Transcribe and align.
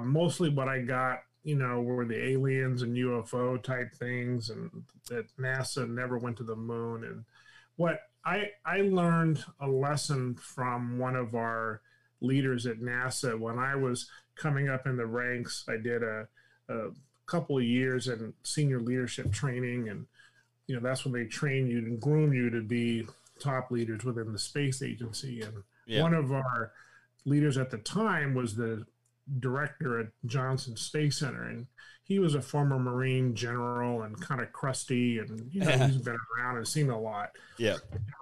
uh, 0.00 0.04
mostly 0.04 0.50
what 0.50 0.68
I 0.68 0.80
got, 0.80 1.22
you 1.42 1.56
know, 1.56 1.80
were 1.80 2.04
the 2.04 2.22
aliens 2.22 2.82
and 2.82 2.96
UFO 2.96 3.62
type 3.62 3.94
things, 3.94 4.50
and 4.50 4.70
that 5.08 5.26
NASA 5.38 5.88
never 5.88 6.18
went 6.18 6.36
to 6.38 6.44
the 6.44 6.56
moon. 6.56 7.04
And 7.04 7.24
what 7.76 8.00
I 8.24 8.50
I 8.64 8.82
learned 8.82 9.44
a 9.60 9.68
lesson 9.68 10.34
from 10.34 10.98
one 10.98 11.16
of 11.16 11.34
our 11.34 11.80
leaders 12.20 12.66
at 12.66 12.80
NASA 12.80 13.38
when 13.38 13.58
I 13.58 13.74
was 13.74 14.10
coming 14.36 14.68
up 14.68 14.86
in 14.86 14.96
the 14.96 15.06
ranks. 15.06 15.64
I 15.68 15.76
did 15.76 16.02
a, 16.02 16.28
a 16.68 16.90
couple 17.26 17.58
of 17.58 17.64
years 17.64 18.08
in 18.08 18.34
senior 18.42 18.80
leadership 18.80 19.32
training, 19.32 19.88
and 19.88 20.06
you 20.66 20.74
know 20.74 20.82
that's 20.82 21.04
when 21.04 21.14
they 21.14 21.24
train 21.24 21.66
you 21.66 21.78
and 21.78 22.00
groom 22.00 22.32
you 22.32 22.50
to 22.50 22.60
be 22.60 23.06
top 23.38 23.70
leaders 23.70 24.04
within 24.04 24.32
the 24.32 24.38
space 24.38 24.82
agency. 24.82 25.40
And 25.40 25.62
yeah. 25.86 26.02
one 26.02 26.14
of 26.14 26.32
our 26.32 26.72
leaders 27.24 27.56
at 27.56 27.70
the 27.70 27.78
time 27.78 28.34
was 28.34 28.56
the 28.56 28.86
director 29.38 30.00
at 30.00 30.08
Johnson 30.26 30.76
Space 30.76 31.18
Center, 31.18 31.44
and 31.44 31.66
he 32.04 32.18
was 32.18 32.34
a 32.34 32.42
former 32.42 32.78
Marine 32.78 33.34
general 33.34 34.02
and 34.02 34.20
kind 34.20 34.40
of 34.40 34.52
crusty, 34.52 35.18
and 35.18 35.48
you 35.52 35.60
know 35.60 35.70
he's 35.86 35.96
been 36.02 36.18
around 36.36 36.56
and 36.56 36.66
seen 36.66 36.90
a 36.90 37.00
lot. 37.00 37.30
Yeah, 37.58 37.76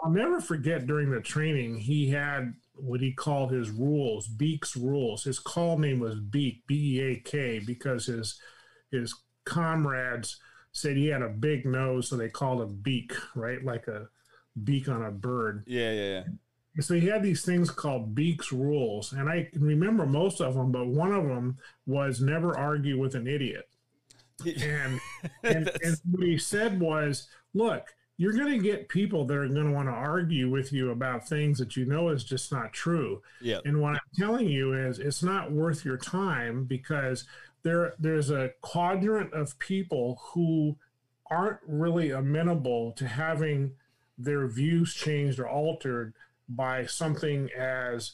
I'll 0.04 0.10
never 0.10 0.40
forget 0.40 0.86
during 0.86 1.10
the 1.10 1.20
training 1.20 1.78
he 1.78 2.10
had 2.10 2.54
what 2.74 3.00
he 3.00 3.12
called 3.12 3.50
his 3.50 3.70
rules, 3.70 4.28
Beak's 4.28 4.76
rules. 4.76 5.24
His 5.24 5.38
call 5.38 5.78
name 5.78 6.00
was 6.00 6.20
Beak, 6.20 6.66
B 6.66 6.98
E 6.98 7.00
A 7.00 7.16
K, 7.20 7.60
because 7.60 8.06
his 8.06 8.40
his 8.90 9.14
comrades 9.44 10.38
said 10.72 10.96
he 10.96 11.06
had 11.06 11.22
a 11.22 11.28
big 11.28 11.64
nose, 11.64 12.08
so 12.08 12.16
they 12.16 12.28
called 12.28 12.60
him 12.60 12.78
Beak, 12.82 13.14
right, 13.34 13.64
like 13.64 13.88
a 13.88 14.08
beak 14.64 14.88
on 14.88 15.04
a 15.04 15.10
bird. 15.10 15.64
Yeah, 15.66 15.92
yeah, 15.92 16.08
yeah. 16.08 16.24
So 16.80 16.94
he 16.94 17.06
had 17.06 17.22
these 17.22 17.44
things 17.44 17.70
called 17.70 18.14
Beak's 18.14 18.52
rules, 18.52 19.12
and 19.12 19.28
I 19.28 19.48
can 19.52 19.62
remember 19.62 20.06
most 20.06 20.40
of 20.40 20.54
them, 20.54 20.70
but 20.70 20.86
one 20.86 21.12
of 21.12 21.24
them 21.24 21.58
was 21.86 22.20
never 22.20 22.56
argue 22.56 22.98
with 22.98 23.14
an 23.14 23.26
idiot. 23.26 23.68
And 24.46 25.00
and, 25.42 25.70
and 25.82 25.96
what 26.10 26.26
he 26.26 26.38
said 26.38 26.80
was, 26.80 27.28
look, 27.54 27.94
you're 28.16 28.32
going 28.32 28.52
to 28.52 28.62
get 28.62 28.88
people 28.88 29.24
that 29.24 29.36
are 29.36 29.48
going 29.48 29.66
to 29.66 29.72
want 29.72 29.88
to 29.88 29.92
argue 29.92 30.50
with 30.50 30.72
you 30.72 30.90
about 30.90 31.28
things 31.28 31.58
that 31.58 31.76
you 31.76 31.84
know 31.84 32.08
is 32.08 32.24
just 32.24 32.50
not 32.52 32.72
true. 32.72 33.22
Yeah. 33.40 33.58
And 33.64 33.80
what 33.80 33.94
I'm 33.94 34.00
telling 34.16 34.48
you 34.48 34.74
is, 34.74 34.98
it's 34.98 35.22
not 35.22 35.52
worth 35.52 35.84
your 35.84 35.96
time 35.96 36.64
because 36.64 37.24
there 37.62 37.94
there's 37.98 38.30
a 38.30 38.50
quadrant 38.60 39.32
of 39.32 39.58
people 39.58 40.20
who 40.32 40.76
aren't 41.30 41.58
really 41.66 42.10
amenable 42.10 42.92
to 42.92 43.06
having 43.06 43.72
their 44.16 44.48
views 44.48 44.94
changed 44.94 45.38
or 45.38 45.48
altered 45.48 46.12
by 46.48 46.86
something 46.86 47.50
as 47.56 48.12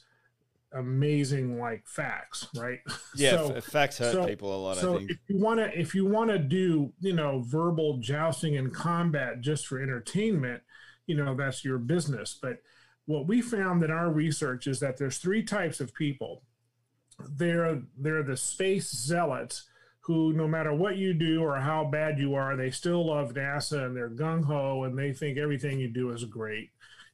amazing 0.74 1.58
like 1.58 1.86
facts, 1.86 2.48
right? 2.56 2.80
Yeah, 3.16 3.36
so, 3.36 3.60
facts 3.60 3.98
hurt 3.98 4.12
so, 4.12 4.26
people 4.26 4.54
a 4.54 4.60
lot. 4.60 4.76
So 4.78 4.96
if 4.96 5.18
you 5.28 5.38
want 5.38 5.60
to, 5.60 5.78
if 5.78 5.94
you 5.94 6.04
want 6.04 6.30
to 6.30 6.38
do, 6.38 6.92
you 7.00 7.12
know, 7.12 7.44
verbal 7.46 7.98
jousting 7.98 8.56
and 8.56 8.74
combat 8.74 9.40
just 9.40 9.68
for 9.68 9.80
entertainment, 9.80 10.62
you 11.06 11.14
know, 11.16 11.36
that's 11.36 11.64
your 11.64 11.78
business. 11.78 12.36
But 12.40 12.58
what 13.06 13.28
we 13.28 13.40
found 13.40 13.84
in 13.84 13.90
our 13.90 14.10
research 14.10 14.66
is 14.66 14.80
that 14.80 14.96
there's 14.96 15.18
three 15.18 15.44
types 15.44 15.80
of 15.80 15.94
people. 15.94 16.42
They're 17.36 17.82
they're 17.96 18.24
the 18.24 18.36
space 18.36 18.90
zealots 18.90 19.64
who, 20.00 20.32
no 20.32 20.48
matter 20.48 20.74
what 20.74 20.96
you 20.96 21.14
do 21.14 21.42
or 21.42 21.56
how 21.56 21.84
bad 21.84 22.18
you 22.18 22.34
are, 22.34 22.56
they 22.56 22.70
still 22.70 23.06
love 23.06 23.32
NASA 23.32 23.86
and 23.86 23.96
they're 23.96 24.10
gung 24.10 24.44
ho 24.44 24.84
and 24.84 24.98
they 24.98 25.12
think 25.12 25.38
everything 25.38 25.78
you 25.78 25.88
do 25.88 26.10
is 26.10 26.24
great 26.24 26.70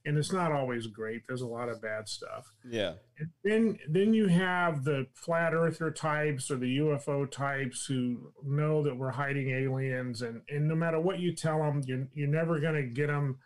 and 0.06 0.16
it's 0.16 0.32
not 0.32 0.52
always 0.52 0.86
great. 0.86 1.22
There's 1.26 1.42
a 1.42 1.46
lot 1.46 1.68
of 1.68 1.82
bad 1.82 2.08
stuff. 2.08 2.50
Yeah. 2.68 2.94
And 3.18 3.28
then 3.44 3.78
then 3.88 4.14
you 4.14 4.28
have 4.28 4.84
the 4.84 5.06
flat 5.14 5.54
earther 5.54 5.90
types 5.90 6.50
or 6.50 6.56
the 6.56 6.78
UFO 6.78 7.30
types 7.30 7.84
who 7.86 8.32
know 8.44 8.82
that 8.82 8.96
we're 8.96 9.10
hiding 9.10 9.50
aliens, 9.50 10.22
and 10.22 10.42
and 10.48 10.68
no 10.68 10.74
matter 10.74 11.00
what 11.00 11.18
you 11.18 11.34
tell 11.34 11.58
them, 11.58 11.82
you're 11.86 12.08
you're 12.14 12.28
never 12.28 12.60
going 12.60 12.74
to 12.74 12.82
get 12.82 13.08
them 13.08 13.38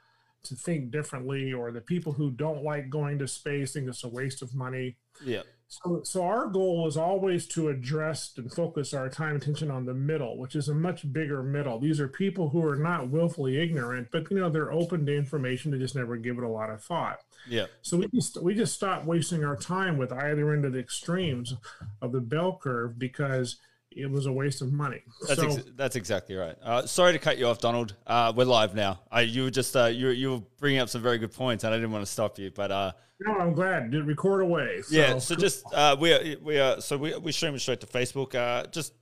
to 0.45 0.55
think 0.55 0.91
differently. 0.91 1.53
Or 1.53 1.73
the 1.73 1.81
people 1.81 2.13
who 2.13 2.31
don't 2.31 2.63
like 2.63 2.89
going 2.89 3.19
to 3.19 3.29
space 3.29 3.73
think 3.73 3.89
it's 3.89 4.05
a 4.05 4.09
waste 4.09 4.43
of 4.43 4.55
money. 4.55 4.97
Yeah. 5.25 5.43
So, 5.83 6.01
so 6.05 6.23
our 6.25 6.47
goal 6.47 6.87
is 6.87 6.97
always 6.97 7.47
to 7.49 7.69
address 7.69 8.33
and 8.37 8.53
focus 8.53 8.95
our 8.95 9.09
time 9.09 9.37
attention 9.37 9.71
on 9.71 9.87
the 9.87 9.95
middle, 9.95 10.39
which 10.39 10.55
is 10.55 10.69
a 10.69 10.75
much 10.75 11.13
bigger 11.13 11.43
middle. 11.43 11.79
These 11.79 12.01
are 12.01 12.09
people 12.09 12.51
who 12.51 12.65
are 12.65 12.77
not 12.77 13.09
willfully 13.09 13.61
ignorant, 13.61 14.09
but 14.13 14.31
you 14.31 14.39
know 14.39 14.51
they're 14.51 14.73
open 14.73 15.07
to 15.07 15.17
information. 15.17 15.71
They 15.71 15.79
just 15.79 15.97
never 15.97 16.17
give 16.17 16.39
it 16.39 16.45
a 16.45 16.49
lot 16.49 16.71
of 16.71 16.83
thought. 16.83 17.21
Yeah. 17.49 17.67
So 17.83 17.97
we 17.97 18.09
just 18.09 18.41
we 18.43 18.55
just 18.55 18.75
stop 18.75 19.05
wasting 19.05 19.45
our 19.45 19.57
time 19.57 19.99
with 19.99 20.13
either 20.13 20.53
end 20.53 20.65
of 20.65 20.73
the 20.73 20.79
extremes 20.79 21.55
of 22.01 22.13
the 22.13 22.21
bell 22.21 22.59
curve 22.63 22.99
because 22.99 23.57
it 23.97 24.11
was 24.11 24.27
a 24.27 24.33
waste 24.33 24.63
of 24.63 24.73
money. 24.73 25.03
That's 25.29 25.41
so, 25.41 25.47
ex- 25.47 25.65
that's 25.77 25.97
exactly 25.97 26.35
right. 26.35 26.57
Uh, 26.63 26.87
sorry 26.87 27.13
to 27.13 27.19
cut 27.19 27.39
you 27.39 27.47
off, 27.47 27.59
Donald. 27.59 27.95
Uh, 28.07 28.33
we're 28.35 28.45
live 28.45 28.75
now. 28.75 29.01
I, 29.11 29.23
you 29.23 29.45
were 29.45 29.51
just 29.51 29.77
uh, 29.77 29.87
you 29.87 30.09
you 30.09 30.31
were 30.33 30.43
bringing 30.59 30.81
up 30.81 30.89
some 30.89 31.03
very 31.03 31.19
good 31.19 31.33
points, 31.33 31.65
and 31.65 31.73
I 31.73 31.77
didn't 31.77 31.93
want 31.93 32.05
to 32.05 32.11
stop 32.11 32.39
you, 32.39 32.51
but 32.51 32.71
uh, 32.71 32.93
no, 33.21 33.39
I'm 33.39 33.55
glad. 33.55 33.91
Did 33.91 34.07
record 34.07 34.43
away. 34.43 34.83
So. 34.83 34.97
Yeah. 34.97 35.19
So 35.19 35.35
just 35.35 35.65
uh, 35.73 35.97
we 35.99 36.13
are 36.13 36.37
we 36.43 36.59
are 36.59 36.81
so 36.81 36.97
we 36.97 37.17
we 37.17 37.33
stream 37.33 37.59
straight 37.59 37.81
to 37.81 37.87
Facebook. 37.87 38.35
Uh, 38.35 38.67
just 38.67 38.93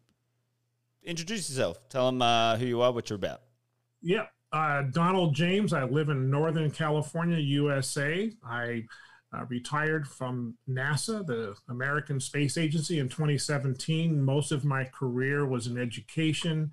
introduce 1.03 1.49
yourself. 1.49 1.79
Tell 1.89 2.07
them 2.07 2.23
uh, 2.23 2.57
who 2.57 2.67
you 2.67 2.83
are, 2.83 2.93
what 2.93 3.09
you're 3.11 3.17
about. 3.17 3.41
Yeah. 4.03 4.27
Uh, 4.53 4.83
Donald 4.83 5.35
James. 5.35 5.73
I 5.73 5.85
live 5.85 6.11
in 6.11 6.31
Northern 6.31 6.71
California, 6.71 7.39
USA. 7.39 8.31
I 8.45 8.85
uh, 9.35 9.45
retired 9.49 10.07
from 10.07 10.55
NASA, 10.69 11.27
the 11.27 11.55
American 11.69 12.21
Space 12.21 12.59
Agency, 12.59 12.99
in 12.99 13.09
2017. 13.09 14.23
Most 14.23 14.53
of 14.53 14.65
my 14.65 14.85
career 14.85 15.47
was 15.47 15.67
in 15.67 15.79
education 15.79 16.73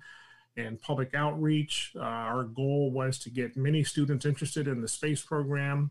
and 0.56 0.80
public 0.80 1.14
outreach. 1.14 1.92
Uh, 1.96 2.00
our 2.00 2.44
goal 2.44 2.90
was 2.90 3.18
to 3.20 3.30
get 3.30 3.56
many 3.56 3.82
students 3.82 4.26
interested 4.26 4.68
in 4.68 4.80
the 4.80 4.88
space 4.88 5.22
program. 5.22 5.90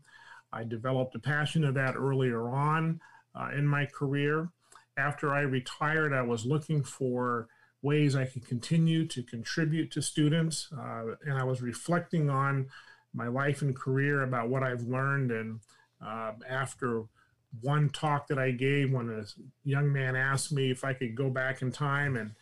I 0.52 0.64
developed 0.64 1.14
a 1.14 1.20
passion 1.20 1.64
of 1.64 1.74
that 1.74 1.96
earlier 1.96 2.48
on 2.48 3.00
uh, 3.34 3.50
in 3.56 3.66
my 3.66 3.86
career. 3.86 4.50
After 4.96 5.32
I 5.32 5.40
retired, 5.40 6.12
I 6.12 6.22
was 6.22 6.44
looking 6.44 6.82
for 6.82 7.48
ways 7.82 8.14
I 8.14 8.26
could 8.26 8.46
continue 8.46 9.06
to 9.06 9.22
contribute 9.22 9.90
to 9.92 10.02
students, 10.02 10.68
uh, 10.76 11.14
and 11.24 11.38
I 11.38 11.44
was 11.44 11.62
reflecting 11.62 12.28
on 12.28 12.68
my 13.14 13.26
life 13.26 13.62
and 13.62 13.74
career 13.74 14.22
about 14.22 14.48
what 14.48 14.62
I've 14.62 14.82
learned 14.82 15.30
and 15.32 15.60
uh, 16.04 16.32
after 16.48 17.04
one 17.60 17.90
talk 17.90 18.28
that 18.28 18.38
I 18.38 18.52
gave 18.52 18.92
when 18.92 19.10
a 19.10 19.24
young 19.64 19.92
man 19.92 20.16
asked 20.16 20.52
me 20.52 20.70
if 20.70 20.84
I 20.84 20.92
could 20.92 21.14
go 21.14 21.30
back 21.30 21.62
in 21.62 21.72
time 21.72 22.16
and 22.16 22.32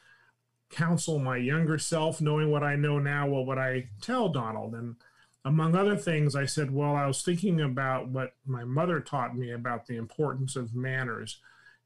counsel 0.70 1.19
my 1.19 1.36
younger 1.36 1.78
self, 1.78 2.20
knowing 2.20 2.50
what 2.50 2.62
I 2.62 2.76
know 2.76 2.98
now, 2.98 3.26
what 3.28 3.46
would 3.46 3.58
I 3.58 3.88
tell 4.02 4.28
Donald? 4.28 4.74
And 4.74 4.96
among 5.44 5.74
other 5.74 5.96
things, 5.96 6.36
I 6.36 6.44
said, 6.44 6.70
Well, 6.70 6.94
I 6.94 7.06
was 7.06 7.22
thinking 7.22 7.60
about 7.60 8.08
what 8.08 8.34
my 8.44 8.64
mother 8.64 9.00
taught 9.00 9.36
me 9.36 9.52
about 9.52 9.86
the 9.86 9.96
importance 9.96 10.56
of 10.56 10.75
manners 10.75 11.38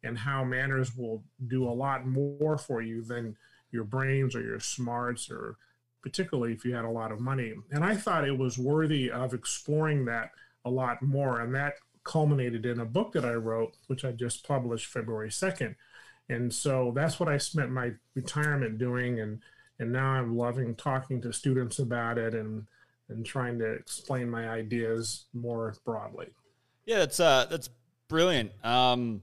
and 0.03 0.19
how 0.19 0.43
manners 0.43 0.97
will 0.97 1.23
do 1.47 1.69
a 1.69 1.71
lot 1.71 2.07
more 2.07 2.59
for 2.59 2.83
you 2.83 3.03
than 3.03 3.37
your 3.71 3.85
brains 3.85 4.35
or 4.35 4.43
your 4.43 4.59
smarts 4.59 5.31
or 5.31 5.57
particularly 6.03 6.53
if 6.53 6.65
you 6.65 6.75
had 6.75 6.85
a 6.85 6.91
lot 6.91 7.13
of 7.13 7.21
money. 7.21 7.55
And 7.71 7.85
I 7.85 7.95
thought 7.95 8.27
it 8.27 8.37
was 8.37 8.59
worthy 8.59 9.11
of 9.11 9.33
exploring 9.33 10.05
that 10.07 10.33
a 10.65 10.71
lot 10.71 11.03
more. 11.03 11.41
And 11.41 11.55
that 11.55 11.75
culminated 12.05 12.67
in 12.67 12.81
a 12.81 12.85
book 12.85 13.13
that 13.13 13.25
I 13.25 13.35
wrote, 13.35 13.77
which 13.87 14.05
I 14.05 14.13
just 14.13 14.47
published 14.47 14.87
February 14.87 15.31
2nd. 15.31 15.75
And 16.29 16.53
so 16.53 16.93
that's 16.95 17.21
what 17.21 17.29
I 17.29 17.39
spent 17.39 17.71
my 17.71 17.93
retirement 18.15 18.79
doing. 18.79 19.21
And, 19.21 19.41
and 19.79 19.93
now 19.93 20.09
I'm 20.09 20.37
loving 20.37 20.75
talking 20.75 21.21
to 21.23 21.33
students 21.33 21.79
about 21.79 22.19
it 22.19 22.35
and, 22.35 22.67
and 23.09 23.25
trying 23.25 23.59
to 23.59 23.73
explain 23.73 24.31
my 24.31 24.49
ideas 24.49 25.27
more 25.35 25.75
broadly. 25.85 26.29
Yeah, 26.85 27.01
that's, 27.01 27.21
uh, 27.21 27.47
that's 27.51 27.69
brilliant. 28.09 28.53
Um, 28.65 29.23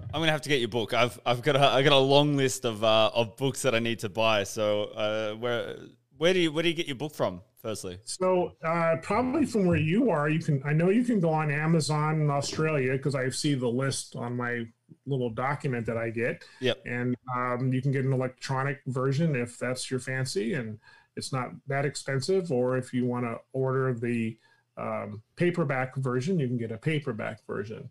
I'm 0.00 0.20
gonna 0.20 0.32
have 0.32 0.42
to 0.42 0.48
get 0.48 0.60
your 0.60 0.68
book. 0.68 0.94
I've 0.94 1.20
I've 1.26 1.42
got 1.42 1.56
a 1.56 1.60
I 1.60 1.82
got 1.82 1.92
a 1.92 1.98
long 1.98 2.36
list 2.36 2.64
of 2.64 2.82
uh, 2.82 3.10
of 3.12 3.36
books 3.36 3.62
that 3.62 3.74
I 3.74 3.78
need 3.78 3.98
to 4.00 4.08
buy. 4.08 4.44
So 4.44 4.84
uh, 4.84 5.34
where 5.34 5.76
where 6.16 6.32
do 6.32 6.40
you 6.40 6.52
where 6.52 6.62
do 6.62 6.68
you 6.68 6.74
get 6.74 6.86
your 6.86 6.96
book 6.96 7.14
from? 7.14 7.42
Firstly, 7.60 7.98
so 8.04 8.52
uh, 8.64 8.96
probably 9.02 9.44
from 9.44 9.66
where 9.66 9.78
you 9.78 10.10
are, 10.10 10.28
you 10.28 10.38
can. 10.38 10.62
I 10.64 10.72
know 10.72 10.90
you 10.90 11.02
can 11.02 11.18
go 11.18 11.30
on 11.30 11.50
Amazon 11.50 12.20
in 12.20 12.30
Australia 12.30 12.92
because 12.92 13.16
I 13.16 13.28
see 13.30 13.54
the 13.54 13.66
list 13.68 14.14
on 14.14 14.36
my 14.36 14.64
little 15.06 15.30
document 15.30 15.84
that 15.86 15.96
I 15.96 16.10
get. 16.10 16.44
Yep. 16.60 16.82
And 16.86 17.16
um, 17.36 17.72
you 17.72 17.82
can 17.82 17.90
get 17.90 18.04
an 18.04 18.12
electronic 18.12 18.80
version 18.86 19.34
if 19.34 19.58
that's 19.58 19.90
your 19.90 19.98
fancy, 19.98 20.54
and 20.54 20.78
it's 21.16 21.32
not 21.32 21.50
that 21.66 21.84
expensive. 21.84 22.52
Or 22.52 22.76
if 22.76 22.94
you 22.94 23.06
want 23.06 23.24
to 23.24 23.38
order 23.52 23.92
the 23.92 24.38
um, 24.76 25.22
paperback 25.34 25.96
version, 25.96 26.38
you 26.38 26.46
can 26.46 26.58
get 26.58 26.70
a 26.70 26.78
paperback 26.78 27.44
version. 27.44 27.90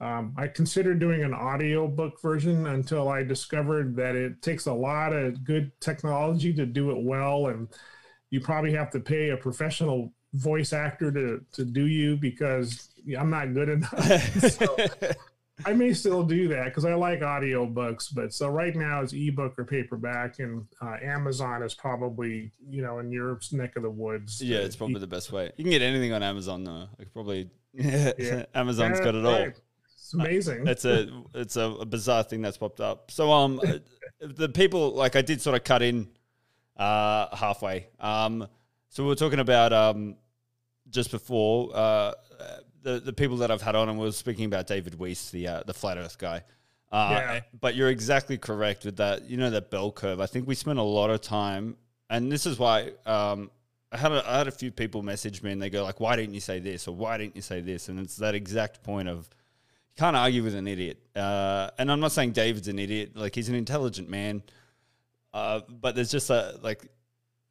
Um, 0.00 0.32
I 0.38 0.46
considered 0.46 1.00
doing 1.00 1.24
an 1.24 1.34
audio 1.34 1.88
book 1.88 2.22
version 2.22 2.68
until 2.68 3.08
I 3.08 3.24
discovered 3.24 3.96
that 3.96 4.14
it 4.14 4.42
takes 4.42 4.66
a 4.66 4.72
lot 4.72 5.12
of 5.12 5.42
good 5.42 5.72
technology 5.80 6.52
to 6.54 6.64
do 6.64 6.92
it 6.92 7.02
well, 7.02 7.48
and 7.48 7.66
you 8.30 8.40
probably 8.40 8.72
have 8.72 8.90
to 8.90 9.00
pay 9.00 9.30
a 9.30 9.36
professional 9.36 10.12
voice 10.34 10.72
actor 10.72 11.10
to 11.10 11.44
to 11.52 11.64
do 11.64 11.86
you 11.86 12.16
because 12.16 12.90
I'm 13.18 13.30
not 13.30 13.54
good 13.54 13.68
enough. 13.68 14.50
so, 14.52 14.76
I 15.66 15.72
may 15.72 15.92
still 15.92 16.22
do 16.22 16.48
that 16.48 16.66
because 16.66 16.84
I 16.84 16.94
like 16.94 17.22
audio 17.22 17.66
books. 17.66 18.08
But 18.08 18.32
so 18.32 18.48
right 18.48 18.74
now 18.74 19.02
it's 19.02 19.12
ebook 19.12 19.58
or 19.58 19.64
paperback, 19.64 20.38
and 20.38 20.66
uh, 20.80 20.96
Amazon 21.02 21.62
is 21.62 21.74
probably 21.74 22.52
you 22.68 22.82
know 22.82 22.98
in 22.98 23.10
your 23.10 23.40
neck 23.52 23.76
of 23.76 23.82
the 23.82 23.90
woods. 23.90 24.42
Yeah, 24.42 24.58
it's 24.58 24.76
probably 24.76 25.00
the 25.00 25.06
best 25.06 25.32
way. 25.32 25.50
You 25.56 25.64
can 25.64 25.70
get 25.70 25.82
anything 25.82 26.12
on 26.12 26.22
Amazon 26.22 26.64
though. 26.64 26.88
Like 26.98 27.12
probably 27.12 27.50
yeah. 27.72 28.44
Amazon's 28.54 29.00
got 29.00 29.14
it 29.14 29.24
all. 29.24 29.50
It's 30.08 30.14
amazing. 30.14 30.66
it's 30.66 30.84
a 30.84 31.22
it's 31.34 31.56
a, 31.56 31.84
bizarre 31.86 32.22
thing 32.22 32.40
that's 32.40 32.56
popped 32.56 32.80
up. 32.80 33.10
So 33.10 33.32
um, 33.32 33.60
the 34.20 34.48
people 34.48 34.92
like 34.92 35.16
I 35.16 35.22
did 35.22 35.42
sort 35.42 35.56
of 35.56 35.64
cut 35.64 35.82
in 35.82 36.08
uh 36.78 37.34
halfway. 37.34 37.88
Um, 38.00 38.46
so 38.88 39.02
we 39.02 39.08
were 39.08 39.16
talking 39.16 39.40
about 39.40 39.72
um 39.72 40.16
just 40.90 41.10
before 41.10 41.70
uh 41.74 42.12
the 42.82 43.00
the 43.00 43.12
people 43.12 43.38
that 43.38 43.50
I've 43.50 43.62
had 43.62 43.74
on 43.74 43.88
and 43.88 43.98
we 43.98 44.06
were 44.06 44.12
speaking 44.12 44.44
about 44.44 44.66
David 44.66 44.98
Weiss, 44.98 45.30
the 45.30 45.48
uh, 45.48 45.62
the 45.66 45.74
flat 45.74 45.98
Earth 45.98 46.18
guy. 46.18 46.42
Uh, 46.90 47.08
yeah. 47.10 47.40
But 47.60 47.74
you're 47.74 47.90
exactly 47.90 48.38
correct 48.38 48.84
with 48.84 48.96
that. 48.96 49.28
You 49.28 49.36
know 49.36 49.50
that 49.50 49.70
bell 49.70 49.92
curve. 49.92 50.20
I 50.20 50.26
think 50.26 50.46
we 50.48 50.54
spent 50.54 50.78
a 50.78 50.82
lot 50.82 51.10
of 51.10 51.20
time, 51.20 51.76
and 52.08 52.32
this 52.32 52.46
is 52.46 52.58
why 52.58 52.92
um, 53.04 53.50
I 53.92 53.98
had 53.98 54.12
a, 54.12 54.28
I 54.28 54.38
had 54.38 54.48
a 54.48 54.52
few 54.52 54.70
people 54.70 55.02
message 55.02 55.42
me 55.42 55.52
and 55.52 55.60
they 55.60 55.70
go 55.70 55.82
like, 55.82 56.00
"Why 56.00 56.16
didn't 56.16 56.34
you 56.34 56.40
say 56.40 56.60
this?" 56.60 56.88
or 56.88 56.94
"Why 56.94 57.18
didn't 57.18 57.36
you 57.36 57.42
say 57.42 57.60
this?" 57.60 57.88
And 57.88 58.00
it's 58.00 58.16
that 58.16 58.34
exact 58.34 58.82
point 58.82 59.08
of 59.08 59.28
you 59.90 60.00
can't 60.00 60.16
argue 60.16 60.42
with 60.42 60.54
an 60.54 60.66
idiot. 60.66 60.98
Uh, 61.14 61.70
and 61.78 61.92
I'm 61.92 62.00
not 62.00 62.12
saying 62.12 62.32
David's 62.32 62.68
an 62.68 62.78
idiot. 62.78 63.16
Like 63.16 63.34
he's 63.34 63.48
an 63.50 63.54
intelligent 63.54 64.08
man, 64.08 64.42
uh, 65.38 65.60
but 65.68 65.94
there's 65.94 66.10
just 66.10 66.30
a 66.30 66.58
like 66.62 66.86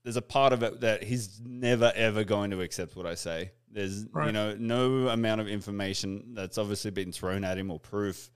there's 0.03 0.17
a 0.17 0.21
part 0.21 0.53
of 0.53 0.63
it 0.63 0.81
that 0.81 1.03
he's 1.03 1.41
never 1.43 1.91
ever 1.95 2.23
going 2.23 2.51
to 2.51 2.61
accept 2.61 2.95
what 2.95 3.05
I 3.05 3.15
say. 3.15 3.51
There's 3.71 4.05
right. 4.11 4.27
you 4.27 4.31
know 4.31 4.55
no 4.57 5.09
amount 5.09 5.41
of 5.41 5.47
information 5.47 6.33
that's 6.33 6.57
obviously 6.57 6.91
been 6.91 7.11
thrown 7.11 7.43
at 7.43 7.57
him 7.57 7.71
or 7.71 7.79
proof 7.79 8.29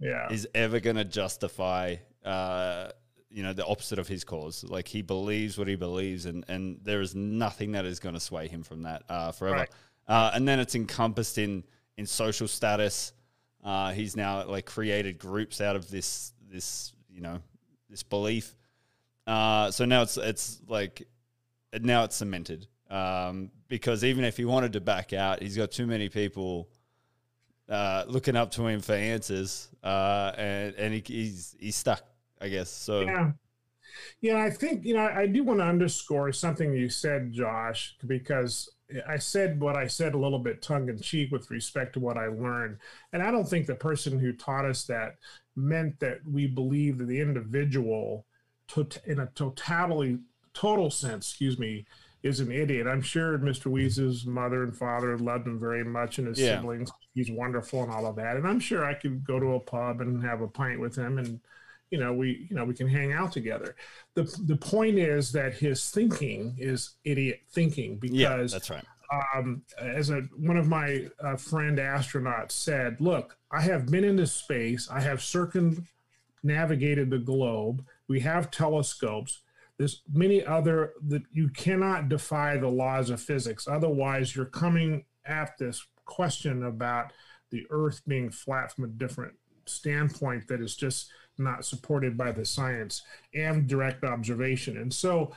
yeah. 0.00 0.28
is 0.30 0.46
ever 0.54 0.80
going 0.80 0.96
to 0.96 1.04
justify 1.04 1.96
uh, 2.24 2.90
you 3.30 3.42
know 3.42 3.52
the 3.52 3.66
opposite 3.66 3.98
of 3.98 4.08
his 4.08 4.24
cause. 4.24 4.64
Like 4.64 4.88
he 4.88 5.02
believes 5.02 5.58
what 5.58 5.68
he 5.68 5.76
believes, 5.76 6.26
and 6.26 6.44
and 6.48 6.80
there 6.82 7.00
is 7.00 7.14
nothing 7.14 7.72
that 7.72 7.84
is 7.84 8.00
going 8.00 8.14
to 8.14 8.20
sway 8.20 8.48
him 8.48 8.62
from 8.62 8.82
that 8.82 9.02
uh, 9.08 9.32
forever. 9.32 9.56
Right. 9.56 9.70
Uh, 10.06 10.30
and 10.34 10.48
then 10.48 10.58
it's 10.58 10.74
encompassed 10.74 11.38
in 11.38 11.64
in 11.96 12.06
social 12.06 12.48
status. 12.48 13.12
Uh, 13.62 13.92
he's 13.92 14.16
now 14.16 14.46
like 14.46 14.66
created 14.66 15.18
groups 15.18 15.60
out 15.60 15.76
of 15.76 15.90
this 15.90 16.32
this 16.50 16.92
you 17.10 17.20
know 17.20 17.40
this 17.90 18.02
belief. 18.02 18.54
Uh, 19.28 19.70
so 19.70 19.84
now 19.84 20.00
it's 20.00 20.16
it's 20.16 20.62
like 20.66 21.06
now 21.82 22.02
it's 22.04 22.16
cemented 22.16 22.66
um, 22.88 23.50
because 23.68 24.02
even 24.02 24.24
if 24.24 24.38
he 24.38 24.46
wanted 24.46 24.72
to 24.72 24.80
back 24.80 25.12
out, 25.12 25.42
he's 25.42 25.54
got 25.54 25.70
too 25.70 25.86
many 25.86 26.08
people 26.08 26.70
uh, 27.68 28.04
looking 28.08 28.36
up 28.36 28.50
to 28.52 28.66
him 28.66 28.80
for 28.80 28.94
answers, 28.94 29.68
uh, 29.84 30.32
and 30.38 30.74
and 30.76 30.94
he, 30.94 31.02
he's 31.04 31.54
he's 31.60 31.76
stuck. 31.76 32.02
I 32.40 32.48
guess 32.48 32.70
so. 32.70 33.02
Yeah, 33.02 33.32
yeah. 34.22 34.42
I 34.42 34.48
think 34.48 34.86
you 34.86 34.94
know 34.94 35.06
I 35.06 35.26
do 35.26 35.44
want 35.44 35.60
to 35.60 35.66
underscore 35.66 36.32
something 36.32 36.72
you 36.72 36.88
said, 36.88 37.30
Josh, 37.30 37.96
because 38.06 38.70
I 39.06 39.18
said 39.18 39.60
what 39.60 39.76
I 39.76 39.88
said 39.88 40.14
a 40.14 40.18
little 40.18 40.38
bit 40.38 40.62
tongue 40.62 40.88
in 40.88 40.98
cheek 40.98 41.30
with 41.30 41.50
respect 41.50 41.92
to 41.94 42.00
what 42.00 42.16
I 42.16 42.28
learned, 42.28 42.78
and 43.12 43.22
I 43.22 43.30
don't 43.30 43.46
think 43.46 43.66
the 43.66 43.74
person 43.74 44.18
who 44.18 44.32
taught 44.32 44.64
us 44.64 44.84
that 44.84 45.16
meant 45.54 46.00
that 46.00 46.20
we 46.24 46.46
believe 46.46 46.96
that 46.96 47.08
the 47.08 47.20
individual, 47.20 48.24
in 49.06 49.20
a 49.20 49.26
totally 49.34 50.18
total 50.54 50.90
sense, 50.90 51.28
excuse 51.28 51.58
me, 51.58 51.86
is 52.22 52.40
an 52.40 52.50
idiot. 52.50 52.86
I'm 52.86 53.02
sure 53.02 53.38
Mr. 53.38 53.66
Weese's 53.66 54.26
mother 54.26 54.62
and 54.64 54.76
father 54.76 55.16
loved 55.18 55.46
him 55.46 55.60
very 55.60 55.84
much 55.84 56.18
and 56.18 56.26
his 56.26 56.40
yeah. 56.40 56.56
siblings. 56.56 56.90
He's 57.14 57.30
wonderful 57.30 57.84
and 57.84 57.92
all 57.92 58.06
of 58.06 58.16
that. 58.16 58.36
And 58.36 58.46
I'm 58.46 58.60
sure 58.60 58.84
I 58.84 58.94
could 58.94 59.24
go 59.24 59.38
to 59.38 59.54
a 59.54 59.60
pub 59.60 60.00
and 60.00 60.22
have 60.24 60.40
a 60.40 60.48
pint 60.48 60.80
with 60.80 60.96
him 60.96 61.18
and 61.18 61.40
you 61.90 61.98
know 61.98 62.12
we 62.12 62.46
you 62.50 62.56
know 62.56 62.64
we 62.64 62.74
can 62.74 62.88
hang 62.88 63.12
out 63.12 63.32
together 63.32 63.74
the 64.14 64.22
the 64.44 64.56
point 64.56 64.98
is 64.98 65.32
that 65.32 65.54
his 65.54 65.90
thinking 65.90 66.54
is 66.58 66.96
idiot 67.04 67.40
thinking 67.50 67.96
because 67.96 68.16
yeah, 68.16 68.36
that's 68.36 68.70
right 68.70 68.84
um, 69.34 69.62
as 69.80 70.10
a 70.10 70.20
one 70.36 70.58
of 70.58 70.68
my 70.68 71.06
uh, 71.20 71.36
friend 71.36 71.78
astronauts 71.78 72.52
said 72.52 73.00
look 73.00 73.38
i 73.50 73.60
have 73.60 73.86
been 73.86 74.04
into 74.04 74.26
space 74.26 74.88
i 74.90 75.00
have 75.00 75.22
circumnavigated 75.22 77.08
the 77.08 77.18
globe 77.18 77.84
we 78.08 78.20
have 78.20 78.50
telescopes 78.50 79.42
there's 79.78 80.02
many 80.12 80.44
other 80.44 80.92
that 81.06 81.22
you 81.32 81.48
cannot 81.50 82.08
defy 82.08 82.56
the 82.56 82.68
laws 82.68 83.10
of 83.10 83.20
physics 83.20 83.68
otherwise 83.68 84.34
you're 84.34 84.44
coming 84.44 85.04
at 85.24 85.56
this 85.58 85.86
question 86.04 86.64
about 86.64 87.12
the 87.50 87.64
earth 87.70 88.02
being 88.06 88.30
flat 88.30 88.72
from 88.72 88.84
a 88.84 88.88
different 88.88 89.34
standpoint 89.66 90.48
that 90.48 90.60
is 90.60 90.74
just 90.74 91.10
not 91.38 91.64
supported 91.64 92.16
by 92.16 92.32
the 92.32 92.44
science 92.44 93.02
and 93.34 93.68
direct 93.68 94.04
observation. 94.04 94.76
And 94.76 94.92
so, 94.92 95.32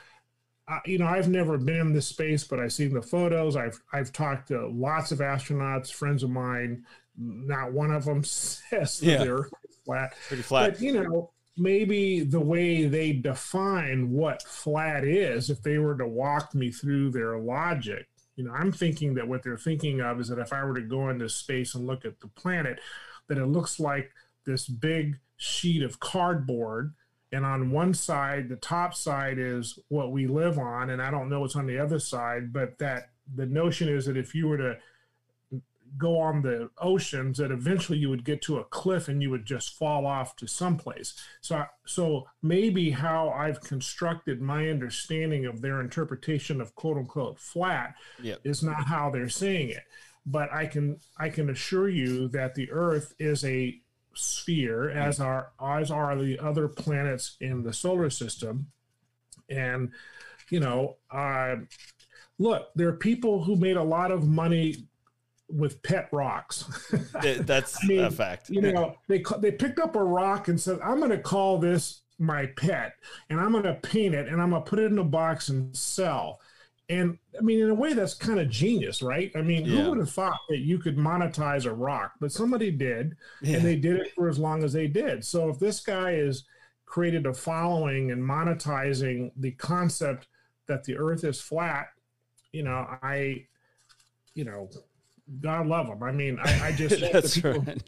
uh, 0.68 0.80
you 0.86 0.98
know, 0.98 1.06
I've 1.06 1.30
never 1.30 1.58
been 1.58 1.80
in 1.80 1.94
this 1.94 2.08
space, 2.08 2.44
but 2.44 2.60
I've 2.60 2.74
seen 2.74 2.94
the 2.94 3.02
photos. 3.02 3.56
I've 3.56 3.80
I've 3.94 4.12
talked 4.12 4.48
to 4.48 4.68
lots 4.68 5.12
of 5.12 5.20
astronauts, 5.20 5.92
friends 5.92 6.24
of 6.24 6.30
mine. 6.30 6.86
Not 7.18 7.74
one 7.74 7.92
of 7.92 8.06
them 8.06 8.24
says 8.24 9.02
yeah. 9.02 9.24
they're 9.24 9.50
flat. 9.86 10.14
Pretty 10.28 10.44
flat. 10.44 10.74
But 10.74 10.82
you 10.82 10.94
know, 10.94 11.32
maybe 11.58 12.22
the 12.22 12.40
way 12.40 12.86
they 12.86 13.14
define 13.14 14.12
what 14.12 14.42
flat 14.44 15.04
is, 15.04 15.50
if 15.50 15.62
they 15.62 15.78
were 15.78 15.98
to 15.98 16.08
walk 16.08 16.56
me 16.56 16.72
through 16.72 17.12
their 17.12 17.38
logic, 17.38 18.08
you 18.36 18.46
know, 18.46 18.52
I'm 18.52 18.72
thinking 18.72 19.14
that 19.16 19.28
what 19.28 19.44
they're 19.44 19.58
thinking 19.58 20.02
of 20.02 20.20
is 20.20 20.30
that 20.30 20.40
if 20.40 20.54
I 20.54 20.64
were 20.64 20.76
to 20.76 20.82
go 20.82 21.10
into 21.10 21.28
space 21.30 21.76
and 21.76 21.86
look 21.86 22.06
at 22.06 22.20
the 22.22 22.28
planet, 22.28 22.80
that 23.28 23.38
it 23.38 23.46
looks 23.46 23.80
like 23.80 24.12
this 24.46 24.68
big 24.68 25.20
sheet 25.38 25.84
of 25.84 26.00
cardboard 26.00 26.94
and 27.32 27.46
on 27.46 27.72
one 27.72 27.94
side 27.94 28.50
the 28.50 28.56
top 28.58 28.94
side 28.94 29.38
is 29.40 29.80
what 29.88 30.12
we 30.12 30.28
live 30.28 30.60
on 30.60 30.90
and 30.92 31.02
i 31.02 31.10
don't 31.10 31.30
know 31.30 31.40
what's 31.40 31.56
on 31.56 31.66
the 31.66 31.80
other 31.80 31.98
side 31.98 32.54
but 32.54 32.78
that 32.78 33.10
the 33.36 33.46
notion 33.46 33.90
is 33.90 34.06
that 34.06 34.18
if 34.18 34.36
you 34.36 34.48
were 34.48 34.58
to 34.58 34.78
go 35.98 36.20
on 36.20 36.42
the 36.42 36.70
oceans 36.78 37.38
that 37.38 37.52
eventually 37.52 37.98
you 37.98 38.10
would 38.10 38.24
get 38.24 38.42
to 38.42 38.58
a 38.58 38.64
cliff 38.66 39.08
and 39.08 39.22
you 39.22 39.30
would 39.30 39.46
just 39.46 39.78
fall 39.78 40.06
off 40.06 40.36
to 40.36 40.48
someplace 40.48 41.14
so 41.42 41.64
so 41.86 42.26
maybe 42.42 42.90
how 42.90 43.30
i've 43.30 43.62
constructed 43.62 44.42
my 44.42 44.70
understanding 44.70 45.46
of 45.46 45.62
their 45.62 45.82
interpretation 45.82 46.62
of 46.62 46.74
quote 46.76 46.98
unquote 46.98 47.40
flat 47.40 47.94
yep. 48.22 48.40
is 48.44 48.64
not 48.64 48.86
how 48.86 49.10
they're 49.10 49.28
saying 49.28 49.70
it 49.70 49.84
but 50.26 50.52
i 50.54 50.66
can 50.66 50.98
i 51.18 51.30
can 51.30 51.50
assure 51.50 51.90
you 51.90 52.28
that 52.30 52.56
the 52.56 52.72
earth 52.72 53.14
is 53.20 53.44
a 53.44 53.82
sphere, 54.14 54.90
as 54.90 55.20
are 55.20 55.52
as 55.62 55.92
are 55.92 56.16
the 56.18 56.40
other 56.40 56.68
planets 56.68 57.38
in 57.40 57.64
the 57.64 57.74
solar 57.74 58.10
system. 58.10 58.68
And 59.50 59.92
you 60.50 60.60
know, 60.60 60.98
uh, 61.10 61.56
look, 62.38 62.70
there 62.76 62.90
are 62.90 62.98
people 62.98 63.44
who 63.44 63.56
made 63.56 63.78
a 63.78 63.84
lot 63.84 64.12
of 64.12 64.28
money 64.28 64.88
with 65.52 65.82
pet 65.84 66.10
rocks. 66.12 66.66
That's 67.40 67.78
I 67.84 67.88
mean, 67.88 68.04
a 68.04 68.12
fact. 68.12 68.50
You 68.50 68.62
know, 68.62 68.96
they 69.08 69.24
they 69.40 69.52
picked 69.52 69.80
up 69.80 69.96
a 69.96 70.04
rock 70.04 70.48
and 70.48 70.60
said, 70.60 70.80
"I'm 70.84 70.98
going 70.98 71.12
to 71.12 71.20
call 71.20 71.58
this 71.58 72.02
my 72.20 72.46
pet, 72.46 72.94
and 73.30 73.40
I'm 73.40 73.52
going 73.52 73.64
to 73.64 73.76
paint 73.76 74.16
it, 74.16 74.28
and 74.28 74.42
I'm 74.42 74.52
going 74.52 74.64
to 74.64 74.70
put 74.70 74.80
it 74.80 74.92
in 74.92 74.98
a 74.98 75.04
box 75.04 75.50
and 75.50 75.76
sell." 75.76 76.40
And 76.90 77.18
I 77.38 77.42
mean, 77.42 77.62
in 77.62 77.70
a 77.70 77.74
way, 77.74 77.94
that's 77.94 78.14
kind 78.14 78.40
of 78.40 78.50
genius, 78.50 79.02
right? 79.02 79.32
I 79.34 79.42
mean, 79.42 79.66
yeah. 79.66 79.84
who 79.84 79.90
would 79.92 80.00
have 80.00 80.12
thought 80.12 80.40
that 80.50 80.60
you 80.60 80.78
could 80.78 80.98
monetize 80.98 81.66
a 81.66 81.74
rock? 81.74 82.14
But 82.20 82.34
somebody 82.34 82.70
did, 82.70 83.16
yeah. 83.42 83.58
and 83.58 83.66
they 83.66 83.78
did 83.78 83.96
it 83.96 84.12
for 84.14 84.28
as 84.28 84.38
long 84.38 84.64
as 84.64 84.74
they 84.74 84.88
did. 84.88 85.24
So 85.24 85.50
if 85.50 85.58
this 85.58 85.80
guy 85.80 86.14
has 86.14 86.44
created 86.86 87.26
a 87.26 87.34
following 87.34 88.12
and 88.12 88.22
monetizing 88.22 89.32
the 89.38 89.52
concept 89.52 90.28
that 90.68 90.84
the 90.84 90.98
earth 90.98 91.24
is 91.24 91.40
flat, 91.40 91.88
you 92.52 92.64
know, 92.64 92.86
I, 93.02 93.46
you 94.34 94.44
know, 94.44 94.70
God 95.40 95.68
love 95.68 95.88
him. 95.88 96.04
I 96.04 96.12
mean, 96.12 96.40
I, 96.42 96.68
I 96.68 96.72
just 96.76 97.00
that's 97.00 97.36
people, 97.36 97.62
right. 97.62 97.84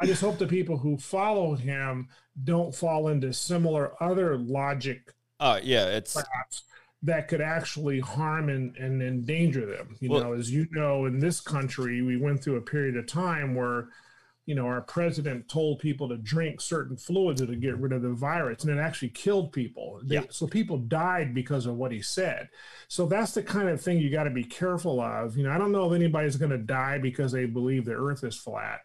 I 0.00 0.06
just 0.06 0.20
hope 0.20 0.38
the 0.38 0.46
people 0.46 0.78
who 0.78 0.96
follow 0.96 1.54
him 1.54 2.08
don't 2.44 2.74
fall 2.74 3.08
into 3.08 3.32
similar 3.32 4.00
other 4.02 4.38
logic. 4.38 5.12
Oh 5.40 5.58
yeah, 5.62 5.86
it's 5.86 6.16
that 7.02 7.28
could 7.28 7.40
actually 7.40 8.00
harm 8.00 8.48
and, 8.48 8.76
and 8.76 9.02
endanger 9.02 9.66
them. 9.66 9.96
You 10.00 10.10
well, 10.10 10.24
know, 10.24 10.32
as 10.32 10.50
you 10.50 10.66
know, 10.70 11.06
in 11.06 11.18
this 11.18 11.40
country, 11.40 12.02
we 12.02 12.16
went 12.16 12.42
through 12.42 12.56
a 12.56 12.62
period 12.62 12.96
of 12.96 13.06
time 13.06 13.54
where, 13.54 13.88
you 14.48 14.54
know, 14.54 14.64
our 14.64 14.80
president 14.80 15.46
told 15.46 15.78
people 15.78 16.08
to 16.08 16.16
drink 16.16 16.58
certain 16.62 16.96
fluids 16.96 17.42
to 17.42 17.54
get 17.54 17.76
rid 17.76 17.92
of 17.92 18.00
the 18.00 18.08
virus, 18.08 18.64
and 18.64 18.72
it 18.72 18.80
actually 18.80 19.10
killed 19.10 19.52
people. 19.52 20.00
They, 20.02 20.14
yeah. 20.14 20.22
So 20.30 20.46
people 20.46 20.78
died 20.78 21.34
because 21.34 21.66
of 21.66 21.76
what 21.76 21.92
he 21.92 22.00
said. 22.00 22.48
So 22.88 23.04
that's 23.04 23.34
the 23.34 23.42
kind 23.42 23.68
of 23.68 23.78
thing 23.78 23.98
you 23.98 24.08
got 24.08 24.24
to 24.24 24.30
be 24.30 24.44
careful 24.44 25.02
of. 25.02 25.36
You 25.36 25.44
know, 25.44 25.50
I 25.50 25.58
don't 25.58 25.70
know 25.70 25.92
if 25.92 25.94
anybody's 25.94 26.36
going 26.36 26.52
to 26.52 26.56
die 26.56 26.96
because 26.96 27.30
they 27.30 27.44
believe 27.44 27.84
the 27.84 27.92
Earth 27.92 28.24
is 28.24 28.38
flat. 28.38 28.80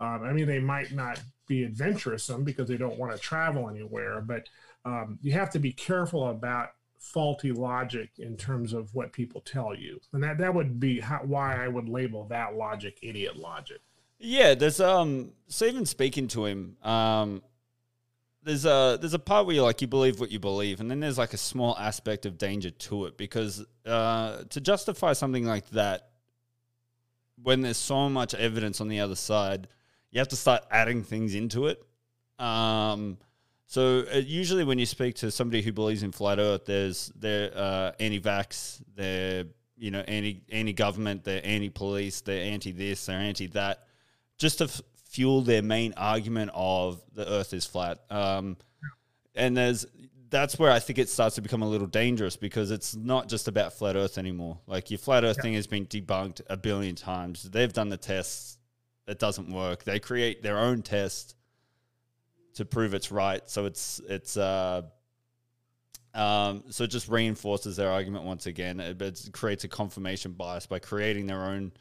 Um, 0.00 0.22
I 0.22 0.34
mean, 0.34 0.46
they 0.46 0.60
might 0.60 0.92
not 0.92 1.18
be 1.46 1.64
adventuresome 1.64 2.44
because 2.44 2.68
they 2.68 2.76
don't 2.76 2.98
want 2.98 3.14
to 3.14 3.18
travel 3.18 3.70
anywhere, 3.70 4.20
but 4.20 4.46
um, 4.84 5.18
you 5.22 5.32
have 5.32 5.48
to 5.52 5.58
be 5.58 5.72
careful 5.72 6.28
about 6.28 6.72
faulty 6.98 7.52
logic 7.52 8.10
in 8.18 8.36
terms 8.36 8.74
of 8.74 8.94
what 8.94 9.14
people 9.14 9.40
tell 9.40 9.74
you, 9.74 9.98
and 10.12 10.22
that 10.22 10.36
that 10.36 10.52
would 10.52 10.78
be 10.78 11.00
how, 11.00 11.20
why 11.24 11.64
I 11.64 11.68
would 11.68 11.88
label 11.88 12.26
that 12.28 12.54
logic 12.54 12.98
idiot 13.00 13.38
logic. 13.38 13.80
Yeah, 14.18 14.54
there's 14.54 14.80
um. 14.80 15.32
So 15.48 15.66
even 15.66 15.86
speaking 15.86 16.28
to 16.28 16.46
him, 16.46 16.76
um, 16.82 17.42
there's 18.42 18.64
a 18.64 18.96
there's 19.00 19.14
a 19.14 19.18
part 19.18 19.46
where 19.46 19.54
you 19.54 19.62
like 19.62 19.80
you 19.82 19.88
believe 19.88 20.20
what 20.20 20.30
you 20.30 20.38
believe, 20.38 20.80
and 20.80 20.90
then 20.90 21.00
there's 21.00 21.18
like 21.18 21.34
a 21.34 21.38
small 21.38 21.76
aspect 21.78 22.24
of 22.26 22.38
danger 22.38 22.70
to 22.70 23.06
it 23.06 23.16
because 23.18 23.64
uh, 23.84 24.42
to 24.50 24.60
justify 24.60 25.12
something 25.12 25.44
like 25.44 25.68
that, 25.70 26.08
when 27.42 27.60
there's 27.60 27.76
so 27.76 28.08
much 28.08 28.34
evidence 28.34 28.80
on 28.80 28.88
the 28.88 29.00
other 29.00 29.16
side, 29.16 29.68
you 30.10 30.18
have 30.18 30.28
to 30.28 30.36
start 30.36 30.64
adding 30.70 31.02
things 31.02 31.34
into 31.34 31.66
it. 31.66 31.82
Um, 32.38 33.18
so 33.66 34.04
uh, 34.14 34.18
usually 34.18 34.64
when 34.64 34.78
you 34.78 34.86
speak 34.86 35.16
to 35.16 35.30
somebody 35.30 35.60
who 35.60 35.72
believes 35.72 36.02
in 36.02 36.12
flat 36.12 36.38
Earth, 36.38 36.64
there's 36.64 37.12
they're 37.16 37.50
uh, 37.54 37.92
anti-vax, 38.00 38.80
they're 38.94 39.44
you 39.76 39.90
know 39.90 40.00
anti 40.00 40.40
anti-government, 40.50 41.24
they're 41.24 41.44
anti-police, 41.44 42.22
they're 42.22 42.44
anti-this, 42.44 43.06
they're 43.06 43.18
anti-that 43.18 43.82
just 44.38 44.58
to 44.58 44.64
f- 44.64 44.82
fuel 45.08 45.42
their 45.42 45.62
main 45.62 45.94
argument 45.96 46.50
of 46.54 47.02
the 47.14 47.28
Earth 47.28 47.52
is 47.52 47.66
flat. 47.66 48.00
Um, 48.10 48.56
and 49.34 49.56
there's 49.56 49.86
that's 50.28 50.58
where 50.58 50.70
I 50.70 50.80
think 50.80 50.98
it 50.98 51.08
starts 51.08 51.36
to 51.36 51.40
become 51.40 51.62
a 51.62 51.68
little 51.68 51.86
dangerous 51.86 52.36
because 52.36 52.70
it's 52.70 52.96
not 52.96 53.28
just 53.28 53.48
about 53.48 53.72
flat 53.72 53.96
Earth 53.96 54.18
anymore. 54.18 54.58
Like 54.66 54.90
your 54.90 54.98
flat 54.98 55.24
Earth 55.24 55.36
yeah. 55.38 55.42
thing 55.42 55.54
has 55.54 55.66
been 55.66 55.86
debunked 55.86 56.40
a 56.48 56.56
billion 56.56 56.96
times. 56.96 57.44
They've 57.44 57.72
done 57.72 57.88
the 57.88 57.96
tests; 57.96 58.58
it 59.06 59.18
doesn't 59.18 59.50
work. 59.50 59.84
They 59.84 60.00
create 60.00 60.42
their 60.42 60.58
own 60.58 60.82
test 60.82 61.36
to 62.54 62.64
prove 62.64 62.94
it's 62.94 63.12
right. 63.12 63.48
So 63.48 63.66
it's 63.66 64.00
it's 64.08 64.36
uh, 64.36 64.82
um, 66.14 66.64
so 66.70 66.84
it 66.84 66.90
just 66.90 67.08
reinforces 67.08 67.76
their 67.76 67.90
argument 67.90 68.24
once 68.24 68.46
again. 68.46 68.80
It, 68.80 69.00
it 69.00 69.28
creates 69.32 69.64
a 69.64 69.68
confirmation 69.68 70.32
bias 70.32 70.66
by 70.66 70.78
creating 70.78 71.26
their 71.26 71.42
own 71.42 71.72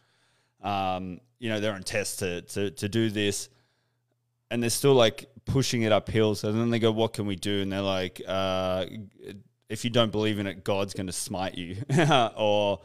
um, 0.61 1.19
you 1.45 1.51
know, 1.51 1.59
they're 1.59 1.75
on 1.75 1.83
tests 1.83 2.17
to, 2.17 2.41
to, 2.41 2.71
to 2.71 2.89
do 2.89 3.11
this. 3.11 3.49
And 4.49 4.63
they're 4.63 4.71
still 4.71 4.95
like 4.95 5.29
pushing 5.45 5.83
it 5.83 5.91
uphill. 5.91 6.33
So 6.33 6.51
then 6.51 6.71
they 6.71 6.79
go, 6.79 6.91
what 6.91 7.13
can 7.13 7.27
we 7.27 7.35
do? 7.35 7.61
And 7.61 7.71
they're 7.71 7.81
like, 7.81 8.19
uh, 8.27 8.87
if 9.69 9.83
you 9.83 9.91
don't 9.91 10.11
believe 10.11 10.39
in 10.39 10.47
it, 10.47 10.63
God's 10.63 10.95
going 10.95 11.05
to 11.05 11.13
smite 11.13 11.53
you. 11.55 11.77
or, 12.35 12.81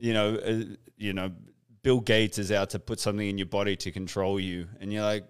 you 0.00 0.12
know, 0.12 0.34
uh, 0.34 0.64
you 0.96 1.12
know, 1.12 1.30
Bill 1.84 2.00
Gates 2.00 2.38
is 2.40 2.50
out 2.50 2.70
to 2.70 2.80
put 2.80 2.98
something 2.98 3.28
in 3.28 3.38
your 3.38 3.46
body 3.46 3.76
to 3.76 3.92
control 3.92 4.40
you. 4.40 4.66
And 4.80 4.92
you're 4.92 5.04
like, 5.04 5.24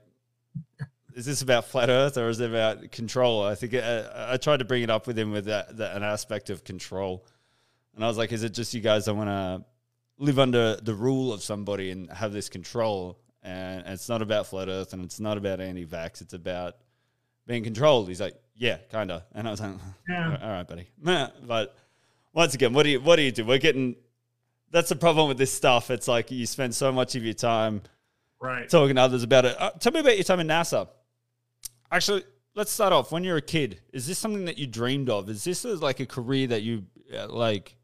is 1.14 1.26
this 1.26 1.42
about 1.42 1.66
flat 1.66 1.90
Earth 1.90 2.16
or 2.16 2.30
is 2.30 2.40
it 2.40 2.48
about 2.48 2.92
control? 2.92 3.42
I 3.42 3.56
think 3.56 3.74
uh, 3.74 4.04
I 4.14 4.38
tried 4.38 4.60
to 4.60 4.64
bring 4.64 4.82
it 4.82 4.88
up 4.88 5.06
with 5.06 5.18
him 5.18 5.32
with 5.32 5.44
that, 5.44 5.76
that, 5.76 5.96
an 5.96 6.02
aspect 6.02 6.48
of 6.48 6.64
control, 6.64 7.26
and 7.94 8.02
I 8.02 8.08
was 8.08 8.16
like, 8.16 8.32
is 8.32 8.42
it 8.42 8.54
just 8.54 8.72
you 8.72 8.80
guys 8.80 9.04
don't 9.04 9.18
want 9.18 9.28
to 9.28 9.64
live 10.20 10.38
under 10.38 10.76
the 10.76 10.94
rule 10.94 11.32
of 11.32 11.42
somebody 11.42 11.90
and 11.90 12.08
have 12.12 12.32
this 12.32 12.48
control. 12.48 13.18
And, 13.42 13.82
it's 13.86 14.08
not 14.08 14.22
about 14.22 14.46
flat 14.46 14.68
Earth 14.68 14.92
and 14.92 15.02
it's 15.02 15.18
not 15.18 15.38
about 15.38 15.60
anti-vax. 15.60 16.20
It's 16.20 16.34
about 16.34 16.76
being 17.46 17.64
controlled. 17.64 18.06
He's 18.06 18.20
like, 18.20 18.40
yeah, 18.54 18.76
kind 18.92 19.10
of. 19.10 19.22
And 19.34 19.48
I 19.48 19.50
was 19.50 19.60
like, 19.60 19.72
yeah. 20.08 20.38
all 20.40 20.50
right, 20.50 20.68
buddy. 20.68 20.86
but 21.46 21.74
once 22.32 22.54
again, 22.54 22.74
what 22.74 22.84
do 22.84 22.90
you 22.90 23.00
what 23.00 23.16
do 23.16 23.22
you 23.22 23.32
do? 23.32 23.44
We're 23.44 23.58
getting. 23.58 23.96
That's 24.70 24.90
the 24.90 24.96
problem 24.96 25.26
with 25.26 25.38
this 25.38 25.52
stuff. 25.52 25.90
It's 25.90 26.06
like 26.06 26.30
you 26.30 26.46
spend 26.46 26.74
so 26.74 26.92
much 26.92 27.16
of 27.16 27.24
your 27.24 27.34
time 27.34 27.82
right 28.40 28.68
talking 28.68 28.96
to 28.96 29.02
others 29.02 29.24
about 29.24 29.46
it. 29.46 29.56
Uh, 29.58 29.70
tell 29.70 29.92
me 29.92 30.00
about 30.00 30.14
your 30.14 30.24
time 30.24 30.40
in 30.40 30.46
NASA. 30.46 30.88
Actually, 31.90 32.22
let's 32.54 32.70
start 32.70 32.92
off. 32.92 33.10
When 33.10 33.24
you're 33.24 33.38
a 33.38 33.42
kid, 33.42 33.80
is 33.92 34.06
this 34.06 34.18
something 34.18 34.44
that 34.44 34.58
you 34.58 34.66
dreamed 34.66 35.08
of? 35.08 35.28
Is 35.28 35.42
this 35.42 35.64
a, 35.64 35.74
like 35.74 35.98
a 35.98 36.06
career 36.06 36.46
that 36.48 36.62
you 36.62 36.84
uh, 37.16 37.28
like? 37.28 37.74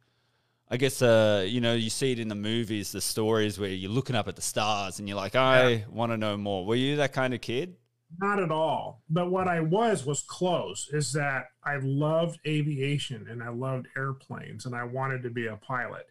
I 0.68 0.76
guess 0.76 1.00
uh, 1.00 1.44
you 1.46 1.60
know 1.60 1.74
you 1.74 1.90
see 1.90 2.12
it 2.12 2.18
in 2.18 2.28
the 2.28 2.34
movies, 2.34 2.92
the 2.92 3.00
stories 3.00 3.58
where 3.58 3.70
you're 3.70 3.90
looking 3.90 4.16
up 4.16 4.28
at 4.28 4.36
the 4.36 4.42
stars 4.42 4.98
and 4.98 5.08
you're 5.08 5.16
like, 5.16 5.36
I 5.36 5.68
yeah. 5.68 5.78
want 5.90 6.12
to 6.12 6.16
know 6.16 6.36
more. 6.36 6.66
Were 6.66 6.74
you 6.74 6.96
that 6.96 7.12
kind 7.12 7.34
of 7.34 7.40
kid? 7.40 7.76
Not 8.18 8.40
at 8.40 8.50
all. 8.50 9.02
But 9.10 9.30
what 9.30 9.48
I 9.48 9.60
was 9.60 10.04
was 10.06 10.22
close. 10.22 10.88
Is 10.92 11.12
that 11.12 11.50
I 11.64 11.76
loved 11.82 12.40
aviation 12.46 13.26
and 13.28 13.42
I 13.42 13.48
loved 13.48 13.86
airplanes 13.96 14.66
and 14.66 14.74
I 14.74 14.84
wanted 14.84 15.22
to 15.22 15.30
be 15.30 15.46
a 15.46 15.56
pilot. 15.56 16.08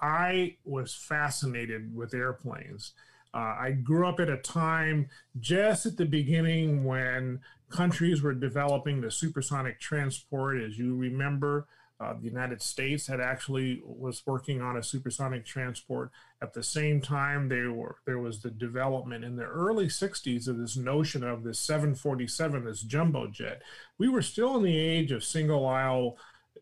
I 0.00 0.56
was 0.64 0.94
fascinated 0.94 1.94
with 1.94 2.14
airplanes. 2.14 2.92
Uh, 3.34 3.56
I 3.58 3.72
grew 3.72 4.06
up 4.06 4.20
at 4.20 4.28
a 4.28 4.38
time 4.38 5.08
just 5.38 5.86
at 5.86 5.96
the 5.96 6.06
beginning 6.06 6.84
when 6.84 7.40
countries 7.68 8.22
were 8.22 8.32
developing 8.32 9.00
the 9.00 9.10
supersonic 9.10 9.80
transport, 9.80 10.60
as 10.60 10.78
you 10.78 10.94
remember. 10.94 11.66
Uh, 12.00 12.14
the 12.14 12.26
United 12.26 12.62
States 12.62 13.08
had 13.08 13.20
actually 13.20 13.82
was 13.84 14.22
working 14.24 14.62
on 14.62 14.76
a 14.76 14.82
supersonic 14.82 15.44
transport. 15.44 16.10
At 16.40 16.52
the 16.52 16.62
same 16.62 17.00
time, 17.00 17.48
there 17.48 17.72
were 17.72 17.96
there 18.06 18.20
was 18.20 18.40
the 18.40 18.50
development 18.50 19.24
in 19.24 19.34
the 19.34 19.44
early 19.44 19.86
'60s 19.86 20.46
of 20.46 20.58
this 20.58 20.76
notion 20.76 21.24
of 21.24 21.42
this 21.42 21.58
747, 21.58 22.64
this 22.64 22.82
jumbo 22.82 23.26
jet. 23.26 23.62
We 23.98 24.08
were 24.08 24.22
still 24.22 24.56
in 24.56 24.62
the 24.62 24.78
age 24.78 25.10
of 25.10 25.24
single 25.24 25.66
aisle 25.66 26.16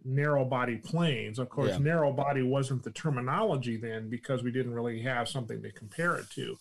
narrow 0.07 0.45
body 0.45 0.77
planes. 0.77 1.39
Of 1.39 1.51
course, 1.51 1.71
yeah. 1.71 1.79
narrow 1.79 2.13
body 2.13 2.43
wasn't 2.43 2.83
the 2.83 2.91
terminology 2.91 3.77
then 3.77 4.09
because 4.09 4.43
we 4.43 4.53
didn't 4.53 4.75
really 4.75 5.03
have 5.03 5.29
something 5.29 5.63
to 5.63 5.73
compare 5.73 6.17
it 6.17 6.31
to. 6.31 6.57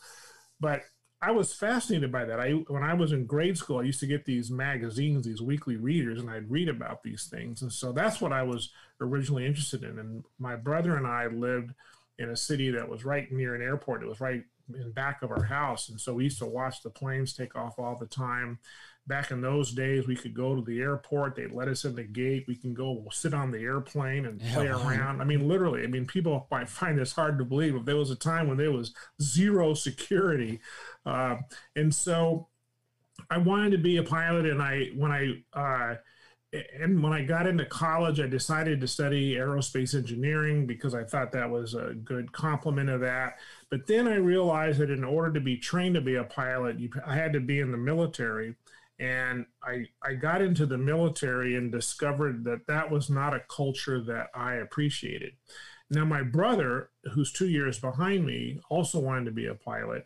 But 0.60 0.82
I 1.26 1.32
was 1.32 1.54
fascinated 1.54 2.12
by 2.12 2.26
that. 2.26 2.40
I 2.40 2.52
when 2.52 2.84
I 2.84 2.94
was 2.94 3.12
in 3.12 3.26
grade 3.26 3.58
school, 3.58 3.80
I 3.80 3.84
used 3.84 4.00
to 4.02 4.06
get 4.06 4.26
these 4.26 4.52
magazines, 4.52 5.26
these 5.26 5.42
weekly 5.42 5.76
readers, 5.76 6.20
and 6.20 6.30
I'd 6.30 6.52
read 6.52 6.70
about 6.70 7.02
these 7.02 7.26
things. 7.26 7.64
And 7.64 7.74
so 7.74 7.92
that's 7.92 8.22
what 8.22 8.32
I 8.32 8.44
was 8.44 8.70
originally 9.02 9.48
interested 9.48 9.84
in. 9.84 9.98
And 9.98 10.24
my 10.38 10.56
brother 10.56 10.96
and 10.96 11.08
I 11.08 11.26
lived 11.26 11.74
in 12.20 12.30
a 12.30 12.36
city 12.36 12.70
that 12.70 12.88
was 12.88 13.06
right 13.06 13.32
near 13.32 13.56
an 13.56 13.64
airport. 13.64 14.04
It 14.04 14.08
was 14.08 14.22
right 14.22 14.44
in 14.72 14.92
back 14.92 15.24
of 15.24 15.32
our 15.32 15.44
house, 15.44 15.90
and 15.90 16.00
so 16.00 16.14
we 16.14 16.26
used 16.26 16.38
to 16.40 16.46
watch 16.46 16.84
the 16.84 16.92
planes 16.92 17.34
take 17.34 17.56
off 17.56 17.80
all 17.80 17.96
the 17.96 18.06
time 18.06 18.60
back 19.08 19.32
in 19.32 19.42
those 19.42 19.72
days, 19.72 20.08
we 20.08 20.16
could 20.16 20.34
go 20.34 20.56
to 20.56 20.62
the 20.62 20.80
airport. 20.82 21.36
They'd 21.36 21.52
let 21.52 21.68
us 21.68 21.86
in 21.86 21.96
the 21.96 22.04
gate. 22.04 22.46
We 22.48 22.56
can 22.56 22.74
go 22.74 22.92
we'll 22.92 23.12
sit 23.12 23.34
on 23.34 23.52
the 23.52 23.60
airplane 23.60 24.26
and 24.26 24.40
play 24.40 24.66
yeah. 24.66 24.88
around. 24.88 25.22
I 25.22 25.26
mean, 25.26 25.48
literally. 25.48 25.84
I 25.84 25.88
mean, 25.88 26.06
people 26.06 26.48
might 26.52 26.70
find 26.70 26.98
this 26.98 27.14
hard 27.14 27.38
to 27.40 27.46
believe, 27.46 27.74
but 27.74 27.86
there 27.86 27.96
was 27.96 28.12
a 28.12 28.16
time 28.16 28.48
when 28.48 28.58
there 28.58 28.72
was 28.72 28.94
zero 29.22 29.74
security, 29.74 30.60
uh, 31.06 31.38
and 31.76 31.94
so 31.94 32.48
I 33.30 33.38
wanted 33.38 33.72
to 33.72 33.78
be 33.78 33.98
a 33.98 34.04
pilot. 34.04 34.46
And 34.46 34.62
I, 34.62 34.88
when 34.96 35.12
I, 35.12 35.44
uh, 35.54 35.96
and 36.80 37.02
when 37.04 37.14
I 37.14 37.24
got 37.24 37.48
into 37.48 37.66
college, 37.66 38.20
I 38.20 38.28
decided 38.28 38.82
to 38.82 38.88
study 38.88 39.36
aerospace 39.36 39.94
engineering 39.94 40.66
because 40.66 40.96
I 40.96 41.04
thought 41.04 41.32
that 41.34 41.50
was 41.50 41.74
a 41.74 41.94
good 41.94 42.32
complement 42.32 42.90
of 42.90 43.02
that. 43.02 43.40
But 43.70 43.88
then 43.88 44.08
I 44.08 44.16
realized 44.16 44.80
that 44.80 44.90
in 44.90 45.04
order 45.04 45.34
to 45.34 45.42
be 45.42 45.58
trained 45.58 45.96
to 45.96 46.02
be 46.02 46.16
a 46.16 46.24
pilot, 46.24 46.80
you, 46.80 46.90
I 47.06 47.16
had 47.16 47.34
to 47.34 47.40
be 47.40 47.60
in 47.60 47.72
the 47.72 47.78
military 47.78 48.56
and 49.00 49.46
I 49.64 49.86
I 50.02 50.14
got 50.14 50.42
into 50.42 50.66
the 50.66 50.78
military 50.78 51.56
and 51.56 51.72
discovered 51.72 52.44
that 52.46 52.68
that 52.68 52.90
was 52.90 53.10
not 53.10 53.34
a 53.34 53.44
culture 53.50 54.02
that 54.04 54.28
I 54.34 54.56
appreciated. 54.56 55.34
Now 55.90 56.06
my 56.06 56.24
brother, 56.24 56.90
who's 57.14 57.32
two 57.32 57.48
years 57.50 57.80
behind 57.80 58.26
me, 58.26 58.60
also 58.70 59.00
wanted 59.00 59.26
to 59.26 59.32
be 59.32 59.48
a 59.48 59.56
pilot. 59.56 60.06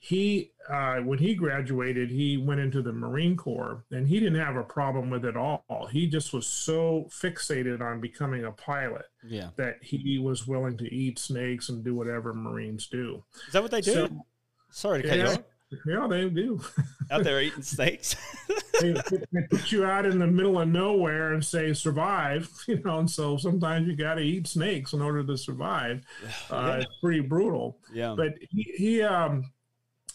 He 0.00 0.52
uh, 0.68 0.96
when 0.96 1.18
he 1.18 1.34
graduated, 1.34 2.10
he 2.10 2.36
went 2.36 2.60
into 2.60 2.82
the 2.82 2.92
Marine 2.92 3.36
Corps, 3.36 3.84
and 3.90 4.06
he 4.06 4.20
didn't 4.20 4.40
have 4.40 4.56
a 4.56 4.62
problem 4.62 5.08
with 5.10 5.24
it 5.24 5.36
all. 5.36 5.88
He 5.90 6.06
just 6.06 6.32
was 6.32 6.46
so 6.46 7.08
fixated 7.10 7.80
on 7.80 8.00
becoming 8.00 8.44
a 8.44 8.52
pilot 8.52 9.06
yeah. 9.26 9.50
that 9.56 9.76
he 9.82 10.18
was 10.18 10.46
willing 10.46 10.76
to 10.78 10.94
eat 10.94 11.18
snakes 11.18 11.68
and 11.68 11.84
do 11.84 11.94
whatever 11.94 12.34
Marines 12.34 12.86
do. 12.86 13.24
Is 13.46 13.52
that 13.54 13.62
what 13.62 13.70
they 13.70 13.80
do? 13.80 13.92
So, 13.92 14.26
Sorry 14.70 15.02
to 15.02 15.08
cut 15.08 15.18
you 15.18 15.26
off. 15.26 15.38
Yeah, 15.86 16.06
they 16.08 16.28
do. 16.28 16.60
out 17.10 17.24
there 17.24 17.40
eating 17.42 17.62
snakes. 17.62 18.16
they, 18.80 18.92
they, 18.92 19.42
put 19.50 19.72
you 19.72 19.84
out 19.84 20.06
in 20.06 20.18
the 20.18 20.26
middle 20.26 20.60
of 20.60 20.68
nowhere 20.68 21.32
and 21.32 21.44
say 21.44 21.72
survive, 21.72 22.50
you 22.68 22.80
know, 22.82 23.00
and 23.00 23.10
so 23.10 23.36
sometimes 23.36 23.86
you 23.86 23.96
got 23.96 24.14
to 24.14 24.22
eat 24.22 24.46
snakes 24.46 24.92
in 24.92 25.02
order 25.02 25.24
to 25.24 25.36
survive. 25.36 26.02
Uh, 26.50 26.76
yeah. 26.76 26.82
It's 26.82 26.96
pretty 27.00 27.20
brutal. 27.20 27.78
Yeah. 27.92 28.14
But 28.16 28.34
he, 28.50 28.62
he, 28.76 29.02
um, 29.02 29.44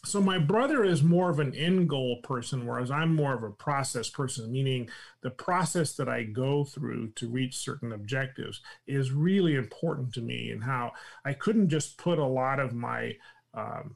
so 0.06 0.22
my 0.22 0.38
brother 0.38 0.84
is 0.84 1.04
more 1.04 1.30
of 1.30 1.40
an 1.40 1.54
end 1.54 1.90
goal 1.90 2.18
person, 2.24 2.66
whereas 2.66 2.90
I'm 2.90 3.14
more 3.14 3.34
of 3.34 3.44
a 3.44 3.52
process 3.52 4.10
person, 4.10 4.52
meaning 4.52 4.90
the 5.22 5.30
process 5.30 5.96
that 5.96 6.08
I 6.08 6.24
go 6.24 6.64
through 6.64 7.12
to 7.16 7.30
reach 7.30 7.58
certain 7.58 7.92
objectives 7.92 8.62
is 8.88 9.12
really 9.12 9.56
important 9.56 10.14
to 10.14 10.22
me, 10.22 10.52
and 10.52 10.64
how 10.64 10.94
I 11.26 11.34
couldn't 11.34 11.70
just 11.70 11.98
put 11.98 12.18
a 12.18 12.26
lot 12.26 12.60
of 12.60 12.74
my 12.74 13.16
um, 13.54 13.96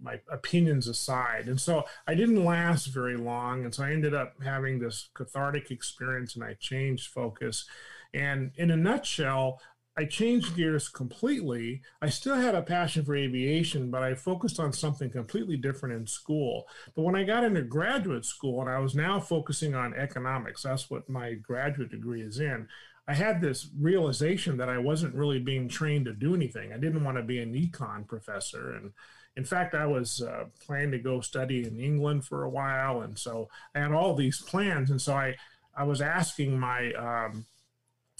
my 0.00 0.20
opinions 0.30 0.86
aside. 0.88 1.48
And 1.48 1.60
so 1.60 1.84
I 2.06 2.14
didn't 2.14 2.44
last 2.44 2.86
very 2.86 3.16
long. 3.16 3.64
And 3.64 3.74
so 3.74 3.84
I 3.84 3.92
ended 3.92 4.14
up 4.14 4.34
having 4.42 4.78
this 4.78 5.10
cathartic 5.14 5.70
experience 5.70 6.34
and 6.34 6.44
I 6.44 6.54
changed 6.54 7.10
focus. 7.10 7.66
And 8.14 8.52
in 8.56 8.70
a 8.70 8.76
nutshell, 8.76 9.60
I 9.98 10.04
changed 10.04 10.54
gears 10.54 10.88
completely. 10.88 11.82
I 12.00 12.08
still 12.08 12.36
had 12.36 12.54
a 12.54 12.62
passion 12.62 13.04
for 13.04 13.16
aviation, 13.16 13.90
but 13.90 14.04
I 14.04 14.14
focused 14.14 14.60
on 14.60 14.72
something 14.72 15.10
completely 15.10 15.56
different 15.56 15.96
in 15.96 16.06
school. 16.06 16.68
But 16.94 17.02
when 17.02 17.16
I 17.16 17.24
got 17.24 17.42
into 17.42 17.62
graduate 17.62 18.24
school 18.24 18.60
and 18.60 18.70
I 18.70 18.78
was 18.78 18.94
now 18.94 19.18
focusing 19.18 19.74
on 19.74 19.94
economics, 19.94 20.62
that's 20.62 20.88
what 20.88 21.08
my 21.08 21.34
graduate 21.34 21.90
degree 21.90 22.22
is 22.22 22.38
in. 22.38 22.68
I 23.08 23.14
had 23.14 23.40
this 23.40 23.70
realization 23.76 24.58
that 24.58 24.68
I 24.68 24.78
wasn't 24.78 25.16
really 25.16 25.40
being 25.40 25.68
trained 25.68 26.04
to 26.04 26.12
do 26.12 26.32
anything. 26.32 26.72
I 26.72 26.78
didn't 26.78 27.02
want 27.02 27.16
to 27.16 27.24
be 27.24 27.40
an 27.40 27.54
econ 27.54 28.06
professor 28.06 28.74
and 28.74 28.92
in 29.38 29.44
fact, 29.44 29.72
I 29.76 29.86
was 29.86 30.20
uh, 30.20 30.46
planning 30.66 30.90
to 30.90 30.98
go 30.98 31.20
study 31.20 31.64
in 31.64 31.78
England 31.78 32.24
for 32.24 32.42
a 32.42 32.50
while, 32.50 33.02
and 33.02 33.16
so 33.16 33.48
I 33.72 33.78
had 33.78 33.92
all 33.92 34.16
these 34.16 34.40
plans. 34.40 34.90
And 34.90 35.00
so 35.00 35.14
I, 35.14 35.36
I 35.76 35.84
was 35.84 36.00
asking 36.00 36.58
my 36.58 36.92
um, 36.94 37.46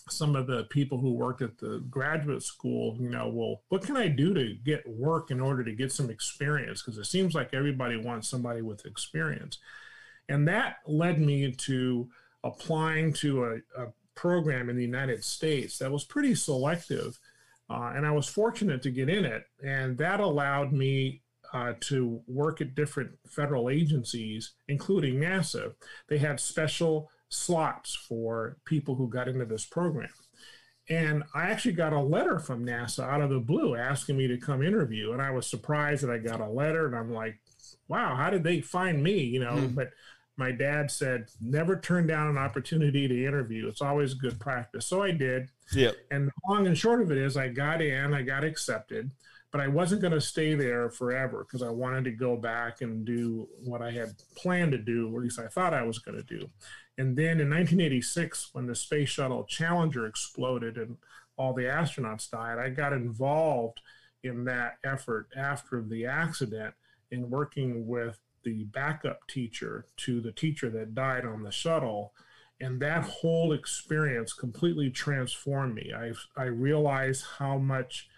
some 0.09 0.37
of 0.37 0.47
the 0.47 0.63
people 0.71 0.97
who 0.97 1.13
worked 1.13 1.43
at 1.43 1.59
the 1.59 1.85
graduate 1.91 2.45
school, 2.45 2.97
you 3.01 3.11
know, 3.11 3.29
well, 3.29 3.63
what 3.69 3.83
can 3.83 3.97
I 3.97 4.07
do 4.07 4.33
to 4.33 4.55
get 4.65 4.89
work 4.89 5.33
in 5.33 5.41
order 5.41 5.65
to 5.65 5.73
get 5.73 5.91
some 5.91 6.09
experience? 6.09 6.83
Because 6.83 6.99
it 6.99 7.07
seems 7.07 7.35
like 7.35 7.53
everybody 7.53 7.97
wants 7.97 8.29
somebody 8.29 8.63
with 8.63 8.87
experience. 8.87 9.59
And 10.29 10.47
that 10.47 10.77
led 10.87 11.21
me 11.21 11.51
to 11.51 12.09
applying 12.45 13.13
to 13.15 13.45
a, 13.45 13.83
a 13.83 13.89
program 14.15 14.71
in 14.71 14.77
the 14.77 14.83
United 14.83 15.25
States 15.25 15.79
that 15.79 15.91
was 15.91 16.05
pretty 16.05 16.37
selective. 16.37 17.19
Uh, 17.71 17.93
and 17.95 18.07
I 18.07 18.11
was 18.11 18.29
fortunate 18.29 18.83
to 18.83 18.91
get 18.91 19.09
in 19.09 19.25
it. 19.25 19.45
And 19.63 19.99
that 19.99 20.21
allowed 20.21 20.73
me 20.73 21.23
uh, 21.53 21.75
to 21.81 22.21
work 22.27 22.61
at 22.61 22.75
different 22.75 23.11
federal 23.29 23.71
agencies, 23.71 24.53
including 24.69 25.17
NASA. 25.17 25.73
They 26.09 26.19
had 26.19 26.41
special 26.41 27.11
slots 27.29 27.95
for 27.95 28.57
people 28.65 28.95
who 28.95 29.09
got 29.09 29.29
into 29.29 29.45
this 29.45 29.67
program. 29.67 30.11
And 30.91 31.23
I 31.35 31.51
actually 31.51 31.73
got 31.73 31.93
a 31.93 32.01
letter 32.01 32.39
from 32.39 32.65
NASA 32.65 33.05
out 33.05 33.21
of 33.21 33.29
the 33.29 33.41
blue 33.41 33.77
asking 33.77 34.17
me 34.17 34.27
to 34.29 34.39
come 34.39 34.63
interview. 34.63 35.13
And 35.13 35.21
I 35.21 35.31
was 35.31 35.47
surprised 35.47 36.03
that 36.03 36.11
I 36.11 36.19
got 36.19 36.41
a 36.41 36.49
letter. 36.49 36.87
And 36.87 36.97
I'm 36.97 37.13
like, 37.13 37.39
wow, 37.89 38.17
how 38.17 38.31
did 38.31 38.43
they 38.43 38.63
find 38.63 39.03
me? 39.03 39.19
You 39.21 39.41
know, 39.41 39.53
mm. 39.53 39.75
but 39.75 39.91
my 40.39 40.53
dad 40.53 40.91
said, 40.91 41.27
never 41.41 41.79
turn 41.79 42.07
down 42.07 42.29
an 42.29 42.39
opportunity 42.39 43.09
to 43.09 43.27
interview. 43.27 43.69
It's 43.69 43.83
always 43.83 44.15
good 44.15 44.39
practice. 44.41 44.87
So 44.87 45.03
I 45.03 45.11
did. 45.11 45.49
Yeah. 45.75 45.91
And 46.11 46.31
long 46.49 46.67
and 46.67 46.79
short 46.79 47.03
of 47.03 47.11
it 47.11 47.19
is 47.19 47.37
I 47.37 47.49
got 47.49 47.83
in, 47.83 48.15
I 48.15 48.23
got 48.23 48.45
accepted 48.45 49.11
but 49.51 49.61
I 49.61 49.69
wasn't 49.69 50.03
going 50.03 50.13
to 50.13 50.21
stay 50.21 50.55
there 50.55 50.91
forever 50.91 51.45
because 51.45 51.63
I 51.63 51.71
wanted 51.71 52.05
to 52.05 52.11
go 52.11 52.37
back 52.37 52.83
and 52.83 53.05
do 53.05 53.49
what 53.65 53.81
I 53.81 53.91
had 53.91 54.11
planned 54.37 54.73
to 54.73 54.79
do, 54.79 55.09
or 55.09 55.21
at 55.21 55.25
least 55.25 55.39
I 55.39 55.47
thought 55.47 55.73
I 55.73 55.85
was 55.85 55.99
going 55.99 56.19
to 56.19 56.25
do. 56.25 56.51
And 56.99 57.17
then 57.17 57.41
in 57.41 57.49
1986, 57.49 58.51
when 58.53 58.67
the 58.67 58.75
Space 58.75 59.09
Shuttle 59.09 59.45
Challenger 59.45 60.07
exploded 60.07 60.77
and 60.77 60.97
all 61.37 61.55
the 61.55 61.63
astronauts 61.63 62.31
died, 62.31 62.59
I 62.59 62.69
got 62.69 62.93
involved 62.93 63.81
in 64.23 64.45
that 64.45 64.75
effort 64.85 65.29
after 65.37 65.83
the 65.83 66.05
accident 66.05 66.75
in 67.11 67.31
working 67.31 67.87
with 67.87 68.19
the 68.49 68.65
backup 68.65 69.27
teacher 69.29 69.87
to 69.99 70.21
the 70.21 70.33
teacher 70.33 70.71
that 70.71 70.95
died 70.95 71.27
on 71.27 71.43
the 71.43 71.51
shuttle. 71.53 72.13
And 72.61 72.81
that 72.81 73.05
whole 73.05 73.53
experience 73.53 74.33
completely 74.33 74.91
transformed 74.91 75.75
me. 75.75 75.93
I, 75.95 76.13
I 76.41 76.47
realized 76.47 77.25
how 77.39 77.59
much 77.59 78.09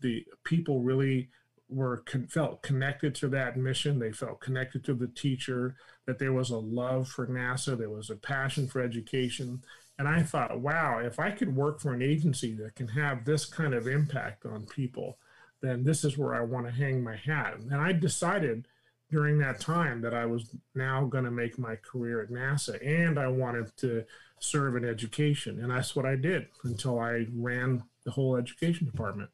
the 0.00 0.24
people 0.44 0.80
really 0.80 1.30
were 1.70 2.02
felt 2.28 2.62
connected 2.62 3.14
to 3.14 3.28
that 3.28 3.56
mission. 3.56 3.98
They 3.98 4.12
felt 4.12 4.40
connected 4.40 4.84
to 4.84 4.94
the 4.94 5.08
teacher. 5.08 5.76
That 6.06 6.18
there 6.18 6.32
was 6.32 6.50
a 6.50 6.58
love 6.58 7.08
for 7.08 7.26
NASA. 7.26 7.76
There 7.76 7.90
was 7.90 8.10
a 8.10 8.16
passion 8.16 8.66
for 8.66 8.80
education. 8.80 9.62
And 9.98 10.08
I 10.08 10.22
thought, 10.22 10.60
wow, 10.60 11.00
if 11.00 11.18
I 11.18 11.30
could 11.30 11.54
work 11.54 11.80
for 11.80 11.92
an 11.92 12.02
agency 12.02 12.54
that 12.54 12.74
can 12.76 12.88
have 12.88 13.24
this 13.24 13.44
kind 13.44 13.74
of 13.74 13.86
impact 13.86 14.46
on 14.46 14.66
people, 14.66 15.18
then 15.60 15.84
this 15.84 16.04
is 16.04 16.16
where 16.16 16.34
I 16.34 16.40
want 16.42 16.66
to 16.66 16.72
hang 16.72 17.02
my 17.02 17.16
hat. 17.16 17.54
And 17.58 17.74
I 17.74 17.92
decided 17.92 18.68
during 19.10 19.38
that 19.38 19.60
time 19.60 20.00
that 20.02 20.14
I 20.14 20.26
was 20.26 20.54
now 20.74 21.04
going 21.04 21.24
to 21.24 21.30
make 21.30 21.58
my 21.58 21.76
career 21.76 22.22
at 22.22 22.30
NASA 22.30 22.78
and 22.86 23.18
I 23.18 23.28
wanted 23.28 23.74
to 23.78 24.04
serve 24.38 24.76
in 24.76 24.84
education. 24.84 25.60
And 25.60 25.70
that's 25.70 25.96
what 25.96 26.04
I 26.04 26.14
did 26.14 26.46
until 26.64 26.98
I 27.00 27.26
ran 27.34 27.82
the 28.04 28.10
whole 28.10 28.36
education 28.36 28.86
department. 28.86 29.30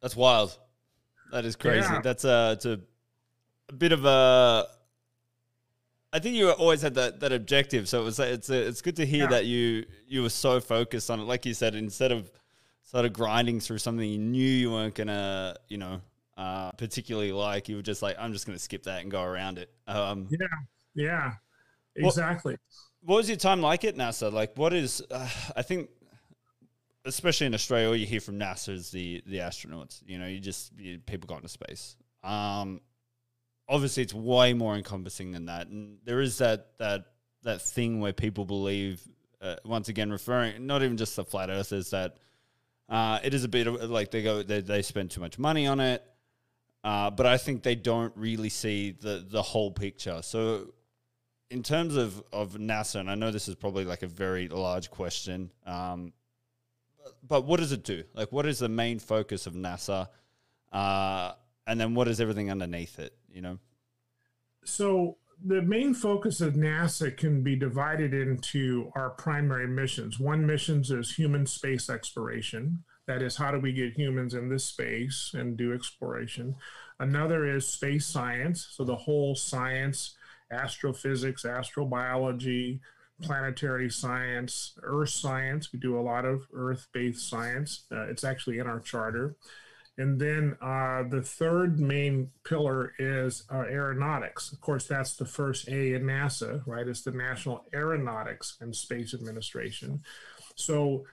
That's 0.00 0.16
wild. 0.16 0.58
That 1.32 1.44
is 1.44 1.56
crazy. 1.56 1.88
Yeah. 1.90 2.00
That's 2.02 2.24
a, 2.24 2.52
it's 2.52 2.66
a, 2.66 2.80
a 3.68 3.72
bit 3.72 3.92
of 3.92 4.04
a. 4.04 4.66
I 6.12 6.20
think 6.20 6.36
you 6.36 6.50
always 6.50 6.80
had 6.80 6.94
that, 6.94 7.20
that 7.20 7.32
objective, 7.32 7.88
so 7.88 8.02
it 8.02 8.04
was 8.04 8.20
it's 8.20 8.48
a, 8.48 8.68
it's 8.68 8.82
good 8.82 8.94
to 8.96 9.06
hear 9.06 9.24
yeah. 9.24 9.30
that 9.30 9.46
you 9.46 9.84
you 10.06 10.22
were 10.22 10.28
so 10.28 10.60
focused 10.60 11.10
on 11.10 11.18
it. 11.18 11.24
Like 11.24 11.44
you 11.44 11.54
said, 11.54 11.74
instead 11.74 12.12
of 12.12 12.30
sort 12.82 13.04
of 13.04 13.12
grinding 13.12 13.58
through 13.58 13.78
something 13.78 14.08
you 14.08 14.18
knew 14.18 14.48
you 14.48 14.70
weren't 14.70 14.94
gonna, 14.94 15.56
you 15.68 15.76
know, 15.76 16.00
uh, 16.36 16.72
particularly 16.72 17.32
like, 17.32 17.68
you 17.68 17.76
were 17.76 17.82
just 17.82 18.02
like, 18.02 18.16
I'm 18.18 18.32
just 18.32 18.46
gonna 18.46 18.58
skip 18.58 18.84
that 18.84 19.02
and 19.02 19.10
go 19.10 19.22
around 19.22 19.58
it. 19.58 19.70
Um, 19.86 20.28
yeah, 20.30 20.46
yeah, 20.94 21.32
exactly. 21.96 22.52
What, 22.52 22.60
what 23.10 23.16
was 23.16 23.28
your 23.28 23.36
time 23.36 23.60
like 23.60 23.84
at 23.84 23.96
NASA? 23.96 24.32
Like, 24.32 24.52
what 24.56 24.72
is? 24.72 25.02
Uh, 25.10 25.28
I 25.56 25.62
think 25.62 25.90
especially 27.04 27.46
in 27.46 27.54
Australia, 27.54 27.88
all 27.88 27.96
you 27.96 28.06
hear 28.06 28.20
from 28.20 28.38
NASA 28.38 28.70
is 28.70 28.90
the 28.90 29.22
the 29.26 29.38
astronauts. 29.38 30.02
You 30.06 30.18
know, 30.18 30.26
you 30.26 30.40
just 30.40 30.72
you, 30.78 30.98
people 30.98 31.26
got 31.26 31.36
into 31.36 31.48
space. 31.48 31.96
Um, 32.22 32.80
obviously, 33.68 34.02
it's 34.02 34.14
way 34.14 34.54
more 34.54 34.74
encompassing 34.74 35.32
than 35.32 35.46
that, 35.46 35.68
and 35.68 35.98
there 36.04 36.20
is 36.20 36.38
that 36.38 36.78
that 36.78 37.06
that 37.42 37.60
thing 37.60 38.00
where 38.00 38.12
people 38.12 38.44
believe, 38.44 39.02
uh, 39.40 39.56
once 39.64 39.88
again, 39.88 40.10
referring 40.10 40.66
not 40.66 40.82
even 40.82 40.96
just 40.96 41.16
the 41.16 41.24
flat 41.24 41.50
earthers, 41.50 41.90
that 41.90 42.16
uh, 42.88 43.18
it 43.22 43.34
is 43.34 43.44
a 43.44 43.48
bit 43.48 43.66
of 43.66 43.90
like 43.90 44.10
they 44.10 44.22
go 44.22 44.42
they 44.42 44.60
they 44.60 44.82
spend 44.82 45.10
too 45.10 45.20
much 45.20 45.38
money 45.38 45.66
on 45.66 45.80
it. 45.80 46.02
Uh, 46.84 47.10
but 47.10 47.24
I 47.24 47.38
think 47.38 47.62
they 47.62 47.74
don't 47.74 48.12
really 48.14 48.50
see 48.50 48.90
the 48.90 49.24
the 49.26 49.40
whole 49.40 49.70
picture. 49.70 50.20
So, 50.22 50.74
in 51.50 51.62
terms 51.62 51.96
of 51.96 52.22
of 52.30 52.58
NASA, 52.58 53.00
and 53.00 53.10
I 53.10 53.14
know 53.14 53.30
this 53.30 53.48
is 53.48 53.54
probably 53.54 53.86
like 53.86 54.02
a 54.02 54.06
very 54.06 54.48
large 54.48 54.90
question. 54.90 55.50
Um, 55.66 56.12
but 57.26 57.46
what 57.46 57.58
does 57.58 57.72
it 57.72 57.84
do? 57.84 58.04
Like, 58.12 58.32
what 58.32 58.44
is 58.44 58.58
the 58.58 58.68
main 58.68 58.98
focus 58.98 59.46
of 59.46 59.54
NASA? 59.54 60.08
Uh, 60.70 61.32
and 61.66 61.80
then 61.80 61.94
what 61.94 62.06
is 62.06 62.20
everything 62.20 62.50
underneath 62.50 62.98
it? 62.98 63.16
You 63.32 63.40
know. 63.40 63.58
So 64.64 65.16
the 65.42 65.62
main 65.62 65.94
focus 65.94 66.42
of 66.42 66.54
NASA 66.54 67.16
can 67.16 67.42
be 67.42 67.56
divided 67.56 68.12
into 68.12 68.92
our 68.94 69.10
primary 69.10 69.66
missions. 69.66 70.20
One 70.20 70.46
mission 70.46 70.82
is 70.82 71.14
human 71.14 71.46
space 71.46 71.88
exploration. 71.88 72.84
That 73.06 73.22
is, 73.22 73.36
how 73.36 73.50
do 73.50 73.58
we 73.58 73.72
get 73.72 73.92
humans 73.92 74.34
in 74.34 74.48
this 74.48 74.64
space 74.64 75.32
and 75.34 75.56
do 75.56 75.74
exploration? 75.74 76.56
Another 76.98 77.46
is 77.46 77.68
space 77.68 78.06
science. 78.06 78.66
So 78.70 78.84
the 78.84 78.96
whole 78.96 79.34
science, 79.34 80.16
astrophysics, 80.50 81.44
astrobiology, 81.44 82.80
planetary 83.22 83.90
science, 83.90 84.76
earth 84.82 85.10
science. 85.10 85.72
We 85.72 85.78
do 85.78 85.98
a 85.98 86.00
lot 86.00 86.24
of 86.24 86.46
earth 86.54 86.86
based 86.92 87.28
science. 87.28 87.84
Uh, 87.92 88.04
it's 88.04 88.24
actually 88.24 88.58
in 88.58 88.66
our 88.66 88.80
charter. 88.80 89.36
And 89.96 90.20
then 90.20 90.56
uh, 90.60 91.04
the 91.08 91.22
third 91.22 91.78
main 91.78 92.30
pillar 92.42 92.92
is 92.98 93.44
uh, 93.52 93.58
aeronautics. 93.58 94.50
Of 94.50 94.60
course, 94.60 94.88
that's 94.88 95.14
the 95.14 95.24
first 95.24 95.68
A 95.68 95.94
in 95.94 96.02
NASA, 96.02 96.62
right? 96.66 96.88
It's 96.88 97.02
the 97.02 97.12
National 97.12 97.64
Aeronautics 97.72 98.56
and 98.60 98.74
Space 98.74 99.14
Administration. 99.14 100.02
So 100.56 101.04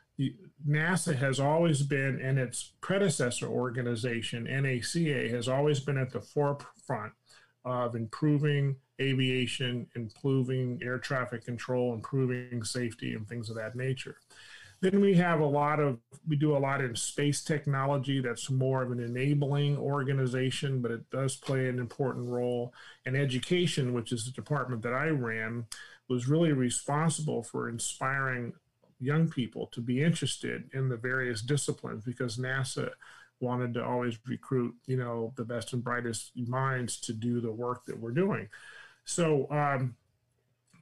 NASA 0.68 1.16
has 1.16 1.40
always 1.40 1.82
been, 1.82 2.20
and 2.22 2.38
its 2.38 2.74
predecessor 2.82 3.48
organization, 3.48 4.46
NACA, 4.46 5.32
has 5.32 5.48
always 5.48 5.80
been 5.80 5.98
at 5.98 6.12
the 6.12 6.22
forefront 6.22 7.14
of 7.66 7.96
improving 7.96 8.76
aviation, 9.00 9.88
improving 9.96 10.80
air 10.84 11.00
traffic 11.00 11.46
control, 11.46 11.94
improving 11.94 12.64
safety, 12.64 13.14
and 13.14 13.28
things 13.28 13.50
of 13.50 13.56
that 13.56 13.76
nature. 13.76 14.18
Then 14.82 15.00
we 15.00 15.14
have 15.14 15.40
a 15.40 15.46
lot 15.46 15.80
of, 15.80 16.00
we 16.28 16.36
do 16.36 16.58
a 16.58 16.60
lot 16.60 16.82
in 16.82 16.96
space 16.96 17.44
technology 17.44 18.20
that's 18.20 18.50
more 18.50 18.82
of 18.82 18.92
an 18.92 19.00
enabling 19.00 19.78
organization, 19.78 20.82
but 20.82 20.90
it 20.90 21.08
does 21.12 21.36
play 21.36 21.70
an 21.70 21.78
important 21.78 22.28
role. 22.28 22.74
And 23.06 23.16
education, 23.16 23.94
which 23.94 24.12
is 24.12 24.26
the 24.26 24.32
department 24.32 24.82
that 24.82 24.94
I 24.94 25.10
ran, 25.10 25.66
was 26.10 26.28
really 26.28 26.52
responsible 26.52 27.44
for 27.44 27.70
inspiring 27.70 28.54
young 29.02 29.28
people 29.30 29.68
to 29.68 29.82
be 29.82 30.04
interested 30.04 30.70
in 30.74 30.88
the 30.88 30.98
various 30.98 31.42
disciplines 31.42 32.04
because 32.04 32.38
NASA 32.38 32.90
wanted 33.40 33.74
to 33.74 33.84
always 33.84 34.18
recruit, 34.28 34.76
you 34.86 34.96
know, 34.96 35.34
the 35.36 35.44
best 35.44 35.74
and 35.74 35.84
brightest 35.84 36.32
minds 36.36 37.00
to 37.02 37.14
do 37.14 37.42
the 37.42 37.52
work 37.52 37.86
that 37.86 38.00
we're 38.00 38.12
doing. 38.12 38.48
So, 39.04 39.50
um, 39.50 39.96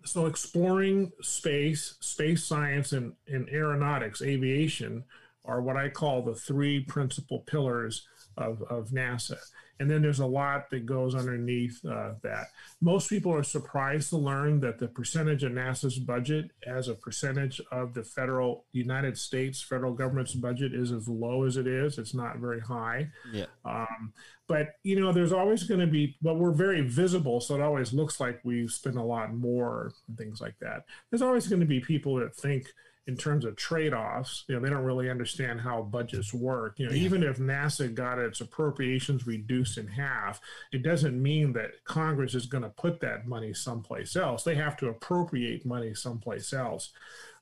so 0.05 0.25
exploring 0.25 1.11
space, 1.21 1.95
space 2.01 2.43
science, 2.43 2.91
and, 2.91 3.13
and 3.27 3.49
aeronautics, 3.49 4.21
aviation 4.21 5.05
are 5.45 5.61
what 5.61 5.77
I 5.77 5.89
call 5.89 6.21
the 6.21 6.35
three 6.35 6.81
principal 6.81 7.39
pillars 7.39 8.07
of, 8.39 8.63
of 8.63 8.89
NASA. 8.89 9.37
And 9.79 9.89
then 9.89 10.01
there's 10.01 10.19
a 10.19 10.25
lot 10.25 10.69
that 10.71 10.85
goes 10.85 11.15
underneath 11.15 11.79
uh, 11.85 12.11
that. 12.21 12.47
Most 12.81 13.09
people 13.09 13.33
are 13.33 13.43
surprised 13.43 14.09
to 14.09 14.17
learn 14.17 14.59
that 14.59 14.77
the 14.77 14.89
percentage 14.89 15.43
of 15.43 15.53
NASA's 15.53 15.99
budget 15.99 16.51
as 16.67 16.89
a 16.89 16.93
percentage 16.93 17.61
of 17.71 17.93
the 17.93 18.03
federal 18.03 18.65
United 18.73 19.17
States 19.17 19.61
federal 19.61 19.93
government's 19.93 20.33
budget 20.33 20.73
is 20.73 20.91
as 20.91 21.07
low 21.07 21.43
as 21.43 21.55
it 21.55 21.65
is. 21.65 21.97
It's 21.97 22.13
not 22.13 22.39
very 22.39 22.59
high. 22.59 23.09
Yeah. 23.31 23.45
Um, 23.63 24.11
but 24.47 24.75
you 24.83 24.99
know, 24.99 25.13
there's 25.13 25.31
always 25.31 25.63
going 25.63 25.79
to 25.79 25.87
be. 25.87 26.17
But 26.21 26.37
we're 26.37 26.51
very 26.51 26.81
visible, 26.81 27.39
so 27.39 27.55
it 27.55 27.61
always 27.61 27.93
looks 27.93 28.19
like 28.19 28.41
we 28.43 28.67
spend 28.67 28.97
a 28.97 29.03
lot 29.03 29.33
more 29.33 29.93
and 30.07 30.17
things 30.17 30.41
like 30.41 30.55
that. 30.59 30.83
There's 31.09 31.21
always 31.21 31.47
going 31.47 31.61
to 31.61 31.65
be 31.65 31.79
people 31.79 32.15
that 32.15 32.35
think 32.35 32.65
in 33.09 33.17
terms 33.17 33.43
of 33.43 33.55
trade-offs. 33.55 34.45
You 34.47 34.55
know, 34.55 34.61
they 34.61 34.69
don't 34.69 34.83
really 34.83 35.09
understand 35.09 35.59
how 35.61 35.81
budgets 35.81 36.31
work. 36.31 36.77
You 36.77 36.85
know, 36.85 36.93
yeah. 36.93 37.03
even 37.03 37.23
if 37.23 37.39
NASA 37.39 37.91
got 37.91 38.19
its 38.19 38.39
appropriations 38.39 39.25
reduced 39.25 39.79
in 39.79 39.87
half, 39.87 40.39
it 40.71 40.83
doesn't 40.83 41.19
mean 41.19 41.53
that 41.53 41.83
Congress 41.85 42.35
is 42.35 42.45
going 42.45 42.63
to 42.63 42.69
put 42.69 42.99
that 43.01 43.27
money 43.27 43.51
someplace 43.51 44.15
else. 44.15 44.43
They 44.43 44.53
have 44.55 44.77
to 44.77 44.89
appropriate 44.89 45.65
money 45.65 45.95
someplace 45.95 46.53
else. 46.53 46.91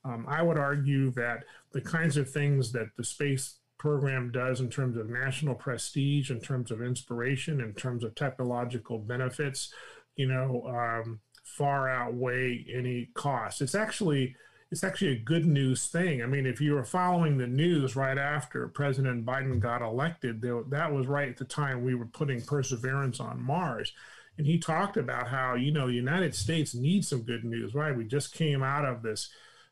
Um, 0.06 0.26
I 0.30 0.42
would 0.42 0.58
argue 0.58 1.12
that 1.12 1.44
the 1.74 1.82
kinds 1.82 2.16
of 2.16 2.32
things 2.32 2.72
that 2.72 2.96
the 2.96 3.04
space 3.04 3.56
program 3.78 4.32
does 4.32 4.62
in 4.62 4.70
terms 4.70 4.96
of 4.96 5.10
national 5.10 5.56
prestige, 5.56 6.32
in 6.32 6.40
terms 6.40 6.72
of 6.72 6.82
inspiration, 6.82 7.60
in 7.60 7.74
terms 7.74 8.06
of 8.06 8.16
technological 8.16 9.00
benefits, 9.00 9.74
you 10.16 10.28
know, 10.28 10.64
um, 10.66 11.20
far 11.44 11.90
outweigh 11.90 12.66
any 12.74 13.10
cost. 13.16 13.62
It's 13.62 13.76
actually 13.76 14.34
it's 14.70 14.84
actually 14.84 15.14
a 15.14 15.20
good 15.20 15.46
news 15.46 15.88
thing. 15.88 16.22
I 16.22 16.26
mean, 16.26 16.46
if 16.46 16.60
you 16.60 16.74
were 16.74 16.84
following 16.84 17.38
the 17.38 17.48
news 17.48 17.96
right 17.96 18.18
after 18.18 18.68
President 18.68 19.26
Biden 19.26 19.60
got 19.60 19.82
elected, 19.82 20.42
that 20.42 20.92
was 20.92 21.08
right 21.08 21.30
at 21.30 21.38
the 21.38 21.46
time 21.46 21.84
we 21.86 21.96
were 21.96 22.06
putting 22.06 22.42
Perseverance 22.42 23.20
on 23.20 23.42
Mars. 23.42 23.94
And 24.38 24.46
he 24.46 24.60
talked 24.60 24.98
about 24.98 25.30
how, 25.30 25.56
you 25.56 25.72
know, 25.72 25.88
the 25.88 25.94
United 25.94 26.36
States 26.36 26.76
needs 26.76 27.08
some 27.08 27.22
good 27.22 27.46
news, 27.46 27.74
right? 27.74 27.96
We 27.96 28.06
just 28.06 28.34
came 28.34 28.62
out 28.62 28.86
of 28.86 29.02
this, 29.02 29.30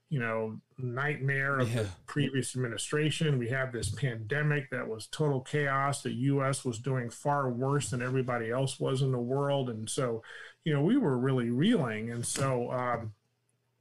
you 0.10 0.20
know, 0.20 0.62
nightmare 0.78 1.60
of 1.60 1.72
yeah. 1.74 1.84
the 1.84 1.90
previous 2.08 2.56
administration. 2.56 3.38
We 3.38 3.50
have 3.50 3.74
this 3.74 3.90
pandemic 3.90 4.72
that 4.72 4.88
was 4.88 5.08
total 5.08 5.42
chaos. 5.42 6.04
The 6.04 6.14
U.S. 6.14 6.64
was 6.64 6.80
doing 6.80 7.10
far 7.10 7.50
worse 7.50 7.90
than 7.90 8.02
everybody 8.02 8.50
else 8.50 8.80
was 8.80 9.02
in 9.02 9.12
the 9.12 9.20
world. 9.20 9.70
And 9.70 9.90
so, 9.90 10.24
you 10.64 10.74
know, 10.74 10.82
we 10.82 10.96
were 10.96 11.18
really 11.18 11.50
reeling. 11.50 12.12
And 12.12 12.26
so, 12.26 12.72
um, 12.72 13.12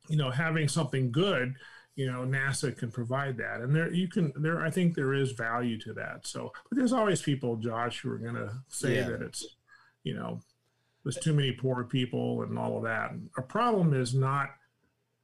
you 0.09 0.17
know, 0.17 0.31
having 0.31 0.69
something 0.69 1.11
good, 1.11 1.55
you 1.97 2.11
know, 2.11 2.21
NASA 2.21 2.77
can 2.77 2.90
provide 2.90 3.37
that. 3.38 3.61
And 3.61 3.75
there, 3.75 3.93
you 3.93 4.09
can, 4.09 4.33
there, 4.37 4.62
I 4.62 4.71
think 4.71 4.95
there 4.95 5.14
is 5.14 5.33
value 5.33 5.79
to 5.81 5.93
that. 5.95 6.27
So, 6.27 6.53
but 6.69 6.77
there's 6.77 6.93
always 6.93 7.23
people, 7.23 7.57
Josh, 7.57 8.01
who 8.01 8.11
are 8.11 8.19
going 8.19 8.35
to 8.35 8.53
say 8.69 8.97
yeah. 8.97 9.09
that 9.09 9.23
it's, 9.23 9.47
you 10.03 10.14
know, 10.14 10.40
there's 11.05 11.17
too 11.17 11.35
many 11.35 11.53
poor 11.53 11.85
people 11.85 12.43
and 12.43 12.59
all 12.59 12.77
of 12.77 12.85
that. 12.85 13.12
Our 13.37 13.45
problem 13.45 13.95
is 13.95 14.14
not, 14.14 14.49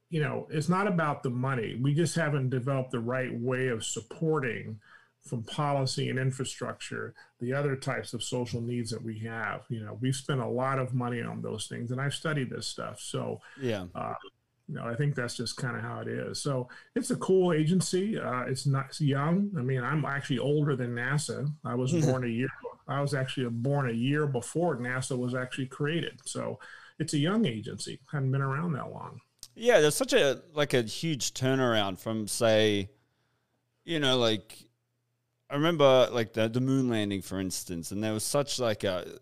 you 0.09 0.21
know, 0.21 0.47
it's 0.49 0.69
not 0.69 0.87
about 0.87 1.23
the 1.23 1.29
money. 1.29 1.77
We 1.81 1.93
just 1.93 2.15
haven't 2.15 2.49
developed 2.49 2.91
the 2.91 2.99
right 2.99 3.33
way 3.33 3.67
of 3.67 3.83
supporting 3.83 4.79
from 5.23 5.43
policy 5.43 6.09
and 6.09 6.17
infrastructure 6.17 7.13
the 7.39 7.53
other 7.53 7.75
types 7.75 8.13
of 8.13 8.23
social 8.23 8.59
needs 8.59 8.89
that 8.89 9.03
we 9.03 9.19
have 9.19 9.61
you 9.69 9.79
know 9.79 9.97
we've 10.01 10.15
spent 10.15 10.41
a 10.41 10.47
lot 10.47 10.79
of 10.79 10.93
money 10.93 11.21
on 11.21 11.41
those 11.41 11.67
things 11.67 11.91
and 11.91 12.01
i've 12.01 12.13
studied 12.13 12.49
this 12.49 12.67
stuff 12.67 12.99
so 12.99 13.39
yeah 13.61 13.85
uh, 13.93 14.13
you 14.67 14.75
know, 14.75 14.85
I 14.85 14.95
think 14.95 15.15
that's 15.15 15.35
just 15.35 15.57
kind 15.57 15.75
of 15.75 15.81
how 15.81 15.99
it 15.99 16.07
is. 16.07 16.41
So 16.41 16.69
it's 16.95 17.11
a 17.11 17.15
cool 17.17 17.53
agency. 17.53 18.17
Uh, 18.17 18.43
it's 18.43 18.65
not 18.65 18.87
it's 18.87 19.01
young. 19.01 19.51
I 19.57 19.61
mean, 19.61 19.83
I'm 19.83 20.05
actually 20.05 20.39
older 20.39 20.75
than 20.75 20.95
NASA. 20.95 21.51
I 21.65 21.75
was 21.75 21.93
born 22.05 22.23
a 22.23 22.27
year. 22.27 22.49
I 22.87 23.01
was 23.01 23.13
actually 23.13 23.49
born 23.49 23.89
a 23.89 23.93
year 23.93 24.27
before 24.27 24.77
NASA 24.77 25.17
was 25.17 25.35
actually 25.35 25.67
created. 25.67 26.19
So 26.25 26.59
it's 26.99 27.13
a 27.13 27.17
young 27.17 27.45
agency. 27.45 27.99
Hadn't 28.11 28.31
been 28.31 28.41
around 28.41 28.73
that 28.73 28.91
long. 28.91 29.19
Yeah, 29.55 29.81
there's 29.81 29.95
such 29.95 30.13
a 30.13 30.41
like 30.53 30.73
a 30.73 30.83
huge 30.83 31.33
turnaround 31.33 31.99
from 31.99 32.27
say, 32.27 32.89
you 33.83 33.99
know, 33.99 34.17
like 34.17 34.65
I 35.49 35.55
remember 35.55 36.07
like 36.11 36.33
the 36.33 36.47
the 36.47 36.61
moon 36.61 36.89
landing, 36.89 37.21
for 37.21 37.39
instance, 37.39 37.91
and 37.91 38.03
there 38.03 38.13
was 38.13 38.23
such 38.23 38.59
like 38.59 38.83
a 38.83 39.19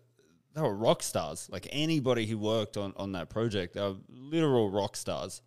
they 0.54 0.60
were 0.60 0.74
rock 0.74 1.02
stars. 1.02 1.48
Like 1.50 1.68
anybody 1.70 2.26
who 2.26 2.38
worked 2.38 2.76
on, 2.76 2.92
on 2.96 3.12
that 3.12 3.30
project, 3.30 3.74
they 3.74 3.80
were 3.80 3.96
literal 4.08 4.70
rock 4.70 4.96
stars. 4.96 5.42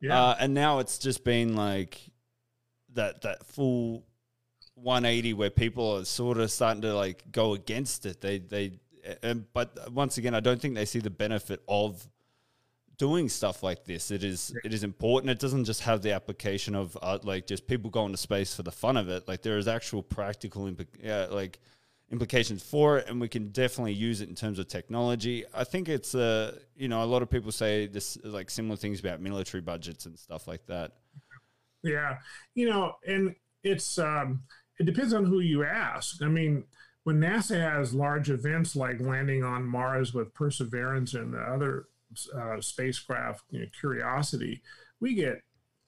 Yeah. 0.00 0.22
Uh, 0.22 0.36
and 0.38 0.54
now 0.54 0.80
it's 0.80 0.98
just 0.98 1.24
been 1.24 1.56
like 1.56 2.00
that 2.94 3.22
that 3.22 3.46
full 3.46 4.04
180 4.74 5.34
where 5.34 5.50
people 5.50 5.98
are 5.98 6.04
sort 6.04 6.38
of 6.38 6.50
starting 6.50 6.82
to 6.82 6.94
like 6.94 7.24
go 7.30 7.54
against 7.54 8.06
it. 8.06 8.20
They 8.20 8.38
they 8.38 8.80
and, 9.22 9.44
but 9.52 9.92
once 9.92 10.18
again, 10.18 10.34
I 10.34 10.40
don't 10.40 10.60
think 10.60 10.74
they 10.74 10.84
see 10.84 10.98
the 10.98 11.10
benefit 11.10 11.62
of 11.68 12.06
doing 12.96 13.28
stuff 13.28 13.62
like 13.62 13.84
this. 13.84 14.10
It 14.10 14.24
is 14.24 14.54
it 14.64 14.72
is 14.72 14.84
important. 14.84 15.30
It 15.30 15.38
doesn't 15.38 15.64
just 15.64 15.82
have 15.82 16.02
the 16.02 16.12
application 16.12 16.74
of 16.74 16.96
uh, 17.02 17.18
like 17.22 17.46
just 17.46 17.66
people 17.66 17.90
going 17.90 18.12
to 18.12 18.18
space 18.18 18.54
for 18.54 18.62
the 18.62 18.72
fun 18.72 18.96
of 18.96 19.08
it. 19.08 19.26
Like 19.28 19.42
there 19.42 19.58
is 19.58 19.68
actual 19.68 20.02
practical 20.02 20.66
imp- 20.66 20.96
yeah, 21.02 21.26
like 21.30 21.58
implications 22.14 22.62
for 22.62 22.98
it, 22.98 23.08
and 23.08 23.20
we 23.20 23.28
can 23.28 23.48
definitely 23.48 23.92
use 23.92 24.20
it 24.20 24.28
in 24.28 24.36
terms 24.36 24.60
of 24.60 24.68
technology. 24.68 25.44
I 25.52 25.64
think 25.64 25.88
it's 25.88 26.14
uh, 26.14 26.58
you 26.76 26.86
know 26.86 27.02
a 27.02 27.06
lot 27.06 27.22
of 27.22 27.28
people 27.28 27.50
say 27.50 27.88
this 27.88 28.16
like 28.22 28.50
similar 28.50 28.76
things 28.76 29.00
about 29.00 29.20
military 29.20 29.60
budgets 29.60 30.06
and 30.06 30.16
stuff 30.16 30.46
like 30.46 30.64
that. 30.66 30.92
Yeah, 31.82 32.18
you 32.54 32.70
know, 32.70 32.92
and 33.06 33.34
it's 33.64 33.98
um, 33.98 34.44
it 34.78 34.86
depends 34.86 35.12
on 35.12 35.24
who 35.24 35.40
you 35.40 35.64
ask. 35.64 36.22
I 36.22 36.28
mean, 36.28 36.64
when 37.02 37.20
NASA 37.20 37.60
has 37.60 37.92
large 37.92 38.30
events 38.30 38.76
like 38.76 39.00
landing 39.00 39.42
on 39.42 39.64
Mars 39.64 40.14
with 40.14 40.32
Perseverance 40.34 41.14
and 41.14 41.34
the 41.34 41.40
other 41.40 41.86
uh, 42.38 42.60
spacecraft, 42.60 43.42
you 43.50 43.60
know, 43.60 43.66
Curiosity, 43.80 44.62
we 45.00 45.14
get 45.14 45.42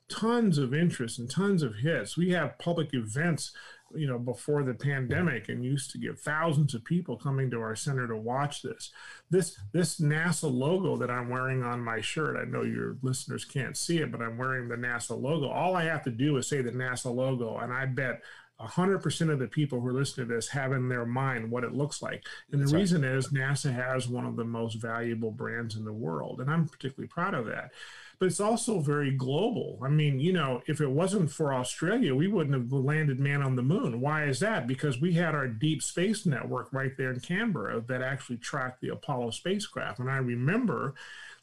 tons 0.08 0.58
of 0.58 0.74
interest 0.74 1.18
and 1.18 1.30
tons 1.30 1.62
of 1.62 1.76
hits. 1.76 2.16
We 2.16 2.30
have 2.30 2.58
public 2.58 2.92
events 2.92 3.52
you 3.96 4.06
know 4.06 4.18
before 4.18 4.62
the 4.62 4.74
pandemic 4.74 5.48
and 5.48 5.64
used 5.64 5.90
to 5.90 5.98
get 5.98 6.18
thousands 6.18 6.74
of 6.74 6.84
people 6.84 7.16
coming 7.16 7.50
to 7.50 7.60
our 7.60 7.76
center 7.76 8.06
to 8.06 8.16
watch 8.16 8.62
this 8.62 8.90
this 9.30 9.58
this 9.72 10.00
nasa 10.00 10.50
logo 10.52 10.96
that 10.96 11.10
i'm 11.10 11.28
wearing 11.28 11.62
on 11.62 11.80
my 11.80 12.00
shirt 12.00 12.36
i 12.36 12.44
know 12.44 12.62
your 12.62 12.96
listeners 13.02 13.44
can't 13.44 13.76
see 13.76 13.98
it 13.98 14.12
but 14.12 14.20
i'm 14.20 14.38
wearing 14.38 14.68
the 14.68 14.76
nasa 14.76 15.20
logo 15.20 15.48
all 15.48 15.76
i 15.76 15.84
have 15.84 16.02
to 16.02 16.10
do 16.10 16.36
is 16.36 16.48
say 16.48 16.62
the 16.62 16.70
nasa 16.70 17.12
logo 17.12 17.58
and 17.58 17.72
i 17.72 17.84
bet 17.86 18.22
100% 18.60 19.30
of 19.30 19.38
the 19.38 19.46
people 19.46 19.80
who 19.80 19.88
are 19.88 19.92
listening 19.92 20.28
to 20.28 20.34
this 20.34 20.48
have 20.48 20.72
in 20.72 20.88
their 20.88 21.04
mind 21.04 21.50
what 21.50 21.62
it 21.62 21.74
looks 21.74 22.00
like. 22.00 22.24
And 22.50 22.60
the 22.60 22.64
That's 22.64 22.72
reason 22.72 23.02
right. 23.02 23.12
is 23.12 23.28
NASA 23.28 23.70
has 23.70 24.08
one 24.08 24.24
of 24.24 24.36
the 24.36 24.44
most 24.44 24.76
valuable 24.76 25.30
brands 25.30 25.76
in 25.76 25.84
the 25.84 25.92
world. 25.92 26.40
And 26.40 26.50
I'm 26.50 26.66
particularly 26.66 27.08
proud 27.08 27.34
of 27.34 27.46
that 27.46 27.72
but 28.18 28.26
it's 28.26 28.40
also 28.40 28.80
very 28.80 29.10
global. 29.10 29.78
I 29.82 29.88
mean, 29.88 30.18
you 30.18 30.32
know, 30.32 30.62
if 30.66 30.80
it 30.80 30.90
wasn't 30.90 31.30
for 31.30 31.52
Australia, 31.52 32.14
we 32.14 32.28
wouldn't 32.28 32.54
have 32.54 32.72
landed 32.72 33.20
man 33.20 33.42
on 33.42 33.56
the 33.56 33.62
moon. 33.62 34.00
Why 34.00 34.24
is 34.24 34.40
that? 34.40 34.66
Because 34.66 35.00
we 35.00 35.12
had 35.12 35.34
our 35.34 35.48
deep 35.48 35.82
space 35.82 36.24
network 36.24 36.72
right 36.72 36.96
there 36.96 37.10
in 37.10 37.20
Canberra 37.20 37.80
that 37.88 38.02
actually 38.02 38.38
tracked 38.38 38.80
the 38.80 38.88
Apollo 38.88 39.32
spacecraft. 39.32 39.98
And 39.98 40.10
I 40.10 40.16
remember 40.16 40.94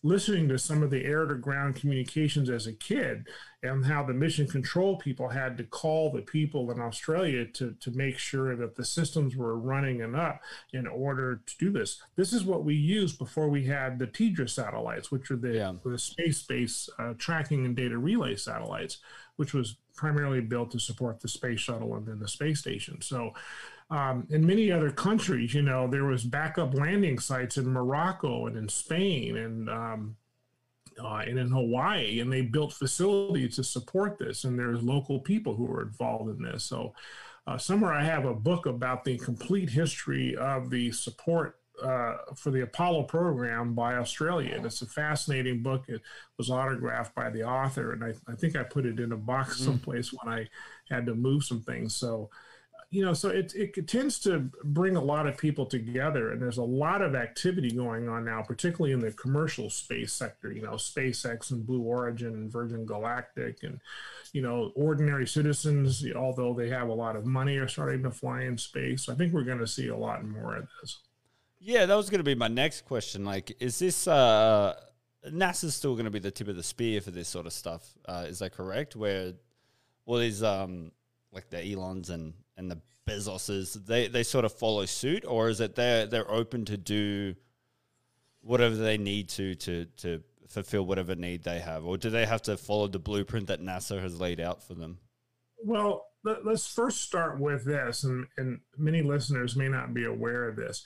listening 0.03 0.49
to 0.49 0.59
some 0.59 0.83
of 0.83 0.89
the 0.89 1.05
air 1.05 1.25
to 1.25 1.35
ground 1.35 1.75
communications 1.75 2.49
as 2.49 2.67
a 2.67 2.73
kid 2.73 3.25
and 3.63 3.85
how 3.85 4.03
the 4.03 4.13
mission 4.13 4.45
control 4.45 4.97
people 4.97 5.29
had 5.29 5.57
to 5.57 5.63
call 5.63 6.11
the 6.11 6.21
people 6.21 6.69
in 6.71 6.81
Australia 6.81 7.45
to, 7.45 7.73
to 7.79 7.89
make 7.91 8.17
sure 8.17 8.57
that 8.57 8.75
the 8.75 8.83
systems 8.83 9.37
were 9.37 9.57
running 9.57 10.01
and 10.01 10.15
up 10.15 10.41
in 10.73 10.85
order 10.85 11.41
to 11.45 11.57
do 11.57 11.71
this. 11.71 12.01
This 12.17 12.33
is 12.33 12.43
what 12.43 12.65
we 12.65 12.75
used 12.75 13.17
before 13.17 13.47
we 13.47 13.65
had 13.65 13.97
the 13.97 14.07
TDRS 14.07 14.49
satellites, 14.49 15.09
which 15.09 15.31
are 15.31 15.37
the, 15.37 15.53
yeah. 15.53 15.73
the 15.85 15.97
space-based 15.97 16.89
uh, 16.99 17.13
tracking 17.17 17.65
and 17.65 17.75
data 17.75 17.97
relay 17.97 18.35
satellites, 18.35 18.97
which 19.37 19.53
was 19.53 19.77
primarily 19.95 20.41
built 20.41 20.71
to 20.71 20.79
support 20.79 21.21
the 21.21 21.29
space 21.29 21.61
shuttle 21.61 21.95
and 21.95 22.05
then 22.05 22.19
the 22.19 22.27
space 22.27 22.59
station. 22.59 23.01
So 23.01 23.31
um, 23.89 24.27
in 24.29 24.45
many 24.45 24.71
other 24.71 24.91
countries, 24.91 25.53
you 25.53 25.61
know, 25.61 25.87
there 25.87 26.05
was 26.05 26.23
backup 26.23 26.73
landing 26.73 27.19
sites 27.19 27.57
in 27.57 27.67
Morocco 27.67 28.47
and 28.47 28.57
in 28.57 28.69
Spain 28.69 29.37
and 29.37 29.69
um, 29.69 30.15
uh, 31.03 31.23
and 31.27 31.39
in 31.39 31.49
Hawaii, 31.49 32.19
and 32.19 32.31
they 32.31 32.41
built 32.41 32.73
facilities 32.73 33.55
to 33.55 33.63
support 33.63 34.17
this. 34.17 34.43
And 34.43 34.57
there's 34.57 34.83
local 34.83 35.19
people 35.19 35.55
who 35.55 35.71
are 35.71 35.81
involved 35.81 36.29
in 36.29 36.43
this. 36.43 36.63
So 36.63 36.93
uh, 37.47 37.57
somewhere 37.57 37.93
I 37.93 38.03
have 38.03 38.25
a 38.25 38.33
book 38.33 38.65
about 38.65 39.03
the 39.03 39.17
complete 39.17 39.69
history 39.69 40.35
of 40.35 40.69
the 40.69 40.91
support 40.91 41.59
uh, 41.81 42.17
for 42.35 42.51
the 42.51 42.61
Apollo 42.61 43.03
program 43.03 43.73
by 43.73 43.95
Australia. 43.95 44.55
And 44.55 44.65
it's 44.65 44.81
a 44.81 44.87
fascinating 44.87 45.63
book. 45.63 45.85
It 45.87 46.01
was 46.37 46.49
autographed 46.49 47.15
by 47.15 47.29
the 47.29 47.43
author, 47.43 47.93
and 47.93 48.03
I, 48.03 48.13
I 48.31 48.35
think 48.35 48.55
I 48.55 48.63
put 48.63 48.85
it 48.85 48.99
in 48.99 49.11
a 49.11 49.17
box 49.17 49.59
mm. 49.59 49.65
someplace 49.65 50.13
when 50.13 50.33
I 50.33 50.47
had 50.89 51.05
to 51.07 51.15
move 51.15 51.43
some 51.43 51.61
things. 51.61 51.95
So 51.95 52.29
you 52.93 53.03
know, 53.03 53.15
so 53.15 53.29
it, 53.29 53.55
it 53.55 53.87
tends 53.87 54.19
to 54.19 54.51
bring 54.63 54.95
a 54.95 55.01
lot 55.01 55.25
of 55.25 55.35
people 55.35 55.65
together, 55.65 56.31
and 56.31 56.39
there's 56.39 56.59
a 56.59 56.63
lot 56.63 57.01
of 57.01 57.15
activity 57.15 57.71
going 57.71 58.07
on 58.07 58.23
now, 58.23 58.43
particularly 58.43 58.93
in 58.93 58.99
the 58.99 59.11
commercial 59.11 59.71
space 59.71 60.13
sector. 60.13 60.51
You 60.51 60.61
know, 60.61 60.73
SpaceX 60.73 61.49
and 61.49 61.65
Blue 61.65 61.81
Origin 61.81 62.35
and 62.35 62.51
Virgin 62.51 62.85
Galactic, 62.85 63.63
and 63.63 63.79
you 64.31 64.43
know, 64.43 64.71
ordinary 64.75 65.25
citizens, 65.25 66.05
although 66.15 66.53
they 66.53 66.69
have 66.69 66.87
a 66.87 66.93
lot 66.93 67.15
of 67.15 67.25
money, 67.25 67.57
are 67.57 67.67
starting 67.67 68.03
to 68.03 68.11
fly 68.11 68.43
in 68.43 68.59
space. 68.59 69.09
I 69.09 69.15
think 69.15 69.33
we're 69.33 69.43
going 69.43 69.57
to 69.57 69.67
see 69.67 69.87
a 69.87 69.97
lot 69.97 70.23
more 70.23 70.55
of 70.55 70.67
this. 70.79 70.99
Yeah, 71.59 71.87
that 71.87 71.95
was 71.95 72.11
going 72.11 72.19
to 72.19 72.23
be 72.23 72.35
my 72.35 72.47
next 72.47 72.85
question. 72.85 73.25
Like, 73.25 73.57
is 73.59 73.79
this 73.79 74.07
uh, 74.07 74.75
NASA's 75.27 75.73
still 75.73 75.93
going 75.93 76.05
to 76.05 76.11
be 76.11 76.19
the 76.19 76.29
tip 76.29 76.47
of 76.47 76.57
the 76.57 76.61
spear 76.61 77.01
for 77.01 77.09
this 77.09 77.27
sort 77.27 77.47
of 77.47 77.53
stuff? 77.53 77.89
Uh, 78.05 78.25
is 78.27 78.37
that 78.37 78.51
correct? 78.51 78.95
Where 78.95 79.33
well, 80.05 80.19
these 80.19 80.43
um, 80.43 80.91
like 81.31 81.49
the 81.49 81.65
Elons 81.73 82.11
and 82.11 82.35
and 82.57 82.69
the 82.69 82.79
Bezoses, 83.07 83.85
they 83.85 84.07
they 84.07 84.23
sort 84.23 84.45
of 84.45 84.53
follow 84.53 84.85
suit, 84.85 85.25
or 85.25 85.49
is 85.49 85.59
it 85.59 85.75
they're 85.75 86.05
they're 86.05 86.29
open 86.31 86.65
to 86.65 86.77
do 86.77 87.35
whatever 88.41 88.75
they 88.75 88.97
need 88.97 89.29
to 89.29 89.55
to 89.55 89.85
to 89.97 90.23
fulfill 90.47 90.85
whatever 90.85 91.15
need 91.15 91.43
they 91.43 91.59
have, 91.59 91.85
or 91.85 91.97
do 91.97 92.09
they 92.09 92.25
have 92.25 92.41
to 92.43 92.55
follow 92.55 92.87
the 92.87 92.99
blueprint 92.99 93.47
that 93.47 93.61
NASA 93.61 94.01
has 94.01 94.19
laid 94.19 94.39
out 94.39 94.63
for 94.63 94.75
them? 94.75 94.99
Well, 95.63 96.05
let, 96.23 96.45
us 96.47 96.67
first 96.67 97.01
start 97.01 97.39
with 97.39 97.65
this, 97.65 98.03
and, 98.03 98.27
and 98.37 98.59
many 98.77 99.01
listeners 99.01 99.55
may 99.55 99.67
not 99.67 99.93
be 99.93 100.05
aware 100.05 100.47
of 100.47 100.55
this. 100.55 100.83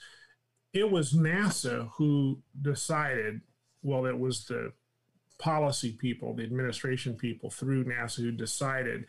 It 0.72 0.90
was 0.90 1.12
NASA 1.12 1.90
who 1.96 2.42
decided, 2.60 3.40
well, 3.82 4.06
it 4.06 4.18
was 4.18 4.46
the 4.46 4.72
policy 5.38 5.92
people, 5.92 6.34
the 6.34 6.44
administration 6.44 7.14
people 7.14 7.50
through 7.50 7.84
NASA 7.84 8.16
who 8.16 8.32
decided 8.32 9.06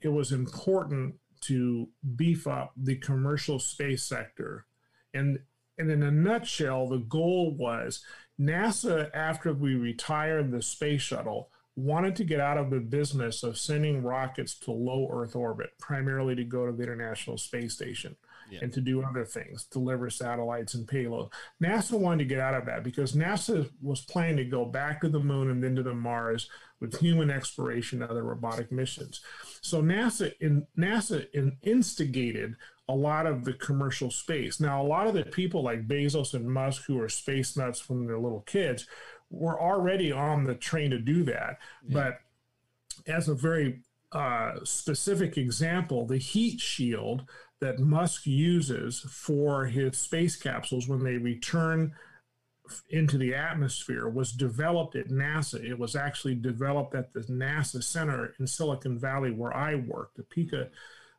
it 0.00 0.08
was 0.08 0.32
important 0.32 1.14
to 1.42 1.88
beef 2.16 2.46
up 2.46 2.72
the 2.76 2.96
commercial 2.96 3.58
space 3.58 4.02
sector. 4.02 4.66
And, 5.14 5.40
and 5.78 5.90
in 5.90 6.02
a 6.02 6.10
nutshell, 6.10 6.88
the 6.88 6.98
goal 6.98 7.56
was 7.56 8.04
NASA, 8.38 9.10
after 9.14 9.52
we 9.52 9.74
retired 9.74 10.50
the 10.50 10.62
space 10.62 11.02
shuttle, 11.02 11.50
wanted 11.76 12.16
to 12.16 12.24
get 12.24 12.40
out 12.40 12.58
of 12.58 12.70
the 12.70 12.80
business 12.80 13.42
of 13.42 13.58
sending 13.58 14.02
rockets 14.02 14.54
to 14.54 14.72
low 14.72 15.08
Earth 15.10 15.36
orbit, 15.36 15.70
primarily 15.78 16.34
to 16.34 16.44
go 16.44 16.66
to 16.66 16.72
the 16.72 16.82
International 16.82 17.38
Space 17.38 17.74
Station 17.74 18.16
yeah. 18.50 18.60
and 18.62 18.72
to 18.72 18.80
do 18.80 19.02
other 19.02 19.24
things, 19.24 19.64
deliver 19.64 20.10
satellites 20.10 20.74
and 20.74 20.86
payloads. 20.86 21.30
NASA 21.62 21.98
wanted 21.98 22.18
to 22.20 22.34
get 22.34 22.40
out 22.40 22.54
of 22.54 22.66
that 22.66 22.84
because 22.84 23.12
NASA 23.12 23.68
was 23.82 24.00
planning 24.02 24.36
to 24.38 24.44
go 24.44 24.64
back 24.64 25.00
to 25.00 25.08
the 25.08 25.20
moon 25.20 25.50
and 25.50 25.62
then 25.62 25.76
to 25.76 25.82
the 25.82 25.94
Mars 25.94 26.48
with 26.80 26.98
human 26.98 27.30
exploration 27.30 28.02
and 28.02 28.10
other 28.10 28.24
robotic 28.24 28.72
missions. 28.72 29.20
So 29.60 29.82
NASA 29.82 30.32
in 30.40 30.66
NASA 30.78 31.26
in, 31.32 31.56
instigated 31.62 32.56
a 32.88 32.94
lot 32.94 33.26
of 33.26 33.44
the 33.44 33.52
commercial 33.52 34.10
space. 34.10 34.58
Now, 34.58 34.82
a 34.82 34.86
lot 34.86 35.06
of 35.06 35.14
the 35.14 35.22
people 35.22 35.62
like 35.62 35.86
Bezos 35.86 36.34
and 36.34 36.50
Musk, 36.50 36.82
who 36.86 37.00
are 37.00 37.08
space 37.08 37.56
nuts 37.56 37.78
from 37.78 38.06
their 38.06 38.18
little 38.18 38.40
kids, 38.40 38.86
were 39.30 39.60
already 39.60 40.10
on 40.10 40.42
the 40.42 40.56
train 40.56 40.90
to 40.90 40.98
do 40.98 41.22
that. 41.24 41.58
Yeah. 41.86 41.94
But 41.94 42.20
as 43.06 43.28
a 43.28 43.34
very 43.34 43.80
uh, 44.10 44.54
specific 44.64 45.38
example, 45.38 46.04
the 46.04 46.18
heat 46.18 46.60
shield 46.60 47.24
that 47.60 47.78
Musk 47.78 48.26
uses 48.26 49.00
for 49.00 49.66
his 49.66 49.98
space 49.98 50.36
capsules 50.36 50.88
when 50.88 51.04
they 51.04 51.16
return 51.16 51.92
into 52.90 53.18
the 53.18 53.34
atmosphere 53.34 54.08
was 54.08 54.32
developed 54.32 54.94
at 54.96 55.08
NASA. 55.08 55.62
It 55.62 55.78
was 55.78 55.96
actually 55.96 56.36
developed 56.36 56.94
at 56.94 57.12
the 57.12 57.20
NASA 57.20 57.82
Center 57.82 58.34
in 58.38 58.46
Silicon 58.46 58.98
Valley 58.98 59.30
where 59.30 59.54
I 59.54 59.74
work, 59.74 60.14
the 60.14 60.22
PICA 60.22 60.70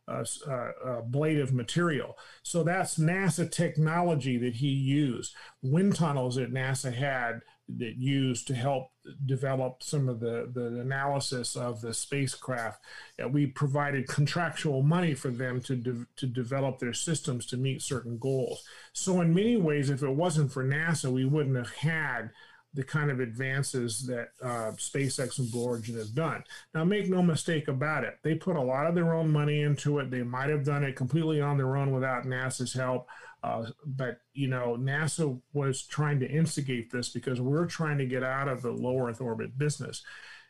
uh, 0.07 0.25
uh, 0.47 0.51
uh, 0.51 0.97
ablative 0.99 1.53
material. 1.53 2.17
So 2.43 2.63
that's 2.63 2.97
NASA 2.97 3.49
technology 3.49 4.37
that 4.37 4.55
he 4.55 4.69
used. 4.69 5.33
Wind 5.61 5.95
tunnels 5.95 6.35
that 6.35 6.53
NASA 6.53 6.93
had 6.93 7.41
that 7.77 7.95
used 7.95 8.47
to 8.47 8.55
help 8.55 8.91
develop 9.25 9.83
some 9.83 10.09
of 10.09 10.19
the, 10.19 10.49
the 10.53 10.79
analysis 10.79 11.55
of 11.55 11.81
the 11.81 11.93
spacecraft. 11.93 12.81
Uh, 13.21 13.27
we 13.27 13.47
provided 13.47 14.07
contractual 14.07 14.81
money 14.81 15.13
for 15.13 15.29
them 15.29 15.61
to, 15.61 15.75
de- 15.75 16.05
to 16.15 16.25
develop 16.25 16.79
their 16.79 16.93
systems 16.93 17.45
to 17.45 17.57
meet 17.57 17.81
certain 17.81 18.17
goals. 18.17 18.63
So, 18.93 19.21
in 19.21 19.33
many 19.33 19.57
ways, 19.57 19.89
if 19.89 20.03
it 20.03 20.09
wasn't 20.09 20.51
for 20.51 20.63
NASA, 20.63 21.11
we 21.11 21.25
wouldn't 21.25 21.55
have 21.55 21.75
had 21.75 22.31
the 22.73 22.83
kind 22.83 23.11
of 23.11 23.19
advances 23.19 24.05
that 24.07 24.29
uh, 24.41 24.71
SpaceX 24.77 25.39
and 25.39 25.51
Blue 25.51 25.65
Origin 25.65 25.97
have 25.97 26.15
done. 26.15 26.43
Now, 26.73 26.85
make 26.85 27.09
no 27.09 27.21
mistake 27.21 27.67
about 27.67 28.03
it, 28.05 28.17
they 28.23 28.35
put 28.35 28.55
a 28.55 28.61
lot 28.61 28.87
of 28.87 28.95
their 28.95 29.13
own 29.13 29.29
money 29.29 29.61
into 29.61 29.99
it. 29.99 30.09
They 30.09 30.23
might 30.23 30.49
have 30.49 30.63
done 30.63 30.83
it 30.83 30.95
completely 30.95 31.41
on 31.41 31.57
their 31.57 31.75
own 31.75 31.91
without 31.91 32.25
NASA's 32.25 32.73
help. 32.73 33.07
Uh, 33.43 33.65
but 33.85 34.19
you 34.33 34.47
know, 34.47 34.77
NASA 34.79 35.39
was 35.53 35.83
trying 35.83 36.19
to 36.19 36.29
instigate 36.29 36.91
this 36.91 37.09
because 37.09 37.41
we're 37.41 37.65
trying 37.65 37.97
to 37.97 38.05
get 38.05 38.23
out 38.23 38.47
of 38.47 38.61
the 38.61 38.71
low 38.71 39.07
Earth 39.07 39.21
orbit 39.21 39.57
business. 39.57 40.03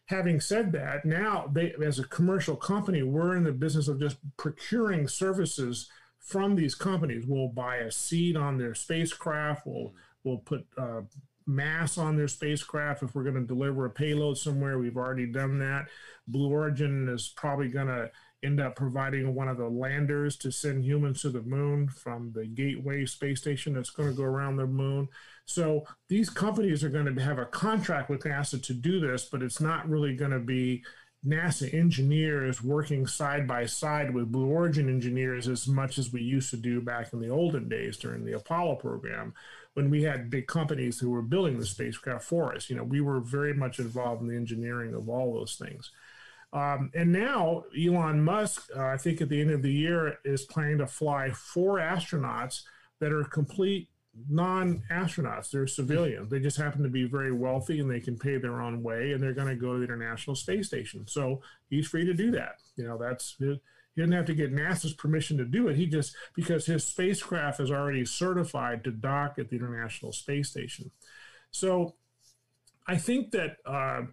Having 0.07 0.41
said 0.41 0.71
that, 0.73 1.05
now 1.05 1.49
they, 1.53 1.73
as 1.83 1.99
a 1.99 2.07
commercial 2.07 2.55
company, 2.55 3.01
we're 3.01 3.37
in 3.37 3.43
the 3.43 3.51
business 3.51 3.87
of 3.87 3.99
just 3.99 4.17
procuring 4.35 5.07
services 5.07 5.89
from 6.19 6.55
these 6.55 6.75
companies. 6.75 7.25
We'll 7.25 7.47
buy 7.47 7.77
a 7.77 7.91
seat 7.91 8.35
on 8.35 8.57
their 8.57 8.75
spacecraft. 8.75 9.65
We'll 9.65 9.93
we'll 10.23 10.39
put 10.39 10.67
uh, 10.77 11.01
mass 11.47 11.97
on 11.97 12.17
their 12.17 12.27
spacecraft 12.27 13.03
if 13.03 13.15
we're 13.15 13.23
going 13.23 13.35
to 13.35 13.41
deliver 13.41 13.85
a 13.85 13.89
payload 13.89 14.37
somewhere. 14.37 14.77
We've 14.77 14.97
already 14.97 15.27
done 15.27 15.59
that. 15.59 15.87
Blue 16.27 16.49
Origin 16.49 17.09
is 17.09 17.33
probably 17.35 17.69
going 17.69 17.87
to 17.87 18.11
end 18.43 18.59
up 18.59 18.75
providing 18.75 19.35
one 19.35 19.47
of 19.47 19.57
the 19.57 19.69
landers 19.69 20.35
to 20.37 20.51
send 20.51 20.83
humans 20.83 21.21
to 21.21 21.29
the 21.29 21.41
moon 21.41 21.87
from 21.87 22.31
the 22.33 22.45
Gateway 22.45 23.05
space 23.05 23.39
station 23.39 23.73
that's 23.73 23.89
going 23.91 24.09
to 24.09 24.15
go 24.15 24.23
around 24.23 24.57
the 24.57 24.67
moon. 24.67 25.07
So 25.45 25.85
these 26.09 26.29
companies 26.29 26.83
are 26.83 26.89
going 26.89 27.13
to 27.13 27.21
have 27.21 27.37
a 27.37 27.45
contract 27.45 28.09
with 28.09 28.23
NASA 28.23 28.61
to 28.63 28.73
do 28.73 28.99
this, 28.99 29.25
but 29.25 29.43
it's 29.43 29.61
not 29.61 29.87
really 29.87 30.15
going 30.15 30.31
to 30.31 30.39
be 30.39 30.83
NASA 31.25 31.71
engineers 31.71 32.63
working 32.63 33.05
side 33.05 33.47
by 33.47 33.67
side 33.67 34.13
with 34.13 34.31
Blue 34.31 34.47
Origin 34.47 34.89
engineers 34.89 35.47
as 35.47 35.67
much 35.67 35.99
as 35.99 36.11
we 36.11 36.21
used 36.21 36.49
to 36.49 36.57
do 36.57 36.81
back 36.81 37.13
in 37.13 37.19
the 37.19 37.29
olden 37.29 37.69
days 37.69 37.97
during 37.97 38.25
the 38.25 38.33
Apollo 38.35 38.75
program 38.77 39.33
when 39.75 39.89
we 39.91 40.01
had 40.01 40.31
big 40.31 40.47
companies 40.47 40.99
who 40.99 41.11
were 41.11 41.21
building 41.21 41.59
the 41.59 41.65
spacecraft 41.65 42.25
for 42.25 42.55
us. 42.55 42.69
You 42.69 42.75
know, 42.75 42.83
we 42.83 43.01
were 43.01 43.19
very 43.19 43.53
much 43.53 43.77
involved 43.77 44.23
in 44.23 44.27
the 44.27 44.35
engineering 44.35 44.95
of 44.95 45.09
all 45.09 45.33
those 45.33 45.55
things. 45.55 45.91
Um, 46.53 46.91
and 46.93 47.11
now 47.11 47.63
Elon 47.77 48.23
Musk, 48.23 48.69
uh, 48.75 48.85
I 48.85 48.97
think 48.97 49.21
at 49.21 49.29
the 49.29 49.39
end 49.39 49.51
of 49.51 49.61
the 49.61 49.71
year, 49.71 50.17
is 50.25 50.43
planning 50.43 50.79
to 50.79 50.87
fly 50.87 51.31
four 51.31 51.79
astronauts 51.79 52.63
that 52.99 53.13
are 53.13 53.23
complete 53.23 53.87
non-astronauts. 54.29 55.49
They're 55.49 55.67
civilians. 55.67 56.29
They 56.29 56.39
just 56.39 56.57
happen 56.57 56.83
to 56.83 56.89
be 56.89 57.05
very 57.05 57.31
wealthy 57.31 57.79
and 57.79 57.89
they 57.89 58.01
can 58.01 58.17
pay 58.17 58.37
their 58.37 58.61
own 58.61 58.83
way, 58.83 59.13
and 59.13 59.23
they're 59.23 59.33
going 59.33 59.47
to 59.47 59.55
go 59.55 59.73
to 59.73 59.79
the 59.79 59.85
International 59.85 60.35
Space 60.35 60.67
Station. 60.67 61.07
So 61.07 61.41
he's 61.69 61.87
free 61.87 62.05
to 62.05 62.13
do 62.13 62.31
that. 62.31 62.55
You 62.75 62.85
know, 62.85 62.97
that's 62.97 63.37
he 63.39 64.01
didn't 64.01 64.13
have 64.13 64.25
to 64.25 64.33
get 64.33 64.53
NASA's 64.53 64.93
permission 64.93 65.37
to 65.37 65.45
do 65.45 65.67
it. 65.67 65.75
He 65.75 65.85
just 65.85 66.15
because 66.33 66.65
his 66.65 66.83
spacecraft 66.83 67.59
is 67.59 67.71
already 67.71 68.05
certified 68.05 68.83
to 68.83 68.91
dock 68.91 69.35
at 69.37 69.49
the 69.49 69.55
International 69.57 70.11
Space 70.11 70.49
Station. 70.49 70.91
So 71.51 71.95
I 72.87 72.97
think 72.97 73.31
that 73.31 73.57
uh, 73.65 74.03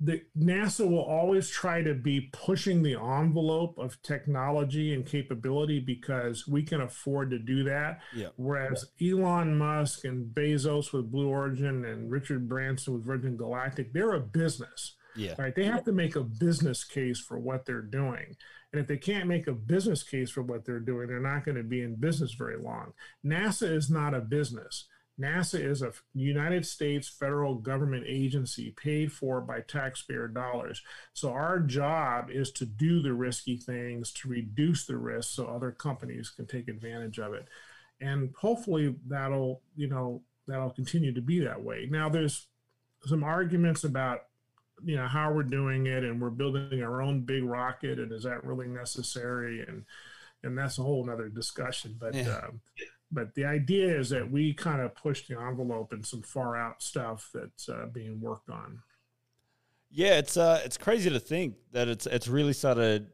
the 0.00 0.22
NASA 0.36 0.88
will 0.88 1.04
always 1.04 1.50
try 1.50 1.82
to 1.82 1.94
be 1.94 2.30
pushing 2.32 2.82
the 2.82 2.94
envelope 2.94 3.76
of 3.76 4.00
technology 4.02 4.94
and 4.94 5.04
capability 5.04 5.78
because 5.78 6.48
we 6.48 6.62
can 6.62 6.80
afford 6.80 7.30
to 7.30 7.38
do 7.38 7.64
that. 7.64 8.00
Yeah. 8.16 8.28
Whereas 8.36 8.86
Elon 9.00 9.58
Musk 9.58 10.04
and 10.06 10.34
Bezos 10.34 10.92
with 10.92 11.12
Blue 11.12 11.28
Origin 11.28 11.84
and 11.84 12.10
Richard 12.10 12.48
Branson 12.48 12.94
with 12.94 13.04
Virgin 13.04 13.36
Galactic, 13.36 13.92
they're 13.92 14.14
a 14.14 14.20
business. 14.20 14.96
Yeah. 15.16 15.34
Right. 15.38 15.54
They 15.54 15.64
have 15.64 15.84
to 15.84 15.92
make 15.92 16.16
a 16.16 16.22
business 16.22 16.84
case 16.84 17.20
for 17.20 17.38
what 17.38 17.66
they're 17.66 17.82
doing. 17.82 18.36
And 18.72 18.80
if 18.80 18.86
they 18.86 18.96
can't 18.96 19.26
make 19.26 19.48
a 19.48 19.52
business 19.52 20.02
case 20.02 20.30
for 20.30 20.42
what 20.42 20.64
they're 20.64 20.78
doing, 20.78 21.08
they're 21.08 21.20
not 21.20 21.44
going 21.44 21.56
to 21.56 21.64
be 21.64 21.82
in 21.82 21.96
business 21.96 22.34
very 22.34 22.56
long. 22.56 22.92
NASA 23.26 23.70
is 23.70 23.90
not 23.90 24.14
a 24.14 24.20
business. 24.20 24.86
NASA 25.20 25.62
is 25.62 25.82
a 25.82 25.92
United 26.14 26.64
States 26.64 27.08
federal 27.08 27.56
government 27.56 28.04
agency 28.06 28.70
paid 28.70 29.12
for 29.12 29.40
by 29.40 29.60
taxpayer 29.60 30.28
dollars. 30.28 30.82
So 31.12 31.30
our 31.30 31.58
job 31.60 32.30
is 32.30 32.50
to 32.52 32.66
do 32.66 33.02
the 33.02 33.12
risky 33.12 33.56
things 33.56 34.12
to 34.14 34.28
reduce 34.28 34.86
the 34.86 34.96
risk 34.96 35.30
so 35.30 35.46
other 35.46 35.72
companies 35.72 36.30
can 36.30 36.46
take 36.46 36.68
advantage 36.68 37.18
of 37.18 37.34
it. 37.34 37.48
And 38.00 38.32
hopefully 38.38 38.94
that'll, 39.06 39.60
you 39.76 39.88
know, 39.88 40.22
that'll 40.48 40.70
continue 40.70 41.12
to 41.12 41.20
be 41.20 41.40
that 41.40 41.62
way. 41.62 41.86
Now 41.90 42.08
there's 42.08 42.46
some 43.04 43.22
arguments 43.22 43.84
about 43.84 44.22
you 44.82 44.96
know 44.96 45.06
how 45.06 45.32
we're 45.32 45.42
doing 45.42 45.86
it 45.86 46.04
and 46.04 46.20
we're 46.20 46.30
building 46.30 46.82
our 46.82 47.02
own 47.02 47.20
big 47.20 47.44
rocket 47.44 47.98
and 47.98 48.12
is 48.12 48.22
that 48.22 48.44
really 48.44 48.66
necessary 48.66 49.62
and 49.66 49.84
and 50.42 50.56
that's 50.56 50.78
a 50.78 50.82
whole 50.82 51.08
other 51.10 51.28
discussion 51.28 51.94
but 51.98 52.14
yeah. 52.14 52.38
um, 52.38 52.60
but 53.12 53.34
the 53.34 53.44
idea 53.44 53.98
is 53.98 54.10
that 54.10 54.30
we 54.30 54.52
kind 54.52 54.80
of 54.80 54.94
push 54.94 55.26
the 55.26 55.38
envelope 55.38 55.92
in 55.92 56.02
some 56.02 56.22
far 56.22 56.56
out 56.56 56.82
stuff 56.82 57.30
that's 57.34 57.68
uh, 57.68 57.86
being 57.92 58.20
worked 58.20 58.50
on 58.50 58.80
yeah 59.90 60.18
it's 60.18 60.36
uh 60.36 60.60
it's 60.64 60.76
crazy 60.76 61.10
to 61.10 61.20
think 61.20 61.54
that 61.72 61.88
it's 61.88 62.06
it's 62.06 62.28
really 62.28 62.52
started 62.52 63.08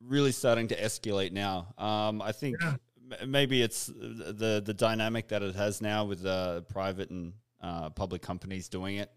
really 0.00 0.32
starting 0.32 0.68
to 0.68 0.76
escalate 0.80 1.32
now 1.32 1.66
um 1.78 2.22
i 2.22 2.32
think 2.32 2.56
yeah. 2.60 2.74
m- 3.20 3.30
maybe 3.30 3.62
it's 3.62 3.86
the 3.86 4.62
the 4.64 4.74
dynamic 4.74 5.28
that 5.28 5.42
it 5.42 5.54
has 5.54 5.80
now 5.82 6.04
with 6.04 6.24
uh 6.24 6.60
private 6.62 7.10
and 7.10 7.32
uh, 7.60 7.90
public 7.90 8.22
companies 8.22 8.68
doing 8.68 8.98
it 8.98 9.10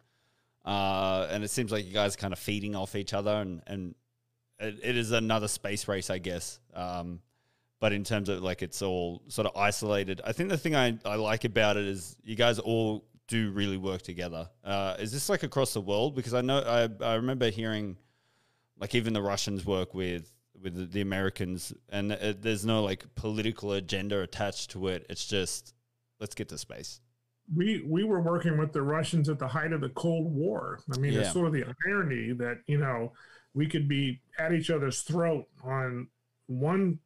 uh, 0.66 1.28
and 1.32 1.44
it 1.44 1.50
seems 1.50 1.72
like 1.72 1.86
you 1.86 1.94
guys 1.94 2.16
are 2.16 2.20
kind 2.20 2.34
of 2.34 2.40
feeding 2.40 2.76
off 2.76 2.96
each 2.96 3.14
other, 3.14 3.32
and 3.32 3.62
and 3.66 3.96
it, 4.60 4.80
it 4.84 4.98
is 4.98 5.12
another 5.12 5.48
space 5.48 5.88
race, 5.88 6.10
I 6.10 6.20
guess. 6.20 6.60
Um, 6.74 7.22
but 7.82 7.91
in 7.91 8.04
terms 8.06 8.30
of 8.30 8.41
like 8.41 8.62
it's 8.62 8.82
all 8.82 9.24
sort 9.28 9.48
of 9.48 9.58
isolated. 9.58 10.22
I 10.24 10.32
think 10.32 10.50
the 10.50 10.58
thing 10.58 10.76
I, 10.76 10.98
I 11.04 11.15
like 11.15 11.44
about 11.44 11.76
it 11.76 11.86
is 11.86 12.15
you 12.24 12.36
guys 12.36 12.60
all 12.60 13.04
do 13.28 13.50
really 13.52 13.78
work 13.78 14.04
together. 14.04 14.48
Uh, 14.63 14.96
is 15.00 15.12
this 15.12 15.28
like 15.28 15.44
across 15.44 15.74
the 15.74 15.82
world? 15.82 16.15
Because 16.15 16.36
I 16.36 16.41
know 16.41 16.60
I, 16.60 17.04
I 17.04 17.15
remember 17.15 17.50
hearing 17.50 17.98
like 18.80 18.94
even 18.94 19.13
the 19.13 19.22
Russians 19.22 19.65
work 19.65 19.96
with 19.96 20.32
with 20.62 20.76
the, 20.76 20.86
the 20.86 21.02
Americans, 21.02 21.74
and 21.89 22.12
there's 22.12 22.63
no 22.63 22.84
like 22.84 23.04
political 23.15 23.74
agenda 23.74 24.22
attached 24.22 24.72
to 24.72 24.88
it. 24.88 25.08
It's 25.10 25.26
just 25.26 25.74
let's 26.20 26.36
get 26.36 26.50
to 26.50 26.60
space. 26.60 27.02
we 27.56 27.84
we 27.88 28.04
were 28.04 28.22
working 28.22 28.60
with 28.60 28.74
the 28.74 28.84
Russians 28.84 29.28
at 29.28 29.39
the 29.39 29.48
height 29.48 29.74
of 29.74 29.82
the 29.82 29.89
Cold 29.89 30.32
War. 30.32 30.82
I 30.94 31.00
mean, 31.00 31.13
yeah. 31.13 31.22
it's 31.22 31.34
sort 31.34 31.48
of 31.48 31.54
the 31.54 31.65
irony 31.88 32.34
that 32.34 32.60
you 32.67 32.78
know 32.78 33.13
we 33.56 33.65
could 33.65 33.88
be 33.88 34.22
at 34.38 34.54
each 34.54 34.70
other's 34.70 35.02
throat 35.02 35.46
on 35.63 36.10
one 36.46 37.00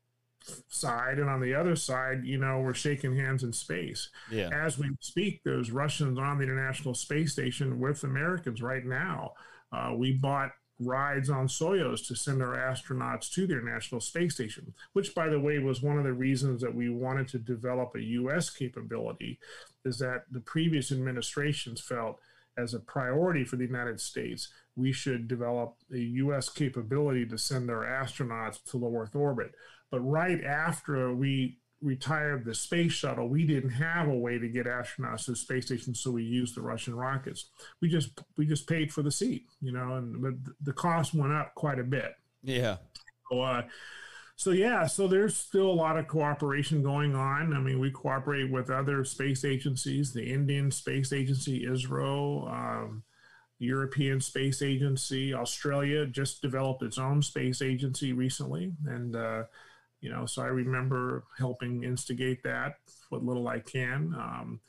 side 0.68 1.20
and 1.20 1.30
on 1.30 1.42
the 1.42 1.54
other 1.54 1.76
side 1.76 2.24
you 2.24 2.38
know 2.38 2.60
we're 2.60 2.74
shaking 2.74 3.16
hands 3.16 3.44
in 3.44 3.54
space 3.54 4.10
yeah. 4.32 4.50
as 4.54 4.78
we 4.78 4.90
speak 5.00 5.42
there's 5.44 5.72
russians 5.72 6.18
on 6.20 6.38
the 6.38 6.44
international 6.44 6.94
space 6.94 7.32
station 7.32 7.80
with 7.80 8.04
americans 8.04 8.62
right 8.62 8.86
now 8.86 9.32
uh, 9.72 9.92
we 9.96 10.14
bought 10.14 10.52
rides 10.80 11.30
on 11.30 11.48
soyuz 11.48 12.06
to 12.06 12.16
send 12.16 12.42
our 12.42 12.58
astronauts 12.58 13.32
to 13.32 13.48
their 13.48 13.62
national 13.62 14.02
space 14.02 14.34
station 14.34 14.74
which 14.94 15.16
by 15.16 15.30
the 15.30 15.40
way 15.40 15.58
was 15.58 15.82
one 15.82 15.98
of 15.98 16.04
the 16.04 16.14
reasons 16.14 16.62
that 16.62 16.74
we 16.74 16.90
wanted 16.90 17.28
to 17.28 17.40
develop 17.40 17.96
a 17.96 18.02
us 18.02 18.50
capability 18.50 19.40
is 19.86 19.98
that 20.00 20.24
the 20.32 20.42
previous 20.42 20.92
administrations 20.92 21.80
felt 21.80 22.20
as 22.58 22.74
a 22.74 22.80
priority 22.80 23.46
for 23.46 23.56
the 23.56 23.66
united 23.66 24.02
states 24.02 24.50
we 24.76 24.92
should 24.92 25.30
develop 25.30 25.76
a 25.94 25.98
us 25.98 26.50
capability 26.50 27.26
to 27.26 27.38
send 27.38 27.70
our 27.70 27.86
astronauts 27.86 28.62
to 28.64 28.78
low 28.78 28.94
earth 28.98 29.16
orbit 29.16 29.54
but 29.92 30.00
right 30.02 30.44
after 30.44 31.14
we 31.14 31.58
retired 31.82 32.46
the 32.46 32.56
space 32.56 32.92
shuttle, 32.92 33.28
we 33.28 33.46
didn't 33.46 33.70
have 33.70 34.08
a 34.08 34.14
way 34.14 34.40
to 34.40 34.48
get 34.48 34.66
astronauts 34.66 35.26
to 35.26 35.32
the 35.32 35.38
space 35.38 35.68
station, 35.68 35.94
so 35.94 36.12
we 36.12 36.24
used 36.24 36.56
the 36.56 36.62
Russian 36.62 36.96
rockets. 36.96 37.50
We 37.82 37.90
just 37.90 38.20
we 38.38 38.46
just 38.46 38.68
paid 38.68 38.92
for 38.92 39.02
the 39.02 39.12
seat, 39.12 39.46
you 39.62 39.72
know, 39.72 39.96
and 39.96 40.22
but 40.22 40.34
the 40.62 40.74
cost 40.74 41.14
went 41.14 41.34
up 41.34 41.54
quite 41.56 41.80
a 41.80 41.84
bit. 41.84 42.14
Yeah. 42.44 42.78
So, 43.32 43.42
uh, 43.42 43.64
so 44.36 44.52
yeah, 44.52 44.86
so 44.86 45.08
there's 45.08 45.38
still 45.38 45.70
a 45.70 45.72
lot 45.72 45.98
of 45.98 46.08
cooperation 46.08 46.84
going 46.84 47.16
on. 47.16 47.54
I 47.54 47.60
mean, 47.60 47.80
we 47.80 47.92
cooperate 47.92 48.52
with 48.52 48.70
other 48.70 49.04
space 49.06 49.46
agencies, 49.46 50.14
the 50.14 50.32
Indian 50.32 50.72
Space 50.72 51.14
Agency, 51.14 51.66
ISRO. 51.66 52.52
Um, 52.52 53.04
European 53.58 54.20
Space 54.20 54.62
Agency, 54.62 55.34
Australia 55.34 56.06
just 56.06 56.42
developed 56.42 56.84
its 56.84 56.98
own 56.98 57.22
space 57.22 57.62
agency 57.62 58.12
recently, 58.12 58.74
and 58.86 59.16
uh, 59.16 59.44
you 60.06 60.12
know, 60.12 60.28
so 60.28 60.44
I 60.44 60.48
remember 60.48 61.24
helping 61.36 61.84
instigate 61.84 62.44
that 62.44 62.76
what 63.10 63.26
little 63.26 63.48
I 63.48 63.58
can. 63.58 64.14
Um, 64.16 64.60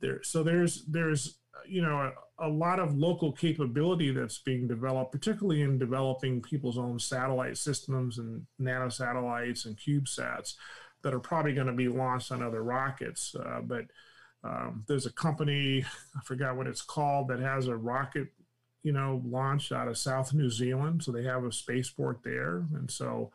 there, 0.00 0.22
so 0.22 0.42
there's 0.42 0.86
there's 0.86 1.36
you 1.68 1.82
know 1.82 2.10
a, 2.38 2.46
a, 2.46 2.48
lot 2.48 2.80
of 2.80 2.96
local 2.96 3.30
capability 3.30 4.10
that's 4.10 4.38
being 4.38 4.66
developed, 4.66 5.12
particularly 5.12 5.60
in 5.60 5.78
developing 5.78 6.40
people's 6.40 6.78
own 6.78 6.98
satellite 6.98 7.58
systems 7.58 8.16
and 8.16 8.46
nanosatellites 8.58 9.66
and 9.66 9.76
CubeSats 9.76 10.54
that 11.02 11.12
are 11.12 11.20
probably 11.20 11.52
going 11.52 11.66
to 11.66 11.74
be 11.74 11.88
launched 11.88 12.32
on 12.32 12.42
other 12.42 12.62
rockets. 12.62 13.34
Uh, 13.34 13.60
but 13.60 13.84
um, 14.42 14.84
there's 14.88 15.04
a 15.04 15.12
company, 15.12 15.84
I 16.16 16.20
forgot 16.24 16.56
what 16.56 16.68
it's 16.68 16.80
called, 16.80 17.28
that 17.28 17.40
has 17.40 17.68
a 17.68 17.76
rocket, 17.76 18.28
you 18.82 18.92
know, 18.92 19.20
launched 19.26 19.72
out 19.72 19.88
of 19.88 19.98
South 19.98 20.32
New 20.32 20.48
Zealand. 20.48 21.02
So 21.02 21.12
they 21.12 21.24
have 21.24 21.44
a 21.44 21.52
spaceport 21.52 22.20
there, 22.24 22.64
and 22.74 22.90
so 22.90 23.30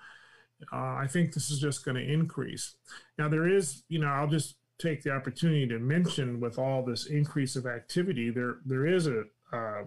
uh, 0.71 0.95
I 0.95 1.07
think 1.07 1.33
this 1.33 1.49
is 1.49 1.59
just 1.59 1.85
going 1.85 1.95
to 1.95 2.13
increase. 2.13 2.75
Now, 3.17 3.27
there 3.29 3.47
is, 3.47 3.83
you 3.89 3.99
know, 3.99 4.07
I'll 4.07 4.27
just 4.27 4.55
take 4.79 5.03
the 5.03 5.11
opportunity 5.11 5.67
to 5.67 5.79
mention 5.79 6.39
with 6.39 6.59
all 6.59 6.83
this 6.83 7.05
increase 7.05 7.55
of 7.55 7.65
activity, 7.65 8.29
there 8.29 8.57
there 8.65 8.85
is 8.85 9.07
a 9.07 9.23
uh, 9.53 9.83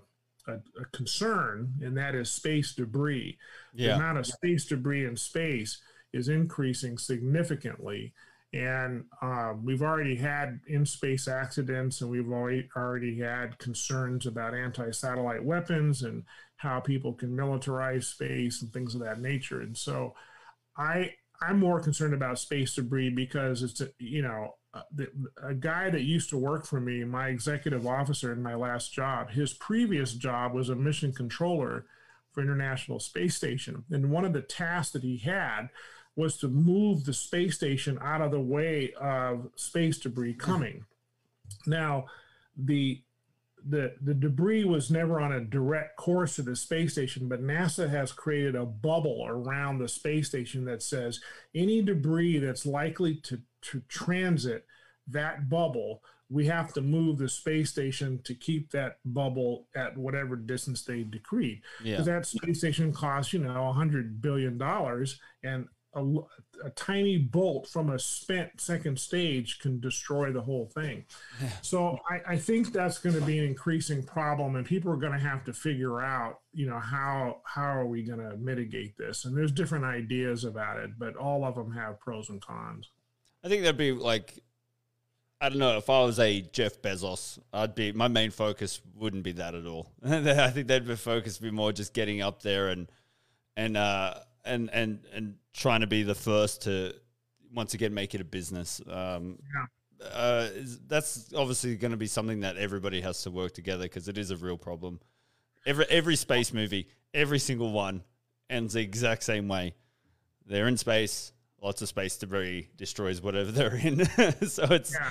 a, 0.47 0.55
a, 0.81 0.85
concern, 0.93 1.75
and 1.83 1.97
that 1.97 2.15
is 2.15 2.31
space 2.31 2.75
debris. 2.75 3.37
Yeah. 3.75 3.89
The 3.89 3.95
amount 3.97 4.19
of 4.19 4.27
space 4.27 4.65
debris 4.65 5.05
in 5.05 5.17
space 5.17 5.79
is 6.13 6.29
increasing 6.29 6.97
significantly. 6.97 8.15
And 8.55 9.05
um, 9.21 9.63
we've 9.63 9.83
already 9.83 10.17
had 10.17 10.61
in 10.67 10.87
space 10.87 11.29
accidents, 11.29 12.01
and 12.01 12.11
we've 12.11 12.31
already, 12.31 12.67
already 12.75 13.19
had 13.19 13.59
concerns 13.59 14.25
about 14.25 14.55
anti 14.55 14.91
satellite 14.91 15.45
weapons 15.45 16.03
and 16.03 16.25
how 16.57 16.81
people 16.81 17.13
can 17.13 17.37
militarize 17.37 18.05
space 18.05 18.63
and 18.63 18.73
things 18.73 18.95
of 18.95 19.03
that 19.03 19.21
nature. 19.21 19.61
And 19.61 19.77
so 19.77 20.15
I 20.79 21.15
I'm 21.41 21.59
more 21.59 21.81
concerned 21.81 22.15
about 22.15 22.39
space 22.39 22.75
debris 22.75 23.11
because 23.11 23.63
it's 23.63 23.81
a, 23.81 23.91
you 23.99 24.23
know 24.23 24.55
uh, 24.75 24.83
a 25.43 25.55
guy 25.55 25.91
that 25.91 26.03
used 26.03 26.31
to 26.31 26.39
work 26.39 26.67
for 26.67 26.81
me, 26.81 27.05
my 27.05 27.29
executive 27.29 27.87
officer 27.87 28.33
in 28.33 28.43
my 28.43 28.55
last 28.55 28.93
job. 28.93 29.31
His 29.31 29.53
previous 29.55 30.13
job 30.15 30.55
was 30.55 30.69
a 30.69 30.77
mission 30.77 31.13
controller 31.13 31.87
for 32.33 32.43
International 32.43 33.01
Space 33.01 33.37
Station, 33.37 33.85
and 33.91 34.11
one 34.11 34.25
of 34.25 34.33
the 34.33 34.43
tasks 34.43 34.93
that 34.93 35.03
he 35.03 35.19
had 35.19 35.69
was 36.17 36.37
to 36.37 36.49
move 36.49 37.05
the 37.05 37.13
space 37.13 37.55
station 37.55 37.97
out 38.03 38.21
of 38.21 38.33
the 38.33 38.41
way 38.41 38.93
of 39.01 39.49
space 39.55 39.99
debris 39.99 40.35
coming. 40.35 40.85
Now, 41.65 42.07
the 42.57 43.01
the 43.67 43.95
the 44.01 44.15
debris 44.15 44.65
was 44.65 44.91
never 44.91 45.21
on 45.21 45.33
a 45.33 45.41
direct 45.41 45.97
course 45.97 46.37
to 46.37 46.43
the 46.43 46.57
space 46.57 46.93
station, 46.93 47.29
but 47.29 47.43
NASA 47.43 47.89
has 47.89 48.13
created 48.13 48.55
a 48.55 48.65
bubble 48.65 49.25
around 49.27 49.79
the 49.79 49.89
space 49.89 50.29
station 50.29 50.65
that 50.67 50.83
says 50.83 51.21
any 51.55 51.83
debris 51.83 52.39
that's 52.39 52.67
likely 52.67 53.17
to, 53.17 53.41
to 53.63 53.81
transit 53.89 54.65
that 55.09 55.49
bubble, 55.49 56.03
we 56.31 56.47
have 56.47 56.73
to 56.75 56.81
move 56.81 57.19
the 57.19 57.29
space 57.29 57.71
station 57.71 58.21
to 58.25 58.35
keep 58.35 58.71
that 58.71 58.99
bubble 59.05 59.67
at 59.75 59.97
whatever 59.97 60.37
distance 60.37 60.85
they 60.85 61.03
decreed. 61.03 61.63
Because 61.83 62.07
yeah. 62.07 62.15
that 62.15 62.27
space 62.27 62.59
station 62.59 62.93
costs, 62.93 63.33
you 63.33 63.39
know, 63.39 63.69
a 63.69 63.73
hundred 63.73 64.21
billion 64.21 64.59
dollars, 64.59 65.19
and 65.43 65.67
a, 65.95 66.05
a, 66.65 66.71
tiny 66.71 67.17
bolt 67.17 67.67
from 67.67 67.91
a 67.91 67.99
spent 67.99 68.61
second 68.61 68.99
stage 68.99 69.59
can 69.59 69.81
destroy 69.81 70.31
the 70.33 70.43
whole 70.43 70.67
thing. 70.67 71.05
so 71.63 71.99
I, 72.09 72.35
I, 72.35 72.37
think 72.37 72.73
that's 72.73 72.99
going 72.99 73.15
to 73.15 73.25
be 73.25 73.39
an 73.39 73.45
increasing 73.45 74.03
problem, 74.03 74.57
and 74.57 74.67
people 74.67 74.93
are 74.93 74.97
going 74.97 75.13
to 75.13 75.19
have 75.19 75.45
to 75.45 75.53
figure 75.53 76.01
out, 76.01 76.41
you 76.53 76.67
know, 76.67 76.79
how 76.79 77.41
how 77.45 77.63
are 77.63 77.87
we 77.87 78.03
going 78.03 78.19
to 78.19 78.37
mitigate 78.37 78.97
this? 78.99 79.25
And 79.25 79.37
there's 79.37 79.53
different 79.53 79.85
ideas 79.85 80.45
about 80.45 80.79
it, 80.79 80.91
but 80.99 81.17
all 81.17 81.45
of 81.45 81.55
them 81.55 81.73
have 81.73 81.99
pros 82.01 82.29
and 82.29 82.41
cons. 82.41 82.91
I 83.43 83.49
think 83.49 83.63
that'd 83.63 83.77
be 83.77 83.93
like. 83.93 84.43
I 85.41 85.51
don't 85.51 85.59
know. 85.61 85.77
If 85.77 85.89
I 85.89 86.01
was 86.01 86.19
a 86.19 86.41
Jeff 86.41 86.83
Bezos, 86.83 87.39
I'd 87.53 87.77
be 87.77 87.93
my 87.93 88.09
main 88.09 88.33
focus 88.33 88.81
wouldn't 88.97 89.23
be 89.23 89.31
that 89.33 89.55
at 89.55 89.67
all. 89.67 89.93
I 90.05 90.51
think 90.51 90.67
that'd 90.67 90.89
be 90.89 90.97
focused 90.97 91.41
be 91.41 91.53
more 91.53 91.71
just 91.71 91.95
getting 91.95 92.21
up 92.21 92.43
there 92.43 92.71
and 92.71 92.91
and 93.59 93.77
uh, 93.77 94.15
and 94.49 94.71
and 94.73 95.01
and 95.13 95.35
trying 95.53 95.81
to 95.81 95.87
be 95.87 96.03
the 96.03 96.15
first 96.15 96.63
to 96.63 96.95
once 97.55 97.75
again 97.75 97.95
make 97.95 98.15
it 98.15 98.21
a 98.21 98.25
business. 98.25 98.81
Um, 98.91 99.39
yeah. 99.55 100.07
uh, 100.07 100.49
that's 100.87 101.33
obviously 101.35 101.77
going 101.77 101.91
to 101.91 101.97
be 101.97 102.07
something 102.07 102.41
that 102.41 102.57
everybody 102.57 103.01
has 103.01 103.23
to 103.23 103.31
work 103.31 103.53
together 103.53 103.85
because 103.85 104.09
it 104.09 104.19
is 104.19 104.31
a 104.31 104.37
real 104.37 104.59
problem. 104.59 105.01
Every 105.67 105.87
every 105.91 106.17
space 106.17 106.53
movie, 106.53 106.89
every 107.15 107.39
single 107.39 107.73
one, 107.73 108.03
ends 108.49 108.75
the 108.75 108.81
exact 108.81 109.23
same 109.23 109.49
way. 109.49 109.75
They're 110.47 110.69
in 110.69 110.77
space. 110.77 111.33
Lots 111.61 111.83
of 111.83 111.89
space 111.89 112.17
debris 112.17 112.69
destroys 112.77 113.21
whatever 113.21 113.51
they're 113.51 113.77
in. 113.77 114.05
so 114.49 114.65
it's. 114.71 114.93
Yeah. 114.93 115.11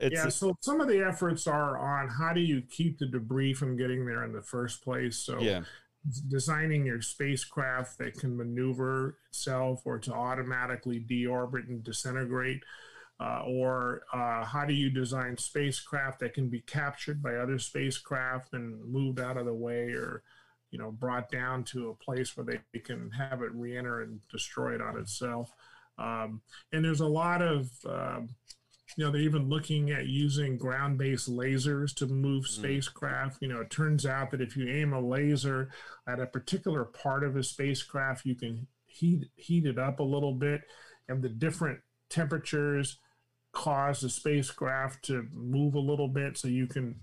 It's 0.00 0.16
yeah, 0.16 0.28
so 0.28 0.56
some 0.60 0.80
of 0.80 0.88
the 0.88 1.06
efforts 1.06 1.46
are 1.46 1.78
on 1.78 2.08
how 2.08 2.32
do 2.32 2.40
you 2.40 2.62
keep 2.68 2.98
the 2.98 3.06
debris 3.06 3.54
from 3.54 3.76
getting 3.76 4.04
there 4.04 4.24
in 4.24 4.32
the 4.32 4.42
first 4.42 4.82
place. 4.82 5.16
So 5.16 5.38
yeah 5.38 5.62
designing 6.28 6.86
your 6.86 7.00
spacecraft 7.00 7.98
that 7.98 8.14
can 8.14 8.36
maneuver 8.36 9.18
itself 9.28 9.82
or 9.84 9.98
to 9.98 10.12
automatically 10.12 11.00
deorbit 11.00 11.68
and 11.68 11.82
disintegrate? 11.82 12.62
Uh, 13.20 13.42
or 13.46 14.02
uh, 14.12 14.44
how 14.44 14.64
do 14.64 14.74
you 14.74 14.90
design 14.90 15.38
spacecraft 15.38 16.18
that 16.18 16.34
can 16.34 16.48
be 16.48 16.60
captured 16.62 17.22
by 17.22 17.36
other 17.36 17.60
spacecraft 17.60 18.52
and 18.54 18.84
moved 18.84 19.20
out 19.20 19.36
of 19.36 19.46
the 19.46 19.54
way 19.54 19.90
or 19.90 20.24
you 20.72 20.78
know 20.78 20.90
brought 20.90 21.30
down 21.30 21.62
to 21.62 21.90
a 21.90 22.04
place 22.04 22.36
where 22.36 22.44
they 22.44 22.80
can 22.80 23.08
have 23.12 23.40
it 23.40 23.54
re-enter 23.54 24.02
and 24.02 24.18
destroy 24.32 24.74
it 24.74 24.82
on 24.82 24.98
itself 24.98 25.52
um, 25.98 26.40
and 26.72 26.84
there's 26.84 27.00
a 27.00 27.06
lot 27.06 27.40
of 27.40 27.70
um, 27.88 28.28
you 28.96 29.04
know 29.04 29.10
they're 29.10 29.20
even 29.20 29.48
looking 29.48 29.90
at 29.90 30.06
using 30.06 30.56
ground-based 30.56 31.30
lasers 31.30 31.94
to 31.94 32.06
move 32.06 32.44
mm. 32.44 32.48
spacecraft. 32.48 33.38
You 33.40 33.48
know 33.48 33.60
it 33.60 33.70
turns 33.70 34.06
out 34.06 34.30
that 34.30 34.40
if 34.40 34.56
you 34.56 34.68
aim 34.68 34.92
a 34.92 35.00
laser 35.00 35.70
at 36.06 36.20
a 36.20 36.26
particular 36.26 36.84
part 36.84 37.24
of 37.24 37.36
a 37.36 37.42
spacecraft 37.42 38.24
you 38.24 38.34
can 38.34 38.66
heat 38.86 39.26
heat 39.36 39.66
it 39.66 39.78
up 39.78 40.00
a 40.00 40.04
little 40.04 40.34
bit 40.34 40.62
and 41.08 41.22
the 41.22 41.28
different 41.28 41.80
temperatures 42.08 42.98
cause 43.52 44.00
the 44.00 44.10
spacecraft 44.10 45.04
to 45.04 45.28
move 45.32 45.74
a 45.74 45.80
little 45.80 46.08
bit 46.08 46.36
so 46.36 46.48
you 46.48 46.66
can 46.66 46.96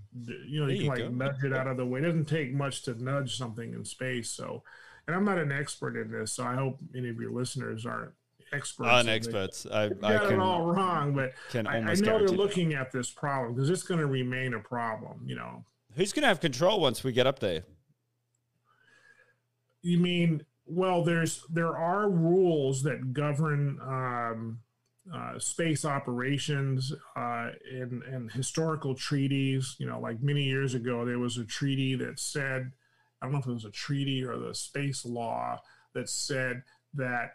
you 0.46 0.60
know 0.60 0.68
you 0.68 0.80
can 0.80 0.88
like 0.88 1.10
nudge 1.10 1.42
it 1.44 1.52
out 1.52 1.66
of 1.66 1.76
the 1.78 1.86
way. 1.86 2.00
It 2.00 2.02
doesn't 2.02 2.26
take 2.26 2.52
much 2.52 2.82
to 2.82 3.02
nudge 3.02 3.36
something 3.36 3.72
in 3.72 3.84
space 3.84 4.30
so 4.30 4.62
and 5.06 5.16
i'm 5.16 5.24
not 5.24 5.38
an 5.38 5.50
expert 5.50 5.96
in 5.96 6.10
this 6.12 6.34
so 6.34 6.44
i 6.44 6.54
hope 6.54 6.78
any 6.96 7.08
of 7.08 7.16
your 7.16 7.32
listeners 7.32 7.86
aren't 7.86 8.12
experts. 8.52 8.90
On 8.90 9.08
experts, 9.08 9.66
I, 9.70 9.84
I 9.84 9.88
got 9.88 10.22
can, 10.28 10.32
it 10.34 10.38
all 10.38 10.66
wrong, 10.66 11.14
but 11.14 11.32
I, 11.66 11.78
I 11.78 11.94
know 11.94 12.18
they're 12.18 12.28
looking 12.28 12.70
that. 12.70 12.80
at 12.80 12.92
this 12.92 13.10
problem 13.10 13.54
because 13.54 13.70
it's 13.70 13.82
going 13.82 14.00
to 14.00 14.06
remain 14.06 14.54
a 14.54 14.60
problem. 14.60 15.22
You 15.26 15.36
know, 15.36 15.64
who's 15.94 16.12
going 16.12 16.22
to 16.22 16.28
have 16.28 16.40
control 16.40 16.80
once 16.80 17.02
we 17.02 17.12
get 17.12 17.26
up 17.26 17.38
there? 17.38 17.62
You 19.82 19.98
mean, 19.98 20.44
well, 20.66 21.02
there's 21.02 21.44
there 21.50 21.76
are 21.76 22.08
rules 22.08 22.82
that 22.84 23.12
govern 23.12 23.78
um, 23.82 24.58
uh, 25.12 25.38
space 25.38 25.84
operations 25.84 26.92
uh, 27.16 27.50
and, 27.72 28.02
and 28.04 28.30
historical 28.30 28.94
treaties. 28.94 29.76
You 29.78 29.86
know, 29.86 30.00
like 30.00 30.22
many 30.22 30.44
years 30.44 30.74
ago, 30.74 31.04
there 31.04 31.18
was 31.18 31.38
a 31.38 31.44
treaty 31.44 31.94
that 31.96 32.20
said, 32.20 32.72
I 33.20 33.26
don't 33.26 33.32
know 33.32 33.38
if 33.38 33.46
it 33.46 33.52
was 33.52 33.64
a 33.64 33.70
treaty 33.70 34.24
or 34.24 34.38
the 34.38 34.54
space 34.54 35.04
law 35.04 35.60
that 35.94 36.08
said 36.08 36.62
that 36.94 37.32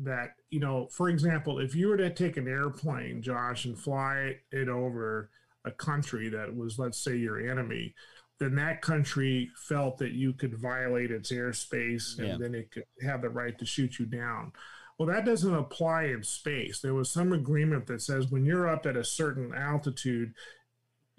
that 0.00 0.34
you 0.50 0.60
know, 0.60 0.88
for 0.90 1.08
example, 1.08 1.58
if 1.58 1.74
you 1.74 1.88
were 1.88 1.96
to 1.96 2.10
take 2.10 2.36
an 2.36 2.48
airplane, 2.48 3.22
Josh, 3.22 3.64
and 3.64 3.78
fly 3.78 4.36
it 4.50 4.68
over 4.68 5.30
a 5.64 5.70
country 5.70 6.28
that 6.28 6.54
was, 6.54 6.78
let's 6.78 6.98
say, 6.98 7.16
your 7.16 7.50
enemy, 7.50 7.94
then 8.38 8.54
that 8.56 8.82
country 8.82 9.50
felt 9.68 9.98
that 9.98 10.12
you 10.12 10.32
could 10.32 10.58
violate 10.58 11.10
its 11.10 11.30
airspace 11.30 12.18
and 12.18 12.28
yeah. 12.28 12.36
then 12.38 12.54
it 12.54 12.70
could 12.70 12.84
have 13.02 13.22
the 13.22 13.28
right 13.28 13.56
to 13.58 13.64
shoot 13.64 13.98
you 13.98 14.06
down. 14.06 14.52
Well, 14.98 15.08
that 15.08 15.24
doesn't 15.24 15.54
apply 15.54 16.04
in 16.04 16.22
space. 16.22 16.80
There 16.80 16.94
was 16.94 17.10
some 17.10 17.32
agreement 17.32 17.86
that 17.86 18.02
says 18.02 18.30
when 18.30 18.44
you're 18.44 18.68
up 18.68 18.86
at 18.86 18.96
a 18.96 19.04
certain 19.04 19.54
altitude, 19.54 20.34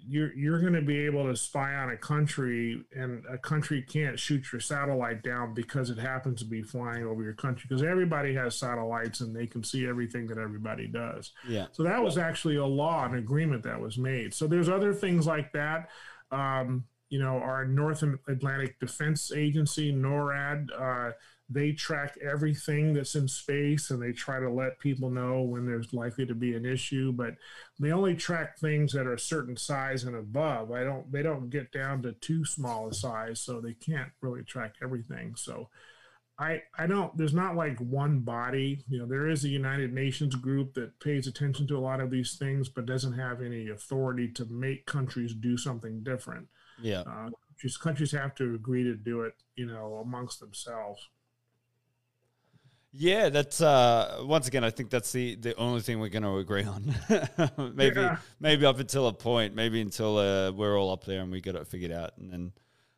you're 0.06 0.34
you're 0.34 0.60
going 0.60 0.74
to 0.74 0.82
be 0.82 0.98
able 0.98 1.24
to 1.24 1.36
spy 1.36 1.74
on 1.74 1.90
a 1.90 1.96
country, 1.96 2.84
and 2.94 3.22
a 3.30 3.38
country 3.38 3.82
can't 3.82 4.18
shoot 4.18 4.52
your 4.52 4.60
satellite 4.60 5.22
down 5.22 5.54
because 5.54 5.90
it 5.90 5.98
happens 5.98 6.40
to 6.40 6.44
be 6.44 6.62
flying 6.62 7.04
over 7.04 7.22
your 7.22 7.34
country. 7.34 7.66
Because 7.68 7.82
everybody 7.82 8.34
has 8.34 8.56
satellites, 8.56 9.20
and 9.20 9.34
they 9.34 9.46
can 9.46 9.62
see 9.62 9.86
everything 9.86 10.26
that 10.28 10.38
everybody 10.38 10.86
does. 10.86 11.32
Yeah. 11.48 11.66
So 11.72 11.82
that 11.82 12.02
was 12.02 12.18
actually 12.18 12.56
a 12.56 12.66
law, 12.66 13.04
an 13.04 13.14
agreement 13.14 13.62
that 13.64 13.80
was 13.80 13.98
made. 13.98 14.34
So 14.34 14.46
there's 14.46 14.68
other 14.68 14.92
things 14.92 15.26
like 15.26 15.52
that. 15.52 15.90
Um, 16.30 16.84
you 17.08 17.18
know, 17.18 17.38
our 17.38 17.64
North 17.64 18.02
Atlantic 18.28 18.80
Defense 18.80 19.32
Agency, 19.32 19.92
NORAD. 19.92 20.68
Uh, 20.76 21.12
they 21.50 21.72
track 21.72 22.16
everything 22.22 22.94
that's 22.94 23.14
in 23.14 23.28
space 23.28 23.90
and 23.90 24.02
they 24.02 24.12
try 24.12 24.40
to 24.40 24.50
let 24.50 24.78
people 24.78 25.10
know 25.10 25.42
when 25.42 25.66
there's 25.66 25.92
likely 25.92 26.24
to 26.24 26.34
be 26.34 26.54
an 26.54 26.64
issue 26.64 27.12
but 27.12 27.34
they 27.78 27.92
only 27.92 28.14
track 28.14 28.58
things 28.58 28.92
that 28.92 29.06
are 29.06 29.14
a 29.14 29.18
certain 29.18 29.56
size 29.56 30.04
and 30.04 30.16
above. 30.16 30.70
I 30.72 30.84
don't 30.84 31.10
they 31.10 31.22
don't 31.22 31.50
get 31.50 31.72
down 31.72 32.02
to 32.02 32.12
too 32.12 32.44
small 32.44 32.88
a 32.88 32.94
size 32.94 33.40
so 33.40 33.60
they 33.60 33.74
can't 33.74 34.10
really 34.20 34.42
track 34.42 34.74
everything. 34.82 35.34
So 35.36 35.68
i 36.36 36.60
i 36.76 36.84
don't 36.84 37.16
there's 37.16 37.34
not 37.34 37.56
like 37.56 37.78
one 37.78 38.20
body. 38.20 38.82
You 38.88 39.00
know 39.00 39.06
there 39.06 39.28
is 39.28 39.44
a 39.44 39.48
united 39.48 39.92
nations 39.92 40.34
group 40.34 40.74
that 40.74 40.98
pays 41.00 41.26
attention 41.26 41.66
to 41.68 41.76
a 41.76 41.80
lot 41.80 42.00
of 42.00 42.10
these 42.10 42.36
things 42.36 42.68
but 42.68 42.86
doesn't 42.86 43.18
have 43.18 43.42
any 43.42 43.68
authority 43.68 44.28
to 44.32 44.46
make 44.46 44.86
countries 44.86 45.34
do 45.34 45.56
something 45.56 46.02
different. 46.02 46.48
Yeah. 46.82 47.02
Uh, 47.02 47.30
just 47.60 47.80
countries 47.80 48.10
have 48.12 48.34
to 48.34 48.54
agree 48.54 48.82
to 48.82 48.94
do 48.94 49.22
it 49.22 49.34
you 49.56 49.66
know 49.66 50.00
amongst 50.02 50.40
themselves 50.40 51.08
yeah, 52.96 53.28
that's 53.28 53.60
uh, 53.60 54.20
once 54.22 54.46
again. 54.46 54.62
I 54.62 54.70
think 54.70 54.88
that's 54.88 55.10
the 55.10 55.34
the 55.34 55.56
only 55.56 55.80
thing 55.80 55.98
we're 55.98 56.10
going 56.10 56.22
to 56.22 56.36
agree 56.36 56.62
on. 56.62 56.94
maybe 57.74 58.00
yeah. 58.00 58.18
maybe 58.38 58.64
up 58.64 58.78
until 58.78 59.08
a 59.08 59.12
point, 59.12 59.54
maybe 59.54 59.80
until 59.80 60.16
uh, 60.16 60.52
we're 60.52 60.78
all 60.78 60.92
up 60.92 61.04
there 61.04 61.20
and 61.20 61.32
we 61.32 61.40
get 61.40 61.56
it 61.56 61.66
figured 61.66 61.90
out, 61.90 62.12
and 62.18 62.32
then 62.32 62.52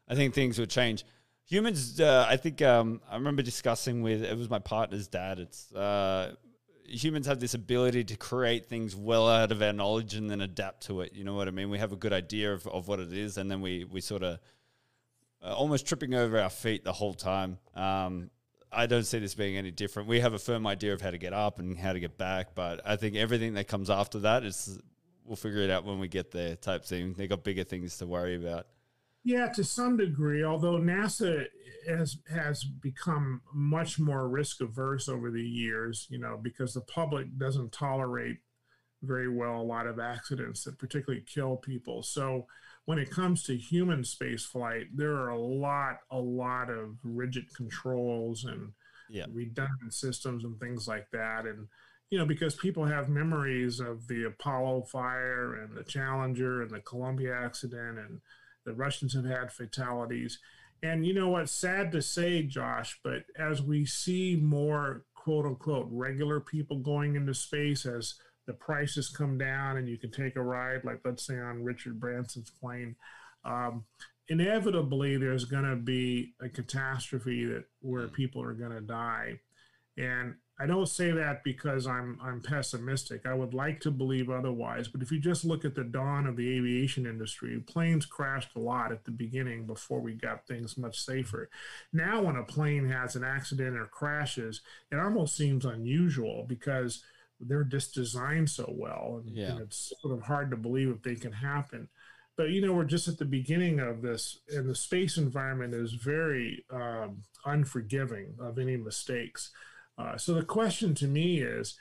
I 0.06 0.14
think 0.14 0.34
things 0.34 0.58
will 0.58 0.66
change. 0.66 1.04
Humans, 1.46 2.00
uh, 2.00 2.26
I 2.28 2.36
think 2.36 2.60
um, 2.60 3.00
I 3.10 3.14
remember 3.14 3.40
discussing 3.40 4.02
with 4.02 4.22
it 4.22 4.36
was 4.36 4.50
my 4.50 4.58
partner's 4.58 5.08
dad. 5.08 5.38
It's 5.38 5.72
uh, 5.72 6.34
humans 6.84 7.26
have 7.26 7.40
this 7.40 7.54
ability 7.54 8.04
to 8.04 8.16
create 8.16 8.66
things 8.66 8.94
well 8.94 9.26
out 9.28 9.50
of 9.50 9.62
our 9.62 9.72
knowledge 9.72 10.14
and 10.14 10.30
then 10.30 10.42
adapt 10.42 10.88
to 10.88 11.00
it. 11.00 11.14
You 11.14 11.24
know 11.24 11.34
what 11.34 11.48
I 11.48 11.52
mean? 11.52 11.70
We 11.70 11.78
have 11.78 11.92
a 11.92 11.96
good 11.96 12.12
idea 12.12 12.52
of, 12.52 12.66
of 12.66 12.86
what 12.86 13.00
it 13.00 13.14
is, 13.14 13.38
and 13.38 13.50
then 13.50 13.62
we 13.62 13.84
we 13.84 14.02
sort 14.02 14.22
of 14.22 14.40
uh, 15.42 15.54
almost 15.54 15.86
tripping 15.86 16.12
over 16.12 16.38
our 16.38 16.50
feet 16.50 16.84
the 16.84 16.92
whole 16.92 17.14
time. 17.14 17.58
Um, 17.74 18.30
I 18.76 18.86
don't 18.86 19.04
see 19.04 19.18
this 19.18 19.34
being 19.34 19.56
any 19.56 19.70
different. 19.70 20.06
We 20.06 20.20
have 20.20 20.34
a 20.34 20.38
firm 20.38 20.66
idea 20.66 20.92
of 20.92 21.00
how 21.00 21.10
to 21.10 21.18
get 21.18 21.32
up 21.32 21.58
and 21.58 21.78
how 21.78 21.94
to 21.94 22.00
get 22.00 22.18
back, 22.18 22.54
but 22.54 22.80
I 22.84 22.96
think 22.96 23.16
everything 23.16 23.54
that 23.54 23.68
comes 23.68 23.88
after 23.88 24.18
that 24.20 24.44
is 24.44 24.78
we'll 25.24 25.36
figure 25.36 25.62
it 25.62 25.70
out 25.70 25.84
when 25.84 25.98
we 25.98 26.08
get 26.08 26.30
there 26.30 26.56
type 26.56 26.84
thing. 26.84 27.14
They 27.14 27.26
got 27.26 27.42
bigger 27.42 27.64
things 27.64 27.96
to 27.98 28.06
worry 28.06 28.36
about. 28.36 28.66
Yeah, 29.24 29.48
to 29.54 29.64
some 29.64 29.96
degree, 29.96 30.44
although 30.44 30.78
NASA 30.78 31.46
has 31.88 32.18
has 32.30 32.62
become 32.64 33.40
much 33.52 33.98
more 33.98 34.28
risk 34.28 34.60
averse 34.60 35.08
over 35.08 35.30
the 35.30 35.42
years, 35.42 36.06
you 36.10 36.18
know, 36.18 36.38
because 36.40 36.74
the 36.74 36.82
public 36.82 37.36
doesn't 37.38 37.72
tolerate 37.72 38.36
very 39.02 39.28
well 39.34 39.60
a 39.60 39.62
lot 39.62 39.86
of 39.86 39.98
accidents 39.98 40.64
that 40.64 40.78
particularly 40.78 41.24
kill 41.26 41.56
people. 41.56 42.02
So 42.02 42.46
when 42.86 42.98
it 42.98 43.10
comes 43.10 43.42
to 43.42 43.56
human 43.56 44.04
space 44.04 44.44
flight, 44.44 44.86
there 44.94 45.12
are 45.12 45.28
a 45.28 45.38
lot, 45.38 45.98
a 46.10 46.18
lot 46.18 46.70
of 46.70 46.96
rigid 47.02 47.52
controls 47.54 48.44
and 48.44 48.72
yeah. 49.10 49.26
redundant 49.32 49.92
systems 49.92 50.44
and 50.44 50.58
things 50.58 50.88
like 50.88 51.06
that. 51.12 51.46
And, 51.46 51.66
you 52.10 52.18
know, 52.18 52.24
because 52.24 52.54
people 52.54 52.84
have 52.84 53.08
memories 53.08 53.80
of 53.80 54.06
the 54.06 54.24
Apollo 54.24 54.82
fire 54.92 55.56
and 55.56 55.76
the 55.76 55.82
Challenger 55.82 56.62
and 56.62 56.70
the 56.70 56.80
Columbia 56.80 57.36
accident, 57.36 57.98
and 57.98 58.20
the 58.64 58.72
Russians 58.72 59.14
have 59.14 59.24
had 59.24 59.52
fatalities. 59.52 60.38
And, 60.82 61.04
you 61.04 61.12
know, 61.12 61.30
what's 61.30 61.52
sad 61.52 61.90
to 61.92 62.02
say, 62.02 62.42
Josh, 62.42 63.00
but 63.02 63.24
as 63.36 63.62
we 63.62 63.84
see 63.84 64.36
more 64.40 65.04
quote 65.14 65.44
unquote 65.44 65.88
regular 65.90 66.38
people 66.38 66.78
going 66.78 67.16
into 67.16 67.34
space, 67.34 67.84
as 67.84 68.14
the 68.46 68.52
prices 68.52 69.08
come 69.08 69.38
down 69.38 69.76
and 69.76 69.88
you 69.88 69.98
can 69.98 70.10
take 70.10 70.36
a 70.36 70.42
ride, 70.42 70.84
like 70.84 71.00
let's 71.04 71.26
say 71.26 71.38
on 71.38 71.64
Richard 71.64 72.00
Branson's 72.00 72.50
plane, 72.50 72.96
um, 73.44 73.84
inevitably 74.28 75.16
there's 75.16 75.44
going 75.44 75.64
to 75.64 75.76
be 75.76 76.34
a 76.40 76.48
catastrophe 76.48 77.44
that 77.46 77.64
where 77.80 78.08
people 78.08 78.42
are 78.42 78.54
going 78.54 78.72
to 78.72 78.80
die. 78.80 79.40
And 79.98 80.34
I 80.58 80.66
don't 80.66 80.88
say 80.88 81.10
that 81.10 81.44
because 81.44 81.86
I'm 81.86 82.18
I'm 82.22 82.40
pessimistic. 82.40 83.26
I 83.26 83.34
would 83.34 83.52
like 83.52 83.80
to 83.80 83.90
believe 83.90 84.30
otherwise, 84.30 84.88
but 84.88 85.02
if 85.02 85.12
you 85.12 85.18
just 85.18 85.44
look 85.44 85.66
at 85.66 85.74
the 85.74 85.84
dawn 85.84 86.26
of 86.26 86.36
the 86.36 86.48
aviation 86.56 87.04
industry, 87.04 87.58
planes 87.66 88.06
crashed 88.06 88.56
a 88.56 88.58
lot 88.58 88.90
at 88.90 89.04
the 89.04 89.10
beginning 89.10 89.66
before 89.66 90.00
we 90.00 90.14
got 90.14 90.46
things 90.46 90.78
much 90.78 90.98
safer. 90.98 91.50
Now 91.92 92.22
when 92.22 92.36
a 92.36 92.42
plane 92.42 92.88
has 92.88 93.16
an 93.16 93.24
accident 93.24 93.76
or 93.76 93.84
crashes, 93.84 94.62
it 94.90 94.98
almost 94.98 95.36
seems 95.36 95.66
unusual 95.66 96.46
because 96.48 97.02
they're 97.40 97.64
just 97.64 97.94
designed 97.94 98.48
so 98.48 98.72
well 98.76 99.22
and, 99.24 99.36
yeah. 99.36 99.50
and, 99.50 99.60
it's 99.60 99.92
sort 100.00 100.16
of 100.16 100.22
hard 100.22 100.50
to 100.50 100.56
believe 100.56 100.88
if 100.88 101.02
they 101.02 101.14
can 101.14 101.32
happen. 101.32 101.88
But 102.36 102.50
you 102.50 102.60
know 102.60 102.72
we're 102.72 102.84
just 102.84 103.08
at 103.08 103.18
the 103.18 103.24
beginning 103.24 103.80
of 103.80 104.02
this 104.02 104.38
and 104.50 104.68
the 104.68 104.74
space 104.74 105.16
environment 105.16 105.74
is 105.74 105.92
very 105.92 106.64
um, 106.70 107.22
unforgiving 107.44 108.34
of 108.38 108.58
any 108.58 108.76
mistakes. 108.76 109.50
Uh, 109.98 110.16
so 110.16 110.34
the 110.34 110.44
question 110.44 110.94
to 110.96 111.06
me 111.06 111.40
is 111.40 111.78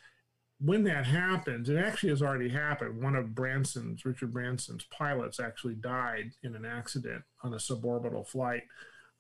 when 0.60 0.84
that 0.84 1.06
happens 1.06 1.68
it 1.68 1.78
actually 1.78 2.10
has 2.10 2.22
already 2.22 2.47
happened 2.47 3.03
one 3.03 3.16
of 3.16 3.36
branson's 3.36 4.06
richard 4.06 4.34
branson's 4.34 4.86
pilots 4.86 5.39
actually 5.39 5.76
died 5.76 6.32
in 6.43 6.56
an 6.56 6.66
accident 6.66 7.22
on 7.43 7.53
a 7.53 7.58
suborbital 7.58 8.26
flight 8.26 8.64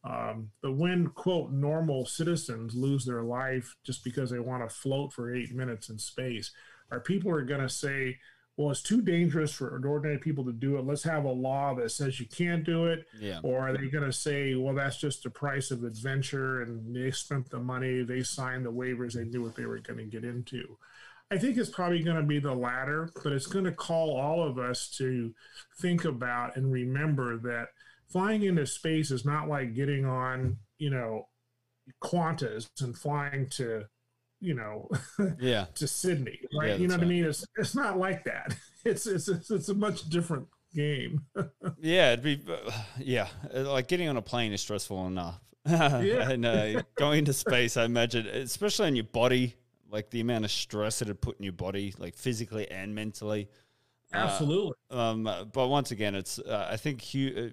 um, 0.05 0.51
but 0.61 0.75
when, 0.75 1.07
quote, 1.07 1.51
normal 1.51 2.05
citizens 2.05 2.75
lose 2.75 3.05
their 3.05 3.23
life 3.23 3.75
just 3.83 4.03
because 4.03 4.29
they 4.29 4.39
want 4.39 4.67
to 4.67 4.73
float 4.73 5.11
for 5.11 5.33
eight 5.33 5.51
minutes 5.51 5.89
in 5.89 5.97
space, 5.97 6.51
our 6.91 6.99
people 6.99 7.31
are 7.31 7.41
going 7.41 7.61
to 7.61 7.69
say, 7.69 8.17
well, 8.55 8.69
it's 8.69 8.83
too 8.83 9.01
dangerous 9.01 9.51
for 9.51 9.81
ordinary 9.85 10.19
people 10.19 10.45
to 10.45 10.53
do 10.53 10.77
it. 10.77 10.85
Let's 10.85 11.03
have 11.03 11.25
a 11.25 11.31
law 11.31 11.73
that 11.75 11.89
says 11.89 12.19
you 12.19 12.27
can't 12.27 12.63
do 12.63 12.85
it. 12.85 13.05
Yeah. 13.19 13.39
Or 13.43 13.67
are 13.67 13.75
they 13.75 13.87
going 13.87 14.05
to 14.05 14.13
say, 14.13 14.55
well, 14.55 14.75
that's 14.75 14.97
just 14.97 15.23
the 15.23 15.29
price 15.29 15.71
of 15.71 15.83
adventure 15.83 16.61
and 16.61 16.95
they 16.95 17.11
spent 17.11 17.49
the 17.49 17.59
money, 17.59 18.03
they 18.03 18.21
signed 18.21 18.65
the 18.65 18.71
waivers, 18.71 19.13
they 19.13 19.25
knew 19.25 19.43
what 19.43 19.55
they 19.55 19.65
were 19.65 19.79
going 19.79 19.97
to 19.97 20.05
get 20.05 20.23
into. 20.23 20.77
I 21.31 21.39
think 21.39 21.57
it's 21.57 21.71
probably 21.71 22.03
going 22.03 22.17
to 22.17 22.23
be 22.23 22.39
the 22.39 22.53
latter, 22.53 23.09
but 23.23 23.33
it's 23.33 23.47
going 23.47 23.65
to 23.65 23.71
call 23.71 24.15
all 24.15 24.47
of 24.47 24.59
us 24.59 24.87
to 24.99 25.33
think 25.81 26.05
about 26.05 26.55
and 26.55 26.71
remember 26.71 27.37
that 27.37 27.69
flying 28.11 28.43
into 28.43 28.65
space 28.65 29.11
is 29.11 29.25
not 29.25 29.47
like 29.47 29.75
getting 29.75 30.05
on, 30.05 30.57
you 30.77 30.89
know, 30.89 31.27
Qantas 32.03 32.67
and 32.81 32.97
flying 32.97 33.47
to, 33.51 33.85
you 34.39 34.55
know, 34.55 34.89
yeah, 35.39 35.65
to 35.75 35.87
Sydney, 35.87 36.39
right? 36.57 36.69
Yeah, 36.69 36.75
you 36.75 36.87
know 36.87 36.95
what 36.95 37.01
right. 37.01 37.07
I 37.07 37.09
mean? 37.09 37.25
It's 37.25 37.45
it's 37.57 37.75
not 37.75 37.97
like 37.97 38.23
that. 38.25 38.55
It's 38.85 39.07
it's 39.07 39.27
it's, 39.27 39.49
it's 39.49 39.69
a 39.69 39.73
much 39.73 40.07
different 40.09 40.47
game. 40.75 41.21
yeah, 41.81 42.13
it'd 42.13 42.23
be 42.23 42.39
uh, 42.51 42.71
yeah, 42.99 43.27
like 43.51 43.87
getting 43.87 44.07
on 44.07 44.17
a 44.17 44.21
plane 44.21 44.53
is 44.53 44.61
stressful 44.61 45.07
enough. 45.07 45.39
yeah. 45.67 46.29
and 46.29 46.45
uh, 46.45 46.83
going 46.95 47.19
into 47.19 47.33
space, 47.33 47.77
I 47.77 47.85
imagine, 47.85 48.27
especially 48.27 48.85
on 48.85 48.95
your 48.95 49.05
body, 49.05 49.55
like 49.89 50.11
the 50.11 50.19
amount 50.19 50.45
of 50.45 50.51
stress 50.51 51.01
it'd 51.01 51.19
put 51.19 51.39
in 51.39 51.43
your 51.43 51.53
body, 51.53 51.95
like 51.97 52.15
physically 52.15 52.69
and 52.69 52.93
mentally. 52.93 53.49
Uh, 54.13 54.17
Absolutely. 54.17 54.73
Uh, 54.91 54.97
um, 54.99 55.23
but 55.51 55.67
once 55.67 55.91
again, 55.91 56.13
it's 56.13 56.37
uh, 56.37 56.67
I 56.69 56.77
think 56.77 57.03
hu- 57.03 57.51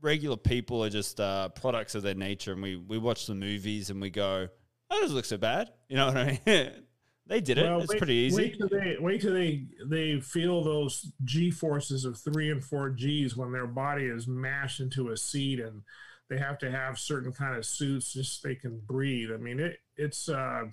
regular 0.00 0.36
people 0.36 0.82
are 0.84 0.90
just 0.90 1.20
uh, 1.20 1.48
products 1.50 1.94
of 1.94 2.02
their 2.02 2.14
nature, 2.14 2.52
and 2.52 2.62
we 2.62 2.76
we 2.76 2.98
watch 2.98 3.26
the 3.26 3.34
movies 3.34 3.90
and 3.90 4.00
we 4.00 4.10
go, 4.10 4.48
"Oh, 4.90 5.00
doesn't 5.00 5.16
look 5.16 5.24
so 5.24 5.38
bad." 5.38 5.70
You 5.88 5.96
know 5.96 6.06
what 6.06 6.16
I 6.16 6.40
mean? 6.46 6.70
they 7.26 7.40
did 7.40 7.58
it. 7.58 7.64
Well, 7.64 7.80
it's 7.80 7.90
wait, 7.90 7.98
pretty 7.98 8.14
easy. 8.14 8.36
Wait 8.36 8.58
till 8.58 8.68
they 8.68 8.96
wait 9.00 9.20
till 9.20 9.34
they 9.34 9.66
they 9.86 10.20
feel 10.20 10.62
those 10.62 11.12
G 11.24 11.50
forces 11.50 12.04
of 12.04 12.18
three 12.18 12.50
and 12.50 12.64
four 12.64 12.90
Gs 12.90 13.36
when 13.36 13.52
their 13.52 13.66
body 13.66 14.04
is 14.04 14.26
mashed 14.26 14.80
into 14.80 15.10
a 15.10 15.16
seat 15.16 15.60
and 15.60 15.82
they 16.28 16.38
have 16.38 16.58
to 16.58 16.70
have 16.70 16.98
certain 16.98 17.32
kind 17.32 17.56
of 17.56 17.64
suits 17.64 18.12
just 18.12 18.40
so 18.40 18.48
they 18.48 18.54
can 18.54 18.80
breathe. 18.86 19.30
I 19.32 19.36
mean, 19.36 19.60
it 19.60 19.78
it's 19.96 20.28
uh, 20.28 20.64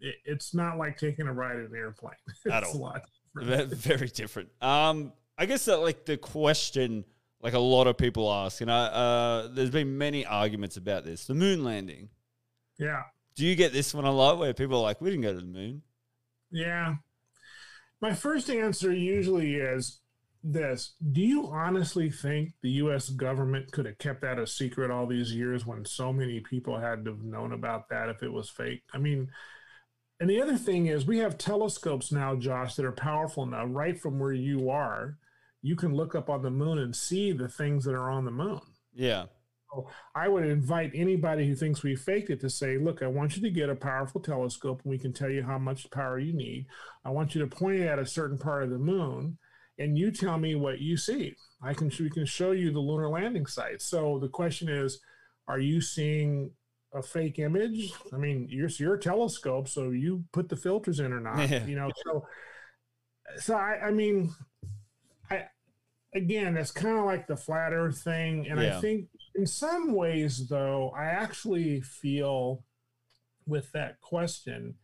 it, 0.00 0.16
it's 0.24 0.54
not 0.54 0.78
like 0.78 0.98
taking 0.98 1.26
a 1.26 1.32
ride 1.32 1.56
in 1.56 1.66
an 1.66 1.74
airplane. 1.74 2.14
At 2.50 2.62
it's 2.62 2.74
all. 2.74 2.80
a 2.80 2.82
lot. 2.82 3.02
Different. 3.38 3.74
very 3.74 4.08
different. 4.08 4.48
Um, 4.62 5.12
I 5.38 5.46
guess 5.46 5.66
that 5.66 5.78
like 5.78 6.06
the 6.06 6.16
question, 6.16 7.04
like 7.46 7.54
a 7.54 7.60
lot 7.60 7.86
of 7.86 7.96
people 7.96 8.32
ask, 8.32 8.60
and 8.60 8.68
I, 8.68 8.86
uh, 8.86 9.48
there's 9.52 9.70
been 9.70 9.96
many 9.96 10.26
arguments 10.26 10.76
about 10.76 11.04
this: 11.04 11.26
the 11.26 11.34
moon 11.34 11.62
landing. 11.62 12.08
Yeah. 12.76 13.02
Do 13.36 13.46
you 13.46 13.54
get 13.54 13.72
this 13.72 13.94
one 13.94 14.04
a 14.04 14.10
lot, 14.10 14.38
where 14.38 14.52
people 14.52 14.78
are 14.78 14.82
like, 14.82 15.00
"We 15.00 15.10
didn't 15.10 15.22
go 15.22 15.32
to 15.32 15.38
the 15.38 15.46
moon"? 15.46 15.82
Yeah. 16.50 16.96
My 18.00 18.14
first 18.14 18.50
answer 18.50 18.92
usually 18.92 19.54
is 19.54 20.00
this 20.42 20.94
Do 21.12 21.20
you 21.20 21.46
honestly 21.46 22.10
think 22.10 22.54
the 22.62 22.70
US 22.82 23.10
government 23.10 23.70
could 23.70 23.86
have 23.86 23.98
kept 23.98 24.22
that 24.22 24.40
a 24.40 24.46
secret 24.48 24.90
all 24.90 25.06
these 25.06 25.32
years 25.32 25.64
when 25.64 25.84
so 25.84 26.12
many 26.12 26.40
people 26.40 26.80
had 26.80 27.04
to 27.04 27.12
have 27.12 27.22
known 27.22 27.52
about 27.52 27.90
that 27.90 28.08
if 28.08 28.24
it 28.24 28.32
was 28.32 28.50
fake? 28.50 28.82
I 28.92 28.98
mean, 28.98 29.28
and 30.18 30.28
the 30.28 30.42
other 30.42 30.56
thing 30.56 30.86
is, 30.86 31.06
we 31.06 31.18
have 31.18 31.38
telescopes 31.38 32.10
now, 32.10 32.34
Josh, 32.34 32.74
that 32.74 32.84
are 32.84 32.90
powerful 32.90 33.44
enough, 33.44 33.68
right 33.70 33.96
from 33.96 34.18
where 34.18 34.32
you 34.32 34.68
are. 34.68 35.18
You 35.62 35.76
can 35.76 35.94
look 35.94 36.14
up 36.14 36.30
on 36.30 36.42
the 36.42 36.50
moon 36.50 36.78
and 36.78 36.94
see 36.94 37.32
the 37.32 37.48
things 37.48 37.84
that 37.84 37.94
are 37.94 38.10
on 38.10 38.24
the 38.24 38.30
moon. 38.30 38.60
Yeah, 38.94 39.26
I 40.14 40.28
would 40.28 40.46
invite 40.46 40.92
anybody 40.94 41.46
who 41.46 41.54
thinks 41.54 41.82
we 41.82 41.96
faked 41.96 42.30
it 42.30 42.40
to 42.40 42.50
say, 42.50 42.78
look, 42.78 43.02
I 43.02 43.06
want 43.06 43.36
you 43.36 43.42
to 43.42 43.50
get 43.50 43.68
a 43.68 43.74
powerful 43.74 44.20
telescope 44.20 44.80
and 44.82 44.90
we 44.90 44.98
can 44.98 45.12
tell 45.12 45.30
you 45.30 45.42
how 45.42 45.58
much 45.58 45.90
power 45.90 46.18
you 46.18 46.32
need. 46.32 46.66
I 47.04 47.10
want 47.10 47.34
you 47.34 47.40
to 47.42 47.46
point 47.46 47.80
it 47.80 47.86
at 47.86 47.98
a 47.98 48.06
certain 48.06 48.38
part 48.38 48.62
of 48.62 48.70
the 48.70 48.78
moon 48.78 49.38
and 49.78 49.98
you 49.98 50.10
tell 50.10 50.38
me 50.38 50.54
what 50.54 50.80
you 50.80 50.96
see. 50.96 51.34
I 51.62 51.74
can 51.74 51.90
we 52.00 52.10
can 52.10 52.26
show 52.26 52.52
you 52.52 52.72
the 52.72 52.80
lunar 52.80 53.08
landing 53.08 53.46
site. 53.46 53.82
So 53.82 54.18
the 54.18 54.28
question 54.28 54.68
is, 54.68 55.00
are 55.48 55.58
you 55.58 55.80
seeing 55.80 56.50
a 56.94 57.02
fake 57.02 57.38
image? 57.38 57.92
I 58.12 58.16
mean, 58.16 58.46
you're 58.50 58.68
your 58.68 58.94
a 58.94 59.00
telescope, 59.00 59.68
so 59.68 59.90
you 59.90 60.24
put 60.32 60.48
the 60.48 60.56
filters 60.56 61.00
in 61.00 61.12
or 61.12 61.20
not. 61.20 61.38
Yeah. 61.50 61.64
You 61.66 61.76
know, 61.76 61.90
so 62.04 62.26
so 63.38 63.54
I, 63.54 63.86
I 63.86 63.90
mean, 63.90 64.34
I 65.30 65.44
again, 66.14 66.54
that's 66.54 66.70
kind 66.70 66.98
of 66.98 67.04
like 67.04 67.26
the 67.26 67.36
flat 67.36 67.72
Earth 67.72 68.02
thing, 68.02 68.46
and 68.48 68.60
Yeah. 68.60 68.78
I 68.78 68.80
think 68.80 69.08
in 69.34 69.46
some 69.46 69.92
ways, 69.92 70.48
though, 70.48 70.90
I 70.90 71.06
actually 71.06 71.80
feel 71.80 72.64
with 73.46 73.70
that 73.72 74.00
question 74.00 74.74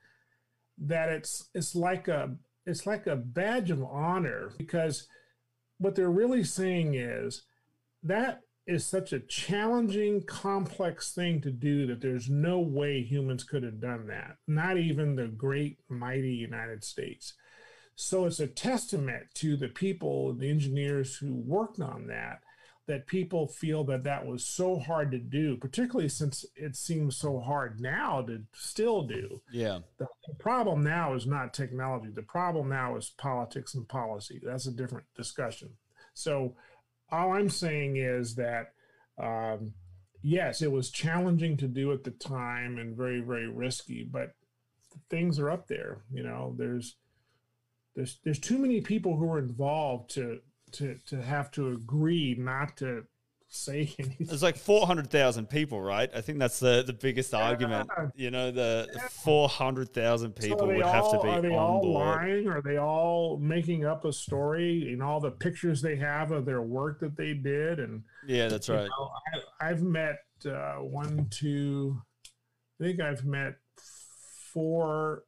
that 0.78 1.08
it's 1.08 1.48
it's 1.54 1.74
like 1.74 2.08
a 2.08 2.36
it's 2.66 2.86
like 2.86 3.06
a 3.06 3.16
badge 3.16 3.70
of 3.70 3.82
honor 3.82 4.52
because 4.56 5.06
what 5.78 5.94
they're 5.94 6.10
really 6.10 6.44
saying 6.44 6.94
is 6.94 7.42
that 8.02 8.40
is 8.66 8.86
such 8.86 9.12
a 9.12 9.20
challenging 9.20 10.22
complex 10.22 11.12
thing 11.12 11.40
to 11.40 11.50
do 11.50 11.86
that 11.86 12.00
there's 12.00 12.30
no 12.30 12.60
way 12.60 13.02
humans 13.02 13.42
could 13.42 13.62
have 13.62 13.80
done 13.80 14.06
that 14.06 14.36
not 14.46 14.76
even 14.78 15.16
the 15.16 15.26
great 15.26 15.78
mighty 15.88 16.32
united 16.32 16.84
states 16.84 17.34
so 18.02 18.24
it's 18.24 18.40
a 18.40 18.46
testament 18.46 19.24
to 19.34 19.56
the 19.56 19.68
people 19.68 20.32
the 20.34 20.50
engineers 20.50 21.16
who 21.16 21.34
worked 21.34 21.80
on 21.80 22.06
that 22.06 22.40
that 22.88 23.06
people 23.06 23.46
feel 23.46 23.84
that 23.84 24.02
that 24.02 24.26
was 24.26 24.44
so 24.44 24.78
hard 24.78 25.10
to 25.10 25.18
do 25.18 25.56
particularly 25.56 26.08
since 26.08 26.44
it 26.56 26.74
seems 26.76 27.16
so 27.16 27.38
hard 27.40 27.80
now 27.80 28.20
to 28.22 28.42
still 28.52 29.02
do 29.02 29.40
yeah, 29.50 29.78
the 29.98 30.34
problem 30.38 30.82
now 30.82 31.14
is 31.14 31.26
not 31.26 31.54
technology. 31.54 32.08
The 32.10 32.22
problem 32.22 32.68
now 32.68 32.96
is 32.96 33.10
politics 33.10 33.74
and 33.74 33.88
policy. 33.88 34.40
That's 34.42 34.66
a 34.66 34.72
different 34.72 35.06
discussion. 35.16 35.70
So, 36.14 36.56
all 37.10 37.32
I'm 37.32 37.50
saying 37.50 37.96
is 37.96 38.34
that, 38.36 38.72
um, 39.22 39.72
yes, 40.22 40.62
it 40.62 40.72
was 40.72 40.90
challenging 40.90 41.56
to 41.58 41.68
do 41.68 41.92
at 41.92 42.04
the 42.04 42.10
time 42.10 42.78
and 42.78 42.96
very, 42.96 43.20
very 43.20 43.48
risky, 43.48 44.08
but 44.10 44.34
things 45.10 45.38
are 45.38 45.50
up 45.50 45.68
there. 45.68 46.02
You 46.10 46.22
know, 46.22 46.54
there's 46.56 46.96
there's 47.94 48.18
there's 48.24 48.38
too 48.38 48.58
many 48.58 48.80
people 48.80 49.16
who 49.16 49.30
are 49.30 49.38
involved 49.38 50.10
to 50.14 50.40
to 50.72 50.96
to 51.06 51.20
have 51.22 51.50
to 51.52 51.68
agree 51.68 52.34
not 52.38 52.76
to 52.78 53.04
say 53.54 53.92
anything. 53.98 54.26
there's 54.26 54.42
like 54.42 54.56
four 54.56 54.86
hundred 54.86 55.10
thousand 55.10 55.50
people, 55.50 55.78
right? 55.82 56.08
I 56.14 56.22
think 56.22 56.38
that's 56.38 56.58
the 56.58 56.82
the 56.86 56.94
biggest 56.94 57.34
argument. 57.34 57.86
You 58.14 58.30
know, 58.30 58.50
the 58.50 58.88
Yeah. 58.94 59.08
four 59.08 59.46
hundred 59.46 59.92
thousand 59.92 60.34
people 60.36 60.66
they 60.68 60.76
would 60.76 60.86
have 60.86 61.10
to 61.10 61.18
all- 61.18 61.22
be 61.22 61.28
Are 61.28 61.40
they 61.42 61.48
on 61.48 61.54
all 61.58 61.82
board. 61.82 62.06
lying? 62.06 62.48
Are 62.48 62.62
they 62.62 62.78
all 62.78 63.36
making 63.38 63.84
up 63.84 64.06
a 64.06 64.12
story 64.12 64.90
and 64.90 65.02
all 65.02 65.20
the 65.20 65.30
pictures 65.32 65.82
they 65.82 65.96
have 65.96 66.30
of 66.30 66.46
their 66.46 66.62
work 66.62 67.00
that 67.00 67.14
they 67.16 67.34
did? 67.34 67.78
And 67.78 68.02
Yeah, 68.26 68.48
that's 68.48 68.68
you 68.68 68.74
right. 68.74 68.88
know, 68.88 69.10
I, 69.60 69.68
I've 69.68 69.82
met 69.82 70.16
uh, 70.46 70.76
one, 70.76 71.26
two, 71.30 72.00
I 72.80 72.84
think 72.84 73.00
I've 73.00 73.24
met 73.26 73.56
four 74.52 75.24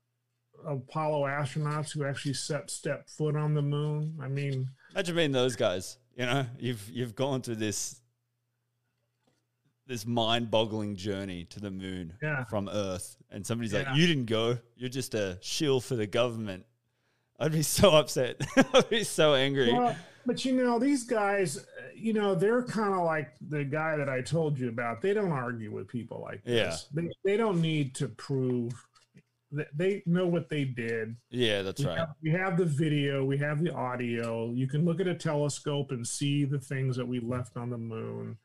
Apollo 0.67 1.23
astronauts 1.27 1.93
who 1.93 2.05
actually 2.05 2.35
set 2.35 2.71
step 2.71 3.09
foot 3.09 3.37
on 3.37 3.55
the 3.55 3.63
moon. 3.63 4.19
I 4.23 4.29
mean, 4.29 4.69
Imagine 4.93 5.17
being 5.17 5.33
those 5.33 5.57
guys. 5.57 5.99
You 6.17 6.27
know, 6.27 6.47
you've 6.59 6.89
you've 6.91 7.15
gone 7.15 7.43
through 7.43 7.57
this 7.57 8.01
this 9.87 10.07
mind-boggling 10.07 10.97
journey 10.97 11.45
to 11.45 11.61
the 11.61 11.71
moon 11.71 12.15
Yeah. 12.23 12.45
from 12.45 12.69
Earth, 12.71 13.17
and 13.31 13.45
somebody's 13.47 13.73
Yeah. 13.73 13.81
like, 13.91 13.97
"You 13.97 14.07
didn't 14.07 14.27
go. 14.27 14.59
You're 14.77 14.89
just 14.89 15.15
a 15.15 15.39
shill 15.43 15.81
for 15.81 15.95
the 15.97 16.07
government." 16.07 16.65
I'd 17.39 17.53
be 17.53 17.63
so 17.63 17.91
upset. 17.97 18.41
I'd 18.57 18.89
be 18.89 19.05
so 19.05 19.35
angry. 19.35 19.73
Well, 19.73 19.95
but 20.25 20.45
you 20.45 20.53
know, 20.55 20.79
these 20.79 21.05
guys, 21.05 21.59
uh, 21.59 21.65
you 21.95 22.13
know, 22.15 22.35
they're 22.35 22.63
kind 22.63 22.95
of 22.95 23.05
like 23.05 23.33
the 23.41 23.65
guy 23.65 23.97
that 23.97 24.09
I 24.09 24.23
told 24.23 24.59
you 24.59 24.69
about. 24.69 25.03
They 25.03 25.13
don't 25.13 25.33
argue 25.33 25.71
with 25.73 25.89
people 25.89 26.21
like 26.23 26.41
Yeah. 26.47 26.67
this. 26.67 26.89
They, 26.95 27.11
they 27.25 27.37
don't 27.37 27.61
need 27.61 27.95
to 27.97 28.09
prove. 28.09 28.73
They, 29.75 30.03
know 30.07 30.27
what 30.27 30.49
they 30.49 30.65
did. 30.65 31.17
yeah, 31.31 31.63
that's 31.63 31.81
we, 31.81 31.87
right. 31.87 31.99
have, 31.99 32.15
we 32.23 32.31
have 32.31 32.57
the 32.57 32.65
video, 32.65 33.25
we 33.25 33.39
have 33.39 33.63
the 33.63 33.73
audio. 33.73 34.53
You 34.53 34.67
can 34.67 34.85
look 34.85 35.01
at 35.01 35.07
a 35.07 35.15
telescope 35.15 35.91
and 35.91 36.07
see 36.07 36.45
the 36.45 36.59
things 36.59 36.97
that 36.97 37.07
we 37.07 37.21
left 37.21 37.57
on 37.57 37.71
the 37.71 37.79
moon. 37.79 38.37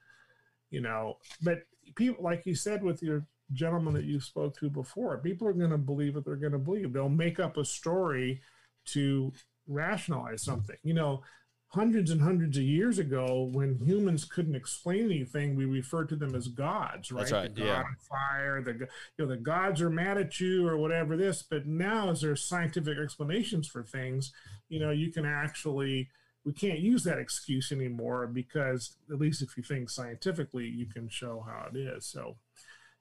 You 0.70 0.82
know, 0.82 1.18
but 1.41 1.64
people, 1.95 2.24
like 2.24 2.45
you 2.45 2.55
said 2.55 2.84
with 2.84 3.01
your 3.01 3.26
gentleman 3.53 3.93
that 3.95 4.05
you 4.05 4.20
spoke 4.20 4.57
to 4.60 4.70
before, 4.70 5.18
people 5.18 5.47
are 5.47 5.53
going 5.53 5.72
to 5.72 5.78
believe 5.78 6.16
what 6.16 6.26
they're 6.26 6.36
going 6.36 6.51
to 6.51 6.60
believe. 6.60 6.93
They'll 6.93 7.10
make 7.10 7.39
up 7.39 7.57
a 7.57 7.66
story 7.66 8.41
to 8.88 9.34
rationalize 9.68 10.43
something. 10.43 10.78
You 10.84 10.93
know, 10.93 11.24
hundreds 11.70 12.09
and 12.09 12.22
hundreds 12.22 12.57
of 12.57 12.63
years 12.63 12.97
ago, 12.97 13.47
when 13.51 13.78
humans 13.86 14.26
couldn't 14.26 14.55
explain 14.55 15.05
anything, 15.05 15.55
we 15.55 15.65
referred 15.65 16.09
to 16.09 16.15
them 16.15 16.36
as 16.36 16.47
gods, 16.47 17.11
right? 17.11 17.20
That's 17.22 17.32
right, 17.32 17.55
The 17.55 17.61
god 17.61 17.67
yeah. 17.67 17.82
of 17.82 18.07
fire, 18.09 18.61
the 18.61 18.74
you 18.74 18.88
know 19.17 19.28
the 19.28 19.38
gods 19.38 19.82
are 19.82 19.89
mad 19.89 20.17
at 20.17 20.39
you 20.39 20.67
or 20.67 20.78
whatever 20.78 21.15
this. 21.15 21.43
But 21.43 21.67
now, 21.67 22.09
as 22.09 22.22
there's 22.22 22.43
scientific 22.43 22.97
explanations 22.97 23.67
for 23.67 23.84
things, 23.84 24.34
you 24.67 24.80
know, 24.80 24.91
you 24.91 25.11
can 25.11 25.26
actually 25.26 26.09
we 26.43 26.53
can't 26.53 26.80
use 26.80 27.03
that 27.03 27.20
excuse 27.20 27.72
anymore 27.72 28.26
because 28.26 28.95
at 29.11 29.20
least 29.20 29.41
if 29.41 29.55
you 29.55 29.63
think 29.63 29.89
scientifically, 29.89 30.65
you 30.65 30.88
can 30.88 31.07
show 31.09 31.45
how 31.45 31.67
it 31.72 31.78
is. 31.78 32.05
So, 32.07 32.38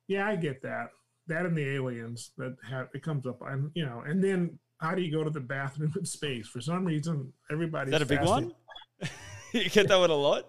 yeah, 0.07 0.27
I 0.27 0.37
get 0.37 0.61
that. 0.63 0.89
That 1.29 1.47
and 1.47 1.57
the 1.57 1.75
aliens 1.75 2.33
that 2.37 2.57
have 2.69 2.89
it 2.95 3.03
comes 3.03 3.27
up, 3.27 3.41
and 3.43 3.71
you 3.75 3.85
know, 3.85 4.03
and 4.07 4.23
then 4.23 4.59
how 4.79 4.95
do 4.95 5.03
you 5.03 5.13
go 5.13 5.23
to 5.25 5.31
the 5.31 5.41
bathroom 5.41 5.93
in 5.99 6.05
space? 6.05 6.47
For 6.49 6.61
some 6.61 6.85
reason, 6.85 7.33
everybody's 7.51 7.93
Is 7.95 7.99
that 7.99 8.03
a 8.03 8.07
big 8.07 8.19
fascinated- 8.21 8.55
one? 9.01 9.11
you 9.53 9.71
get 9.71 9.89
that 9.89 9.99
one 9.99 10.11
a 10.11 10.15
lot. 10.15 10.47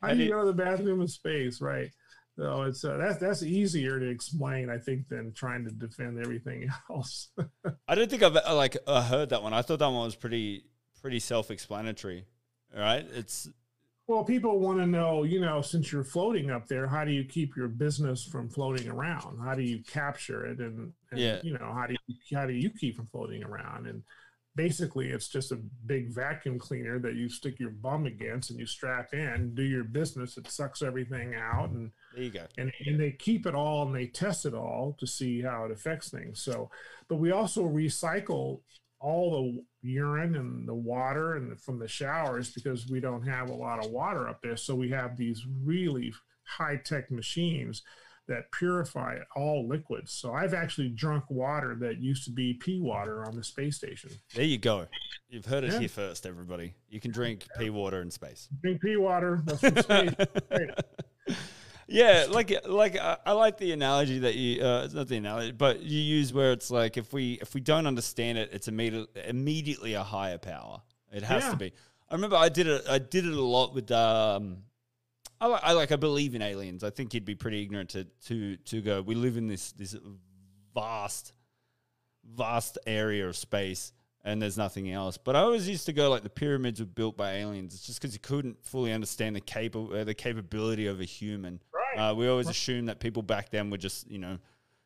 How 0.00 0.08
How 0.08 0.14
do 0.14 0.20
you 0.20 0.26
you- 0.26 0.30
go 0.32 0.40
to 0.40 0.46
the 0.46 0.52
bathroom 0.64 1.00
in 1.00 1.08
space, 1.08 1.60
right? 1.60 1.90
So 2.36 2.62
it's 2.62 2.84
uh, 2.84 2.96
that's 2.96 3.18
that's 3.18 3.42
easier 3.44 4.00
to 4.00 4.08
explain, 4.08 4.68
I 4.68 4.76
think, 4.78 5.06
than 5.08 5.32
trying 5.34 5.64
to 5.66 5.70
defend 5.70 6.18
everything 6.18 6.68
else. 6.90 7.28
I 7.86 7.94
don't 7.94 8.10
think 8.10 8.24
I've 8.24 8.34
uh, 8.36 8.56
like 8.56 8.76
uh, 8.88 9.02
heard 9.04 9.28
that 9.28 9.40
one. 9.42 9.52
I 9.54 9.62
thought 9.62 9.78
that 9.78 9.86
one 9.86 10.04
was 10.04 10.16
pretty 10.16 10.64
pretty 11.00 11.20
self-explanatory. 11.20 12.24
Right? 12.76 13.06
It's 13.14 13.48
well, 14.06 14.24
people 14.24 14.58
want 14.60 14.78
to 14.78 14.86
know, 14.86 15.22
you 15.22 15.40
know, 15.40 15.62
since 15.62 15.90
you're 15.90 16.04
floating 16.04 16.50
up 16.50 16.66
there, 16.68 16.86
how 16.86 17.04
do 17.04 17.10
you 17.12 17.24
keep 17.24 17.56
your 17.56 17.68
business 17.68 18.24
from 18.24 18.50
floating 18.50 18.88
around? 18.88 19.38
How 19.42 19.54
do 19.54 19.62
you 19.62 19.82
capture 19.82 20.44
it, 20.44 20.58
and, 20.58 20.92
and 21.10 21.20
Yeah. 21.20 21.40
you 21.42 21.52
know, 21.58 21.72
how 21.72 21.86
do 21.86 21.96
you 22.06 22.36
how 22.36 22.46
do 22.46 22.52
you 22.52 22.70
keep 22.70 22.96
from 22.96 23.06
floating 23.06 23.42
around? 23.42 23.86
And 23.86 24.02
basically, 24.56 25.08
it's 25.08 25.28
just 25.28 25.52
a 25.52 25.60
big 25.86 26.14
vacuum 26.14 26.58
cleaner 26.58 26.98
that 26.98 27.14
you 27.14 27.28
stick 27.30 27.58
your 27.58 27.70
bum 27.70 28.04
against 28.06 28.50
and 28.50 28.58
you 28.60 28.66
strap 28.66 29.14
in, 29.14 29.54
do 29.54 29.62
your 29.62 29.84
business. 29.84 30.36
It 30.36 30.48
sucks 30.50 30.82
everything 30.82 31.34
out 31.34 31.70
and 31.70 31.90
there 32.14 32.24
you 32.24 32.30
go. 32.30 32.46
and, 32.58 32.70
and 32.86 33.00
they 33.00 33.12
keep 33.12 33.46
it 33.46 33.54
all 33.54 33.86
and 33.86 33.94
they 33.94 34.06
test 34.06 34.44
it 34.44 34.54
all 34.54 34.96
to 35.00 35.06
see 35.06 35.40
how 35.40 35.64
it 35.64 35.72
affects 35.72 36.10
things. 36.10 36.42
So, 36.42 36.70
but 37.08 37.16
we 37.16 37.32
also 37.32 37.64
recycle 37.64 38.60
all 39.04 39.30
the 39.82 39.88
urine 39.88 40.34
and 40.34 40.66
the 40.66 40.74
water 40.74 41.34
and 41.34 41.60
from 41.60 41.78
the 41.78 41.86
showers 41.88 42.50
because 42.52 42.88
we 42.88 43.00
don't 43.00 43.26
have 43.26 43.50
a 43.50 43.54
lot 43.54 43.84
of 43.84 43.90
water 43.90 44.26
up 44.28 44.40
there. 44.42 44.56
So 44.56 44.74
we 44.74 44.88
have 44.90 45.16
these 45.16 45.44
really 45.62 46.12
high 46.44 46.76
tech 46.82 47.10
machines 47.10 47.82
that 48.26 48.50
purify 48.52 49.18
all 49.36 49.68
liquids. 49.68 50.10
So 50.12 50.32
I've 50.32 50.54
actually 50.54 50.88
drunk 50.88 51.24
water 51.28 51.76
that 51.80 51.98
used 52.00 52.24
to 52.24 52.30
be 52.30 52.54
pee 52.54 52.80
water 52.80 53.26
on 53.26 53.36
the 53.36 53.44
space 53.44 53.76
station. 53.76 54.10
There 54.34 54.44
you 54.44 54.56
go. 54.56 54.86
You've 55.28 55.44
heard 55.44 55.64
it 55.64 55.72
Yeah. 55.72 55.80
here 55.80 55.88
first, 55.90 56.24
everybody. 56.24 56.72
You 56.88 57.00
can 57.00 57.10
drink 57.10 57.46
pee 57.58 57.68
water 57.68 58.00
in 58.00 58.10
space. 58.10 58.48
Drink 58.62 58.80
pee 58.80 58.96
water. 58.96 59.42
That's 59.44 59.60
from 59.60 59.76
space. 59.82 60.14
Yeah, 61.88 62.26
like 62.30 62.66
like 62.66 62.96
uh, 62.98 63.16
I 63.26 63.32
like 63.32 63.58
the 63.58 63.72
analogy 63.72 64.20
that 64.20 64.34
you. 64.34 64.62
Uh, 64.64 64.82
it's 64.84 64.94
not 64.94 65.08
the 65.08 65.16
analogy, 65.16 65.52
but 65.52 65.82
you 65.82 66.00
use 66.00 66.32
where 66.32 66.52
it's 66.52 66.70
like 66.70 66.96
if 66.96 67.12
we 67.12 67.34
if 67.42 67.54
we 67.54 67.60
don't 67.60 67.86
understand 67.86 68.38
it, 68.38 68.50
it's 68.52 68.68
immediately 68.68 69.22
immediately 69.26 69.94
a 69.94 70.02
higher 70.02 70.38
power. 70.38 70.80
It 71.12 71.22
has 71.22 71.44
Yeah. 71.44 71.50
to 71.50 71.56
be. 71.56 71.72
I 72.10 72.14
remember 72.14 72.36
I 72.36 72.48
did 72.48 72.66
it. 72.66 72.84
I 72.88 72.98
did 72.98 73.26
it 73.26 73.34
a 73.34 73.40
lot 73.42 73.74
with. 73.74 73.90
Um, 73.90 74.58
I 75.40 75.46
like, 75.46 75.60
I 75.64 75.72
like. 75.72 75.92
I 75.92 75.96
believe 75.96 76.34
in 76.34 76.42
aliens. 76.42 76.82
I 76.84 76.90
think 76.90 77.12
you'd 77.12 77.24
be 77.24 77.34
pretty 77.34 77.62
ignorant 77.62 77.90
to 77.90 78.04
to 78.26 78.56
to 78.56 78.80
go. 78.80 79.02
We 79.02 79.14
live 79.14 79.36
in 79.36 79.46
this 79.48 79.72
this 79.72 79.94
vast, 80.74 81.32
vast 82.24 82.78
area 82.86 83.28
of 83.28 83.36
space, 83.36 83.92
and 84.24 84.40
there's 84.40 84.56
nothing 84.56 84.90
else. 84.90 85.18
But 85.18 85.36
I 85.36 85.40
always 85.40 85.68
used 85.68 85.86
to 85.86 85.92
go 85.92 86.08
like 86.10 86.22
the 86.22 86.30
pyramids 86.30 86.80
were 86.80 86.86
built 86.86 87.16
by 87.16 87.34
aliens. 87.34 87.74
It's 87.74 87.86
just 87.86 88.00
because 88.00 88.14
you 88.14 88.20
couldn't 88.20 88.64
fully 88.64 88.92
understand 88.92 89.36
the 89.36 89.40
capa- 89.40 89.78
uh, 89.78 90.04
the 90.04 90.14
capability 90.14 90.86
of 90.86 91.00
a 91.00 91.04
human. 91.04 91.60
Right. 91.72 92.10
Uh, 92.10 92.14
we 92.14 92.28
always 92.28 92.48
assumed 92.48 92.88
that 92.88 93.00
people 93.00 93.22
back 93.22 93.50
then 93.50 93.70
were 93.70 93.78
just 93.78 94.10
you 94.10 94.18
know 94.18 94.38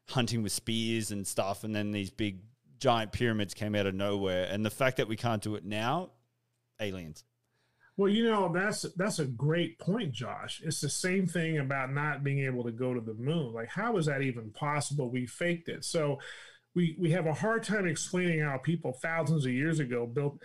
hunting 0.08 0.42
with 0.42 0.52
spears 0.52 1.10
and 1.12 1.26
stuff, 1.26 1.64
and 1.64 1.74
then 1.74 1.92
these 1.92 2.10
big 2.10 2.40
giant 2.80 3.12
pyramids 3.12 3.54
came 3.54 3.74
out 3.74 3.86
of 3.86 3.94
nowhere. 3.94 4.48
And 4.50 4.64
the 4.64 4.70
fact 4.70 4.96
that 4.96 5.08
we 5.08 5.16
can't 5.16 5.42
do 5.42 5.54
it 5.54 5.64
now, 5.64 6.10
aliens. 6.80 7.24
Well, 7.96 8.10
you 8.10 8.24
know, 8.24 8.52
that's 8.52 8.82
that's 8.96 9.18
a 9.18 9.24
great 9.24 9.78
point, 9.80 10.12
Josh. 10.12 10.62
It's 10.64 10.80
the 10.80 10.88
same 10.88 11.26
thing 11.26 11.58
about 11.58 11.92
not 11.92 12.22
being 12.22 12.44
able 12.44 12.62
to 12.64 12.70
go 12.70 12.94
to 12.94 13.00
the 13.00 13.14
moon. 13.14 13.52
Like, 13.52 13.68
how 13.68 13.96
is 13.96 14.06
that 14.06 14.22
even 14.22 14.50
possible? 14.50 15.10
We 15.10 15.26
faked 15.26 15.68
it. 15.68 15.84
So 15.84 16.20
we 16.74 16.96
we 16.98 17.10
have 17.10 17.26
a 17.26 17.34
hard 17.34 17.62
time 17.62 17.86
explaining 17.86 18.40
how 18.40 18.58
people 18.58 18.92
thousands 18.92 19.44
of 19.46 19.52
years 19.52 19.80
ago 19.80 20.06
built 20.06 20.38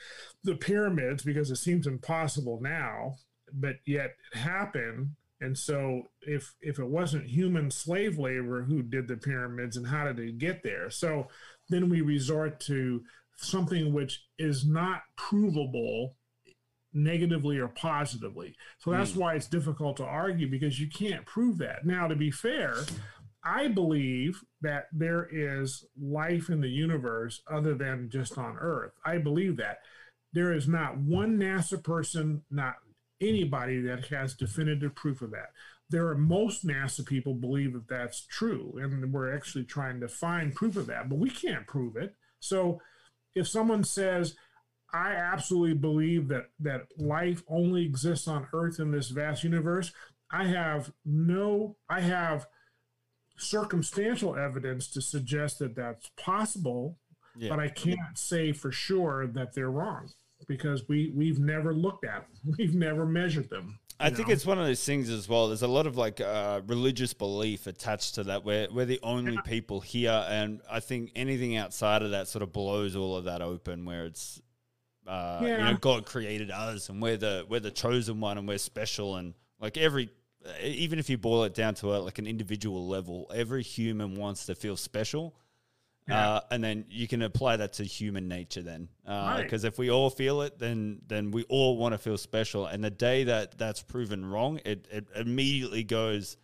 the 0.44 0.56
pyramids 0.56 1.24
because 1.24 1.52
it 1.52 1.58
seems 1.58 1.88
impossible 1.88 2.60
now, 2.62 3.16
but 3.52 3.76
yet 3.86 4.16
it 4.32 4.38
happened. 4.40 5.12
And 5.42 5.58
so 5.58 6.04
if 6.22 6.54
if 6.62 6.80
it 6.80 6.88
wasn't 6.88 7.28
human 7.28 7.70
slave 7.70 8.18
labor 8.18 8.64
who 8.64 8.82
did 8.82 9.08
the 9.08 9.18
pyramids 9.18 9.78
and 9.78 9.88
how 9.88 10.06
did 10.06 10.20
it 10.20 10.38
get 10.38 10.64
there? 10.64 10.90
So 10.90 11.28
then 11.70 11.90
we 11.90 12.02
resort 12.02 12.60
to 12.62 13.04
something 13.36 13.94
which 13.94 14.24
is 14.38 14.66
not 14.66 15.02
provable 15.18 16.16
negatively 16.94 17.58
or 17.58 17.68
positively. 17.68 18.56
So 18.78 18.92
that's 18.92 19.14
hmm. 19.14 19.20
why 19.20 19.34
it's 19.36 19.48
difficult 19.48 19.98
to 19.98 20.06
argue 20.06 20.50
because 20.50 20.80
you 20.80 20.88
can't 20.88 21.26
prove 21.26 21.58
that. 21.58 21.86
Now, 21.86 22.08
to 22.08 22.16
be 22.16 22.32
fair, 22.32 22.76
I 23.44 23.68
believe 23.68 24.44
that 24.62 24.88
there 24.94 25.28
is 25.32 25.86
life 26.00 26.50
in 26.50 26.62
the 26.62 26.70
universe 26.70 27.42
other 27.52 27.76
than 27.76 28.10
just 28.10 28.38
on 28.38 28.58
Earth. 28.58 28.94
I 29.06 29.18
believe 29.18 29.58
that. 29.58 29.80
There 30.32 30.54
is 30.54 30.68
not 30.68 30.98
one 30.98 31.38
NASA 31.38 31.84
person, 31.84 32.42
not 32.50 32.76
anybody 33.22 33.80
that 33.82 34.08
has 34.08 34.34
definitive 34.34 34.96
proof 34.96 35.22
of 35.22 35.32
that. 35.32 35.52
There 35.90 36.08
are 36.08 36.18
most 36.18 36.66
NASA 36.66 37.06
people 37.06 37.36
believe 37.36 37.74
that 37.74 37.88
that's 37.88 38.26
true, 38.26 38.80
and 38.82 39.14
we're 39.14 39.36
actually 39.36 39.66
trying 39.66 40.00
to 40.00 40.08
find 40.08 40.56
proof 40.56 40.76
of 40.76 40.88
that, 40.88 41.08
but 41.08 41.20
we 41.20 41.30
can't 41.30 41.68
prove 41.68 41.96
it. 41.96 42.16
So 42.40 42.82
if 43.36 43.48
someone 43.48 43.84
says, 43.84 44.36
I 44.94 45.12
absolutely 45.12 45.74
believe 45.74 46.28
that 46.30 46.50
that 46.60 46.88
life 46.98 47.44
only 47.48 47.84
exists 47.84 48.28
on 48.28 48.48
Earth 48.54 48.80
in 48.80 48.92
this 48.92 49.10
vast 49.10 49.44
universe. 49.44 49.92
I 50.32 50.46
have 50.46 50.92
no, 51.04 51.78
I 51.90 52.02
have 52.02 52.48
circumstantial 53.38 54.36
evidence 54.36 54.88
to 54.90 55.02
suggest 55.02 55.60
that 55.60 55.76
that's 55.76 56.10
possible, 56.18 56.98
Yeah. 57.36 57.50
but 57.50 57.60
I 57.60 57.70
can't 57.70 58.18
say 58.18 58.52
for 58.52 58.72
sure 58.72 59.28
that 59.28 59.54
they're 59.54 59.72
wrong 59.72 60.10
because 60.48 60.88
we 60.88 61.12
we've 61.16 61.40
never 61.40 61.74
looked 61.74 62.06
at 62.06 62.28
them, 62.28 62.56
we've 62.58 62.76
never 62.76 63.06
measured 63.06 63.50
them. 63.50 63.80
I 64.00 64.10
you 64.10 64.16
think 64.16 64.28
know? 64.28 64.34
it's 64.34 64.46
one 64.46 64.58
of 64.60 64.66
those 64.66 64.84
things 64.84 65.10
as 65.10 65.30
well. 65.30 65.48
There's 65.48 65.62
a 65.62 65.68
lot 65.68 65.86
of 65.88 65.96
like 65.98 66.20
uh, 66.20 66.62
religious 66.66 67.14
belief 67.14 67.68
attached 67.68 68.16
to 68.16 68.24
that. 68.26 68.44
We're 68.44 68.68
we're 68.72 68.86
the 68.86 69.00
only 69.04 69.38
people 69.46 69.80
here, 69.82 70.26
and 70.28 70.62
I 70.70 70.80
think 70.80 71.12
anything 71.16 71.56
outside 71.56 72.02
of 72.02 72.12
that 72.12 72.28
sort 72.28 72.42
of 72.42 72.52
blows 72.52 72.96
all 72.96 73.16
of 73.16 73.26
that 73.26 73.42
open. 73.42 73.86
Where 73.86 74.06
it's, 74.06 74.42
uh, 75.08 75.40
you 75.44 75.48
know, 75.58 75.78
God 75.80 76.06
created 76.06 76.50
us, 76.50 76.90
and 76.90 77.02
we're 77.02 77.18
the 77.18 77.46
we're 77.48 77.60
the 77.60 77.72
chosen 77.72 78.20
one, 78.20 78.38
and 78.38 78.48
we're 78.48 78.58
special, 78.58 79.16
and 79.16 79.36
like 79.60 79.78
every. 79.78 80.10
Even 80.62 81.00
if 81.00 81.10
you 81.10 81.18
boil 81.18 81.44
it 81.46 81.54
down 81.54 81.74
to 81.76 81.96
a, 81.96 81.98
like 81.98 82.20
an 82.20 82.28
individual 82.28 82.88
level, 82.88 83.32
every 83.34 83.64
human 83.64 84.16
wants 84.16 84.46
to 84.48 84.56
feel 84.56 84.76
special, 84.76 85.36
Yeah. 86.08 86.30
uh, 86.34 86.40
and 86.52 86.62
then 86.64 86.86
you 86.90 87.08
can 87.08 87.22
apply 87.22 87.56
that 87.58 87.74
to 87.74 87.84
human 87.86 88.28
nature. 88.28 88.62
Then, 88.62 88.90
Right. 89.08 89.42
because 89.44 89.64
if 89.64 89.78
we 89.78 89.90
all 89.90 90.10
feel 90.10 90.42
it, 90.42 90.60
then 90.60 91.02
then 91.08 91.32
we 91.32 91.44
all 91.46 91.78
want 91.78 91.94
to 91.94 91.98
feel 91.98 92.18
special. 92.18 92.66
And 92.66 92.84
the 92.84 92.92
day 92.92 93.24
that 93.26 93.58
that's 93.58 93.82
proven 93.82 94.26
wrong, 94.26 94.60
it, 94.66 94.88
it 94.92 95.08
immediately 95.16 95.84
goes. 95.86 96.36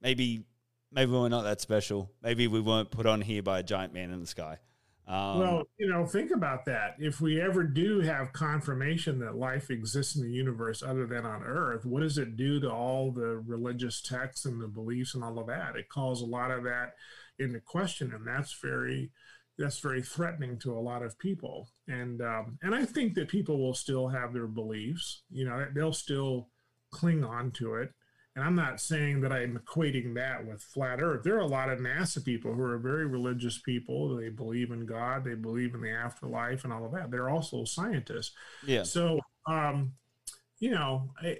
Maybe 0.00 0.44
maybe 0.90 1.12
we're 1.12 1.28
not 1.28 1.42
that 1.42 1.60
special. 1.60 2.10
Maybe 2.22 2.48
we 2.48 2.60
weren't 2.60 2.90
put 2.90 3.06
on 3.06 3.20
here 3.20 3.42
by 3.42 3.58
a 3.58 3.62
giant 3.62 3.92
man 3.94 4.10
in 4.10 4.20
the 4.20 4.26
sky. 4.26 4.58
Um, 5.06 5.40
well, 5.40 5.62
you 5.78 5.88
know, 5.88 6.06
think 6.06 6.30
about 6.30 6.64
that. 6.66 6.94
If 6.98 7.20
we 7.20 7.40
ever 7.40 7.64
do 7.64 8.00
have 8.00 8.32
confirmation 8.32 9.18
that 9.18 9.34
life 9.36 9.68
exists 9.70 10.14
in 10.16 10.22
the 10.22 10.30
universe 10.30 10.82
other 10.82 11.06
than 11.06 11.26
on 11.26 11.42
Earth, 11.42 11.84
what 11.84 12.02
does 12.02 12.18
it 12.18 12.36
do 12.36 12.60
to 12.60 12.70
all 12.70 13.10
the 13.10 13.42
religious 13.46 14.00
texts 14.00 14.44
and 14.44 14.60
the 14.60 14.68
beliefs 14.68 15.14
and 15.14 15.24
all 15.24 15.38
of 15.40 15.48
that? 15.48 15.74
It 15.76 15.88
calls 15.88 16.22
a 16.22 16.26
lot 16.26 16.52
of 16.52 16.62
that 16.64 16.94
into 17.38 17.60
question, 17.60 18.12
and 18.14 18.26
that's 18.26 18.56
very 18.62 19.10
that's 19.58 19.80
very 19.80 20.02
threatening 20.02 20.58
to 20.60 20.72
a 20.72 20.80
lot 20.80 21.02
of 21.02 21.18
people. 21.18 21.68
And 21.88 22.22
um, 22.22 22.58
and 22.62 22.74
I 22.74 22.84
think 22.84 23.14
that 23.14 23.28
people 23.28 23.58
will 23.58 23.74
still 23.74 24.08
have 24.08 24.32
their 24.32 24.46
beliefs. 24.46 25.22
You 25.30 25.46
know, 25.46 25.66
they'll 25.74 25.92
still 25.92 26.48
cling 26.92 27.24
on 27.24 27.50
to 27.52 27.74
it. 27.74 27.92
And 28.34 28.44
I'm 28.44 28.54
not 28.54 28.80
saying 28.80 29.20
that 29.20 29.32
I'm 29.32 29.58
equating 29.58 30.14
that 30.14 30.46
with 30.46 30.62
flat 30.62 31.02
Earth. 31.02 31.22
There 31.22 31.36
are 31.36 31.40
a 31.40 31.46
lot 31.46 31.68
of 31.68 31.80
NASA 31.80 32.24
people 32.24 32.54
who 32.54 32.62
are 32.62 32.78
very 32.78 33.06
religious 33.06 33.58
people. 33.58 34.16
They 34.16 34.30
believe 34.30 34.70
in 34.70 34.86
God, 34.86 35.22
they 35.24 35.34
believe 35.34 35.74
in 35.74 35.82
the 35.82 35.90
afterlife, 35.90 36.64
and 36.64 36.72
all 36.72 36.86
of 36.86 36.92
that. 36.92 37.10
They're 37.10 37.28
also 37.28 37.64
scientists. 37.64 38.32
yeah, 38.66 38.84
So, 38.84 39.20
um, 39.46 39.92
you 40.60 40.70
know, 40.70 41.10
I, 41.22 41.38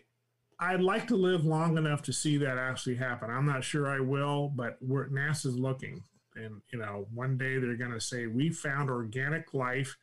I'd 0.61 0.83
like 0.83 1.09
to 1.09 1.17
live 1.17 1.47
long 1.47 1.79
enough 1.79 2.03
to 2.03 2.13
see 2.13 2.37
that 2.39 2.59
actually 2.59 2.97
happen. 2.97 3.31
I'm 3.31 3.47
not 3.47 3.65
sure 3.65 3.89
I 3.89 4.01
will, 4.01 4.53
but 4.55 4.77
we're, 4.83 5.09
NASA's 5.09 5.59
looking. 5.59 6.03
And, 6.37 6.61
you 6.73 6.79
know, 6.79 7.07
one 7.13 7.39
day 7.39 7.59
they're 7.59 7.77
going 7.77 7.93
to 7.93 8.01
say, 8.01 8.27
we 8.27 8.51
found 8.51 8.91
organic 8.91 9.55
life 9.55 9.97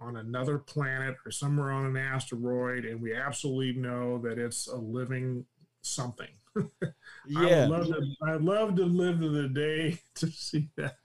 on 0.00 0.16
another 0.16 0.58
planet 0.58 1.16
or 1.24 1.30
somewhere 1.30 1.70
on 1.70 1.86
an 1.86 1.96
asteroid, 1.96 2.84
and 2.84 3.00
we 3.00 3.14
absolutely 3.14 3.80
know 3.80 4.18
that 4.18 4.38
it's 4.38 4.66
a 4.66 4.76
living 4.76 5.44
something. 5.84 6.28
I 6.56 6.62
yeah. 7.28 7.68
would 7.68 7.70
love 7.70 7.86
to, 7.86 8.14
I'd 8.26 8.40
love 8.42 8.76
to 8.76 8.84
live 8.84 9.20
to 9.20 9.28
the 9.28 9.48
day 9.48 9.98
to 10.16 10.26
see 10.28 10.68
that. 10.76 10.96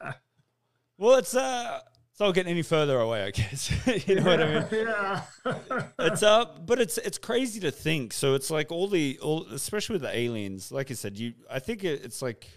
Well, 0.98 1.18
it's 1.18 1.36
uh, 1.36 1.80
it's 2.20 2.20
not 2.20 2.34
getting 2.34 2.52
any 2.52 2.64
further 2.64 3.00
away, 3.00 3.24
I 3.24 3.32
guess. 3.32 3.72
you 4.08 4.16
know 4.16 4.24
what 4.24 4.42
I 4.42 4.60
mean? 4.60 4.66
Yeah. 4.72 5.22
it's 6.00 6.22
uh 6.22 6.46
but 6.66 6.80
it's 6.80 6.98
it's 6.98 7.18
crazy 7.18 7.62
to 7.62 7.72
think 7.72 8.12
so 8.12 8.36
it's 8.36 8.52
like 8.52 8.74
all 8.74 8.90
the 8.90 9.18
all 9.22 9.46
especially 9.48 9.94
with 9.94 10.02
the 10.02 10.16
aliens 10.16 10.72
like 10.72 10.92
i 10.92 10.94
said 10.94 11.18
you 11.18 11.34
i 11.50 11.60
think 11.60 11.84
it, 11.86 12.04
it's 12.04 12.22
like 12.22 12.48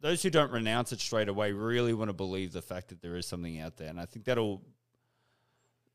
those 0.00 0.22
who 0.22 0.30
don't 0.30 0.50
renounce 0.50 0.92
it 0.92 1.00
straight 1.00 1.28
away 1.28 1.52
really 1.52 1.94
want 1.94 2.08
to 2.08 2.12
believe 2.12 2.52
the 2.52 2.60
fact 2.60 2.88
that 2.88 3.00
there 3.00 3.16
is 3.16 3.26
something 3.26 3.60
out 3.60 3.76
there 3.76 3.88
and 3.88 4.00
i 4.00 4.04
think 4.04 4.24
that'll 4.24 4.62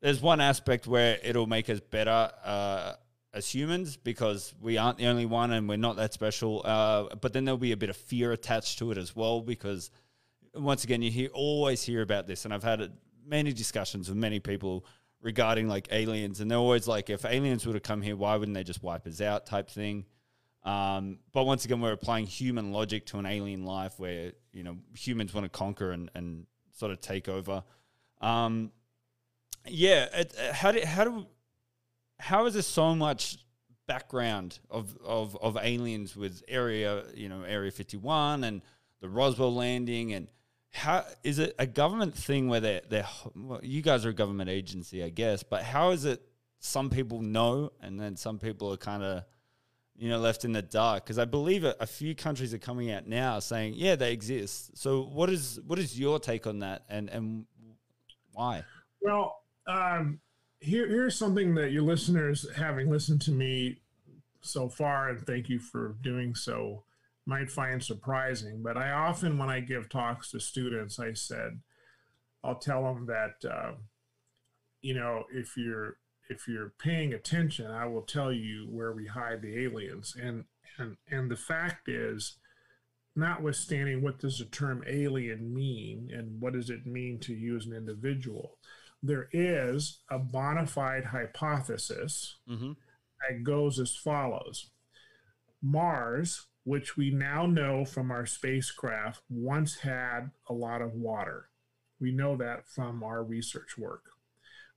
there's 0.00 0.20
one 0.20 0.40
aspect 0.40 0.86
where 0.86 1.18
it'll 1.22 1.46
make 1.46 1.68
us 1.68 1.80
better 1.80 2.30
uh 2.44 2.94
as 3.34 3.48
humans 3.48 3.96
because 3.96 4.54
we 4.60 4.76
aren't 4.76 4.98
the 4.98 5.06
only 5.06 5.26
one 5.26 5.52
and 5.52 5.68
we're 5.68 5.76
not 5.76 5.96
that 5.96 6.12
special 6.12 6.62
uh, 6.64 7.14
but 7.20 7.32
then 7.32 7.44
there'll 7.44 7.58
be 7.58 7.72
a 7.72 7.76
bit 7.76 7.90
of 7.90 7.96
fear 7.96 8.32
attached 8.32 8.78
to 8.78 8.90
it 8.90 8.98
as 8.98 9.16
well 9.16 9.40
because 9.40 9.90
once 10.54 10.84
again, 10.84 11.02
you 11.02 11.10
hear 11.10 11.28
always 11.32 11.82
hear 11.82 12.02
about 12.02 12.26
this, 12.26 12.44
and 12.44 12.52
I've 12.52 12.62
had 12.62 12.92
many 13.26 13.52
discussions 13.52 14.08
with 14.08 14.18
many 14.18 14.40
people 14.40 14.84
regarding 15.20 15.68
like 15.68 15.88
aliens, 15.90 16.40
and 16.40 16.50
they're 16.50 16.58
always 16.58 16.86
like, 16.86 17.10
if 17.10 17.24
aliens 17.24 17.66
were 17.66 17.72
to 17.72 17.80
come 17.80 18.02
here, 18.02 18.16
why 18.16 18.36
wouldn't 18.36 18.54
they 18.54 18.64
just 18.64 18.82
wipe 18.82 19.06
us 19.06 19.20
out? 19.20 19.46
Type 19.46 19.70
thing. 19.70 20.04
Um, 20.64 21.18
but 21.32 21.44
once 21.44 21.64
again, 21.64 21.80
we're 21.80 21.92
applying 21.92 22.26
human 22.26 22.72
logic 22.72 23.06
to 23.06 23.18
an 23.18 23.26
alien 23.26 23.64
life 23.64 23.98
where 23.98 24.32
you 24.52 24.62
know 24.62 24.76
humans 24.94 25.34
want 25.34 25.44
to 25.44 25.48
conquer 25.48 25.90
and, 25.90 26.10
and 26.14 26.46
sort 26.72 26.92
of 26.92 27.00
take 27.00 27.28
over. 27.28 27.64
Um, 28.20 28.70
yeah, 29.66 30.06
it, 30.12 30.34
uh, 30.38 30.52
how 30.52 30.72
do 30.72 30.84
how 30.84 31.04
do 31.04 31.26
how 32.22 32.46
is 32.46 32.54
there 32.54 32.62
so 32.62 32.94
much 32.94 33.38
background 33.88 34.60
of, 34.70 34.96
of, 35.04 35.36
of 35.42 35.58
aliens 35.60 36.16
with 36.16 36.42
area 36.46 37.02
you 37.14 37.28
know 37.28 37.42
area 37.42 37.70
fifty 37.70 37.96
one 37.96 38.44
and 38.44 38.62
the 39.00 39.08
Roswell 39.08 39.52
landing 39.52 40.12
and 40.12 40.28
how 40.70 41.04
is 41.22 41.38
it 41.38 41.54
a 41.58 41.66
government 41.66 42.14
thing 42.14 42.48
where 42.48 42.60
they're, 42.60 42.80
they're 42.88 43.08
well, 43.34 43.60
you 43.62 43.82
guys 43.82 44.06
are 44.06 44.10
a 44.10 44.14
government 44.14 44.48
agency, 44.48 45.02
I 45.02 45.10
guess, 45.10 45.42
but 45.42 45.62
how 45.62 45.90
is 45.90 46.04
it 46.04 46.22
some 46.60 46.88
people 46.88 47.20
know 47.20 47.72
and 47.80 48.00
then 48.00 48.16
some 48.16 48.38
people 48.38 48.72
are 48.72 48.78
kind 48.78 49.02
of, 49.02 49.24
you 49.96 50.08
know, 50.08 50.18
left 50.18 50.44
in 50.44 50.52
the 50.52 50.62
dark? 50.62 51.04
Because 51.04 51.18
I 51.18 51.26
believe 51.26 51.64
a, 51.64 51.74
a 51.80 51.86
few 51.86 52.14
countries 52.14 52.54
are 52.54 52.58
coming 52.58 52.90
out 52.90 53.06
now 53.06 53.38
saying, 53.40 53.74
yeah, 53.76 53.96
they 53.96 54.12
exist. 54.12 54.78
So 54.78 55.02
what 55.02 55.28
is 55.28 55.60
what 55.66 55.78
is 55.78 55.98
your 55.98 56.18
take 56.18 56.46
on 56.46 56.60
that 56.60 56.84
and, 56.88 57.10
and 57.10 57.44
why? 58.32 58.64
Well, 59.02 59.42
um, 59.66 60.20
here, 60.62 60.88
here's 60.88 61.16
something 61.16 61.54
that 61.56 61.72
your 61.72 61.82
listeners, 61.82 62.46
having 62.56 62.90
listened 62.90 63.20
to 63.22 63.32
me 63.32 63.80
so 64.40 64.68
far, 64.68 65.08
and 65.08 65.26
thank 65.26 65.48
you 65.48 65.58
for 65.58 65.96
doing 66.02 66.34
so, 66.34 66.84
might 67.26 67.50
find 67.50 67.82
surprising. 67.82 68.62
But 68.62 68.76
I 68.76 68.90
often, 68.92 69.38
when 69.38 69.50
I 69.50 69.60
give 69.60 69.88
talks 69.88 70.30
to 70.30 70.40
students, 70.40 70.98
I 70.98 71.14
said, 71.14 71.60
I'll 72.44 72.58
tell 72.58 72.84
them 72.84 73.06
that, 73.06 73.48
uh, 73.48 73.72
you 74.80 74.94
know, 74.94 75.24
if 75.32 75.56
you're 75.56 75.96
if 76.28 76.48
you're 76.48 76.72
paying 76.78 77.12
attention, 77.12 77.66
I 77.66 77.86
will 77.86 78.02
tell 78.02 78.32
you 78.32 78.66
where 78.70 78.92
we 78.92 79.06
hide 79.06 79.42
the 79.42 79.64
aliens. 79.64 80.16
And 80.20 80.44
and 80.78 80.96
and 81.10 81.30
the 81.30 81.36
fact 81.36 81.88
is, 81.88 82.38
notwithstanding 83.14 84.02
what 84.02 84.18
does 84.18 84.38
the 84.38 84.44
term 84.44 84.82
alien 84.86 85.52
mean 85.52 86.10
and 86.12 86.40
what 86.40 86.52
does 86.52 86.70
it 86.70 86.86
mean 86.86 87.18
to 87.20 87.34
you 87.34 87.56
as 87.56 87.66
an 87.66 87.74
individual, 87.74 88.58
there 89.02 89.28
is 89.32 90.00
a 90.10 90.18
bona 90.18 90.66
fide 90.66 91.04
hypothesis 91.06 92.36
mm-hmm. 92.48 92.72
that 93.20 93.42
goes 93.42 93.78
as 93.78 93.96
follows 93.96 94.70
Mars, 95.62 96.46
which 96.64 96.96
we 96.96 97.10
now 97.10 97.46
know 97.46 97.84
from 97.84 98.10
our 98.10 98.26
spacecraft, 98.26 99.22
once 99.30 99.78
had 99.78 100.30
a 100.48 100.52
lot 100.52 100.82
of 100.82 100.94
water. 100.94 101.48
We 102.00 102.10
know 102.12 102.36
that 102.36 102.68
from 102.68 103.02
our 103.04 103.22
research 103.22 103.78
work. 103.78 104.02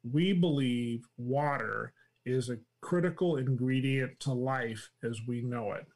We 0.03 0.33
believe 0.33 1.07
water 1.17 1.93
is 2.23 2.49
a 2.49 2.59
critical 2.81 3.35
ingredient 3.37 4.19
to 4.21 4.33
life 4.33 4.91
as 5.03 5.19
we 5.27 5.41
know 5.41 5.71
it. 5.71 5.87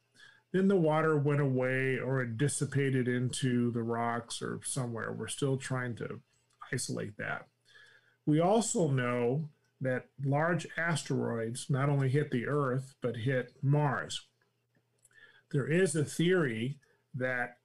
Then 0.51 0.67
the 0.67 0.75
water 0.75 1.17
went 1.17 1.41
away 1.41 1.99
or 1.99 2.21
it 2.21 2.38
dissipated 2.38 3.07
into 3.07 3.71
the 3.71 3.84
rocks 3.84 4.41
or 4.41 4.59
somewhere. 4.63 5.13
We're 5.13 5.27
still 5.27 5.57
trying 5.57 5.95
to 5.97 6.21
isolate 6.73 7.17
that. 7.17 7.45
We 8.30 8.39
also 8.39 8.88
know 8.89 9.49
that 9.82 10.05
large 10.23 10.67
asteroids 10.77 11.65
not 11.67 11.89
only 11.89 12.09
hit 12.09 12.30
the 12.30 12.45
Earth, 12.45 12.93
but 13.01 13.17
hit 13.17 13.55
Mars. 13.63 14.21
There 15.51 15.65
is 15.65 15.95
a 15.95 16.05
theory 16.05 16.77
that 17.15 17.57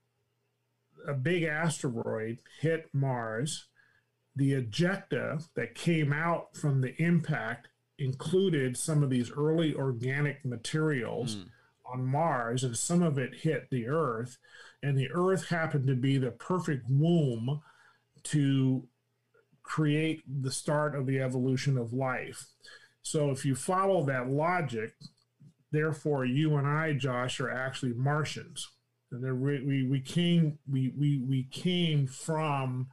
a 1.06 1.12
big 1.12 1.42
asteroid 1.42 2.38
hit 2.62 2.88
Mars. 2.94 3.66
The 4.36 4.52
ejecta 4.52 5.46
that 5.54 5.74
came 5.74 6.14
out 6.14 6.56
from 6.56 6.80
the 6.80 6.94
impact 6.96 7.68
included 7.98 8.78
some 8.78 9.02
of 9.02 9.10
these 9.10 9.30
early 9.30 9.74
organic 9.74 10.46
materials 10.46 11.36
mm. 11.36 11.48
on 11.92 12.06
Mars, 12.06 12.64
and 12.64 12.74
some 12.74 13.02
of 13.02 13.18
it 13.18 13.34
hit 13.34 13.68
the 13.68 13.86
Earth. 13.86 14.38
And 14.82 14.96
the 14.96 15.10
Earth 15.12 15.48
happened 15.48 15.88
to 15.88 15.94
be 15.94 16.16
the 16.16 16.30
perfect 16.30 16.86
womb 16.88 17.60
to 18.22 18.88
create 19.64 20.22
the 20.42 20.52
start 20.52 20.94
of 20.94 21.06
the 21.06 21.20
evolution 21.20 21.76
of 21.76 21.92
life. 21.92 22.46
So 23.02 23.30
if 23.30 23.44
you 23.44 23.56
follow 23.56 24.04
that 24.04 24.30
logic, 24.30 24.94
therefore 25.72 26.24
you 26.24 26.56
and 26.56 26.66
I, 26.66 26.92
Josh, 26.92 27.40
are 27.40 27.50
actually 27.50 27.94
Martians. 27.94 28.68
And 29.10 29.40
we, 29.40 29.86
we 29.86 30.00
came 30.00 30.58
we, 30.70 30.92
we 30.96 31.18
we 31.18 31.44
came 31.44 32.06
from 32.06 32.88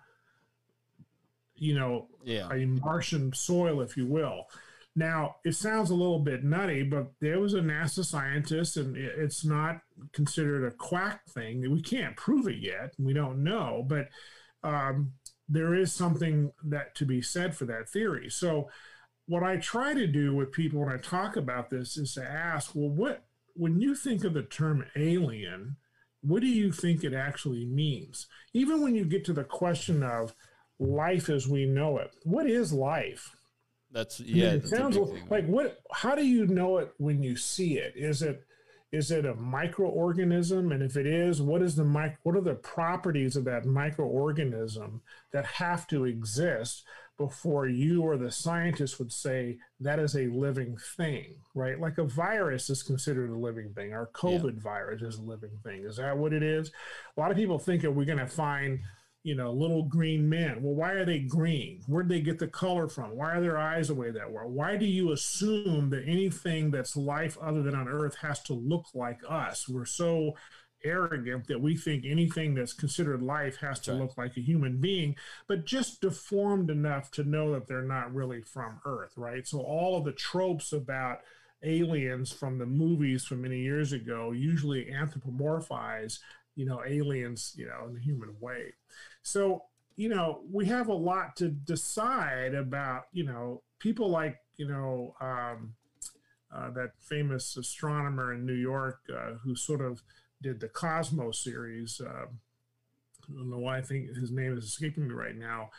you 1.56 1.76
know 1.76 2.08
yeah. 2.24 2.50
a 2.52 2.66
Martian 2.66 3.34
soil, 3.34 3.82
if 3.82 3.96
you 3.96 4.06
will. 4.06 4.48
Now, 4.96 5.38
it 5.46 5.56
sounds 5.56 5.90
a 5.90 5.96
little 5.96 6.20
bit 6.20 6.44
nutty, 6.44 6.84
but 6.84 7.14
there 7.22 7.40
was 7.40 7.54
a 7.54 7.62
NASA 7.62 8.04
scientist, 8.04 8.76
and 8.76 8.98
it's 8.98 9.46
not 9.46 9.80
considered 10.12 10.66
a 10.66 10.72
quack 10.72 11.26
thing. 11.30 11.72
We 11.72 11.82
can't 11.82 12.18
prove 12.18 12.48
it 12.48 12.58
yet. 12.58 12.94
We 13.00 13.14
don't 13.14 13.42
know, 13.42 13.86
but 13.88 14.10
um, 14.64 15.14
there 15.52 15.76
is 15.76 15.92
something 15.92 16.54
that 16.64 16.96
to 16.96 17.06
be 17.06 17.22
said 17.22 17.56
for 17.56 17.66
that 17.66 17.90
theory. 17.90 18.30
So, 18.30 18.70
what 19.28 19.44
I 19.44 19.58
try 19.58 19.94
to 19.94 20.08
do 20.08 20.34
with 20.34 20.52
people 20.52 20.80
when 20.80 20.90
I 20.90 20.98
talk 20.98 21.36
about 21.36 21.70
this 21.70 21.98
is 21.98 22.14
to 22.16 22.24
ask, 22.24 22.72
well, 22.74 22.90
what 22.90 23.26
when 23.54 23.80
you 23.80 23.96
think 23.96 24.24
of 24.24 24.34
the 24.34 24.44
term 24.44 24.86
alien, 24.96 25.76
what 26.22 26.42
do 26.42 26.48
you 26.48 26.72
think 26.72 27.04
it 27.04 27.14
actually 27.14 27.66
means? 27.66 28.28
Even 28.54 28.82
when 28.82 28.96
you 28.96 29.04
get 29.06 29.26
to 29.26 29.34
the 29.34 29.44
question 29.44 30.04
of 30.04 30.34
life 30.80 31.30
as 31.30 31.48
we 31.48 31.66
know 31.66 31.98
it, 31.98 32.12
what 32.24 32.48
is 32.48 32.72
life? 32.72 33.36
That's 33.92 34.22
yeah. 34.22 34.52
it 34.52 34.68
sounds 34.68 34.98
like 35.30 35.46
what? 35.48 35.82
How 35.92 36.16
do 36.16 36.26
you 36.26 36.48
know 36.48 36.78
it 36.78 36.94
when 36.98 37.22
you 37.22 37.36
see 37.36 37.78
it? 37.78 37.94
Is 37.98 38.22
it 38.22 38.46
is 38.92 39.10
it 39.10 39.26
a 39.26 39.34
microorganism? 39.34 40.74
And 40.74 40.84
if 40.84 40.98
it 40.98 41.06
is, 41.06 41.42
what 41.42 41.62
is 41.62 41.76
the 41.76 41.86
mic- 41.86 42.18
What 42.24 42.36
are 42.36 42.42
the 42.42 42.56
properties 42.56 43.36
of 43.36 43.46
that 43.46 43.64
microorganism 43.64 45.00
that 45.32 45.46
have 45.46 45.88
to 45.88 46.06
exist 46.06 46.84
before 47.18 47.68
you 47.68 48.02
or 48.02 48.18
the 48.18 48.32
scientist 48.32 48.98
would 48.98 49.12
say 49.12 49.60
that 49.80 50.00
is 50.00 50.16
a 50.16 50.28
living 50.28 50.78
thing? 50.98 51.36
Right? 51.56 51.80
Like 51.80 51.98
a 51.98 52.04
virus 52.04 52.70
is 52.70 52.84
considered 52.84 53.30
a 53.30 53.38
living 53.38 53.74
thing. 53.74 53.94
Our 53.94 54.10
COVID 54.14 54.56
yeah. 54.56 54.62
virus 54.62 55.02
is 55.02 55.18
a 55.18 55.24
living 55.24 55.58
thing. 55.64 55.86
Is 55.86 55.98
that 55.98 56.18
what 56.18 56.34
it 56.34 56.44
is? 56.44 56.72
A 57.16 57.20
lot 57.20 57.32
of 57.32 57.38
people 57.38 57.60
think 57.60 57.84
that 57.84 57.92
we're 57.92 58.06
going 58.06 58.18
to 58.18 58.28
find 58.28 58.80
you 59.24 59.36
know, 59.36 59.52
little 59.52 59.84
green 59.84 60.28
men. 60.28 60.64
Well, 60.64 60.74
why 60.74 60.94
are 60.94 61.06
they 61.06 61.20
green? 61.20 61.82
Where'd 61.88 62.10
they 62.10 62.22
get 62.22 62.40
the 62.40 62.48
color 62.48 62.88
from? 62.88 63.16
Why 63.16 63.36
are 63.36 63.42
their 63.42 63.58
eyes 63.58 63.90
the 63.90 63.96
way 63.96 64.10
that 64.12 64.32
were? 64.32 64.48
Why 64.48 64.78
do 64.78 64.86
you 64.86 65.12
assume 65.12 65.90
that 65.92 66.08
anything 66.08 66.72
that's 66.72 66.98
life 66.98 67.38
other 67.40 67.62
than 67.62 67.76
on 67.76 67.88
Earth 67.88 68.16
has 68.22 68.42
to 68.44 68.54
look 68.54 68.88
like 68.96 69.22
us? 69.30 69.70
We're 69.70 69.86
so 69.86 70.36
arrogant 70.84 71.48
that 71.48 71.62
we 71.62 71.76
think 71.76 72.04
anything 72.06 72.56
that's 72.56 72.74
considered 72.74 73.22
life 73.22 73.58
has 73.58 73.80
to 73.82 73.92
right. 73.92 74.02
look 74.02 74.18
like 74.18 74.36
a 74.38 74.42
human 74.42 74.78
being, 74.78 75.16
but 75.48 75.66
just 75.66 76.02
deformed 76.02 76.72
enough 76.72 77.12
to 77.12 77.24
know 77.24 77.52
that 77.54 77.68
they're 77.68 77.84
not 77.84 78.14
really 78.14 78.42
from 78.42 78.80
Earth, 78.86 79.14
right? 79.16 79.48
So 79.48 79.60
all 79.60 79.98
of 79.98 80.06
the 80.06 80.12
tropes 80.12 80.74
about 80.74 81.20
aliens 81.64 82.32
from 82.32 82.58
the 82.58 82.66
movies 82.66 83.24
from 83.24 83.44
many 83.44 83.60
years 83.60 83.94
ago 83.94 84.32
usually 84.32 84.86
anthropomorphize 84.86 86.18
you 86.56 86.66
know 86.66 86.82
aliens 86.86 87.54
you 87.56 87.68
know 87.68 87.88
in 87.88 87.96
a 87.96 88.00
human 88.00 88.36
way 88.40 88.74
so, 89.24 89.64
you 89.96 90.10
know, 90.10 90.42
we 90.52 90.66
have 90.66 90.88
a 90.88 90.94
lot 90.94 91.36
to 91.38 91.50
decide 91.50 92.54
about, 92.54 93.04
you 93.12 93.24
know, 93.24 93.62
people 93.80 94.10
like, 94.10 94.38
you 94.58 94.68
know, 94.68 95.16
um, 95.22 95.74
uh, 96.54 96.70
that 96.72 96.92
famous 97.00 97.56
astronomer 97.58 98.34
in 98.34 98.46
New 98.46 98.54
York 98.54 99.00
uh, 99.14 99.34
who 99.44 99.56
sort 99.56 99.82
of 99.82 100.02
did 100.42 100.60
the 100.60 100.68
Cosmos 100.68 101.44
series. 101.44 102.02
Uh, 102.02 102.26
I 102.26 103.34
don't 103.34 103.50
know 103.50 103.60
why 103.60 103.78
I 103.78 103.82
think 103.82 104.16
his 104.16 104.32
name 104.32 104.58
is 104.58 104.66
escaping 104.66 105.08
me 105.08 105.14
right 105.14 105.36
now. 105.36 105.70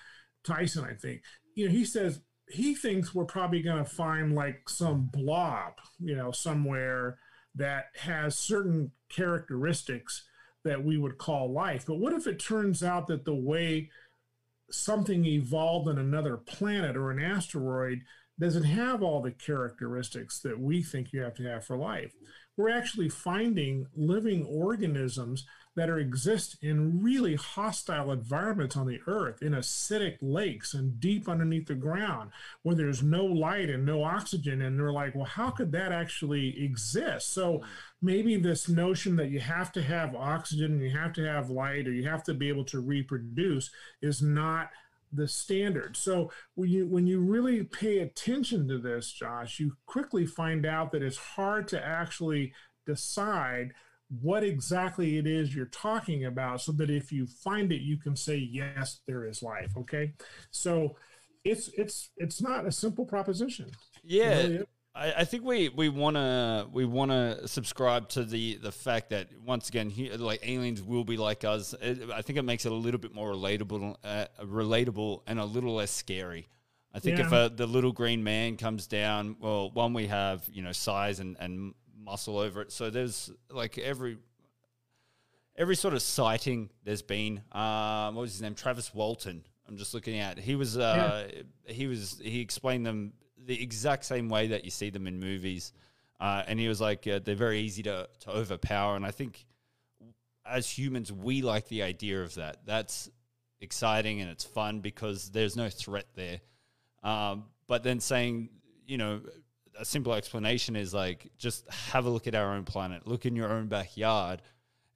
Tyson, 0.45 0.85
I 0.85 0.95
think. 0.95 1.23
You 1.55 1.67
know, 1.67 1.73
he 1.73 1.85
says 1.85 2.21
he 2.49 2.75
thinks 2.75 3.15
we're 3.15 3.25
probably 3.25 3.63
going 3.63 3.85
to 3.85 3.91
find 3.91 4.35
like 4.35 4.69
some 4.69 5.11
blob, 5.13 5.75
you 5.99 6.17
know, 6.17 6.33
somewhere 6.33 7.19
that 7.55 7.87
has 7.97 8.37
certain 8.37 8.93
characteristics 9.09 10.25
that 10.65 10.85
we 10.85 10.97
would 10.97 11.19
call 11.19 11.53
life. 11.53 11.85
But 11.87 11.99
what 11.99 12.13
if 12.13 12.27
it 12.27 12.39
turns 12.39 12.83
out 12.83 13.07
that 13.09 13.25
the 13.25 13.35
way 13.35 13.91
something 14.71 15.25
evolved 15.25 15.89
on 15.89 15.99
another 15.99 16.37
planet 16.37 16.97
or 16.97 17.11
an 17.11 17.23
asteroid 17.23 18.03
doesn't 18.39 18.65
have 18.65 19.03
all 19.03 19.21
the 19.21 19.33
characteristics 19.33 20.41
that 20.41 20.59
we 20.59 20.83
think 20.83 21.13
you 21.13 21.21
have 21.21 21.35
to 21.35 21.45
have 21.45 21.65
for 21.65 21.77
life? 21.77 22.13
We're 22.57 22.71
actually 22.71 23.09
finding 23.09 23.87
living 23.95 24.45
organisms 24.45 25.47
that 25.75 25.89
are 25.89 25.99
exist 25.99 26.57
in 26.61 27.03
really 27.03 27.35
hostile 27.35 28.13
environments 28.13 28.77
on 28.77 28.87
the 28.87 29.01
earth 29.07 29.43
in 29.43 29.53
acidic 29.53 30.17
lakes 30.21 30.75
and 30.75 31.01
deep 31.01 31.29
underneath 31.29 31.67
the 31.67 31.75
ground 31.75 32.31
where 32.63 32.75
there's 32.75 33.03
no 33.03 33.25
light 33.25 33.71
and 33.71 33.85
no 33.85 34.05
oxygen 34.05 34.61
and 34.61 34.79
they're 34.79 34.93
like 34.93 35.15
well 35.15 35.25
how 35.25 35.51
could 35.51 35.73
that 35.73 35.93
actually 35.93 36.63
exist 36.63 37.33
so 37.33 37.63
maybe 38.01 38.37
this 38.37 38.69
notion 38.69 39.17
that 39.17 39.31
you 39.31 39.41
have 39.41 39.73
to 39.73 39.83
have 39.83 40.15
oxygen 40.15 40.73
and 40.73 40.83
you 40.83 40.91
have 40.91 41.13
to 41.13 41.25
have 41.25 41.51
light 41.51 41.87
or 41.87 41.93
you 41.93 42.07
have 42.07 42.23
to 42.23 42.35
be 42.35 42.49
able 42.49 42.65
to 42.65 42.81
reproduce 42.81 43.71
is 44.03 44.21
not 44.21 44.71
the 45.13 45.29
standard. 45.29 45.97
So 45.97 46.33
when 46.55 46.71
you 46.71 46.87
when 46.87 47.07
you 47.07 47.21
really 47.21 47.63
pay 47.63 47.99
attention 47.99 48.67
to 48.69 48.79
this, 48.79 49.13
Josh, 49.13 49.61
you 49.61 49.77
quickly 49.87 50.25
find 50.25 50.65
out 50.65 50.91
that 50.93 51.03
it's 51.03 51.19
hard 51.19 51.69
to 51.69 51.85
actually 51.85 52.53
decide 52.87 53.73
what 54.21 54.45
exactly 54.45 55.19
it 55.19 55.27
is 55.27 55.55
you're 55.55 55.67
talking 55.67 56.27
about 56.27 56.61
so 56.61 56.73
that 56.73 56.91
if 56.91 57.11
you 57.13 57.27
find 57.27 57.73
it 57.73 57.81
you 57.81 57.97
can 57.97 58.15
say 58.15 58.37
yes 58.37 59.01
there 59.07 59.25
is 59.27 59.43
life 59.43 59.73
okay? 59.77 60.13
So 60.51 60.97
it's 61.45 61.69
it's 61.77 62.11
it's 62.17 62.41
not 62.43 62.67
a 62.67 62.73
simple 62.73 63.05
proposition. 63.05 63.71
Yeah. 64.05 64.43
really 64.43 64.65
I, 64.95 65.13
I, 65.19 65.25
think 65.25 65.45
we 65.45 65.71
we 65.71 65.89
want 65.89 66.17
to 66.17 66.67
we 66.71 66.85
want 66.85 67.11
to 67.11 67.49
subscribe 67.49 68.11
to 68.11 68.25
the 68.25 68.57
the 68.57 68.73
fact 68.73 69.11
that 69.11 69.29
once 69.43 69.69
again 69.69 69.89
he, 69.89 70.11
like 70.11 70.41
aliens 70.47 70.83
will 70.83 71.05
be 71.05 71.17
like 71.17 71.45
us. 71.45 71.75
It, 71.81 72.11
i 72.11 72.21
think 72.21 72.39
it 72.39 72.43
makes 72.43 72.67
it 72.67 72.73
a 72.73 72.75
little 72.75 73.01
bit 73.01 73.15
more 73.15 73.33
relatable 73.33 73.97
uh, 74.05 74.27
relatable 74.43 75.23
and 75.27 75.39
a 75.39 75.45
little 75.45 75.75
less 75.75 75.91
scary. 75.91 76.49
I 76.95 76.99
think 76.99 77.19
yeah. 77.19 77.27
if 77.27 77.33
a, 77.33 77.55
the 77.55 77.67
little 77.67 77.93
green 77.93 78.23
man 78.23 78.59
comes 78.59 78.87
down 78.87 79.37
well 79.41 79.71
one 79.71 79.95
we 79.95 80.09
have 80.09 80.45
you 80.53 80.63
know 80.63 80.73
size 80.73 81.21
and 81.21 81.37
and 81.41 81.75
muscle 82.05 82.39
over 82.39 82.63
it. 82.63 82.73
So 82.73 82.91
there's 82.91 83.31
like 83.51 83.79
every 83.79 84.19
every 85.57 85.77
sort 85.77 85.95
of 85.95 86.03
sighting 86.03 86.71
there's 86.85 87.03
been. 87.03 87.43
Um, 87.53 88.15
what 88.15 88.23
was 88.23 88.33
his 88.33 88.43
name? 88.43 88.55
Travis 88.55 88.95
Walton. 88.95 89.45
I'm 89.69 89.77
just 89.77 89.95
looking 89.95 90.19
at. 90.19 90.39
He 90.39 90.55
was 90.55 90.77
uh, 90.77 91.29
yeah. 91.35 91.73
he 91.73 91.87
was 91.87 92.21
he 92.23 92.41
explained 92.41 92.85
them 92.85 93.13
the 93.45 93.61
exact 93.61 94.05
same 94.05 94.29
way 94.29 94.49
that 94.49 94.65
you 94.65 94.71
see 94.71 94.91
them 94.91 95.07
in 95.07 95.19
movies. 95.19 95.73
uh, 96.21 96.43
and 96.47 96.61
he 96.61 96.69
was 96.69 96.81
like, 96.81 97.07
uh, 97.07 97.21
they're 97.25 97.35
very 97.35 97.61
easy 97.61 97.83
to 97.85 98.09
to 98.21 98.31
overpower, 98.31 98.97
and 98.97 99.05
I 99.05 99.11
think 99.11 99.45
as 100.45 100.69
humans 100.69 101.13
we 101.13 101.43
like 101.43 101.69
the 101.69 101.83
idea 101.83 102.23
of 102.23 102.35
that. 102.35 102.59
That's 102.67 103.11
exciting 103.61 104.21
and 104.21 104.31
it's 104.31 104.45
fun 104.45 104.81
because 104.81 105.31
there's 105.31 105.57
no 105.57 105.69
threat 105.69 106.07
there. 106.15 106.41
Um, 107.03 107.45
but 107.69 107.83
then 107.83 108.01
saying, 108.01 108.51
you 108.87 108.99
know, 108.99 109.21
a 109.79 109.85
simple 109.85 110.13
explanation 110.15 110.77
is 110.77 110.93
like 110.95 111.31
just 111.39 111.69
have 111.71 112.05
a 112.07 112.11
look 112.11 112.27
at 112.27 112.35
our 112.35 112.53
own 112.55 112.65
planet, 112.65 113.07
look 113.07 113.27
in 113.27 113.35
your 113.37 113.51
own 113.51 113.69
backyard, 113.69 114.43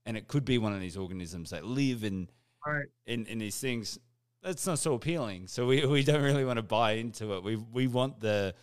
and 0.04 0.16
it 0.16 0.28
could 0.28 0.44
be 0.44 0.58
one 0.58 0.72
of 0.72 0.80
these 0.80 0.96
organisms 0.96 1.50
that 1.50 1.64
live 1.64 2.04
in 2.04 2.28
Right. 2.66 2.86
in, 3.06 3.26
in 3.26 3.38
these 3.38 3.58
things. 3.58 3.98
That's 4.42 4.66
not 4.66 4.78
so 4.80 4.94
appealing. 4.94 5.46
So 5.46 5.66
we, 5.66 5.86
we 5.86 6.02
don't 6.02 6.22
really 6.22 6.44
want 6.44 6.56
to 6.56 6.62
buy 6.62 6.92
into 6.92 7.34
it. 7.36 7.42
We 7.44 7.56
we 7.56 7.86
want 7.86 8.20
the 8.20 8.54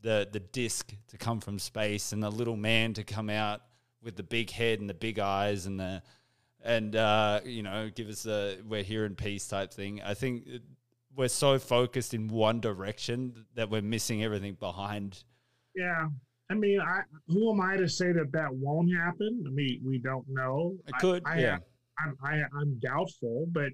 the 0.00 0.28
the 0.30 0.40
disc 0.40 0.92
to 1.08 1.16
come 1.18 1.40
from 1.40 1.58
space 1.58 2.12
and 2.12 2.22
the 2.22 2.30
little 2.30 2.56
man 2.56 2.94
to 2.94 3.04
come 3.04 3.28
out 3.30 3.62
with 4.02 4.16
the 4.16 4.22
big 4.22 4.50
head 4.50 4.80
and 4.80 4.88
the 4.90 4.94
big 4.94 5.18
eyes 5.18 5.66
and 5.66 5.78
the 5.78 6.02
and 6.64 6.94
uh, 6.96 7.40
you 7.44 7.62
know 7.62 7.90
give 7.94 8.08
us 8.08 8.26
a 8.26 8.58
we're 8.66 8.82
here 8.84 9.04
in 9.04 9.14
peace 9.16 9.46
type 9.48 9.72
thing. 9.72 10.00
I 10.02 10.14
think 10.14 10.46
it- 10.46 10.62
we're 11.14 11.28
so 11.28 11.58
focused 11.58 12.14
in 12.14 12.28
one 12.28 12.58
direction 12.60 13.44
that 13.54 13.68
we're 13.68 13.82
missing 13.82 14.22
everything 14.24 14.54
behind. 14.58 15.22
Yeah. 15.74 16.08
I 16.50 16.54
mean, 16.54 16.80
I 16.80 17.00
who 17.28 17.52
am 17.52 17.60
I 17.60 17.76
to 17.76 17.88
say 17.88 18.12
that 18.12 18.32
that 18.32 18.54
won't 18.54 18.94
happen? 18.94 19.44
I 19.46 19.50
mean, 19.50 19.80
we 19.84 19.98
don't 19.98 20.26
know. 20.28 20.76
It 20.86 20.94
I- 20.94 21.00
could, 21.00 21.22
I, 21.24 21.40
yeah. 21.40 21.58
I'm, 21.98 22.16
I, 22.24 22.42
I'm 22.58 22.78
doubtful, 22.80 23.46
but 23.52 23.70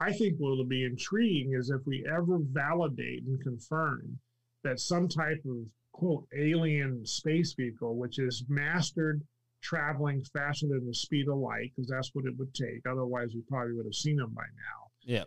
I 0.00 0.12
think 0.12 0.36
what'll 0.38 0.64
be 0.64 0.84
intriguing 0.84 1.52
is 1.54 1.70
if 1.70 1.82
we 1.86 2.06
ever 2.10 2.38
validate 2.40 3.22
and 3.24 3.40
confirm 3.42 4.18
that 4.64 4.80
some 4.80 5.08
type 5.08 5.42
of 5.46 5.66
quote 5.92 6.26
alien 6.36 7.04
space 7.04 7.54
vehicle, 7.54 7.96
which 7.96 8.18
is 8.18 8.44
mastered 8.48 9.22
traveling 9.62 10.24
faster 10.32 10.66
than 10.68 10.86
the 10.86 10.94
speed 10.94 11.28
of 11.28 11.36
light, 11.36 11.70
because 11.76 11.90
that's 11.90 12.10
what 12.14 12.24
it 12.24 12.34
would 12.38 12.52
take. 12.54 12.80
Otherwise, 12.90 13.28
we 13.34 13.42
probably 13.48 13.74
would 13.74 13.84
have 13.84 13.94
seen 13.94 14.16
them 14.16 14.32
by 14.34 14.42
now. 14.42 14.90
Yeah, 15.02 15.24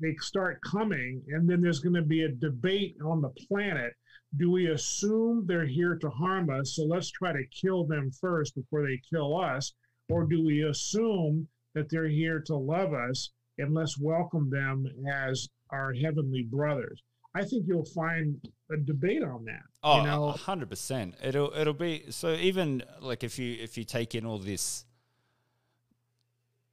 They 0.00 0.14
start 0.20 0.60
coming, 0.62 1.22
and 1.28 1.48
then 1.48 1.60
there's 1.60 1.80
going 1.80 1.94
to 1.94 2.02
be 2.02 2.22
a 2.22 2.28
debate 2.28 2.96
on 3.04 3.20
the 3.20 3.30
planet. 3.48 3.92
Do 4.36 4.50
we 4.50 4.68
assume 4.68 5.44
they're 5.46 5.66
here 5.66 5.96
to 5.96 6.10
harm 6.10 6.50
us? 6.50 6.74
So 6.74 6.84
let's 6.84 7.10
try 7.10 7.32
to 7.32 7.44
kill 7.50 7.84
them 7.84 8.10
first 8.20 8.54
before 8.54 8.86
they 8.86 9.00
kill 9.08 9.36
us. 9.36 9.72
Or 10.08 10.24
do 10.24 10.44
we 10.44 10.62
assume 10.64 11.48
that 11.74 11.88
they're 11.90 12.08
here 12.08 12.40
to 12.46 12.56
love 12.56 12.92
us 12.92 13.30
and 13.58 13.74
let's 13.74 13.98
welcome 13.98 14.50
them 14.50 14.86
as 15.10 15.48
our 15.70 15.92
heavenly 15.94 16.42
brothers? 16.42 17.02
I 17.34 17.44
think 17.44 17.64
you'll 17.66 17.84
find 17.84 18.36
a 18.70 18.76
debate 18.76 19.22
on 19.22 19.44
that. 19.46 19.62
Oh, 19.82 19.98
you 19.98 20.06
know, 20.06 20.30
hundred 20.30 20.70
percent. 20.70 21.16
It'll 21.22 21.52
it'll 21.54 21.74
be 21.74 22.04
so 22.10 22.32
even 22.34 22.82
like 23.00 23.24
if 23.24 23.38
you 23.38 23.56
if 23.60 23.76
you 23.76 23.84
take 23.84 24.14
in 24.14 24.24
all 24.24 24.38
this 24.38 24.84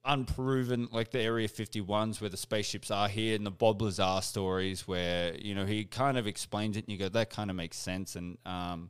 unproven 0.03 0.87
like 0.91 1.11
the 1.11 1.19
Area 1.19 1.47
51s 1.47 2.21
where 2.21 2.29
the 2.29 2.37
spaceships 2.37 2.89
are 2.89 3.07
here 3.07 3.35
and 3.35 3.45
the 3.45 3.51
Bob 3.51 3.81
Lazar 3.81 4.19
stories 4.21 4.87
where 4.87 5.35
you 5.35 5.53
know 5.53 5.65
he 5.65 5.85
kind 5.85 6.17
of 6.17 6.25
explains 6.25 6.75
it 6.75 6.85
and 6.85 6.91
you 6.91 6.97
go 6.97 7.09
that 7.09 7.29
kind 7.29 7.49
of 7.49 7.55
makes 7.55 7.77
sense. 7.77 8.15
And 8.15 8.37
um 8.45 8.89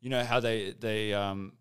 you 0.00 0.08
know 0.08 0.22
how 0.22 0.38
they 0.40 0.74
they 0.78 1.12
um 1.14 1.52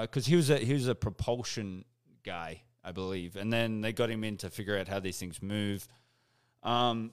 because 0.00 0.26
he 0.26 0.36
was 0.36 0.48
a 0.50 0.58
he 0.58 0.72
was 0.72 0.88
a 0.88 0.94
propulsion 0.94 1.84
guy 2.24 2.62
I 2.82 2.92
believe 2.92 3.36
and 3.36 3.52
then 3.52 3.82
they 3.82 3.92
got 3.92 4.10
him 4.10 4.24
in 4.24 4.38
to 4.38 4.50
figure 4.50 4.78
out 4.78 4.88
how 4.88 5.00
these 5.00 5.18
things 5.18 5.42
move. 5.42 5.86
Um 6.62 7.12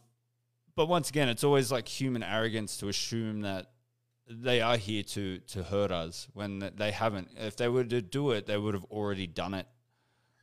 but 0.76 0.88
once 0.88 1.10
again 1.10 1.28
it's 1.28 1.44
always 1.44 1.70
like 1.70 1.88
human 1.88 2.24
arrogance 2.24 2.78
to 2.78 2.88
assume 2.88 3.42
that 3.42 3.72
they 4.30 4.62
are 4.62 4.78
here 4.78 5.04
to 5.04 5.40
to 5.40 5.64
hurt 5.64 5.92
us 5.92 6.30
when 6.34 6.72
they 6.78 6.92
haven't. 6.92 7.30
If 7.36 7.58
they 7.58 7.68
were 7.68 7.84
to 7.84 8.02
do 8.02 8.32
it 8.32 8.46
they 8.46 8.58
would 8.58 8.74
have 8.74 8.86
already 8.86 9.28
done 9.28 9.54
it 9.54 9.68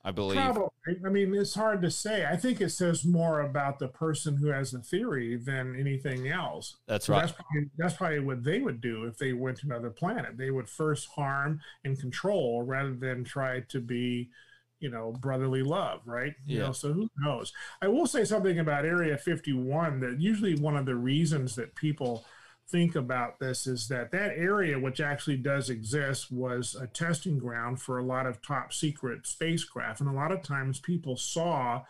I 0.04 0.10
believe 0.10 0.38
Probably. 0.38 0.68
I 1.06 1.08
mean, 1.08 1.34
it's 1.34 1.54
hard 1.54 1.80
to 1.82 1.90
say. 1.90 2.26
I 2.26 2.36
think 2.36 2.60
it 2.60 2.70
says 2.70 3.04
more 3.04 3.40
about 3.40 3.78
the 3.78 3.88
person 3.88 4.36
who 4.36 4.48
has 4.48 4.70
the 4.72 4.80
theory 4.80 5.36
than 5.36 5.74
anything 5.78 6.28
else. 6.28 6.76
that's 6.86 7.06
So 7.06 7.14
right 7.14 7.20
That's 7.22 7.32
probably, 7.32 7.70
that's 7.78 7.94
probably 7.94 8.20
what 8.20 8.44
they 8.44 8.60
would 8.60 8.80
do 8.80 9.04
if 9.04 9.16
they 9.16 9.32
went 9.32 9.58
to 9.58 9.66
another 9.66 9.90
planet. 9.90 10.36
They 10.36 10.50
would 10.50 10.68
first 10.68 11.08
harm 11.08 11.60
and 11.84 11.98
control 11.98 12.62
rather 12.62 12.94
than 12.94 13.24
try 13.24 13.60
to 13.60 13.80
be, 13.80 14.28
you 14.78 14.90
know, 14.90 15.12
brotherly 15.12 15.62
love, 15.62 16.00
right? 16.04 16.34
You 16.46 16.58
Yeah. 16.58 16.64
know, 16.66 16.72
so 16.72 16.92
who 16.92 17.08
knows? 17.18 17.52
I 17.80 17.88
will 17.88 18.06
say 18.06 18.24
something 18.26 18.58
about 18.58 18.84
Area 18.84 19.16
51 19.16 20.00
that 20.00 20.20
usually 20.20 20.54
one 20.56 20.76
of 20.76 20.84
the 20.84 20.96
reasons 20.96 21.54
that 21.54 21.74
people 21.76 22.26
think 22.68 22.94
about 22.94 23.38
this 23.38 23.66
is 23.66 23.88
that 23.88 24.10
that 24.12 24.32
area, 24.36 24.78
which 24.78 25.00
actually 25.00 25.36
does 25.36 25.70
exist, 25.70 26.32
was 26.32 26.74
a 26.74 26.86
testing 26.86 27.38
ground 27.38 27.80
for 27.80 27.98
a 27.98 28.04
lot 28.04 28.26
of 28.26 28.42
top 28.42 28.72
secret 28.72 29.26
spacecraft. 29.26 30.00
And 30.00 30.08
a 30.08 30.12
lot 30.12 30.32
of 30.32 30.42
times 30.42 30.80
people 30.80 31.16
saw 31.16 31.82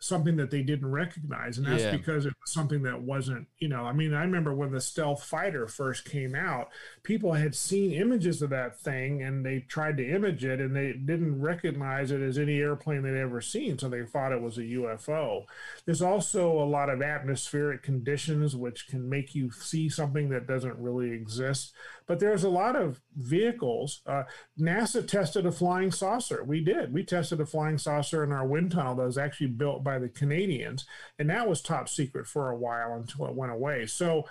something 0.00 0.36
that 0.36 0.50
they 0.50 0.62
didn't 0.62 0.90
recognize. 0.90 1.58
And 1.58 1.66
that's 1.66 1.82
Yeah. 1.82 1.90
because 1.96 2.24
it 2.24 2.32
was 2.40 2.50
something 2.52 2.82
that 2.84 3.02
wasn't, 3.02 3.46
you 3.58 3.68
know, 3.68 3.84
I 3.84 3.92
mean, 3.92 4.14
I 4.14 4.22
remember 4.22 4.54
when 4.54 4.72
the 4.72 4.80
stealth 4.80 5.22
fighter 5.22 5.66
first 5.68 6.06
came 6.06 6.34
out, 6.34 6.70
people 7.02 7.34
had 7.34 7.54
seen 7.54 7.92
images 7.92 8.40
of 8.40 8.48
that 8.50 8.78
thing 8.80 9.22
and 9.22 9.44
they 9.44 9.60
tried 9.60 9.98
to 9.98 10.08
image 10.08 10.42
it 10.44 10.58
and 10.58 10.74
they 10.74 10.94
didn't 10.94 11.38
recognize 11.40 12.10
it 12.10 12.22
as 12.22 12.38
any 12.38 12.58
airplane 12.60 13.02
they'd 13.02 13.20
ever 13.20 13.42
seen. 13.42 13.78
So 13.78 13.90
they 13.90 14.04
thought 14.06 14.32
it 14.32 14.40
was 14.40 14.56
a 14.56 14.62
UFO. 14.64 15.44
There's 15.84 16.02
also 16.02 16.50
a 16.50 16.64
lot 16.64 16.88
of 16.88 17.02
atmospheric 17.02 17.82
conditions 17.82 18.56
which 18.56 18.88
can 18.88 19.06
make 19.08 19.34
you 19.34 19.50
see 19.50 19.90
something 19.90 20.30
that 20.30 20.46
doesn't 20.46 20.78
really 20.78 21.10
exist. 21.12 21.74
But 22.10 22.18
there's 22.18 22.42
a 22.42 22.50
lot 22.50 22.74
of 22.74 23.00
vehicles. 23.14 24.00
Uh, 24.04 24.24
NASA 24.58 25.06
tested 25.06 25.46
a 25.46 25.52
flying 25.52 25.92
saucer. 25.92 26.42
We 26.42 26.60
did. 26.60 26.92
We 26.92 27.04
tested 27.04 27.40
a 27.40 27.46
flying 27.46 27.78
saucer 27.78 28.24
in 28.24 28.32
our 28.32 28.44
wind 28.44 28.72
tunnel 28.72 28.96
that 28.96 29.06
was 29.06 29.16
actually 29.16 29.46
built 29.46 29.84
by 29.84 30.00
the 30.00 30.08
Canadians, 30.08 30.86
and 31.20 31.30
that 31.30 31.48
was 31.48 31.62
top 31.62 31.88
secret 31.88 32.26
for 32.26 32.50
a 32.50 32.56
while 32.56 32.94
until 32.94 33.26
it 33.26 33.36
went 33.36 33.52
away. 33.52 33.86
So, 33.86 34.26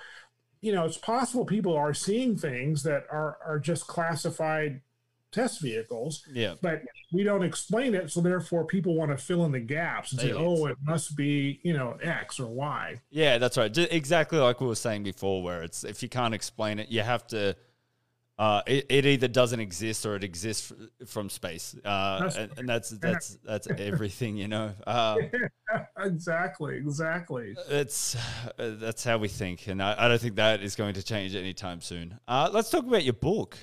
you 0.59 0.73
know, 0.73 0.83
it's 0.83 0.97
possible 0.97 1.45
people 1.45 1.73
are 1.77 1.93
seeing 1.93 2.35
things 2.35 2.83
that 2.83 3.05
are 3.09 3.37
are 3.45 3.59
just 3.59 3.87
classified 3.87 4.81
test 5.31 5.61
vehicles, 5.61 6.25
yeah 6.33 6.55
but 6.61 6.81
we 7.13 7.23
don't 7.23 7.43
explain 7.43 7.95
it. 7.95 8.11
So 8.11 8.19
therefore, 8.19 8.65
people 8.65 8.93
want 8.93 9.11
to 9.11 9.17
fill 9.17 9.45
in 9.45 9.53
the 9.53 9.59
gaps 9.61 10.11
and 10.11 10.19
say. 10.19 10.33
"Oh, 10.33 10.65
it 10.65 10.75
must 10.83 11.15
be 11.15 11.61
you 11.63 11.71
know 11.71 11.97
X 12.01 12.41
or 12.41 12.47
Y." 12.47 12.99
Yeah, 13.09 13.37
that's 13.37 13.57
right. 13.57 13.75
Exactly 13.77 14.37
like 14.37 14.59
we 14.59 14.67
were 14.67 14.75
saying 14.75 15.03
before, 15.03 15.41
where 15.41 15.63
it's 15.63 15.85
if 15.85 16.03
you 16.03 16.09
can't 16.09 16.33
explain 16.33 16.77
it, 16.79 16.89
you 16.89 17.03
have 17.03 17.25
to. 17.27 17.55
Uh, 18.39 18.61
it, 18.65 18.85
it 18.87 19.05
either 19.05 19.27
doesn't 19.27 19.59
exist 19.59 20.05
or 20.05 20.15
it 20.15 20.23
exists 20.23 20.71
f- 20.71 21.09
from 21.09 21.29
space, 21.29 21.75
uh, 21.83 22.19
That's 22.21 22.37
and, 22.37 22.51
and 22.57 22.69
that's 22.69 22.89
that's 22.91 23.37
that's 23.45 23.67
everything, 23.77 24.37
you 24.37 24.47
know. 24.47 24.71
Uh, 24.87 25.17
exactly, 25.99 26.77
exactly. 26.77 27.55
it's 27.69 28.15
uh, 28.15 28.75
that's 28.79 29.03
how 29.03 29.17
we 29.17 29.27
think, 29.27 29.67
and 29.67 29.83
I, 29.83 29.93
I 29.99 30.07
don't 30.07 30.19
think 30.19 30.37
that 30.37 30.63
is 30.63 30.75
going 30.75 30.95
to 30.95 31.03
change 31.03 31.35
anytime 31.35 31.81
soon. 31.81 32.17
Uh, 32.27 32.49
let's 32.51 32.71
talk 32.71 32.87
about 32.87 33.03
your 33.03 33.13
book. 33.13 33.57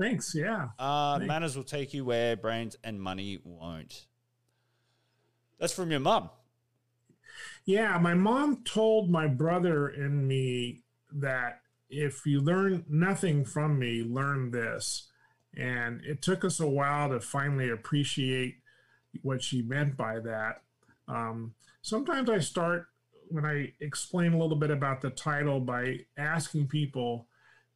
Thanks. 0.00 0.34
Yeah. 0.34 0.70
Uh, 0.78 1.18
Thanks. 1.18 1.28
manners 1.28 1.56
will 1.56 1.62
take 1.62 1.94
you 1.94 2.04
where 2.04 2.36
brains 2.36 2.76
and 2.82 3.00
money 3.00 3.38
won't. 3.44 4.06
That's 5.60 5.72
from 5.72 5.90
your 5.90 6.00
mom. 6.00 6.30
Yeah, 7.66 7.98
my 7.98 8.14
mom 8.14 8.64
told 8.64 9.10
my 9.10 9.26
brother 9.28 9.88
and 9.88 10.26
me 10.26 10.82
that 11.12 11.60
if 11.94 12.26
you 12.26 12.40
learn 12.40 12.84
nothing 12.88 13.44
from 13.44 13.78
me, 13.78 14.02
learn 14.02 14.50
this. 14.50 15.08
And 15.56 16.02
it 16.04 16.20
took 16.20 16.44
us 16.44 16.60
a 16.60 16.66
while 16.66 17.10
to 17.10 17.20
finally 17.20 17.70
appreciate 17.70 18.56
what 19.22 19.42
she 19.42 19.62
meant 19.62 19.96
by 19.96 20.18
that. 20.20 20.62
Um, 21.06 21.54
sometimes 21.82 22.28
I 22.28 22.38
start 22.40 22.88
when 23.28 23.44
I 23.44 23.72
explain 23.80 24.32
a 24.32 24.38
little 24.38 24.56
bit 24.56 24.70
about 24.70 25.00
the 25.00 25.10
title 25.10 25.60
by 25.60 26.00
asking 26.16 26.66
people, 26.68 27.26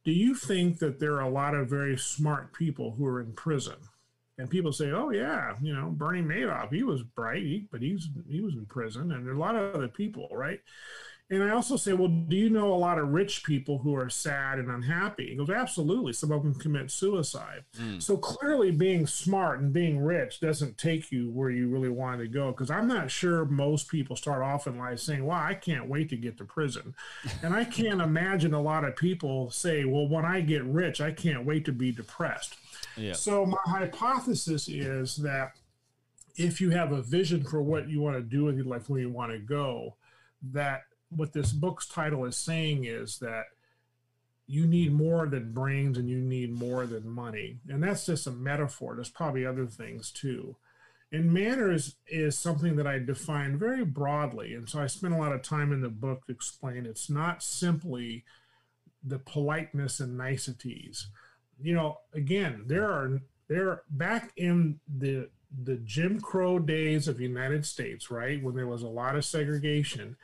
Do 0.03 0.11
you 0.11 0.35
think 0.35 0.79
that 0.79 0.99
there 0.99 1.15
are 1.15 1.21
a 1.21 1.29
lot 1.29 1.55
of 1.55 1.69
very 1.69 1.97
smart 1.97 2.53
people 2.53 2.95
who 2.97 3.05
are 3.05 3.21
in 3.21 3.33
prison? 3.33 3.75
And 4.37 4.49
people 4.49 4.71
say, 4.71 4.91
"Oh 4.91 5.09
yeah, 5.09 5.55
you 5.61 5.75
know, 5.75 5.89
Bernie 5.89 6.21
Madoff, 6.21 6.73
he 6.73 6.81
was 6.81 7.03
bright, 7.03 7.63
but 7.71 7.81
he's 7.81 8.07
he 8.29 8.39
was 8.39 8.53
in 8.53 8.65
prison, 8.65 9.11
and 9.11 9.25
there 9.25 9.33
are 9.33 9.35
a 9.35 9.39
lot 9.39 9.57
of 9.57 9.75
other 9.75 9.89
people, 9.89 10.29
right?" 10.31 10.61
And 11.31 11.43
I 11.43 11.51
also 11.51 11.77
say, 11.77 11.93
"Well, 11.93 12.07
do 12.07 12.35
you 12.35 12.49
know 12.49 12.73
a 12.73 12.75
lot 12.75 12.97
of 12.97 13.09
rich 13.09 13.43
people 13.43 13.77
who 13.77 13.95
are 13.95 14.09
sad 14.09 14.57
and 14.57 14.69
unhappy?" 14.69 15.29
He 15.29 15.35
goes, 15.35 15.49
"Absolutely. 15.49 16.11
Some 16.13 16.31
of 16.31 16.41
them 16.41 16.55
commit 16.55 16.89
suicide." 16.89 17.65
Mm. 17.77 18.01
So 18.01 18.17
clearly, 18.17 18.71
being 18.71 19.05
smart 19.05 19.59
and 19.59 19.71
being 19.71 19.99
rich 19.99 20.39
doesn't 20.39 20.79
take 20.79 21.11
you 21.11 21.29
where 21.29 21.51
you 21.51 21.67
really 21.67 21.89
want 21.89 22.21
to 22.21 22.27
go. 22.27 22.51
Because 22.51 22.71
I'm 22.71 22.87
not 22.87 23.11
sure 23.11 23.45
most 23.45 23.89
people 23.89 24.15
start 24.15 24.41
off 24.41 24.65
in 24.65 24.79
life 24.79 24.99
saying, 24.99 25.23
"Well, 25.23 25.37
I 25.37 25.53
can't 25.53 25.87
wait 25.87 26.09
to 26.09 26.17
get 26.17 26.37
to 26.39 26.45
prison," 26.45 26.95
and 27.43 27.53
I 27.53 27.63
can't 27.63 28.01
imagine 28.01 28.55
a 28.55 28.61
lot 28.61 28.83
of 28.83 28.95
people 28.95 29.51
say, 29.51 29.85
"Well, 29.85 30.07
when 30.07 30.25
I 30.25 30.41
get 30.41 30.63
rich, 30.63 30.99
I 30.99 31.11
can't 31.11 31.45
wait 31.45 31.63
to 31.65 31.71
be 31.71 31.91
depressed." 31.91 32.55
Yeah. 32.97 33.13
So 33.13 33.45
my 33.45 33.57
hypothesis 33.65 34.67
is 34.67 35.17
that 35.17 35.51
if 36.37 36.59
you 36.59 36.71
have 36.71 36.91
a 36.91 37.03
vision 37.03 37.43
for 37.43 37.61
what 37.61 37.87
you 37.87 38.01
want 38.01 38.15
to 38.15 38.23
do 38.23 38.45
with 38.45 38.55
your 38.55 38.65
life, 38.65 38.89
where 38.89 39.01
you 39.01 39.11
want 39.11 39.31
to 39.31 39.39
go, 39.39 39.95
that 40.53 40.83
what 41.09 41.33
this 41.33 41.51
book's 41.51 41.87
title 41.87 42.25
is 42.25 42.37
saying 42.37 42.85
is 42.85 43.19
that 43.19 43.45
you 44.47 44.65
need 44.65 44.91
more 44.91 45.27
than 45.27 45.51
brains 45.51 45.97
and 45.97 46.09
you 46.09 46.17
need 46.17 46.51
more 46.51 46.87
than 46.87 47.07
money. 47.07 47.57
And 47.69 47.83
that's 47.83 48.05
just 48.07 48.27
a 48.27 48.31
metaphor. 48.31 48.95
There's 48.95 49.09
probably 49.09 49.45
other 49.45 49.67
things 49.67 50.11
too. 50.11 50.55
And 51.11 51.31
manners 51.33 51.95
is 52.07 52.37
something 52.37 52.75
that 52.75 52.87
I 52.87 52.99
define 52.99 53.57
very 53.57 53.83
broadly. 53.83 54.53
And 54.53 54.69
so 54.69 54.79
I 54.79 54.87
spent 54.87 55.13
a 55.13 55.17
lot 55.17 55.33
of 55.33 55.41
time 55.41 55.71
in 55.71 55.81
the 55.81 55.89
book 55.89 56.25
to 56.25 56.31
explain 56.31 56.85
it's 56.85 57.09
not 57.09 57.43
simply 57.43 58.23
the 59.03 59.19
politeness 59.19 59.99
and 59.99 60.17
niceties. 60.17 61.07
You 61.61 61.73
know, 61.73 61.99
again, 62.13 62.63
there 62.67 62.85
are 62.85 63.21
there 63.47 63.83
back 63.89 64.31
in 64.35 64.79
the 64.87 65.29
the 65.63 65.77
Jim 65.77 66.21
Crow 66.21 66.59
days 66.59 67.07
of 67.07 67.17
the 67.17 67.23
United 67.23 67.65
States, 67.65 68.11
right, 68.11 68.41
when 68.43 68.55
there 68.55 68.67
was 68.67 68.83
a 68.83 68.87
lot 68.87 69.15
of 69.15 69.25
segregation, 69.25 70.15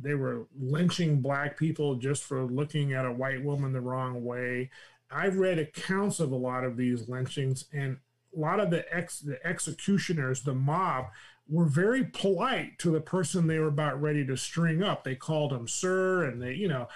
they 0.00 0.14
were 0.14 0.46
lynching 0.58 1.20
black 1.20 1.56
people 1.56 1.96
just 1.96 2.24
for 2.24 2.44
looking 2.44 2.92
at 2.92 3.06
a 3.06 3.12
white 3.12 3.44
woman 3.44 3.72
the 3.72 3.80
wrong 3.80 4.24
way. 4.24 4.70
I've 5.10 5.36
read 5.36 5.58
accounts 5.58 6.20
of 6.20 6.32
a 6.32 6.36
lot 6.36 6.64
of 6.64 6.76
these 6.76 7.08
lynchings, 7.08 7.66
and 7.72 7.98
a 8.34 8.38
lot 8.38 8.60
of 8.60 8.70
the 8.70 8.84
ex 8.94 9.20
the 9.20 9.44
executioners, 9.46 10.42
the 10.42 10.54
mob, 10.54 11.06
were 11.48 11.66
very 11.66 12.04
polite 12.04 12.78
to 12.78 12.90
the 12.90 13.00
person 13.00 13.46
they 13.46 13.58
were 13.58 13.68
about 13.68 14.00
ready 14.00 14.26
to 14.26 14.36
string 14.36 14.82
up. 14.82 15.04
They 15.04 15.14
called 15.14 15.52
him 15.52 15.68
sir, 15.68 16.24
and 16.24 16.40
they, 16.40 16.54
you 16.54 16.68
know, 16.68 16.88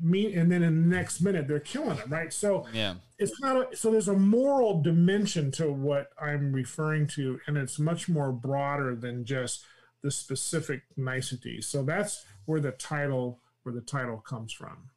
me, 0.00 0.34
and 0.34 0.50
then 0.50 0.62
in 0.62 0.88
the 0.88 0.96
next 0.96 1.20
minute 1.20 1.46
they're 1.46 1.60
killing 1.60 1.98
him, 1.98 2.10
right? 2.10 2.32
So 2.32 2.66
yeah, 2.72 2.94
it's 3.18 3.38
not 3.40 3.56
a, 3.72 3.76
so 3.76 3.90
there's 3.90 4.08
a 4.08 4.16
moral 4.16 4.80
dimension 4.80 5.50
to 5.52 5.70
what 5.70 6.10
I'm 6.20 6.52
referring 6.52 7.06
to, 7.08 7.38
and 7.46 7.58
it's 7.58 7.78
much 7.78 8.08
more 8.08 8.32
broader 8.32 8.94
than 8.94 9.24
just 9.24 9.64
the 10.06 10.10
specific 10.12 10.82
niceties. 10.96 11.66
So 11.66 11.82
that's 11.82 12.24
where 12.44 12.60
the 12.60 12.70
title 12.70 13.40
where 13.64 13.74
the 13.74 13.80
title 13.80 14.18
comes 14.18 14.52
from. 14.52 14.90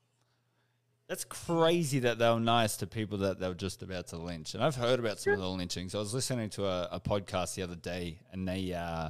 That's 1.07 1.23
crazy 1.23 1.97
that 2.01 2.19
they 2.19 2.29
were 2.29 2.39
nice 2.39 2.77
to 2.77 2.85
people 2.85 3.17
that 3.17 3.39
they 3.39 3.47
were 3.47 3.55
just 3.55 3.81
about 3.81 4.05
to 4.09 4.17
lynch. 4.17 4.53
And 4.53 4.63
I've 4.63 4.75
heard 4.75 4.99
about 4.99 5.17
some 5.17 5.33
of 5.33 5.39
the 5.39 5.49
lynchings. 5.49 5.95
I 5.95 5.97
was 5.97 6.13
listening 6.13 6.51
to 6.51 6.67
a, 6.67 6.87
a 6.91 6.99
podcast 6.99 7.55
the 7.55 7.63
other 7.63 7.75
day, 7.75 8.19
and 8.31 8.47
they, 8.47 8.71
uh, 8.71 9.09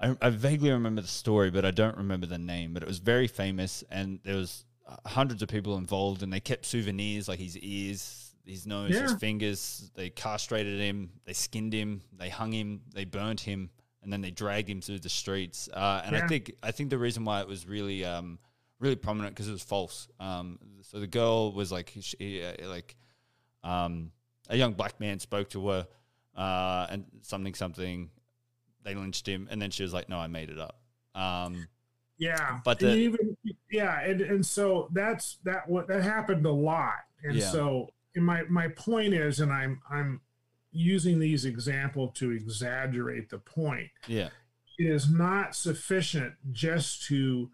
I, 0.00 0.16
I, 0.20 0.30
vaguely 0.30 0.72
remember 0.72 1.02
the 1.02 1.06
story, 1.06 1.52
but 1.52 1.64
I 1.64 1.70
don't 1.70 1.96
remember 1.96 2.26
the 2.26 2.38
name. 2.38 2.74
But 2.74 2.82
it 2.82 2.88
was 2.88 2.98
very 2.98 3.28
famous, 3.28 3.84
and 3.88 4.18
there 4.24 4.34
was 4.34 4.64
uh, 4.88 4.96
hundreds 5.06 5.42
of 5.42 5.48
people 5.48 5.76
involved, 5.76 6.24
and 6.24 6.32
they 6.32 6.40
kept 6.40 6.66
souvenirs 6.66 7.28
like 7.28 7.38
his 7.38 7.56
ears, 7.58 8.34
his 8.44 8.66
nose, 8.66 8.90
yeah. 8.90 9.02
his 9.02 9.14
fingers. 9.14 9.92
They 9.94 10.10
castrated 10.10 10.80
him, 10.80 11.10
they 11.24 11.34
skinned 11.34 11.72
him, 11.72 12.02
they 12.18 12.30
hung 12.30 12.50
him, 12.50 12.80
they 12.92 13.04
burnt 13.04 13.38
him, 13.42 13.70
and 14.06 14.12
then 14.12 14.20
they 14.20 14.30
dragged 14.30 14.70
him 14.70 14.80
through 14.80 15.00
the 15.00 15.08
streets. 15.08 15.68
Uh, 15.74 16.00
and 16.04 16.14
yeah. 16.14 16.24
I 16.24 16.28
think 16.28 16.52
I 16.62 16.70
think 16.70 16.90
the 16.90 16.98
reason 16.98 17.24
why 17.24 17.40
it 17.40 17.48
was 17.48 17.66
really 17.66 18.04
um, 18.04 18.38
really 18.78 18.94
prominent 18.94 19.34
because 19.34 19.48
it 19.48 19.52
was 19.52 19.64
false. 19.64 20.06
Um, 20.20 20.60
so 20.82 21.00
the 21.00 21.08
girl 21.08 21.50
was 21.52 21.72
like, 21.72 21.92
she, 22.00 22.40
uh, 22.44 22.68
like, 22.68 22.94
um, 23.64 24.12
a 24.48 24.56
young 24.56 24.74
black 24.74 25.00
man 25.00 25.18
spoke 25.18 25.50
to 25.50 25.68
her, 25.68 25.88
uh, 26.36 26.86
and 26.88 27.04
something, 27.22 27.52
something, 27.54 28.10
they 28.84 28.94
lynched 28.94 29.26
him, 29.26 29.48
and 29.50 29.60
then 29.60 29.72
she 29.72 29.82
was 29.82 29.92
like, 29.92 30.08
"No, 30.08 30.18
I 30.18 30.28
made 30.28 30.50
it 30.50 30.58
up." 30.60 30.78
Um, 31.16 31.66
yeah, 32.16 32.60
but 32.64 32.78
the, 32.78 32.94
even 32.94 33.36
yeah, 33.72 34.00
and 34.02 34.20
and 34.20 34.46
so 34.46 34.88
that's 34.92 35.38
that 35.42 35.68
what 35.68 35.88
that 35.88 36.04
happened 36.04 36.46
a 36.46 36.52
lot, 36.52 36.94
and 37.24 37.34
yeah. 37.34 37.50
so 37.50 37.90
and 38.14 38.24
my 38.24 38.44
my 38.44 38.68
point 38.68 39.14
is, 39.14 39.40
and 39.40 39.52
I'm 39.52 39.80
I'm 39.90 40.20
using 40.76 41.18
these 41.18 41.44
example 41.44 42.08
to 42.08 42.30
exaggerate 42.30 43.30
the 43.30 43.38
point. 43.38 43.88
Yeah, 44.06 44.28
it 44.78 44.84
is 44.84 45.10
not 45.10 45.54
sufficient 45.54 46.34
just 46.52 47.04
to 47.06 47.50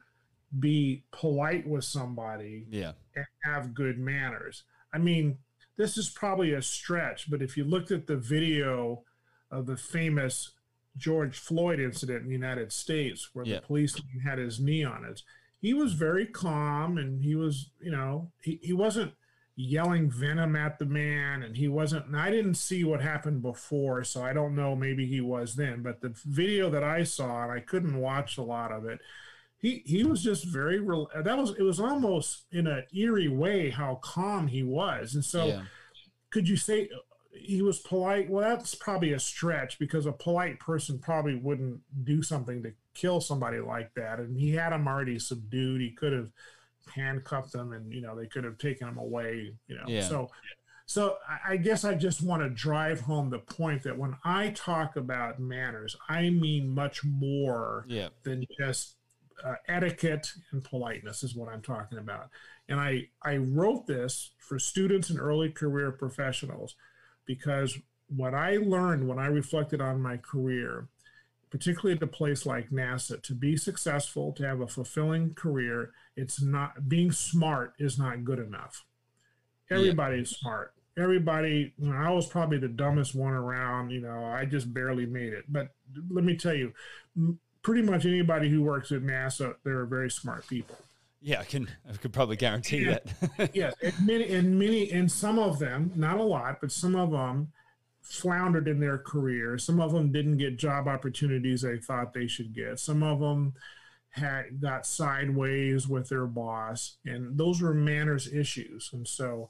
be 0.58 1.04
polite 1.12 1.66
with 1.66 1.84
somebody 1.84 2.66
yeah. 2.68 2.92
and 3.16 3.24
have 3.44 3.74
good 3.74 3.98
manners. 3.98 4.64
I 4.92 4.98
mean, 4.98 5.38
this 5.76 5.96
is 5.96 6.10
probably 6.10 6.52
a 6.52 6.62
stretch, 6.62 7.30
but 7.30 7.42
if 7.42 7.56
you 7.56 7.64
looked 7.64 7.90
at 7.90 8.06
the 8.06 8.16
video 8.16 9.04
of 9.50 9.66
the 9.66 9.76
famous 9.76 10.52
George 10.96 11.38
Floyd 11.38 11.80
incident 11.80 12.22
in 12.22 12.26
the 12.26 12.34
United 12.34 12.72
States 12.72 13.30
where 13.32 13.46
yeah. 13.46 13.56
the 13.56 13.62
policeman 13.62 14.20
had 14.24 14.38
his 14.38 14.60
knee 14.60 14.84
on 14.84 15.04
it, 15.04 15.22
he 15.60 15.72
was 15.72 15.94
very 15.94 16.26
calm 16.26 16.98
and 16.98 17.22
he 17.22 17.34
was, 17.34 17.70
you 17.80 17.90
know, 17.90 18.30
he, 18.42 18.58
he 18.62 18.72
wasn't 18.72 19.12
yelling 19.54 20.10
venom 20.10 20.56
at 20.56 20.78
the 20.78 20.86
man 20.86 21.42
and 21.42 21.56
he 21.56 21.68
wasn't 21.68 22.06
and 22.06 22.16
I 22.16 22.30
didn't 22.30 22.54
see 22.54 22.84
what 22.84 23.02
happened 23.02 23.42
before 23.42 24.02
so 24.02 24.22
I 24.22 24.32
don't 24.32 24.54
know 24.54 24.74
maybe 24.74 25.06
he 25.06 25.20
was 25.20 25.54
then 25.54 25.82
but 25.82 26.00
the 26.00 26.14
video 26.24 26.70
that 26.70 26.82
I 26.82 27.04
saw 27.04 27.42
and 27.42 27.52
I 27.52 27.60
couldn't 27.60 27.98
watch 27.98 28.38
a 28.38 28.42
lot 28.42 28.72
of 28.72 28.86
it 28.86 29.00
he 29.58 29.82
he 29.84 30.04
was 30.04 30.22
just 30.22 30.46
very 30.46 30.80
real 30.80 31.10
that 31.14 31.36
was 31.36 31.54
it 31.58 31.62
was 31.62 31.78
almost 31.78 32.46
in 32.50 32.66
an 32.66 32.84
eerie 32.94 33.28
way 33.28 33.68
how 33.68 33.96
calm 33.96 34.46
he 34.46 34.62
was 34.62 35.14
and 35.14 35.24
so 35.24 35.46
yeah. 35.46 35.62
could 36.30 36.48
you 36.48 36.56
say 36.56 36.88
he 37.34 37.60
was 37.60 37.78
polite 37.78 38.30
well 38.30 38.48
that's 38.48 38.74
probably 38.74 39.12
a 39.12 39.20
stretch 39.20 39.78
because 39.78 40.06
a 40.06 40.12
polite 40.12 40.58
person 40.60 40.98
probably 40.98 41.34
wouldn't 41.34 41.78
do 42.04 42.22
something 42.22 42.62
to 42.62 42.72
kill 42.94 43.20
somebody 43.20 43.58
like 43.58 43.92
that 43.94 44.18
and 44.18 44.38
he 44.38 44.54
had 44.54 44.72
him 44.72 44.88
already 44.88 45.18
subdued 45.18 45.82
he 45.82 45.90
could 45.90 46.14
have 46.14 46.30
handcuffed 46.94 47.52
them 47.52 47.72
and 47.72 47.92
you 47.92 48.00
know 48.00 48.16
they 48.16 48.26
could 48.26 48.44
have 48.44 48.58
taken 48.58 48.86
them 48.86 48.98
away 48.98 49.52
you 49.66 49.74
know 49.74 49.84
yeah. 49.86 50.02
so 50.02 50.28
so 50.86 51.16
I 51.48 51.56
guess 51.56 51.84
I 51.84 51.94
just 51.94 52.22
want 52.22 52.42
to 52.42 52.50
drive 52.50 53.00
home 53.00 53.30
the 53.30 53.38
point 53.38 53.82
that 53.84 53.96
when 53.96 54.16
I 54.24 54.50
talk 54.50 54.96
about 54.96 55.40
manners, 55.40 55.96
I 56.06 56.28
mean 56.28 56.68
much 56.68 57.02
more 57.02 57.86
yeah. 57.88 58.08
than 58.24 58.44
just 58.58 58.96
uh, 59.42 59.54
etiquette 59.68 60.32
and 60.50 60.62
politeness 60.62 61.22
is 61.22 61.34
what 61.34 61.48
I'm 61.48 61.62
talking 61.62 61.98
about. 61.98 62.28
And 62.68 62.78
I, 62.78 63.08
I 63.22 63.36
wrote 63.36 63.86
this 63.86 64.32
for 64.38 64.58
students 64.58 65.10
and 65.10 65.18
early 65.18 65.50
career 65.50 65.92
professionals 65.92 66.74
because 67.26 67.78
what 68.08 68.34
I 68.34 68.58
learned 68.58 69.08
when 69.08 69.18
I 69.18 69.26
reflected 69.26 69.80
on 69.80 70.02
my 70.02 70.18
career, 70.18 70.88
particularly 71.52 71.94
at 71.94 72.02
a 72.02 72.06
place 72.06 72.46
like 72.46 72.70
NASA, 72.70 73.22
to 73.22 73.34
be 73.34 73.58
successful, 73.58 74.32
to 74.32 74.42
have 74.42 74.62
a 74.62 74.66
fulfilling 74.66 75.34
career, 75.34 75.90
it's 76.16 76.40
not 76.40 76.88
being 76.88 77.12
smart 77.12 77.74
is 77.78 77.98
not 77.98 78.24
good 78.24 78.38
enough. 78.38 78.86
Everybody 79.70 80.16
yeah. 80.16 80.22
is 80.22 80.30
smart. 80.30 80.72
Everybody, 80.96 81.74
you 81.78 81.92
know, 81.92 81.96
I 81.96 82.10
was 82.10 82.26
probably 82.26 82.56
the 82.56 82.68
dumbest 82.68 83.14
one 83.14 83.34
around. 83.34 83.90
You 83.90 84.00
know, 84.00 84.24
I 84.24 84.46
just 84.46 84.72
barely 84.72 85.04
made 85.04 85.34
it. 85.34 85.44
But 85.46 85.68
let 86.10 86.24
me 86.24 86.38
tell 86.38 86.54
you, 86.54 86.72
pretty 87.60 87.82
much 87.82 88.06
anybody 88.06 88.48
who 88.48 88.62
works 88.62 88.90
at 88.90 89.02
NASA, 89.02 89.54
they're 89.62 89.84
very 89.84 90.10
smart 90.10 90.46
people. 90.48 90.78
Yeah, 91.20 91.40
I 91.40 91.44
can. 91.44 91.68
I 91.86 91.92
could 91.98 92.14
probably 92.14 92.36
guarantee 92.36 92.86
and, 92.86 93.00
that. 93.36 93.50
yes, 93.54 93.74
and 93.82 94.06
many, 94.06 94.32
and 94.32 94.58
many, 94.58 94.90
and 94.90 95.12
some 95.12 95.38
of 95.38 95.58
them, 95.58 95.92
not 95.94 96.18
a 96.18 96.22
lot, 96.22 96.62
but 96.62 96.72
some 96.72 96.96
of 96.96 97.10
them 97.10 97.52
floundered 98.02 98.68
in 98.68 98.80
their 98.80 98.98
career. 98.98 99.58
Some 99.58 99.80
of 99.80 99.92
them 99.92 100.12
didn't 100.12 100.38
get 100.38 100.58
job 100.58 100.88
opportunities 100.88 101.62
they 101.62 101.78
thought 101.78 102.12
they 102.12 102.26
should 102.26 102.54
get. 102.54 102.78
Some 102.78 103.02
of 103.02 103.20
them 103.20 103.54
had 104.10 104.60
got 104.60 104.86
sideways 104.86 105.88
with 105.88 106.08
their 106.08 106.26
boss, 106.26 106.96
and 107.04 107.38
those 107.38 107.62
were 107.62 107.72
manners 107.72 108.32
issues. 108.32 108.90
And 108.92 109.08
so, 109.08 109.48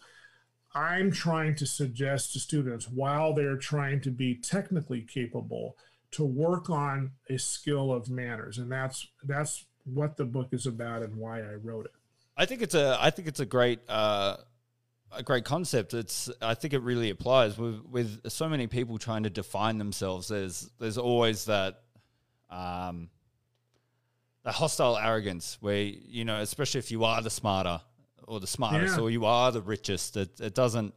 I'm 0.74 1.10
trying 1.10 1.54
to 1.56 1.66
suggest 1.66 2.32
to 2.32 2.40
students 2.40 2.88
while 2.88 3.34
they're 3.34 3.56
trying 3.56 4.00
to 4.02 4.10
be 4.10 4.34
technically 4.34 5.02
capable 5.02 5.76
to 6.12 6.24
work 6.24 6.70
on 6.70 7.12
a 7.28 7.38
skill 7.38 7.92
of 7.92 8.08
manners, 8.08 8.58
and 8.58 8.70
that's 8.70 9.08
that's 9.24 9.66
what 9.84 10.16
the 10.16 10.24
book 10.24 10.48
is 10.52 10.66
about 10.66 11.02
and 11.02 11.16
why 11.16 11.40
I 11.40 11.54
wrote 11.54 11.86
it. 11.86 11.92
I 12.36 12.46
think 12.46 12.62
it's 12.62 12.74
a 12.74 12.96
I 13.00 13.10
think 13.10 13.28
it's 13.28 13.40
a 13.40 13.46
great 13.46 13.80
uh, 13.88 14.36
a 15.14 15.22
great 15.22 15.44
concept. 15.44 15.94
It's 15.94 16.30
I 16.40 16.54
think 16.54 16.74
it 16.74 16.82
really 16.82 17.10
applies 17.10 17.58
with 17.58 17.80
with 17.84 18.30
so 18.30 18.48
many 18.48 18.66
people 18.66 18.98
trying 18.98 19.24
to 19.24 19.30
define 19.30 19.78
themselves. 19.78 20.28
There's 20.28 20.70
there's 20.78 20.98
always 20.98 21.46
that 21.46 21.82
um, 22.50 23.08
the 24.42 24.52
hostile 24.52 24.96
arrogance 24.96 25.58
where 25.60 25.82
you 25.82 26.24
know, 26.24 26.40
especially 26.40 26.78
if 26.78 26.90
you 26.90 27.04
are 27.04 27.22
the 27.22 27.30
smarter 27.30 27.80
or 28.24 28.40
the 28.40 28.46
smartest 28.46 28.96
yeah. 28.96 29.02
or 29.02 29.10
you 29.10 29.24
are 29.24 29.50
the 29.50 29.62
richest, 29.62 30.16
it, 30.16 30.40
it 30.40 30.54
doesn't 30.54 30.94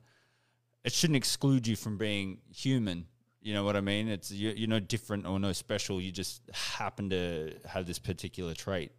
it 0.84 0.94
shouldn't 0.94 1.18
exclude 1.18 1.68
you 1.68 1.76
from 1.76 1.98
being 1.98 2.40
human 2.54 3.08
you 3.46 3.54
know 3.54 3.64
what 3.64 3.76
I 3.76 3.82
mean? 3.82 4.08
It's 4.08 4.32
you're, 4.32 4.54
you're 4.54 4.68
no 4.68 4.80
different 4.80 5.28
or 5.28 5.40
no 5.40 5.54
special. 5.54 6.02
You 6.02 6.12
just 6.12 6.42
happen 6.52 7.12
to 7.12 7.54
have 7.68 7.86
this 7.86 8.00
particular 8.00 8.56
trait. 8.56 8.92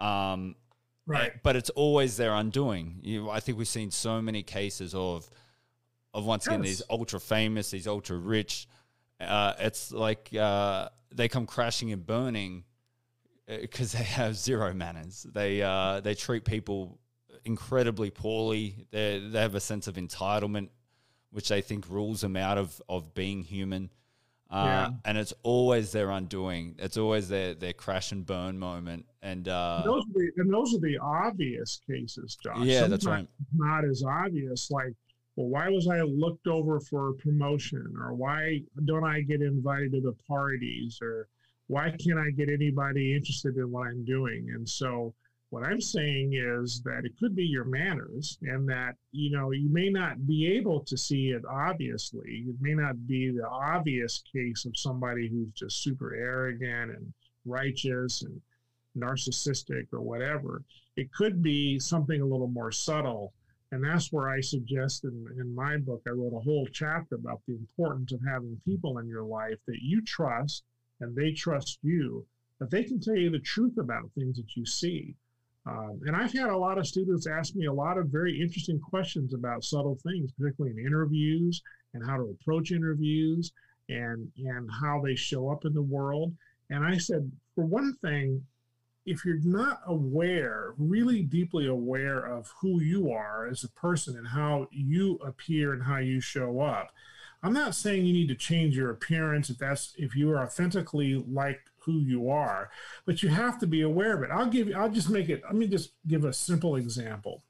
Um, 0.00 0.56
right. 1.06 1.32
But 1.42 1.56
it's 1.56 1.70
always 1.70 2.16
their 2.16 2.34
undoing. 2.34 3.00
You, 3.02 3.30
I 3.30 3.40
think 3.40 3.58
we've 3.58 3.68
seen 3.68 3.90
so 3.90 4.20
many 4.20 4.42
cases 4.42 4.94
of, 4.94 5.28
of 6.12 6.24
once 6.24 6.46
yes. 6.46 6.54
again 6.54 6.62
these 6.62 6.82
ultra 6.90 7.20
famous, 7.20 7.70
these 7.70 7.86
ultra 7.86 8.16
rich. 8.16 8.68
Uh, 9.20 9.54
it's 9.58 9.92
like 9.92 10.30
uh, 10.38 10.88
they 11.14 11.28
come 11.28 11.46
crashing 11.46 11.92
and 11.92 12.06
burning 12.06 12.64
because 13.46 13.94
uh, 13.94 13.98
they 13.98 14.04
have 14.04 14.36
zero 14.36 14.74
manners. 14.74 15.26
They 15.32 15.62
uh, 15.62 16.00
they 16.00 16.14
treat 16.14 16.44
people 16.44 16.98
incredibly 17.44 18.10
poorly. 18.10 18.86
They 18.90 19.18
they 19.18 19.40
have 19.40 19.54
a 19.54 19.60
sense 19.60 19.86
of 19.86 19.94
entitlement 19.94 20.68
which 21.30 21.48
they 21.48 21.60
think 21.60 21.88
rules 21.88 22.20
them 22.20 22.36
out 22.36 22.58
of 22.58 22.80
of 22.88 23.14
being 23.14 23.42
human. 23.42 23.90
Uh, 24.48 24.64
yeah. 24.64 24.90
and 25.04 25.18
it's 25.18 25.34
always 25.42 25.90
their 25.90 26.10
undoing. 26.10 26.76
It's 26.78 26.96
always 26.96 27.28
their 27.28 27.54
their 27.54 27.72
crash 27.72 28.12
and 28.12 28.24
burn 28.24 28.58
moment. 28.58 29.06
And, 29.22 29.48
uh, 29.48 29.82
and 29.82 29.92
those 29.92 30.02
are 30.04 30.12
the 30.12 30.30
and 30.36 30.52
those 30.52 30.74
are 30.74 30.78
the 30.78 30.98
obvious 30.98 31.80
cases, 31.90 32.36
Josh. 32.40 32.58
Yeah, 32.58 32.80
Sometimes 32.80 32.90
that's 32.90 33.06
right. 33.06 33.28
Not 33.56 33.84
as 33.84 34.04
obvious, 34.06 34.70
like 34.70 34.92
well, 35.36 35.48
why 35.48 35.68
was 35.68 35.86
I 35.86 36.00
looked 36.00 36.46
over 36.46 36.80
for 36.80 37.10
a 37.10 37.14
promotion, 37.14 37.94
or 38.00 38.14
why 38.14 38.60
don't 38.84 39.04
I 39.04 39.20
get 39.20 39.42
invited 39.42 39.92
to 39.92 40.00
the 40.00 40.16
parties, 40.26 40.98
or 41.02 41.28
why 41.66 41.90
can't 41.90 42.18
I 42.18 42.30
get 42.30 42.48
anybody 42.48 43.14
interested 43.14 43.56
in 43.56 43.70
what 43.70 43.88
I'm 43.88 44.04
doing? 44.04 44.46
And 44.54 44.66
so 44.68 45.14
what 45.50 45.64
I'm 45.64 45.80
saying 45.80 46.32
is 46.34 46.82
that 46.82 47.04
it 47.04 47.16
could 47.18 47.36
be 47.36 47.44
your 47.44 47.64
manners, 47.64 48.36
and 48.42 48.68
that 48.68 48.96
you 49.12 49.30
know 49.30 49.52
you 49.52 49.68
may 49.70 49.88
not 49.88 50.26
be 50.26 50.46
able 50.56 50.80
to 50.80 50.96
see 50.96 51.28
it 51.28 51.42
obviously. 51.48 52.44
It 52.48 52.56
may 52.60 52.74
not 52.74 53.06
be 53.06 53.30
the 53.30 53.46
obvious 53.46 54.22
case 54.32 54.64
of 54.64 54.76
somebody 54.76 55.28
who's 55.28 55.52
just 55.52 55.82
super 55.82 56.14
arrogant 56.14 56.90
and 56.90 57.12
righteous 57.44 58.22
and 58.22 58.40
narcissistic 58.96 59.86
or 59.92 60.00
whatever. 60.00 60.64
It 60.96 61.12
could 61.12 61.42
be 61.42 61.78
something 61.78 62.20
a 62.20 62.26
little 62.26 62.48
more 62.48 62.72
subtle. 62.72 63.32
And 63.72 63.84
that's 63.84 64.12
where 64.12 64.28
I 64.28 64.40
suggest 64.40 65.04
in, 65.04 65.26
in 65.38 65.54
my 65.54 65.76
book, 65.76 66.02
I 66.06 66.10
wrote 66.10 66.36
a 66.36 66.40
whole 66.40 66.68
chapter 66.72 67.16
about 67.16 67.40
the 67.46 67.54
importance 67.54 68.12
of 68.12 68.20
having 68.26 68.60
people 68.64 68.98
in 68.98 69.08
your 69.08 69.24
life 69.24 69.58
that 69.66 69.82
you 69.82 70.02
trust 70.02 70.64
and 71.00 71.14
they 71.14 71.32
trust 71.32 71.78
you, 71.82 72.24
that 72.58 72.70
they 72.70 72.84
can 72.84 73.00
tell 73.00 73.16
you 73.16 73.28
the 73.28 73.40
truth 73.40 73.76
about 73.78 74.10
things 74.14 74.36
that 74.36 74.56
you 74.56 74.64
see. 74.64 75.14
Um, 75.66 76.00
and 76.06 76.14
I've 76.14 76.32
had 76.32 76.48
a 76.48 76.56
lot 76.56 76.78
of 76.78 76.86
students 76.86 77.26
ask 77.26 77.54
me 77.56 77.66
a 77.66 77.72
lot 77.72 77.98
of 77.98 78.06
very 78.06 78.40
interesting 78.40 78.78
questions 78.78 79.34
about 79.34 79.64
subtle 79.64 79.98
things, 80.06 80.30
particularly 80.32 80.76
in 80.78 80.86
interviews 80.86 81.60
and 81.94 82.06
how 82.06 82.16
to 82.16 82.36
approach 82.40 82.70
interviews 82.70 83.52
and 83.88 84.30
and 84.36 84.68
how 84.80 85.00
they 85.04 85.14
show 85.14 85.50
up 85.50 85.64
in 85.64 85.74
the 85.74 85.82
world. 85.82 86.32
And 86.70 86.84
I 86.84 86.98
said, 86.98 87.30
for 87.54 87.64
one 87.64 87.94
thing, 87.94 88.44
if 89.06 89.24
you're 89.24 89.40
not 89.42 89.80
aware, 89.86 90.74
really 90.78 91.22
deeply 91.22 91.66
aware 91.66 92.24
of 92.24 92.52
who 92.60 92.80
you 92.80 93.12
are 93.12 93.48
as 93.48 93.62
a 93.62 93.68
person 93.70 94.16
and 94.16 94.26
how 94.26 94.68
you 94.70 95.18
appear 95.24 95.72
and 95.72 95.82
how 95.82 95.98
you 95.98 96.20
show 96.20 96.60
up, 96.60 96.90
I'm 97.42 97.52
not 97.52 97.76
saying 97.76 98.04
you 98.04 98.12
need 98.12 98.28
to 98.28 98.34
change 98.34 98.76
your 98.76 98.90
appearance 98.90 99.50
if 99.50 99.58
that's 99.58 99.94
if 99.96 100.16
you 100.16 100.30
are 100.30 100.42
authentically 100.42 101.24
like 101.28 101.60
who 101.86 102.00
you 102.00 102.28
are, 102.28 102.68
but 103.06 103.22
you 103.22 103.30
have 103.30 103.58
to 103.60 103.66
be 103.66 103.80
aware 103.80 104.16
of 104.16 104.22
it. 104.22 104.30
I'll 104.30 104.50
give 104.50 104.68
you, 104.68 104.76
I'll 104.76 104.90
just 104.90 105.08
make 105.08 105.28
it, 105.28 105.42
let 105.44 105.54
me 105.54 105.68
just 105.68 105.92
give 106.06 106.24
a 106.24 106.32
simple 106.32 106.76
example. 106.76 107.42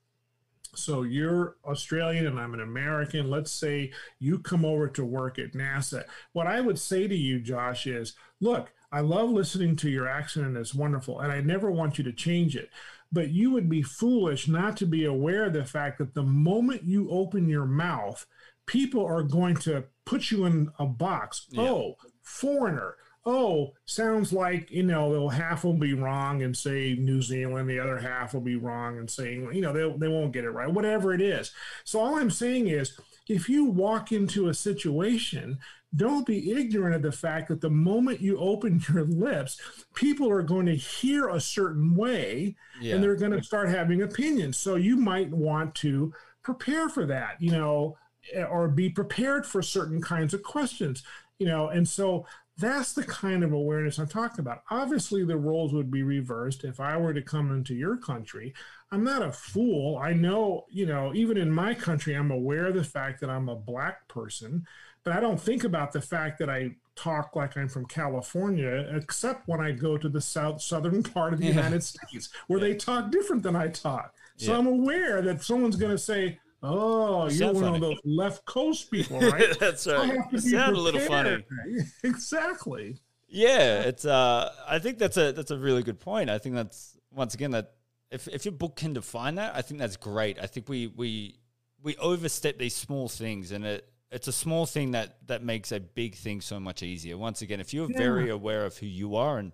So 0.75 1.03
you're 1.03 1.57
Australian 1.65 2.27
and 2.27 2.39
I'm 2.39 2.53
an 2.53 2.61
American. 2.61 3.31
Let's 3.31 3.51
say 3.51 3.93
you 4.19 4.39
come 4.39 4.65
over 4.65 4.89
to 4.89 5.05
work 5.05 5.39
at 5.39 5.55
NASA. 5.55 6.05
What 6.33 6.47
I 6.47 6.61
would 6.61 6.79
say 6.79 7.09
to 7.09 7.17
you, 7.17 7.41
Josh, 7.41 7.87
is 7.87 8.13
look, 8.41 8.73
I 8.93 9.01
love 9.01 9.31
listening 9.31 9.77
to 9.77 9.91
your 9.91 10.07
accent 10.07 10.47
and 10.47 10.57
it's 10.57 10.75
wonderful, 10.75 11.21
and 11.21 11.33
I 11.33 11.41
never 11.41 11.71
want 11.71 11.99
you 11.99 12.05
to 12.05 12.13
change 12.13 12.55
it. 12.55 12.71
But 13.11 13.31
you 13.31 13.51
would 13.53 13.71
be 13.71 13.83
foolish 13.83 14.49
not 14.49 14.77
to 14.77 14.87
be 14.87 15.07
aware 15.07 15.45
of 15.45 15.55
the 15.55 15.65
fact 15.65 15.99
that 15.99 16.15
the 16.15 16.23
moment 16.23 16.85
you 16.85 17.11
open 17.11 17.49
your 17.49 17.65
mouth, 17.65 18.27
people 18.67 19.05
are 19.05 19.23
going 19.23 19.57
to 19.57 19.85
put 20.05 20.31
you 20.31 20.45
in 20.45 20.71
a 20.79 20.85
box. 20.85 21.47
Yeah. 21.51 21.63
Oh, 21.63 21.97
foreigner 22.23 22.97
oh, 23.27 23.73
sounds 23.87 24.33
like, 24.33 24.71
you 24.71 24.85
know, 24.85 25.29
half 25.29 25.65
will 25.65 25.75
be 25.75 25.95
wrong 25.95 26.45
and 26.45 26.57
say 26.57 26.95
New 26.95 27.21
Zealand, 27.21 27.69
the 27.69 27.81
other 27.81 27.99
half 27.99 28.33
will 28.33 28.41
be 28.41 28.55
wrong 28.55 28.99
and 28.99 29.11
saying, 29.11 29.53
you 29.53 29.61
know, 29.61 29.73
they, 29.73 29.99
they 29.99 30.09
won't 30.09 30.33
get 30.33 30.45
it 30.45 30.51
right, 30.51 30.73
whatever 30.73 31.13
it 31.13 31.21
is. 31.21 31.51
So 31.85 31.99
all 31.99 32.17
I'm 32.17 32.31
saying 32.31 32.69
is, 32.69 32.99
if 33.29 33.49
you 33.49 33.65
walk 33.65 34.13
into 34.13 34.49
a 34.49 34.55
situation, 34.55 35.59
don't 35.97 36.25
be 36.25 36.53
ignorant 36.53 36.95
of 36.95 37.03
the 37.03 37.11
fact 37.11 37.49
that 37.49 37.61
the 37.61 37.71
moment 37.71 38.21
you 38.21 38.39
open 38.39 38.81
your 38.89 39.03
lips, 39.03 39.61
people 39.97 40.31
are 40.31 40.43
going 40.43 40.67
to 40.67 40.77
hear 40.77 41.29
a 41.29 41.41
certain 41.41 41.97
way 41.97 42.55
yeah. 42.81 42.95
and 42.95 43.03
they're 43.03 43.17
going 43.17 43.33
to 43.33 43.43
start 43.43 43.69
having 43.69 44.03
opinions. 44.03 44.57
So 44.57 44.77
you 44.77 44.97
might 44.97 45.31
want 45.31 45.75
to 45.77 46.13
prepare 46.45 46.89
for 46.89 47.07
that, 47.07 47.41
you 47.41 47.51
know, 47.51 47.97
eh, 48.33 48.45
or 48.45 48.69
be 48.69 48.89
prepared 48.89 49.45
for 49.45 49.63
certain 49.63 50.01
kinds 50.01 50.33
of 50.33 50.45
questions 50.45 51.03
you 51.39 51.47
know 51.47 51.69
and 51.69 51.89
so 51.89 52.27
that's 52.59 52.95
the 52.95 53.05
kind 53.05 53.45
of 53.45 53.53
awareness 53.53 53.99
I'm 53.99 54.09
talking 54.09 54.41
about. 54.41 54.63
Obviously, 54.71 55.25
the 55.25 55.37
roles 55.37 55.75
would 55.75 55.91
be 55.91 56.03
reversed 56.03 56.65
if 56.65 56.81
I 56.81 56.97
were 56.97 57.13
to 57.13 57.21
come 57.21 57.53
into 57.53 57.75
your 57.75 57.97
country. 57.99 58.55
I'm 58.91 59.05
not 59.05 59.23
a 59.23 59.33
fool. 59.33 59.99
I 59.99 60.15
know, 60.15 60.65
you 60.71 60.87
know, 60.87 61.13
even 61.15 61.37
in 61.37 61.51
my 61.51 61.75
country, 61.75 62.15
I'm 62.15 62.31
aware 62.31 62.67
of 62.67 62.75
the 62.75 62.85
fact 62.85 63.21
that 63.21 63.31
I'm 63.31 63.51
a 63.51 63.57
black 63.57 64.09
person, 64.09 64.67
but 65.05 65.13
I 65.15 65.21
don't 65.21 65.41
think 65.41 65.65
about 65.65 65.93
the 65.93 66.01
fact 66.01 66.39
that 66.39 66.49
I 66.49 66.77
talk 66.95 67.37
like 67.37 67.59
I'm 67.59 67.69
from 67.69 67.85
California, 67.87 68.91
except 68.95 69.47
when 69.47 69.61
I 69.61 69.73
go 69.73 69.99
to 69.99 70.09
the 70.09 70.21
south 70.21 70.63
southern 70.63 71.03
part 71.03 71.35
of 71.35 71.41
the 71.41 71.47
yeah. 71.47 71.57
United 71.57 71.85
States, 71.85 72.31
where 72.47 72.59
yeah. 72.59 72.69
they 72.69 72.75
talk 72.75 73.11
different 73.11 73.43
than 73.43 73.55
I 73.55 73.69
talk. 73.69 74.15
So 74.37 74.53
yeah. 74.53 74.59
I'm 74.59 74.67
aware 74.67 75.21
that 75.23 75.43
someone's 75.43 75.77
going 75.77 75.93
to 75.93 75.99
say, 75.99 76.39
Oh, 76.69 77.29
you're 77.29 77.53
one 77.53 77.63
funny. 77.63 77.77
of 77.77 77.81
those 77.81 78.01
left 78.05 78.45
coast 78.45 78.91
people, 78.91 79.21
right? 79.33 79.59
That's 79.59 79.87
right. 79.87 80.19
It 80.33 80.41
sounded 80.41 80.79
a 80.79 80.81
little 80.81 81.01
funny. 81.01 81.45
exactly. 82.03 82.97
Yeah, 83.29 83.83
it's. 83.83 84.05
Uh, 84.05 84.53
I 84.67 84.79
think 84.79 84.99
that's 84.99 85.17
a 85.17 85.33
that's 85.33 85.51
a 85.51 85.59
really 85.59 85.83
good 85.83 86.01
point. 86.01 86.29
I 86.29 86.39
think 86.39 86.55
that's 86.55 86.97
once 87.13 87.35
again 87.35 87.53
that 87.53 87.73
if 88.11 88.27
if 88.29 88.45
your 88.45 88.53
book 88.53 88.77
can 88.77 88.93
define 88.93 89.37
that, 89.37 89.55
I 89.55 89.63
think 89.63 89.81
that's 89.81 89.97
great. 89.97 90.39
I 90.41 90.47
think 90.47 90.69
we 90.69 90.89
we 90.89 91.39
we 91.83 91.97
overstep 91.97 92.59
these 92.59 92.75
small 92.75 93.09
things, 93.09 93.53
and 93.53 93.65
it 93.65 93.89
it's 94.11 94.29
a 94.29 94.33
small 94.33 94.67
thing 94.67 94.93
that 94.93 95.19
that 95.27 95.43
makes 95.43 95.73
a 95.73 95.81
big 95.81 96.15
thing 96.15 96.41
so 96.41 96.59
much 96.59 96.83
easier. 96.83 97.17
Once 97.17 97.43
again, 97.43 97.61
if 97.61 97.75
you're 97.75 97.91
yeah. 97.91 97.99
very 97.99 98.31
aware 98.31 98.65
of 98.65 98.77
who 98.79 98.87
you 98.87 99.17
are 99.17 99.39
and 99.39 99.53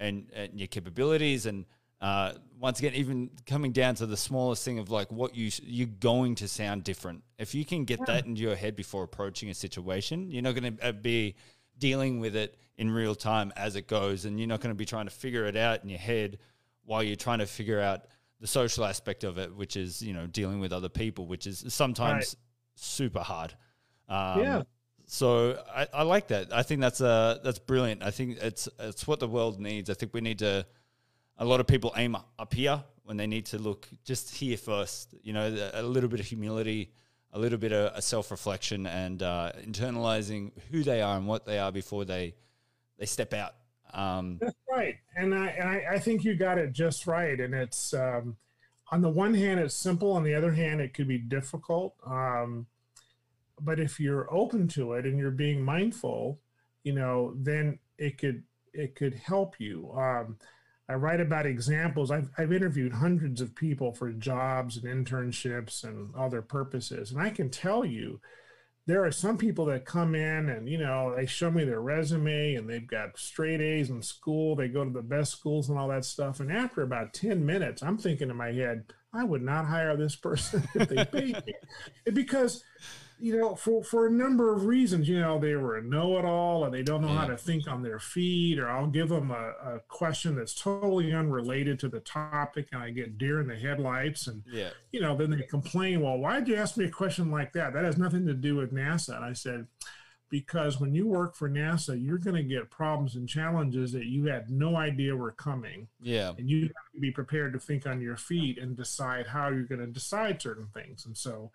and 0.00 0.30
and 0.34 0.58
your 0.58 0.68
capabilities 0.68 1.46
and 1.46 1.66
uh, 2.04 2.34
once 2.60 2.80
again, 2.80 2.92
even 2.94 3.30
coming 3.46 3.72
down 3.72 3.94
to 3.94 4.04
the 4.04 4.16
smallest 4.16 4.62
thing 4.62 4.78
of 4.78 4.90
like 4.90 5.10
what 5.10 5.34
you 5.34 5.50
you're 5.62 5.86
going 5.86 6.34
to 6.34 6.46
sound 6.46 6.84
different. 6.84 7.22
If 7.38 7.54
you 7.54 7.64
can 7.64 7.86
get 7.86 7.98
yeah. 8.00 8.16
that 8.16 8.26
into 8.26 8.42
your 8.42 8.56
head 8.56 8.76
before 8.76 9.04
approaching 9.04 9.48
a 9.48 9.54
situation, 9.54 10.30
you're 10.30 10.42
not 10.42 10.54
going 10.54 10.76
to 10.76 10.88
uh, 10.88 10.92
be 10.92 11.34
dealing 11.78 12.20
with 12.20 12.36
it 12.36 12.58
in 12.76 12.90
real 12.90 13.14
time 13.14 13.54
as 13.56 13.74
it 13.74 13.88
goes, 13.88 14.26
and 14.26 14.38
you're 14.38 14.46
not 14.46 14.60
going 14.60 14.70
to 14.70 14.76
be 14.76 14.84
trying 14.84 15.06
to 15.06 15.10
figure 15.10 15.46
it 15.46 15.56
out 15.56 15.82
in 15.82 15.88
your 15.88 15.98
head 15.98 16.36
while 16.84 17.02
you're 17.02 17.16
trying 17.16 17.38
to 17.38 17.46
figure 17.46 17.80
out 17.80 18.02
the 18.38 18.46
social 18.46 18.84
aspect 18.84 19.24
of 19.24 19.38
it, 19.38 19.56
which 19.56 19.74
is 19.74 20.02
you 20.02 20.12
know 20.12 20.26
dealing 20.26 20.60
with 20.60 20.74
other 20.74 20.90
people, 20.90 21.26
which 21.26 21.46
is 21.46 21.64
sometimes 21.68 22.16
right. 22.16 22.36
super 22.74 23.20
hard. 23.20 23.54
Um, 24.10 24.40
yeah. 24.40 24.62
So 25.06 25.58
I, 25.74 25.86
I 25.94 26.02
like 26.02 26.28
that. 26.28 26.52
I 26.52 26.64
think 26.64 26.82
that's 26.82 27.00
uh 27.00 27.38
that's 27.42 27.58
brilliant. 27.58 28.02
I 28.02 28.10
think 28.10 28.36
it's 28.42 28.68
it's 28.78 29.06
what 29.06 29.20
the 29.20 29.28
world 29.28 29.58
needs. 29.58 29.88
I 29.88 29.94
think 29.94 30.12
we 30.12 30.20
need 30.20 30.40
to 30.40 30.66
a 31.38 31.44
lot 31.44 31.60
of 31.60 31.66
people 31.66 31.92
aim 31.96 32.16
up 32.38 32.54
here 32.54 32.82
when 33.04 33.16
they 33.16 33.26
need 33.26 33.46
to 33.46 33.58
look 33.58 33.88
just 34.04 34.34
here 34.34 34.56
first. 34.56 35.14
You 35.22 35.32
know, 35.32 35.70
a 35.74 35.82
little 35.82 36.08
bit 36.08 36.20
of 36.20 36.26
humility, 36.26 36.92
a 37.32 37.38
little 37.38 37.58
bit 37.58 37.72
of 37.72 38.02
self 38.02 38.30
reflection, 38.30 38.86
and 38.86 39.22
uh, 39.22 39.52
internalizing 39.62 40.52
who 40.70 40.82
they 40.82 41.02
are 41.02 41.16
and 41.16 41.26
what 41.26 41.46
they 41.46 41.58
are 41.58 41.72
before 41.72 42.04
they 42.04 42.34
they 42.98 43.06
step 43.06 43.32
out. 43.32 43.54
Um, 43.92 44.38
That's 44.40 44.56
right, 44.70 44.96
and 45.16 45.34
I 45.34 45.46
and 45.48 45.68
I, 45.68 45.84
I, 45.92 45.98
think 45.98 46.24
you 46.24 46.34
got 46.34 46.58
it 46.58 46.72
just 46.72 47.06
right. 47.06 47.38
And 47.38 47.54
it's 47.54 47.94
um, 47.94 48.36
on 48.90 49.02
the 49.02 49.08
one 49.08 49.34
hand, 49.34 49.60
it's 49.60 49.74
simple. 49.74 50.12
On 50.12 50.24
the 50.24 50.34
other 50.34 50.52
hand, 50.52 50.80
it 50.80 50.94
could 50.94 51.08
be 51.08 51.18
difficult. 51.18 51.94
Um, 52.04 52.66
but 53.60 53.78
if 53.78 54.00
you're 54.00 54.32
open 54.34 54.66
to 54.68 54.94
it 54.94 55.04
and 55.04 55.16
you're 55.16 55.30
being 55.30 55.62
mindful, 55.62 56.40
you 56.82 56.92
know, 56.92 57.34
then 57.36 57.78
it 57.98 58.18
could 58.18 58.42
it 58.72 58.96
could 58.96 59.14
help 59.14 59.54
you. 59.60 59.92
Um, 59.96 60.38
I 60.88 60.94
write 60.94 61.20
about 61.20 61.46
examples. 61.46 62.10
I've, 62.10 62.30
I've 62.36 62.52
interviewed 62.52 62.92
hundreds 62.92 63.40
of 63.40 63.54
people 63.54 63.92
for 63.92 64.12
jobs 64.12 64.76
and 64.76 65.06
internships 65.06 65.82
and 65.82 66.14
other 66.14 66.42
purposes. 66.42 67.10
And 67.10 67.20
I 67.20 67.30
can 67.30 67.48
tell 67.48 67.84
you, 67.84 68.20
there 68.86 69.04
are 69.04 69.12
some 69.12 69.38
people 69.38 69.64
that 69.66 69.86
come 69.86 70.14
in 70.14 70.50
and, 70.50 70.68
you 70.68 70.76
know, 70.76 71.14
they 71.16 71.24
show 71.24 71.50
me 71.50 71.64
their 71.64 71.80
resume 71.80 72.54
and 72.54 72.68
they've 72.68 72.86
got 72.86 73.18
straight 73.18 73.62
A's 73.62 73.88
in 73.88 74.02
school. 74.02 74.56
They 74.56 74.68
go 74.68 74.84
to 74.84 74.90
the 74.90 75.00
best 75.00 75.32
schools 75.32 75.70
and 75.70 75.78
all 75.78 75.88
that 75.88 76.04
stuff. 76.04 76.40
And 76.40 76.52
after 76.52 76.82
about 76.82 77.14
10 77.14 77.46
minutes, 77.46 77.82
I'm 77.82 77.96
thinking 77.96 78.28
in 78.28 78.36
my 78.36 78.52
head, 78.52 78.84
I 79.14 79.24
would 79.24 79.42
not 79.42 79.64
hire 79.64 79.96
this 79.96 80.16
person 80.16 80.68
if 80.74 80.88
they 80.88 81.04
paid 81.06 81.42
me. 81.46 81.54
because 82.12 82.62
you 83.18 83.38
know, 83.38 83.54
for, 83.54 83.82
for 83.82 84.06
a 84.06 84.10
number 84.10 84.52
of 84.52 84.66
reasons, 84.66 85.08
you 85.08 85.20
know, 85.20 85.38
they 85.38 85.54
were 85.54 85.76
a 85.76 85.82
know 85.82 86.18
it 86.18 86.24
all 86.24 86.64
and 86.64 86.74
they 86.74 86.82
don't 86.82 87.00
know 87.00 87.08
yeah. 87.08 87.18
how 87.18 87.26
to 87.26 87.36
think 87.36 87.68
on 87.68 87.82
their 87.82 87.98
feet, 87.98 88.58
or 88.58 88.68
I'll 88.68 88.86
give 88.86 89.08
them 89.08 89.30
a, 89.30 89.52
a, 89.64 89.80
question 89.88 90.34
that's 90.34 90.54
totally 90.54 91.12
unrelated 91.12 91.78
to 91.80 91.88
the 91.88 92.00
topic 92.00 92.68
and 92.72 92.82
I 92.82 92.90
get 92.90 93.16
deer 93.16 93.40
in 93.40 93.46
the 93.46 93.56
headlights. 93.56 94.26
And, 94.26 94.42
yeah. 94.50 94.70
you 94.92 95.00
know, 95.00 95.16
then 95.16 95.30
they 95.30 95.42
complain, 95.42 96.00
well, 96.00 96.18
why'd 96.18 96.48
you 96.48 96.56
ask 96.56 96.76
me 96.76 96.86
a 96.86 96.90
question 96.90 97.30
like 97.30 97.52
that? 97.52 97.72
That 97.72 97.84
has 97.84 97.96
nothing 97.96 98.26
to 98.26 98.34
do 98.34 98.56
with 98.56 98.72
NASA. 98.72 99.16
And 99.16 99.24
I 99.24 99.32
said, 99.32 99.66
because 100.28 100.80
when 100.80 100.94
you 100.94 101.06
work 101.06 101.36
for 101.36 101.48
NASA, 101.48 101.96
you're 102.02 102.18
going 102.18 102.34
to 102.34 102.42
get 102.42 102.68
problems 102.68 103.14
and 103.14 103.28
challenges 103.28 103.92
that 103.92 104.06
you 104.06 104.26
had 104.26 104.50
no 104.50 104.76
idea 104.76 105.14
were 105.14 105.30
coming. 105.30 105.86
Yeah. 106.00 106.32
And 106.36 106.50
you 106.50 106.62
have 106.62 106.92
to 106.94 107.00
be 107.00 107.12
prepared 107.12 107.52
to 107.52 107.60
think 107.60 107.86
on 107.86 108.00
your 108.00 108.16
feet 108.16 108.58
and 108.58 108.76
decide 108.76 109.28
how 109.28 109.50
you're 109.50 109.62
going 109.62 109.80
to 109.80 109.86
decide 109.86 110.42
certain 110.42 110.66
things. 110.74 111.06
And 111.06 111.16
so, 111.16 111.52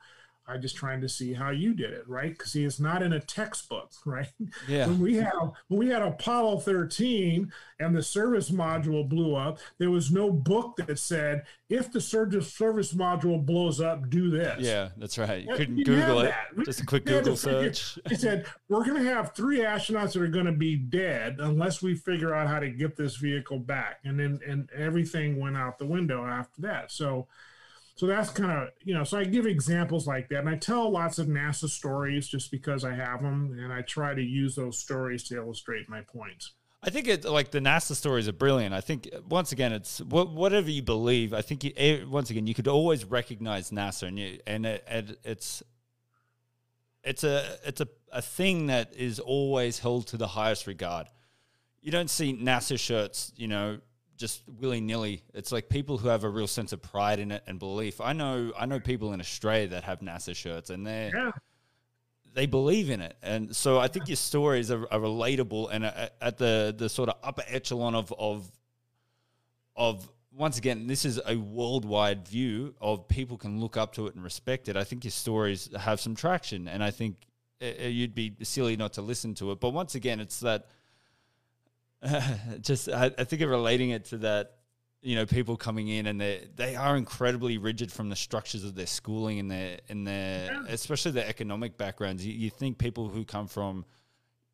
I'm 0.50 0.62
just 0.62 0.76
trying 0.76 1.02
to 1.02 1.10
see 1.10 1.34
how 1.34 1.52
you 1.52 1.74
did 1.74 1.92
it, 1.92 2.08
right? 2.08 2.32
Because 2.32 2.54
see, 2.54 2.66
it's 2.66 2.80
not 2.80 3.04
in 3.04 3.14
a 3.14 3.20
textbook, 3.20 3.92
right? 4.06 4.28
Yeah. 4.68 4.88
When 4.88 5.00
we 5.00 5.16
had 5.16 5.32
when 5.68 5.80
we 5.80 5.90
had 5.90 6.02
Apollo 6.02 6.60
13 6.60 7.52
and 7.80 7.96
the 7.96 8.04
service 8.04 8.50
module 8.50 9.08
blew 9.08 9.36
up, 9.36 9.60
there 9.78 9.92
was 9.92 10.12
no 10.12 10.32
book 10.32 10.78
that 10.78 10.98
said 11.00 11.44
if 11.70 11.92
the 11.92 12.02
service 12.02 12.52
service 12.52 12.94
module 12.94 13.46
blows 13.46 13.80
up, 13.80 14.10
do 14.10 14.30
this. 14.30 14.58
Yeah, 14.60 14.90
that's 14.98 15.18
right. 15.18 15.44
You 15.46 15.56
couldn't 15.56 15.84
Google 15.84 16.22
it. 16.22 16.34
that. 16.56 16.66
Just 16.66 16.82
a 16.82 16.86
quick 16.86 17.06
We 17.10 17.14
had 17.14 17.24
to 17.26 17.32
Google 17.32 17.38
search. 17.38 18.00
They 18.06 18.16
said 18.16 18.46
we're 18.68 18.84
going 18.84 19.04
to 19.04 19.10
have 19.10 19.36
three 19.36 19.60
astronauts 19.60 20.14
that 20.14 20.22
are 20.22 20.28
going 20.28 20.46
to 20.46 20.52
be 20.52 20.76
dead 20.76 21.38
unless 21.40 21.82
we 21.82 21.96
figure 21.96 22.34
out 22.34 22.48
how 22.48 22.60
to 22.60 22.70
get 22.70 22.96
this 22.98 23.18
vehicle 23.18 23.60
back, 23.60 24.00
and 24.04 24.20
then 24.20 24.40
and 24.48 24.70
everything 24.72 25.40
went 25.40 25.58
out 25.58 25.78
the 25.78 25.86
window 25.86 26.26
after 26.26 26.62
that. 26.64 26.92
So, 26.92 27.28
so 28.00 28.08
that's 28.08 28.30
kind 28.30 28.50
of 28.50 28.70
you 28.86 28.94
know. 28.94 29.04
So 29.04 29.18
I 29.18 29.26
give 29.26 29.46
examples 29.46 30.08
like 30.08 30.30
that, 30.30 30.40
and 30.40 30.48
I 30.48 30.56
tell 30.56 30.90
lots 30.90 31.20
of 31.20 31.28
NASA 31.28 31.68
stories 31.68 32.30
just 32.30 32.50
because 32.50 32.86
I 32.86 32.94
have 32.94 33.22
them, 33.22 33.58
and 33.62 33.74
I 33.74 33.82
try 33.82 34.14
to 34.14 34.22
use 34.22 34.56
those 34.56 34.80
stories 34.80 35.26
to 35.26 35.36
illustrate 35.36 35.90
my 35.90 36.00
points. 36.00 36.54
I 36.82 36.92
think 36.92 37.10
it 37.10 37.26
like 37.26 37.52
the 37.52 37.60
NASA 37.60 37.96
stories 37.96 38.30
are 38.30 38.34
brilliant. 38.34 38.74
I 38.74 38.80
think 38.80 39.10
once 39.28 39.52
again, 39.52 39.74
it's 39.74 39.98
wh- 39.98 40.34
whatever 40.34 40.72
you 40.72 40.82
believe. 40.82 41.34
I 41.34 41.42
think 41.42 41.66
you, 41.66 41.74
eh, 41.76 42.06
once 42.08 42.30
again, 42.30 42.48
you 42.48 42.54
could 42.54 42.70
always 42.70 43.04
recognize 43.04 43.70
NASA, 43.70 44.04
and 44.08 44.18
you, 44.18 44.40
and 44.48 44.66
it, 44.66 44.86
it, 44.88 45.20
it's 45.26 45.62
it's 47.04 47.26
a 47.26 47.58
it's 47.66 47.82
a, 47.82 47.88
a 48.14 48.22
thing 48.22 48.68
that 48.68 48.94
is 48.96 49.20
always 49.20 49.78
held 49.78 50.08
to 50.08 50.16
the 50.16 50.28
highest 50.28 50.68
regard. 50.68 51.08
You 51.82 51.92
don't 51.92 52.10
see 52.10 52.34
NASA 52.34 52.80
shirts, 52.80 53.34
you 53.36 53.50
know, 53.50 53.80
just 54.20 54.44
willy 54.60 54.82
nilly. 54.82 55.24
It's 55.34 55.52
like 55.52 55.70
people 55.70 55.98
who 55.98 56.10
have 56.10 56.24
a 56.26 56.30
real 56.30 56.46
sense 56.46 56.74
of 56.74 56.82
pride 56.82 57.20
in 57.20 57.32
it 57.32 57.41
and 57.48 57.58
belief. 57.58 58.02
I 58.02 58.14
know 58.14 58.52
I 58.60 58.66
know 58.66 58.80
people 58.80 59.14
in 59.14 59.20
Australia 59.20 59.70
that 59.70 59.86
have 59.86 60.02
NASA 60.02 60.36
shirts, 60.36 60.70
and 60.70 60.86
they're 60.86 61.12
Yeah, 61.16 61.32
they 62.34 62.46
believe 62.46 62.90
in 62.90 63.02
it, 63.02 63.16
and 63.24 63.56
so 63.56 63.80
I 63.80 63.88
think 63.88 64.08
your 64.08 64.18
stories 64.18 64.70
are, 64.70 64.84
are 64.91 65.00
relatable 65.00 65.70
and 65.72 65.86
are 65.86 66.10
at 66.22 66.38
the 66.38 66.76
the 66.78 66.90
sort 66.90 67.10
of 67.10 67.16
upper 67.24 67.44
echelon 67.48 67.96
of 67.96 68.14
of 68.20 68.52
of 69.76 70.08
once 70.32 70.58
again, 70.58 70.86
this 70.86 71.06
is 71.06 71.20
a 71.26 71.36
worldwide 71.38 72.28
view 72.28 72.76
of 72.80 73.08
people 73.08 73.38
can 73.38 73.60
look 73.60 73.78
up 73.78 73.94
to 73.94 74.08
it 74.08 74.16
and 74.16 74.24
respect 74.24 74.70
it. 74.70 74.78
I 74.78 74.84
think 74.84 75.04
your 75.04 75.12
stories 75.12 75.70
have 75.78 76.00
some 76.00 76.14
traction, 76.14 76.68
and 76.68 76.84
I 76.84 76.91
think 76.91 77.16
uh, 77.62 77.66
uh 77.66 77.88
you'd 77.88 78.14
be 78.14 78.36
silly 78.44 78.76
not 78.76 78.94
to 78.94 79.02
listen 79.02 79.34
to 79.36 79.52
it. 79.52 79.60
But 79.60 79.72
once 79.72 79.96
again, 79.96 80.20
it's 80.20 80.41
that 80.41 80.68
just 82.62 82.90
I, 82.90 83.12
I 83.18 83.24
think 83.26 83.42
of 83.42 83.50
relating 83.50 83.90
it 83.92 84.06
to 84.06 84.18
that 84.20 84.56
you 85.02 85.16
know 85.16 85.26
people 85.26 85.56
coming 85.58 85.88
in 85.88 86.08
and 86.08 86.20
they 86.20 86.48
they 86.56 86.76
are 86.76 86.96
incredibly 86.98 87.58
rigid 87.58 87.92
from 87.92 88.10
the 88.10 88.16
structures 88.16 88.64
of 88.64 88.76
their 88.76 88.86
schooling 88.88 89.40
and 89.40 89.50
their 89.52 89.80
and 89.90 90.06
their 90.08 90.46
Yeah. 90.52 90.64
especially 90.70 91.12
their 91.12 91.28
economic 91.28 91.78
backgrounds 91.78 92.26
you, 92.26 92.34
you 92.34 92.50
think 92.50 92.78
people 92.78 93.08
who 93.10 93.24
come 93.26 93.48
from 93.48 93.86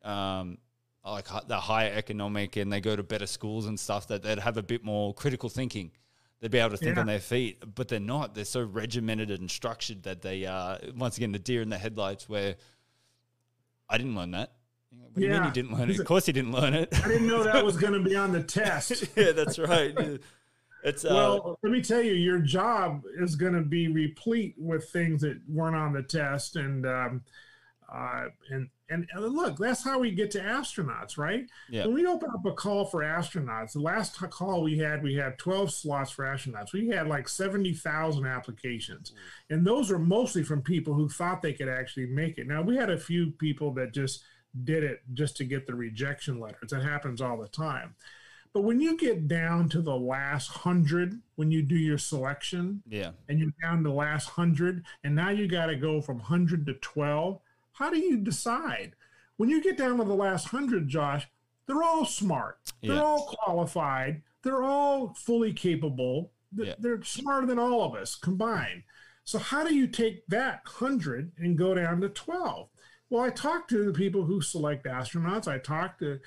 um 0.02 0.58
like 1.04 1.26
the 1.46 1.58
higher 1.60 1.92
economic 1.94 2.56
and 2.56 2.72
they 2.72 2.80
go 2.80 2.96
to 2.96 3.02
better 3.04 3.26
schools 3.28 3.66
and 3.66 3.78
stuff 3.78 4.08
that 4.08 4.22
they'd 4.24 4.40
have 4.40 4.56
a 4.56 4.62
bit 4.62 4.84
more 4.84 5.14
critical 5.14 5.48
thinking 5.48 5.90
they'd 6.40 6.50
be 6.50 6.58
able 6.58 6.70
to 6.70 6.76
think 6.76 6.94
Yeah. 6.96 7.00
on 7.02 7.06
their 7.06 7.20
feet 7.20 7.62
but 7.76 7.86
they're 7.88 8.00
not 8.00 8.34
they're 8.34 8.44
so 8.44 8.62
regimented 8.62 9.30
and 9.30 9.48
structured 9.50 10.02
that 10.04 10.22
they 10.22 10.46
uh 10.46 10.78
once 10.96 11.16
again 11.16 11.30
the 11.32 11.38
deer 11.38 11.62
in 11.62 11.68
the 11.70 11.78
headlights 11.78 12.28
where 12.28 12.56
i 13.88 13.96
didn't 13.98 14.14
learn 14.16 14.32
that 14.32 14.52
what 15.00 15.14
do 15.14 15.20
you 15.22 15.28
mean 15.28 15.36
Yeah. 15.36 15.46
you 15.46 15.52
didn't 15.52 15.72
learn 15.78 15.90
it 15.90 15.98
of 16.00 16.06
course 16.06 16.26
you 16.26 16.32
didn't 16.32 16.52
learn 16.52 16.74
it 16.74 16.88
I 17.04 17.08
didn't 17.08 17.26
know 17.28 17.42
that 17.44 17.64
was 17.64 17.76
going 17.76 17.92
to 17.94 18.00
be 18.00 18.16
on 18.16 18.32
the 18.32 18.42
test. 18.60 19.04
yeah, 19.16 19.32
that's 19.32 19.58
right. 19.58 19.96
It's 20.84 21.04
uh, 21.04 21.08
well, 21.12 21.58
let 21.64 21.72
me 21.72 21.82
tell 21.82 22.00
you, 22.02 22.12
your 22.12 22.38
job 22.38 23.02
is 23.18 23.34
going 23.34 23.54
to 23.54 23.62
be 23.62 23.88
replete 23.88 24.54
with 24.56 24.88
things 24.90 25.22
that 25.22 25.40
weren't 25.48 25.74
on 25.74 25.92
the 25.92 26.02
test, 26.02 26.54
and 26.54 26.86
um, 26.86 27.22
uh, 27.92 28.26
and 28.50 28.68
and 28.88 29.08
and 29.12 29.34
look, 29.34 29.56
that's 29.58 29.82
how 29.82 29.98
we 29.98 30.12
get 30.12 30.30
to 30.32 30.38
astronauts, 30.40 31.18
right? 31.18 31.46
Yeah. 31.68 31.86
When 31.86 31.94
we 31.94 32.06
open 32.06 32.30
up 32.32 32.44
a 32.46 32.52
call 32.52 32.84
for 32.84 33.00
astronauts, 33.02 33.72
the 33.72 33.80
last 33.80 34.16
call 34.30 34.62
we 34.62 34.78
had, 34.78 35.02
we 35.02 35.16
had 35.16 35.38
12 35.38 35.72
slots 35.72 36.12
for 36.12 36.24
astronauts. 36.24 36.72
We 36.72 36.88
had 36.88 37.08
like 37.08 37.28
70,000 37.28 38.24
applications, 38.24 39.10
and 39.50 39.66
those 39.66 39.90
are 39.90 39.98
mostly 39.98 40.44
from 40.44 40.62
people 40.62 40.94
who 40.94 41.08
thought 41.08 41.42
they 41.42 41.54
could 41.54 41.68
actually 41.68 42.06
make 42.06 42.38
it. 42.38 42.46
Now 42.46 42.62
we 42.62 42.76
had 42.76 42.90
a 42.90 42.98
few 42.98 43.32
people 43.32 43.72
that 43.74 43.92
just 43.92 44.22
did 44.64 44.84
it 44.84 45.02
just 45.14 45.36
to 45.38 45.44
get 45.44 45.66
the 45.66 45.74
rejection 45.74 46.40
letters. 46.40 46.70
That 46.70 46.82
happens 46.82 47.20
all 47.20 47.36
the 47.38 47.48
time. 47.48 47.94
But 48.52 48.62
when 48.62 48.80
you 48.80 48.96
get 48.96 49.28
down 49.28 49.68
to 49.70 49.82
the 49.82 49.96
last 49.96 50.48
hundred, 50.48 51.20
when 51.34 51.50
you 51.50 51.62
do 51.62 51.74
your 51.76 51.98
selection, 51.98 52.82
yeah, 52.88 53.10
and 53.28 53.38
you're 53.38 53.52
down 53.62 53.78
to 53.78 53.90
the 53.90 53.94
last 53.94 54.30
hundred, 54.30 54.84
and 55.04 55.14
now 55.14 55.28
you 55.28 55.46
got 55.46 55.66
to 55.66 55.76
go 55.76 56.00
from 56.00 56.20
hundred 56.20 56.64
to 56.66 56.74
twelve. 56.74 57.40
How 57.72 57.90
do 57.90 57.98
you 57.98 58.16
decide? 58.16 58.94
When 59.36 59.50
you 59.50 59.62
get 59.62 59.76
down 59.76 59.98
to 59.98 60.04
the 60.04 60.14
last 60.14 60.48
hundred, 60.48 60.88
Josh, 60.88 61.28
they're 61.66 61.82
all 61.82 62.06
smart. 62.06 62.58
They're 62.82 62.94
Yeah. 62.94 63.02
all 63.02 63.26
qualified. 63.44 64.22
They're 64.42 64.62
all 64.62 65.12
fully 65.12 65.52
capable. 65.52 66.32
They're, 66.52 66.66
Yeah. 66.66 66.74
they're 66.78 67.02
smarter 67.02 67.46
than 67.46 67.58
all 67.58 67.82
of 67.82 67.94
us 67.94 68.14
combined. 68.14 68.84
So 69.24 69.38
how 69.38 69.66
do 69.66 69.74
you 69.74 69.86
take 69.88 70.26
that 70.28 70.62
hundred 70.64 71.32
and 71.36 71.58
go 71.58 71.74
down 71.74 72.00
to 72.00 72.08
twelve? 72.08 72.70
Well, 73.08 73.22
I 73.22 73.30
talk 73.30 73.68
to 73.68 73.84
the 73.84 73.92
people 73.92 74.24
who 74.24 74.40
select 74.40 74.84
astronauts. 74.86 75.46
I 75.46 75.58
talk 75.58 75.98
to 76.00 76.18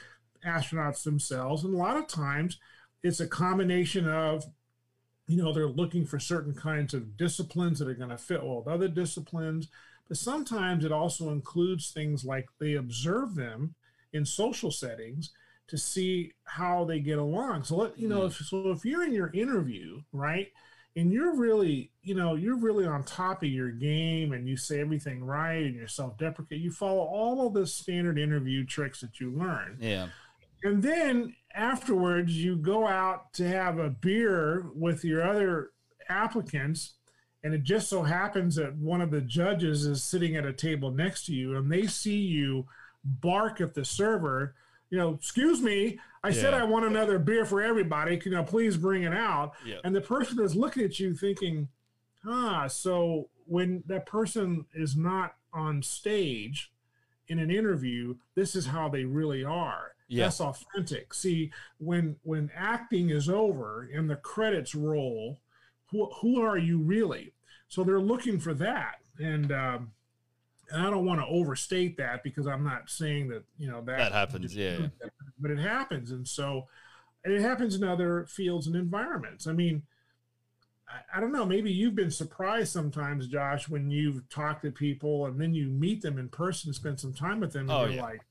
astronauts 0.46 1.04
themselves, 1.04 1.64
and 1.64 1.74
a 1.74 1.78
lot 1.78 1.98
of 1.98 2.08
times 2.08 2.58
it's 3.04 3.20
a 3.20 3.28
combination 3.28 4.08
of 4.08 4.46
you 5.28 5.38
know 5.38 5.54
they're 5.54 5.68
looking 5.68 6.06
for 6.06 6.20
certain 6.20 6.54
kinds 6.54 6.94
of 6.94 7.16
disciplines 7.16 7.80
that 7.80 7.88
are 7.88 7.94
going 7.94 8.10
to 8.10 8.18
fit 8.18 8.44
well 8.44 8.58
with 8.58 8.68
other 8.68 8.88
disciplines 8.88 9.68
but 10.08 10.18
sometimes 10.18 10.84
it 10.84 10.92
also 10.92 11.30
includes 11.30 11.92
things 11.92 12.26
like 12.26 12.48
they 12.60 12.74
observe 12.74 13.36
them 13.36 13.76
in 14.12 14.26
social 14.26 14.72
settings 14.72 15.32
to 15.68 15.78
see 15.78 16.32
how 16.46 16.84
they 16.84 17.00
get 17.00 17.20
along 17.20 17.64
so 17.64 17.76
let 17.76 17.98
you 17.98 18.08
know 18.08 18.22
mm-hmm. 18.22 18.42
if, 18.42 18.48
so 18.48 18.72
if 18.72 18.84
you're 18.84 19.04
in 19.04 19.14
your 19.14 19.32
interview 19.34 20.02
right 20.12 20.52
and 20.96 21.12
you're 21.12 21.36
really 21.36 21.92
you 22.02 22.16
know 22.16 22.36
you're 22.36 22.58
really 22.58 22.86
on 22.86 23.04
top 23.04 23.44
of 23.44 23.50
your 23.50 23.72
game 23.72 24.34
and 24.34 24.48
you 24.48 24.58
say 24.58 24.80
everything 24.80 25.24
right 25.24 25.66
and 25.66 25.76
you're 25.76 25.88
self-deprecate 25.88 26.60
you 26.60 26.72
follow 26.72 27.04
all 27.04 27.46
of 27.46 27.54
the 27.54 27.66
standard 27.66 28.18
interview 28.18 28.66
tricks 28.66 29.02
that 29.02 29.20
you 29.20 29.32
learn 29.32 29.78
yeah, 29.80 30.08
and 30.64 30.84
then 30.84 31.36
afterwards, 31.54 32.36
you 32.36 32.56
go 32.56 32.88
out 32.88 33.34
to 33.34 33.48
have 33.48 33.80
a 33.80 33.90
beer 33.90 34.66
with 34.76 35.04
your 35.04 35.28
other 35.28 35.72
applicants. 36.08 36.96
And 37.44 37.54
it 37.54 37.64
just 37.64 37.88
so 37.88 38.04
happens 38.04 38.56
that 38.56 38.76
one 38.76 39.02
of 39.02 39.12
the 39.12 39.22
judges 39.22 39.86
is 39.86 40.04
sitting 40.04 40.36
at 40.36 40.46
a 40.46 40.54
table 40.54 40.92
next 40.92 41.26
to 41.28 41.34
you 41.34 41.56
and 41.56 41.72
they 41.72 41.88
see 41.88 42.18
you 42.18 42.66
bark 43.04 43.62
at 43.62 43.74
the 43.76 43.86
server, 43.86 44.56
you 44.90 44.98
know, 44.98 45.14
excuse 45.14 45.62
me, 45.62 46.00
I 46.24 46.32
said 46.32 46.54
I 46.54 46.64
want 46.64 46.86
another 46.86 47.20
beer 47.20 47.46
for 47.46 47.62
everybody. 47.62 48.18
Can 48.18 48.32
you 48.34 48.44
please 48.44 48.76
bring 48.76 49.04
it 49.04 49.14
out? 49.14 49.54
yeah, 49.66 49.78
And 49.84 49.96
the 49.96 50.02
person 50.02 50.40
is 50.42 50.56
looking 50.56 50.84
at 50.84 51.00
you 51.00 51.14
thinking, 51.14 51.70
ah, 52.26 52.68
so 52.68 53.30
when 53.46 53.84
that 53.88 54.06
person 54.06 54.66
is 54.74 54.96
not 54.96 55.36
on 55.54 55.82
stage 55.82 56.72
in 57.28 57.40
an 57.40 57.50
interview, 57.52 58.16
this 58.36 58.56
is 58.56 58.68
how 58.68 58.90
they 58.90 59.06
really 59.06 59.44
are. 59.44 59.94
Yeah. 60.08 60.26
That's 60.26 60.42
authentic. 60.42 61.14
See, 61.14 61.52
when 61.78 62.16
when 62.24 62.50
acting 62.56 63.12
is 63.12 63.30
over 63.30 63.88
and 63.94 64.10
the 64.10 64.16
credits 64.16 64.74
roll, 64.74 65.40
who, 65.92 66.10
who 66.22 66.42
are 66.42 66.58
you 66.58 66.80
really? 66.80 67.34
So 67.68 67.84
they're 67.84 68.00
looking 68.02 68.40
for 68.40 68.56
that. 68.56 68.96
And 69.20 69.52
um, 69.52 69.92
and 70.72 70.82
I 70.86 70.90
don't 70.90 71.06
want 71.06 71.20
to 71.22 71.26
overstate 71.28 71.98
that 71.98 72.24
because 72.24 72.48
I'm 72.48 72.64
not 72.64 72.90
saying 72.90 73.30
that, 73.30 73.44
you 73.58 73.70
know, 73.70 73.82
that, 73.82 73.98
that 73.98 74.12
happens. 74.12 74.56
Yeah, 74.56 74.88
but 75.40 75.52
it 75.52 75.60
happens 75.60 76.12
and 76.12 76.28
so 76.28 76.68
and 77.24 77.34
it 77.34 77.42
happens 77.42 77.76
in 77.76 77.84
other 77.84 78.26
fields 78.30 78.68
and 78.68 78.76
environments 78.76 79.48
i 79.48 79.52
mean 79.54 79.82
I, 80.88 81.18
I 81.18 81.20
don't 81.22 81.32
know 81.32 81.46
maybe 81.46 81.72
you've 81.72 81.96
been 81.96 82.12
surprised 82.12 82.72
sometimes 82.74 83.28
josh 83.28 83.70
when 83.70 83.90
you've 83.90 84.28
talked 84.30 84.64
to 84.64 84.72
people 84.72 85.26
and 85.28 85.40
then 85.40 85.54
you 85.54 85.68
meet 85.68 86.02
them 86.02 86.18
in 86.18 86.28
person 86.30 86.70
and 86.70 86.76
spend 86.76 87.00
some 87.00 87.14
time 87.14 87.40
with 87.40 87.54
them 87.54 87.64
and 87.64 87.72
Oh, 87.72 87.84
you're 87.86 87.96
yeah. 87.96 88.02
like 88.02 88.22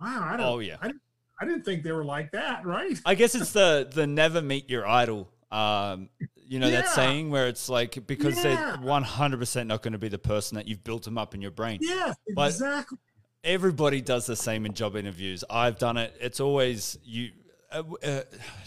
wow 0.00 0.28
i 0.32 0.36
don't 0.36 0.46
Oh, 0.46 0.58
yeah. 0.60 0.76
I, 0.80 0.86
didn't, 0.88 1.02
I 1.40 1.44
didn't 1.46 1.64
think 1.64 1.82
they 1.82 1.92
were 1.92 2.04
like 2.04 2.30
that 2.32 2.64
right 2.64 2.98
I 3.04 3.14
guess 3.16 3.34
it's 3.34 3.52
the 3.52 3.88
the 3.92 4.06
never 4.06 4.40
meet 4.42 4.70
your 4.70 4.86
idol. 4.86 5.28
Um, 5.50 6.08
you 6.52 6.58
know 6.60 6.70
that 6.70 6.88
saying 6.88 7.30
where 7.30 7.46
it's 7.48 7.68
like 7.68 8.06
because 8.06 8.36
Yeah. 8.36 8.42
they're 8.42 8.76
one 8.98 9.04
hundred 9.04 9.38
percent 9.38 9.68
not 9.68 9.82
going 9.82 9.92
to 9.92 9.98
be 10.06 10.08
the 10.08 10.18
person 10.18 10.56
that 10.56 10.66
you've 10.68 10.84
built 10.84 11.02
them 11.04 11.16
up 11.18 11.34
in 11.34 11.40
your 11.42 11.50
brain. 11.60 11.78
Yeah, 11.80 12.12
But- 12.34 12.50
exactly 12.50 12.98
everybody 13.44 14.00
does 14.00 14.24
the 14.26 14.36
same 14.36 14.66
in 14.66 14.72
job 14.72 14.94
interviews. 14.94 15.42
I've 15.50 15.76
done 15.78 15.96
it. 15.96 16.14
It's 16.20 16.40
always 16.40 16.96
you. 17.04 17.30
Uh, 17.72 17.82
uh, 18.04 18.20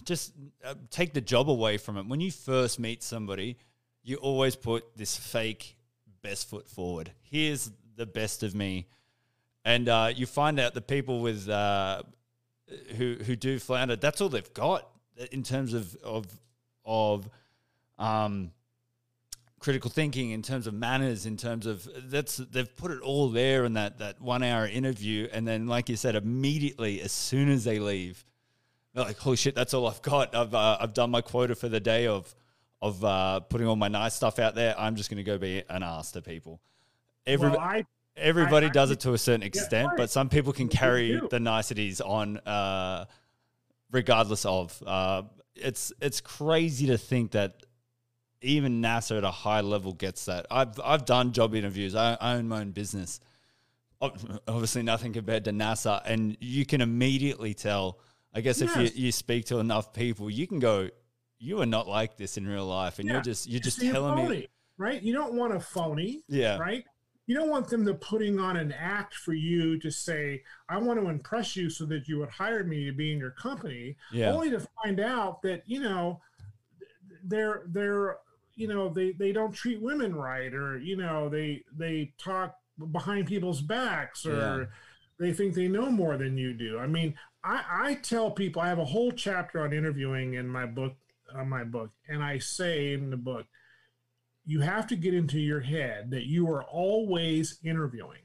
just 0.04 0.34
uh, 0.66 0.74
take 0.90 1.14
the 1.14 1.22
job 1.22 1.50
away 1.50 1.78
from 1.78 1.96
it. 1.98 2.06
When 2.08 2.20
you 2.20 2.32
first 2.32 2.80
meet 2.80 3.04
somebody, 3.04 3.58
you 4.04 4.18
always 4.18 4.56
put 4.56 4.84
this 4.98 5.16
fake 5.16 5.78
best 6.22 6.50
foot 6.50 6.68
forward. 6.68 7.12
Here's 7.22 7.72
the 7.96 8.06
best 8.06 8.44
of 8.44 8.54
me, 8.56 8.88
and 9.64 9.88
uh, 9.88 10.12
you 10.14 10.26
find 10.26 10.60
out 10.60 10.74
the 10.74 10.82
people 10.82 11.22
with 11.22 11.48
uh, 11.48 12.02
who 12.98 13.16
who 13.26 13.36
do 13.36 13.60
flounder. 13.60 13.96
That's 13.96 14.20
all 14.22 14.30
they've 14.30 14.54
got 14.54 14.90
in 15.32 15.44
terms 15.44 15.74
of 15.74 15.96
of 16.04 16.26
of 16.84 17.30
um 17.98 18.52
critical 19.66 19.90
thinking, 19.90 20.30
in 20.30 20.44
terms 20.44 20.68
of 20.68 20.76
manners, 20.76 21.26
in 21.26 21.38
terms 21.38 21.66
of 21.66 21.90
that's 22.06 22.38
they've 22.38 22.76
put 22.76 22.92
it 22.92 23.02
all 23.02 23.30
there 23.30 23.66
in 23.66 23.74
that 23.74 23.98
that 23.98 24.22
one 24.22 24.44
hour 24.44 24.68
interview, 24.68 25.28
and 25.34 25.48
then 25.48 25.66
like 25.66 25.90
you 25.90 25.96
said, 25.96 26.16
immediately 26.16 27.02
as 27.02 27.12
soon 27.12 27.50
as 27.50 27.64
they 27.64 27.80
leave, 27.80 28.24
they're 28.94 29.04
like, 29.04 29.18
"Holy 29.18 29.36
shit, 29.36 29.56
that's 29.56 29.74
all 29.74 29.88
I've 29.88 30.04
got. 30.04 30.36
I've 30.36 30.54
uh, 30.54 30.78
I've 30.80 30.94
done 30.94 31.10
my 31.10 31.22
quota 31.22 31.56
for 31.56 31.68
the 31.68 31.80
day 31.80 32.06
of 32.06 32.34
of 32.80 33.04
uh, 33.04 33.40
putting 33.40 33.66
all 33.66 33.76
my 33.76 33.88
nice 33.88 34.14
stuff 34.14 34.38
out 34.38 34.54
there. 34.54 34.80
I'm 34.80 34.96
just 34.96 35.10
going 35.10 35.18
to 35.18 35.24
go 35.24 35.40
be 35.40 35.64
an 35.68 35.82
ass 35.82 36.12
to 36.12 36.22
people." 36.22 36.62
Every, 37.26 37.50
well, 37.50 37.60
I, 37.60 37.86
everybody 38.16 38.68
I, 38.68 38.70
does 38.70 38.92
it 38.92 39.00
to 39.00 39.14
a 39.14 39.18
certain 39.18 39.42
extent, 39.42 39.88
right. 39.88 39.98
but 39.98 40.12
some 40.12 40.30
people 40.30 40.54
can 40.54 40.68
carry 40.68 41.20
the 41.32 41.40
niceties 41.40 42.02
on, 42.02 42.38
uh, 42.38 43.06
regardless 43.92 44.46
of. 44.46 44.82
Uh, 44.86 45.24
it's 45.56 45.92
it's 46.02 46.22
crazy 46.22 46.86
to 46.88 47.00
think 47.00 47.32
that 47.32 47.65
even 48.42 48.82
NASA 48.82 49.18
at 49.18 49.24
a 49.24 49.32
high 49.32 49.62
level 49.62 49.94
gets 49.94 50.26
that. 50.26 50.46
I've 50.52 50.80
I've 50.84 51.06
done 51.06 51.32
job 51.32 51.56
interviews. 51.56 51.96
I, 51.96 52.18
own 52.20 52.48
my 52.48 52.62
own 52.62 52.72
business. 52.72 53.20
Obviously, 54.02 54.84
nothing 54.84 55.14
compared 55.14 55.46
to 55.46 55.52
NASA, 55.52 56.02
and 56.06 56.38
you 56.40 56.66
can 56.66 56.82
immediately 56.82 57.54
tell. 57.54 58.00
I 58.34 58.42
guess 58.42 58.62
if 58.62 58.76
you, 58.76 58.90
you 58.94 59.12
speak 59.12 59.46
to 59.46 59.60
enough 59.60 59.94
people, 59.94 60.30
you 60.30 60.46
can 60.46 60.60
go, 60.60 60.90
"You 61.40 61.62
are 61.62 61.66
not 61.66 61.88
like 61.88 62.18
this 62.18 62.38
in 62.38 62.46
real 62.46 62.66
life," 62.66 63.00
and 63.00 63.08
Yeah. 63.08 63.16
you're 63.16 63.24
just 63.24 63.48
you're 63.50 63.62
just 63.62 63.80
telling 63.80 64.16
me, 64.16 64.22
phony, 64.24 64.48
right? 64.78 65.02
You 65.02 65.14
don't 65.14 65.34
want 65.34 65.54
a 65.56 65.60
phony, 65.60 66.24
yeah, 66.28 66.58
right? 66.58 66.84
You 67.28 67.36
don't 67.36 67.50
want 67.50 67.70
them 67.70 67.86
to 67.86 67.94
putting 67.96 68.38
on 68.40 68.58
an 68.58 68.74
act 68.74 69.16
for 69.16 69.34
you 69.34 69.80
to 69.80 69.90
say, 69.90 70.44
"I 70.68 70.78
want 70.78 71.00
to 71.00 71.08
impress 71.08 71.56
you 71.56 71.70
so 71.70 71.86
that 71.86 72.08
you 72.10 72.20
would 72.20 72.30
hire 72.30 72.66
me 72.66 72.86
to 72.86 72.92
be 72.92 73.14
in 73.14 73.18
your 73.18 73.32
company," 73.32 73.96
yeah, 74.12 74.32
only 74.34 74.52
to 74.52 74.60
find 74.84 75.00
out 75.00 75.42
that 75.44 75.64
you 75.66 75.80
know 75.80 76.22
they're 77.24 77.64
they're 77.68 78.18
you 78.56 78.68
know 78.68 78.90
they 78.90 79.12
they 79.12 79.32
don't 79.32 79.54
treat 79.54 79.82
women 79.82 80.16
right, 80.16 80.54
or 80.54 80.78
you 80.80 80.98
know 80.98 81.30
they 81.30 81.64
they 81.76 82.14
talk 82.18 82.56
behind 82.92 83.28
people's 83.28 83.62
backs, 83.62 84.26
or 84.26 84.36
Yeah. 84.36 84.66
they 85.20 85.34
think 85.34 85.54
they 85.54 85.68
know 85.68 85.90
more 85.90 86.18
than 86.18 86.38
you 86.38 86.54
do. 86.54 86.80
I 86.80 86.88
mean, 86.88 87.16
I, 87.44 87.64
I 87.70 87.94
tell 87.96 88.32
people 88.32 88.62
I 88.62 88.68
have 88.68 88.80
a 88.80 88.86
whole 88.86 89.12
chapter 89.12 89.62
on 89.62 89.74
interviewing 89.74 90.34
in 90.34 90.48
my 90.48 90.66
book 90.66 90.96
on 91.34 91.50
my 91.50 91.64
book, 91.64 91.92
and 92.08 92.24
I 92.24 92.40
say 92.40 92.94
in 92.94 93.10
the 93.10 93.18
book, 93.18 93.46
you 94.46 94.62
have 94.62 94.88
to 94.88 94.96
get 94.96 95.14
into 95.14 95.40
your 95.40 95.62
head 95.62 96.12
that 96.12 96.26
you 96.26 96.50
are 96.50 96.64
always 96.64 97.60
interviewing. 97.64 98.22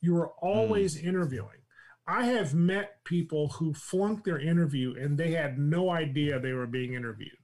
You 0.00 0.16
are 0.16 0.28
always 0.40 1.00
hmm. 1.00 1.08
interviewing. 1.08 1.58
I 2.06 2.24
have 2.24 2.54
met 2.54 3.04
people 3.04 3.48
who 3.48 3.74
flunked 3.74 4.24
their 4.24 4.38
interview 4.38 4.94
and 4.98 5.18
they 5.18 5.32
had 5.32 5.58
no 5.58 5.90
idea 5.90 6.38
they 6.38 6.52
were 6.52 6.66
being 6.66 6.94
interviewed. 6.94 7.36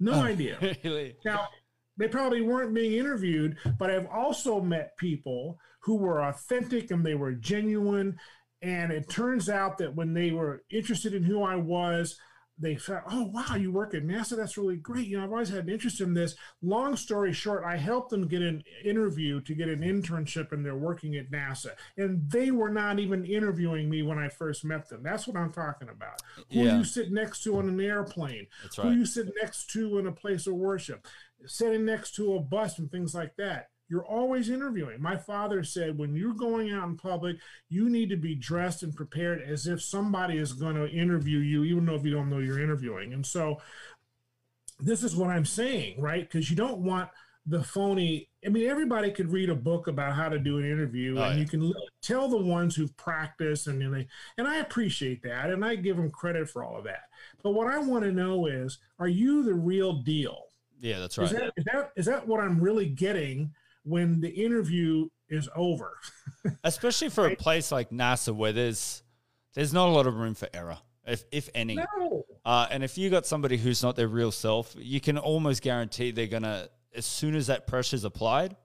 No 0.00 0.12
Oh, 0.12 0.22
idea. 0.22 0.58
really? 0.84 1.16
Now, 1.24 1.48
they 1.96 2.08
probably 2.08 2.42
weren't 2.42 2.74
being 2.74 2.92
interviewed, 2.92 3.56
but 3.78 3.90
I've 3.90 4.06
also 4.06 4.60
met 4.60 4.96
people 4.98 5.58
who 5.80 5.96
were 5.96 6.22
authentic 6.24 6.90
and 6.90 7.04
they 7.04 7.14
were 7.14 7.32
genuine. 7.32 8.18
And 8.62 8.92
it 8.92 9.08
turns 9.08 9.48
out 9.48 9.78
that 9.78 9.94
when 9.94 10.12
they 10.12 10.30
were 10.30 10.62
interested 10.70 11.14
in 11.14 11.22
who 11.22 11.42
I 11.42 11.56
was, 11.56 12.18
they 12.58 12.76
felt, 12.76 13.02
oh, 13.10 13.24
wow, 13.26 13.54
you 13.56 13.70
work 13.70 13.94
at 13.94 14.04
NASA? 14.04 14.36
That's 14.36 14.56
really 14.56 14.76
great. 14.76 15.06
You 15.06 15.18
know, 15.18 15.24
I've 15.24 15.30
always 15.32 15.50
had 15.50 15.64
an 15.64 15.68
interest 15.70 16.00
in 16.00 16.14
this. 16.14 16.34
Long 16.62 16.96
story 16.96 17.32
short, 17.32 17.64
I 17.64 17.76
helped 17.76 18.10
them 18.10 18.26
get 18.28 18.40
an 18.42 18.62
interview 18.84 19.40
to 19.42 19.54
get 19.54 19.68
an 19.68 19.80
internship 19.80 20.52
and 20.52 20.64
they're 20.64 20.74
working 20.76 21.16
at 21.16 21.30
NASA. 21.30 21.72
And 21.98 22.30
they 22.30 22.50
were 22.50 22.70
not 22.70 22.98
even 22.98 23.24
interviewing 23.26 23.90
me 23.90 24.02
when 24.02 24.18
I 24.18 24.28
first 24.28 24.64
met 24.64 24.88
them. 24.88 25.02
That's 25.02 25.26
what 25.26 25.36
I'm 25.36 25.52
talking 25.52 25.90
about. 25.90 26.22
Who 26.52 26.60
Yeah. 26.60 26.78
you 26.78 26.84
sit 26.84 27.12
next 27.12 27.42
to 27.44 27.58
on 27.58 27.68
an 27.68 27.80
airplane, 27.80 28.46
That's 28.62 28.76
who 28.76 28.90
you 28.90 29.04
sit 29.04 29.26
next 29.40 29.70
to 29.72 29.98
in 29.98 30.06
a 30.06 30.12
place 30.12 30.46
of 30.46 30.54
worship, 30.54 31.06
sitting 31.44 31.84
next 31.84 32.14
to 32.16 32.34
a 32.34 32.40
bus 32.40 32.78
and 32.78 32.90
things 32.90 33.14
like 33.14 33.36
that. 33.36 33.68
You're 33.88 34.04
always 34.04 34.50
interviewing. 34.50 35.00
My 35.00 35.16
father 35.16 35.62
said, 35.62 35.96
when 35.96 36.16
you're 36.16 36.34
going 36.34 36.72
out 36.72 36.88
in 36.88 36.96
public, 36.96 37.36
you 37.68 37.88
need 37.88 38.10
to 38.10 38.16
be 38.16 38.34
dressed 38.34 38.82
and 38.82 38.94
prepared 38.94 39.40
as 39.42 39.66
if 39.66 39.80
somebody 39.80 40.38
is 40.38 40.52
going 40.52 40.74
to 40.74 40.88
interview 40.88 41.38
you, 41.38 41.62
even 41.64 41.86
though 41.86 41.94
if 41.94 42.04
you 42.04 42.12
don't 42.12 42.28
know 42.28 42.38
you're 42.38 42.62
interviewing. 42.62 43.12
And 43.12 43.24
so, 43.24 43.60
this 44.80 45.02
is 45.02 45.16
what 45.16 45.30
I'm 45.30 45.44
saying, 45.46 46.00
right? 46.00 46.28
Because 46.28 46.50
you 46.50 46.56
don't 46.56 46.78
want 46.78 47.08
the 47.46 47.62
phony. 47.62 48.28
I 48.44 48.48
mean, 48.48 48.68
everybody 48.68 49.10
could 49.12 49.30
read 49.30 49.50
a 49.50 49.54
book 49.54 49.86
about 49.86 50.14
how 50.14 50.28
to 50.28 50.38
do 50.38 50.58
an 50.58 50.64
interview, 50.64 51.16
Oh, 51.16 51.22
and 51.22 51.36
yeah. 51.36 51.42
you 51.42 51.48
can 51.48 51.72
tell 52.02 52.28
the 52.28 52.36
ones 52.36 52.74
who've 52.74 52.94
practiced, 52.96 53.68
and 53.68 53.80
they, 53.94 54.06
and 54.36 54.48
I 54.48 54.56
appreciate 54.56 55.22
that, 55.22 55.50
and 55.50 55.64
I 55.64 55.76
give 55.76 55.96
them 55.96 56.10
credit 56.10 56.50
for 56.50 56.64
all 56.64 56.76
of 56.76 56.84
that. 56.84 57.04
But 57.42 57.52
what 57.52 57.68
I 57.68 57.78
want 57.78 58.04
to 58.04 58.12
know 58.12 58.46
is, 58.46 58.78
are 58.98 59.08
you 59.08 59.44
the 59.44 59.54
real 59.54 59.94
deal? 60.02 60.46
Yeah, 60.80 60.98
that's 60.98 61.16
right. 61.16 61.24
Is 61.24 61.32
that 61.32 61.52
is 61.56 61.64
that 61.72 61.92
is 61.96 62.06
that 62.06 62.26
what 62.28 62.40
I'm 62.40 62.60
really 62.60 62.86
getting 62.88 63.54
when 63.86 64.20
the 64.20 64.28
interview 64.28 65.08
is 65.28 65.48
over? 65.56 65.92
Especially 66.64 67.08
for 67.08 67.26
a 67.28 67.36
place 67.36 67.70
like 67.72 67.90
NASA 67.90 68.34
where 68.34 68.52
there's 68.52 69.02
there's 69.54 69.72
not 69.72 69.88
a 69.88 69.92
lot 69.92 70.06
of 70.06 70.16
room 70.16 70.34
for 70.34 70.48
error, 70.52 70.78
if 71.06 71.24
if 71.32 71.48
any. 71.54 71.76
No. 71.76 72.24
Uh, 72.44 72.66
and 72.70 72.84
if 72.84 72.98
you 72.98 73.10
got 73.10 73.26
somebody 73.26 73.56
who's 73.56 73.82
not 73.82 73.96
their 73.96 74.08
real 74.08 74.30
self, 74.30 74.74
you 74.78 75.00
can 75.00 75.18
almost 75.18 75.62
guarantee 75.62 76.10
they're 76.10 76.26
gonna 76.26 76.68
as 76.94 77.06
soon 77.06 77.34
as 77.34 77.46
that 77.48 77.66
pressure's 77.66 78.04
applied, 78.04 78.56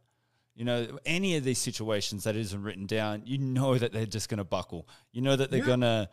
you 0.56 0.64
know, 0.66 1.00
any 1.06 1.36
of 1.38 1.44
these 1.44 1.58
situations 1.58 2.24
that 2.26 2.36
isn't 2.36 2.62
written 2.64 2.86
down, 2.86 3.24
you 3.26 3.38
know 3.38 3.78
that 3.78 3.92
they're 3.92 4.06
just 4.06 4.30
gonna 4.30 4.44
buckle. 4.44 4.88
You 5.12 5.22
know 5.22 5.36
that 5.36 5.50
they're 5.52 5.60
Yeah. 5.60 5.66
gonna 5.66 6.10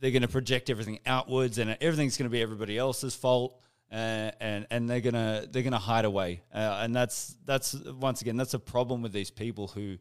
they're 0.00 0.10
gonna 0.10 0.28
project 0.28 0.70
everything 0.70 0.98
outwards, 1.06 1.58
and 1.58 1.76
everything's 1.80 2.16
gonna 2.16 2.30
be 2.30 2.42
everybody 2.42 2.76
else's 2.78 3.14
fault. 3.14 3.60
Uh, 3.94 4.30
and 4.40 4.66
and 4.70 4.90
they're 4.90 5.00
gonna 5.00 5.46
they're 5.52 5.62
gonna 5.62 5.78
hide 5.78 6.04
away, 6.04 6.42
uh, 6.52 6.80
and 6.82 6.92
that's 6.94 7.36
that's 7.44 7.74
once 7.74 8.22
again 8.22 8.36
that's 8.36 8.54
a 8.54 8.58
problem 8.58 9.02
with 9.02 9.12
these 9.12 9.30
people 9.30 9.68
who 9.68 9.96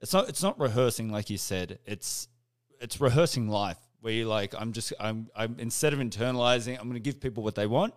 it's 0.00 0.14
not 0.14 0.28
it's 0.30 0.42
not 0.42 0.58
rehearsing 0.58 1.10
like 1.12 1.28
you 1.28 1.36
said. 1.36 1.78
It's 1.84 2.28
it's 2.80 2.98
rehearsing 2.98 3.46
life 3.48 3.76
where 4.00 4.14
you're 4.14 4.26
like 4.26 4.54
i'm 4.58 4.72
just 4.72 4.94
i'm 4.98 5.28
i'm 5.36 5.56
instead 5.58 5.92
of 5.92 5.98
internalizing 5.98 6.78
i'm 6.78 6.84
going 6.84 6.94
to 6.94 6.98
give 7.00 7.20
people 7.20 7.42
what 7.42 7.54
they 7.54 7.66
want 7.66 7.92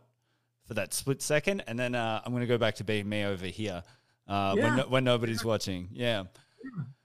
for 0.68 0.74
that 0.74 0.94
split 0.94 1.22
second 1.22 1.64
and 1.68 1.80
then 1.80 1.96
uh, 1.96 2.20
i'm 2.26 2.34
going 2.34 2.42
to 2.42 2.48
go 2.48 2.58
back 2.58 2.76
to 2.76 2.84
being 2.84 3.08
me 3.08 3.24
over 3.24 3.46
here 3.46 3.82
uh, 4.28 4.54
when, 4.54 4.64
Yeah. 4.66 4.76
no, 4.76 4.84
when 4.90 5.06
nobody's 5.06 5.46
watching. 5.46 5.88
Yeah 5.94 6.24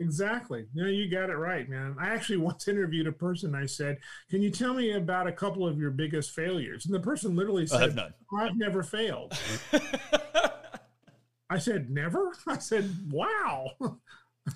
Exactly. 0.01 0.67
No, 0.75 0.87
you 0.87 1.11
got 1.11 1.31
it 1.31 1.37
right, 1.37 1.69
man. 1.69 1.97
I 2.01 2.09
actually 2.09 2.37
once 2.51 2.69
interviewed 2.69 3.07
a 3.07 3.13
person. 3.13 3.55
I 3.55 3.67
said, 3.67 3.99
"Can 4.31 4.43
you 4.43 4.51
tell 4.51 4.75
me 4.75 4.93
about 4.93 5.27
a 5.27 5.33
couple 5.33 5.67
of 5.67 5.79
your 5.79 5.91
biggest 5.91 6.33
failures?" 6.33 6.87
And 6.87 6.95
the 6.95 7.01
person 7.01 7.35
literally 7.37 7.65
I 7.65 7.67
said, 7.67 7.97
none. 7.97 8.15
"I've 8.39 8.57
never 8.57 8.83
failed." 8.83 9.33
I 11.51 11.59
said, 11.59 11.91
"Never." 11.91 12.33
I 12.47 12.59
said, 12.59 12.95
"Wow." 13.11 13.73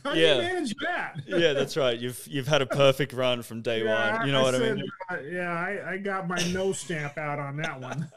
How 0.05 0.15
do 0.15 0.20
Yeah. 0.20 0.37
you 0.37 0.41
manage 0.43 0.74
that? 0.83 1.16
yeah 1.27 1.53
that's 1.53 1.77
right 1.77 1.99
you've 1.99 2.27
you've 2.27 2.49
had 2.49 2.62
a 2.62 2.66
perfect 2.66 3.12
run 3.12 3.43
from 3.43 3.61
day 3.61 3.83
Yeah, 3.85 4.16
one 4.16 4.27
you 4.27 4.33
know 4.33 4.43
what 4.43 4.55
i 4.55 4.59
mean 4.59 4.83
uh, 5.11 5.16
yeah, 5.20 5.53
I, 5.53 5.93
I 5.93 5.97
got 5.99 6.27
my 6.27 6.43
no 6.51 6.73
stamp 6.73 7.19
out 7.19 7.39
on 7.39 7.59
that 7.59 7.79
one. 7.79 8.09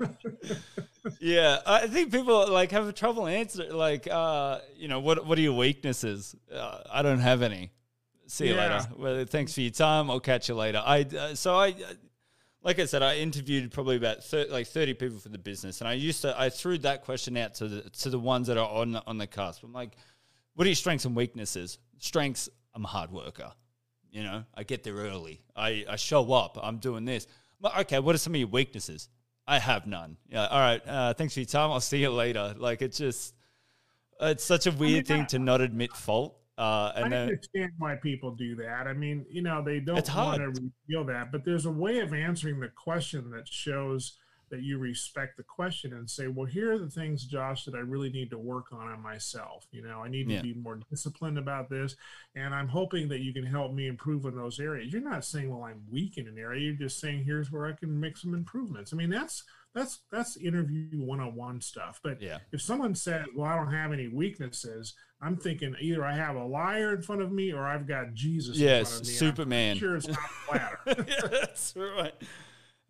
Yeah 1.19 1.59
i 1.65 1.87
think 1.87 2.11
people 2.11 2.47
like 2.51 2.71
have 2.71 2.93
trouble 2.95 3.27
answering 3.27 3.71
like 3.73 4.07
uh 4.09 4.59
you 4.75 4.87
know 4.87 4.99
what 4.99 5.25
what 5.25 5.37
are 5.37 5.41
your 5.41 5.53
weaknesses? 5.57 6.35
Uh, 6.53 6.79
i 6.91 7.01
don't 7.01 7.19
have 7.19 7.41
any. 7.41 7.71
See 8.27 8.47
you 8.47 8.55
Yeah. 8.55 8.77
later 8.79 8.89
well 8.97 9.25
thanks 9.25 9.53
for 9.53 9.61
your 9.61 9.71
time. 9.71 10.09
I'll 10.09 10.19
catch 10.19 10.49
you 10.49 10.55
later. 10.55 10.81
I 10.83 11.01
uh, 11.01 11.35
so 11.35 11.55
i 11.55 11.69
uh, 11.69 11.93
like 12.63 12.79
i 12.79 12.85
said 12.85 13.03
i 13.03 13.17
interviewed 13.17 13.71
probably 13.71 13.97
about 13.97 14.23
thir- 14.23 14.47
like 14.49 14.65
30 14.67 14.95
people 14.95 15.19
for 15.19 15.29
the 15.29 15.37
business 15.37 15.81
and 15.81 15.87
i 15.87 15.93
used 15.93 16.21
to 16.23 16.39
i 16.39 16.49
threw 16.49 16.77
that 16.79 17.03
question 17.03 17.37
out 17.37 17.53
to 17.55 17.67
the 17.67 17.81
to 18.01 18.09
the 18.09 18.17
ones 18.19 18.47
that 18.47 18.57
are 18.57 18.67
on 18.69 18.93
the, 18.93 19.03
on 19.05 19.17
the 19.19 19.27
cusp. 19.27 19.63
I'm 19.63 19.73
like 19.73 19.91
what 20.55 20.65
are 20.65 20.69
your 20.69 20.75
strengths 20.75 21.05
and 21.05 21.15
weaknesses? 21.15 21.77
Strengths 21.99 22.49
i'm 22.73 22.83
a 22.83 22.87
hard 22.87 23.11
worker. 23.11 23.51
You 24.11 24.23
know 24.23 24.43
i 24.55 24.63
get 24.63 24.83
there 24.83 24.95
early. 24.95 25.41
I 25.55 25.85
i 25.87 25.95
show 25.97 26.31
up. 26.33 26.57
I'm 26.61 26.77
doing 26.79 27.05
this. 27.05 27.27
Okay 27.81 27.99
what 27.99 28.15
are 28.15 28.17
some 28.19 28.33
of 28.33 28.39
your 28.39 28.49
weaknesses 28.49 29.09
I 29.47 29.59
have 29.59 29.85
none. 29.85 30.17
Yeah. 30.29 30.47
All 30.47 30.59
right. 30.59 30.81
Uh, 30.87 31.13
thanks 31.13 31.33
for 31.33 31.39
your 31.41 31.47
time. 31.47 31.71
I'll 31.71 31.79
see 31.79 31.99
you 31.99 32.09
later. 32.09 32.55
Like 32.57 32.81
it's 32.81 32.97
just, 32.97 33.35
it's 34.19 34.43
such 34.43 34.65
a 34.67 34.71
weird 34.71 35.07
thing 35.07 35.21
I- 35.21 35.25
to 35.25 35.39
not 35.39 35.61
admit 35.61 35.93
fault. 35.93 36.37
Uh, 36.57 36.93
I 36.95 37.01
and 37.01 37.11
then, 37.11 37.21
understand 37.29 37.71
why 37.79 37.95
people 37.95 38.31
do 38.31 38.55
that. 38.55 38.87
I 38.87 38.93
mean, 38.93 39.25
you 39.29 39.41
know, 39.41 39.61
they 39.61 39.81
don't 39.81 39.95
want 40.15 40.37
to 40.37 40.47
reveal 40.87 41.03
that, 41.13 41.29
but 41.29 41.43
there's 41.43 41.65
a 41.65 41.71
way 41.71 41.99
of 41.99 42.13
answering 42.13 42.61
the 42.61 42.69
question 42.69 43.29
that 43.31 43.45
shows 43.45 44.17
that 44.49 44.61
you 44.61 44.77
respect 44.77 45.37
the 45.37 45.43
question 45.43 45.93
and 45.93 46.09
say, 46.09 46.27
well, 46.27 46.45
here 46.45 46.71
are 46.71 46.77
the 46.77 46.89
things, 46.89 47.25
Josh, 47.25 47.65
that 47.65 47.75
I 47.75 47.79
really 47.79 48.09
need 48.09 48.29
to 48.31 48.37
work 48.37 48.71
on 48.71 48.87
on 48.87 49.01
myself. 49.01 49.67
You 49.71 49.81
know, 49.83 50.01
I 50.03 50.07
need 50.07 50.29
Yeah. 50.29 50.37
to 50.37 50.43
be 50.43 50.53
more 50.53 50.79
disciplined 50.89 51.37
about 51.37 51.69
this. 51.69 51.95
And 52.35 52.53
I'm 52.53 52.67
hoping 52.67 53.07
that 53.09 53.21
you 53.21 53.33
can 53.33 53.45
help 53.45 53.73
me 53.73 53.87
improve 53.87 54.25
in 54.25 54.35
those 54.35 54.59
areas. 54.59 54.91
You're 54.93 55.01
not 55.01 55.25
saying, 55.25 55.49
well, 55.49 55.63
I'm 55.63 55.83
weak 55.89 56.17
in 56.17 56.27
an 56.27 56.37
area. 56.37 56.61
You're 56.61 56.73
just 56.75 56.99
saying, 56.99 57.23
here's 57.23 57.51
where 57.51 57.65
I 57.65 57.73
can 57.73 57.99
make 57.99 58.17
some 58.17 58.33
improvements. 58.33 58.93
I 58.93 58.95
mean, 58.95 59.09
that's 59.09 59.43
that's 59.73 59.99
that's 60.09 60.37
interview 60.37 61.01
one-on-one 61.01 61.59
stuff. 61.59 61.99
But 62.01 62.21
yeah. 62.21 62.37
if 62.53 62.61
someone 62.61 62.95
says, 62.95 63.25
"Well, 63.35 63.45
I 63.45 63.57
don't 63.57 63.73
have 63.73 63.91
any 63.91 64.07
weaknesses," 64.07 64.93
I'm 65.21 65.35
thinking 65.35 65.75
either 65.81 66.05
I 66.05 66.13
have 66.15 66.37
a 66.37 66.45
liar 66.45 66.95
in 66.95 67.01
front 67.01 67.21
of 67.21 67.33
me 67.33 67.51
or 67.51 67.65
I've 67.65 67.85
got 67.85 68.13
Jesus. 68.13 68.55
in 68.57 68.63
Yes. 68.63 68.87
front 68.89 69.01
of 69.01 69.07
me. 69.09 69.13
Superman. 69.15 69.71
I'm 69.73 69.77
sure 69.77 69.95
it's 69.97 70.07
not 70.07 70.19
the 70.47 70.51
latter. 70.53 70.79
yeah, 71.09 71.27
that's 71.41 71.73
right. 71.75 72.13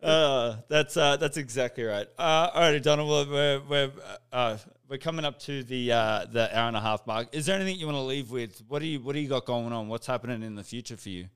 Uh, 0.06 0.56
that's 0.68 0.96
uh, 0.96 1.16
that's 1.16 1.36
exactly 1.36 1.84
right. 1.84 2.06
Uh, 2.18 2.50
all 2.54 2.60
right, 2.60 2.82
Donald, 2.82 3.28
we're 3.28 3.60
we're 3.68 3.90
uh, 4.32 4.56
we're 4.88 4.98
coming 4.98 5.24
up 5.24 5.38
to 5.40 5.64
the 5.64 5.90
uh, 5.90 6.26
the 6.30 6.56
hour 6.56 6.68
and 6.68 6.76
a 6.76 6.80
half 6.80 7.06
mark. 7.06 7.28
Is 7.32 7.46
there 7.46 7.56
anything 7.56 7.76
you 7.76 7.86
want 7.86 7.96
to 7.96 8.02
leave 8.02 8.30
with? 8.30 8.62
What 8.68 8.80
do 8.80 8.86
you 8.86 9.00
what 9.00 9.14
do 9.14 9.20
you 9.20 9.28
got 9.28 9.46
going 9.46 9.72
on? 9.72 9.88
What's 9.88 10.06
happening 10.06 10.42
in 10.42 10.54
the 10.54 10.62
future 10.62 10.96
for 10.96 11.08
you? 11.08 11.28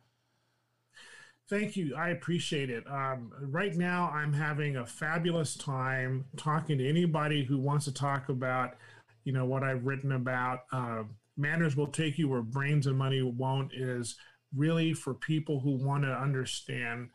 Thank 1.48 1.76
you. 1.76 1.96
I 1.96 2.10
appreciate 2.10 2.70
it. 2.70 2.84
Um, 2.86 3.32
right 3.40 3.74
now, 3.74 4.08
I'm 4.10 4.32
having 4.32 4.76
a 4.76 4.86
fabulous 4.86 5.56
time 5.56 6.26
talking 6.36 6.78
to 6.78 6.88
anybody 6.88 7.44
who 7.44 7.58
wants 7.58 7.86
to 7.86 7.92
talk 7.92 8.28
about, 8.28 8.76
you 9.24 9.32
know, 9.32 9.46
what 9.46 9.64
I've 9.64 9.84
written 9.84 10.12
about. 10.12 10.60
Uh, 10.72 11.02
Manners 11.36 11.74
will 11.74 11.88
take 11.88 12.18
you 12.18 12.28
where 12.28 12.42
brains 12.42 12.86
and 12.86 12.96
money 12.96 13.20
won't. 13.20 13.72
Is 13.74 14.14
really 14.54 14.92
for 14.94 15.14
people 15.14 15.58
who 15.58 15.72
want 15.72 16.04
to 16.04 16.12
understand 16.12 17.08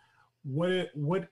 what 0.43 0.69
it, 0.69 0.91
what 0.95 1.29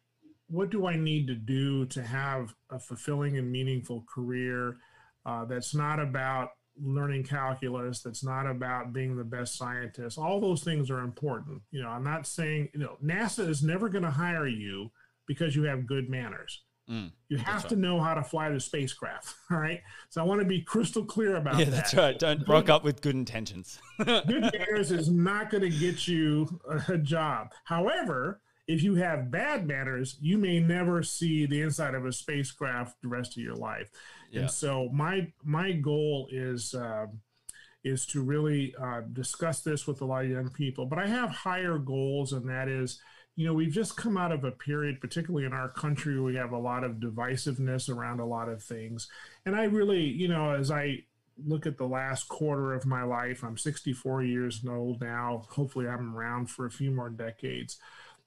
what 0.54 0.70
do 0.70 0.86
I 0.86 0.96
need 0.96 1.26
to 1.28 1.36
do 1.36 1.86
to 1.88 2.04
have 2.04 2.54
a 2.70 2.78
fulfilling 2.78 3.38
and 3.38 3.52
meaningful 3.52 4.06
career 4.14 4.78
uh, 5.26 5.46
that's 5.46 5.74
not 5.74 6.00
about 6.00 6.50
learning 6.82 7.24
calculus 7.24 8.02
that's 8.02 8.24
not 8.24 8.48
about 8.48 8.94
being 8.94 9.16
the 9.16 9.24
best 9.24 9.58
scientist 9.58 10.18
all 10.18 10.42
those 10.42 10.64
things 10.64 10.90
are 10.90 11.02
important 11.02 11.62
you 11.70 11.80
know 11.80 11.88
i'm 11.88 12.04
not 12.04 12.26
saying 12.26 12.68
you 12.74 12.80
know 12.80 12.98
nasa 13.04 13.48
is 13.48 13.62
never 13.62 13.90
going 13.90 14.04
to 14.04 14.10
hire 14.10 14.48
you 14.48 14.90
because 15.28 15.56
you 15.56 15.62
have 15.62 15.86
good 15.86 16.10
manners 16.10 16.64
mm, 16.90 17.12
you 17.30 17.38
have 17.38 17.68
to 17.68 17.76
right. 17.76 17.82
know 17.82 18.00
how 18.00 18.16
to 18.16 18.24
fly 18.24 18.50
the 18.50 18.60
spacecraft 18.60 19.36
all 19.52 19.58
right 19.60 19.82
so 20.10 20.20
i 20.20 20.24
want 20.24 20.42
to 20.42 20.48
be 20.48 20.62
crystal 20.62 21.06
clear 21.06 21.36
about 21.36 21.54
that. 21.54 21.60
yeah 21.60 21.66
that. 21.66 21.76
that's 21.76 21.94
right 21.94 22.18
don't 22.18 22.48
rock 22.48 22.70
up 22.70 22.84
with 22.84 23.02
good 23.02 23.16
intentions 23.16 23.80
good 24.04 24.50
manners 24.58 24.92
is 24.92 25.12
not 25.12 25.52
going 25.52 25.62
to 25.62 25.70
get 25.70 26.08
you 26.08 26.60
a 26.88 26.98
job 26.98 27.52
however 27.66 28.42
if 28.68 28.82
you 28.82 28.96
have 28.96 29.32
bad 29.32 29.68
manners, 29.68 30.18
you 30.22 30.38
may 30.38 30.60
never 30.60 31.04
see 31.04 31.46
the 31.46 31.62
inside 31.62 31.96
of 31.96 32.06
a 32.06 32.12
spacecraft 32.12 33.02
the 33.02 33.10
rest 33.10 33.38
of 33.38 33.44
your 33.44 33.56
life. 33.56 33.90
Yeah. 34.32 34.42
And 34.42 34.52
so 34.52 34.90
my 34.94 35.32
my 35.44 35.74
goal 35.74 36.28
is 36.32 36.74
uh, 36.74 37.08
is 37.84 38.06
to 38.08 38.22
really 38.22 38.74
uh, 38.82 39.02
discuss 39.12 39.60
this 39.62 39.86
with 39.86 40.02
a 40.02 40.06
lot 40.06 40.24
of 40.24 40.32
young 40.32 40.50
people. 40.50 40.86
But 40.86 41.00
I 41.00 41.08
have 41.08 41.30
higher 41.30 41.78
goals, 41.78 42.32
and 42.32 42.50
that 42.50 42.70
is, 42.70 43.02
you 43.36 43.46
know, 43.46 43.54
we've 43.54 43.74
just 43.74 43.98
come 43.98 44.16
out 44.16 44.32
of 44.32 44.46
a 44.46 44.52
period, 44.52 45.02
particularly 45.02 45.46
in 45.46 45.54
our 45.54 45.70
country, 45.70 46.20
we 46.20 46.36
have 46.36 46.54
a 46.54 46.58
lot 46.58 46.84
of 46.84 46.94
divisiveness 46.94 47.90
around 47.90 48.22
a 48.22 48.26
lot 48.26 48.48
of 48.48 48.64
things. 48.64 49.10
And 49.46 49.56
I 49.56 49.66
really, 49.66 50.04
you 50.04 50.30
know, 50.30 50.52
as 50.52 50.72
I 50.72 51.04
look 51.46 51.66
at 51.66 51.78
the 51.78 51.88
last 51.88 52.30
quarter 52.30 52.74
of 52.74 52.86
my 52.86 53.04
life, 53.04 53.44
I'm 53.44 53.58
64 53.58 54.24
years 54.24 54.62
old 54.68 55.02
now. 55.02 55.44
Hopefully, 55.50 55.88
I'm 55.88 56.16
around 56.16 56.50
for 56.50 56.66
a 56.66 56.72
few 56.72 56.92
more 56.92 57.10
decades. 57.10 57.80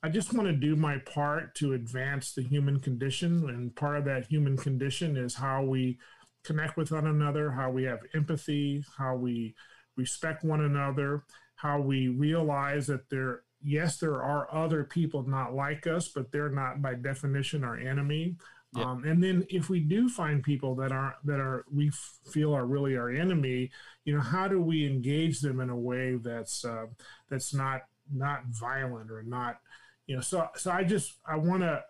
I 0.07 0.09
just 0.09 0.33
want 0.33 0.47
to 0.47 0.55
do 0.55 0.77
my 0.77 0.99
part 0.99 1.57
to 1.57 1.73
advance 1.73 2.33
the 2.33 2.43
human 2.43 2.79
condition. 2.79 3.51
And 3.51 3.75
part 3.75 3.97
of 3.97 4.05
that 4.05 4.29
human 4.29 4.57
condition 4.57 5.17
is 5.17 5.35
how 5.35 5.65
we 5.65 5.99
connect 6.45 6.77
with 6.77 6.93
one 6.93 7.09
another, 7.09 7.51
how 7.51 7.73
we 7.73 7.83
have 7.83 7.99
empathy, 8.15 8.85
how 8.97 9.17
we 9.17 9.57
respect 9.97 10.45
one 10.45 10.61
another, 10.61 11.25
how 11.57 11.81
we 11.81 12.07
realize 12.07 12.87
that 12.87 13.11
there, 13.11 13.43
yes, 13.61 13.99
there 13.99 14.23
are 14.23 14.47
other 14.55 14.85
people 14.85 15.25
not 15.29 15.55
like 15.55 15.89
us, 15.89 16.07
but 16.07 16.31
they're 16.31 16.51
not 16.51 16.81
by 16.81 16.95
definition 16.95 17.65
our 17.65 17.77
enemy. 17.77 18.37
Yep. 18.77 18.87
Um, 18.87 19.03
and 19.03 19.21
then 19.21 19.45
if 19.51 19.69
we 19.69 19.81
do 19.81 20.09
find 20.09 20.41
people 20.41 20.77
that 20.77 20.93
are 20.93 21.17
that 21.25 21.41
are 21.41 21.65
we 21.73 21.91
feel 22.31 22.55
are 22.55 22.67
really 22.67 22.97
our 22.97 23.11
enemy, 23.11 23.73
you 24.05 24.15
know, 24.15 24.21
how 24.21 24.47
do 24.47 24.63
we 24.63 24.87
engage 24.87 25.41
them 25.41 25.59
in 25.59 25.69
a 25.69 25.77
way 25.77 26.15
that's 26.15 26.65
uh, 26.65 26.87
that's 27.29 27.53
not 27.53 27.83
not 28.13 28.45
violent 28.47 29.11
or 29.11 29.25
not 29.25 29.59
you 30.07 30.15
know 30.15 30.23
so 30.23 30.49
so 30.57 30.71
i 30.71 30.85
just 30.85 31.15
i 31.27 31.37
want 31.37 31.63
to 31.63 31.83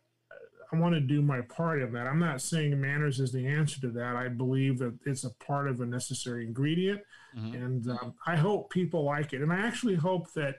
i 0.73 0.77
want 0.77 0.95
to 0.95 1.01
do 1.01 1.23
my 1.23 1.41
part 1.43 1.83
of 1.83 1.93
that. 1.93 2.07
I'm 2.07 2.19
not 2.19 2.41
saying 2.41 2.79
manners 2.81 3.21
is 3.21 3.33
the 3.33 3.47
answer 3.47 3.81
to 3.83 3.89
that. 3.91 4.17
I 4.17 4.29
believe 4.29 4.79
that 4.79 4.95
it's 5.05 5.25
a 5.25 5.31
part 5.35 5.69
of 5.69 5.81
a 5.81 5.87
necessary 5.87 6.45
ingredient 6.47 7.03
mm-hmm. 7.37 7.55
and 7.55 7.89
um, 7.91 8.15
i 8.27 8.37
hope 8.37 8.71
people 8.71 9.05
like 9.05 9.33
it. 9.33 9.43
And 9.43 9.53
i 9.53 9.61
actually 9.61 9.95
hope 9.95 10.33
that 10.35 10.57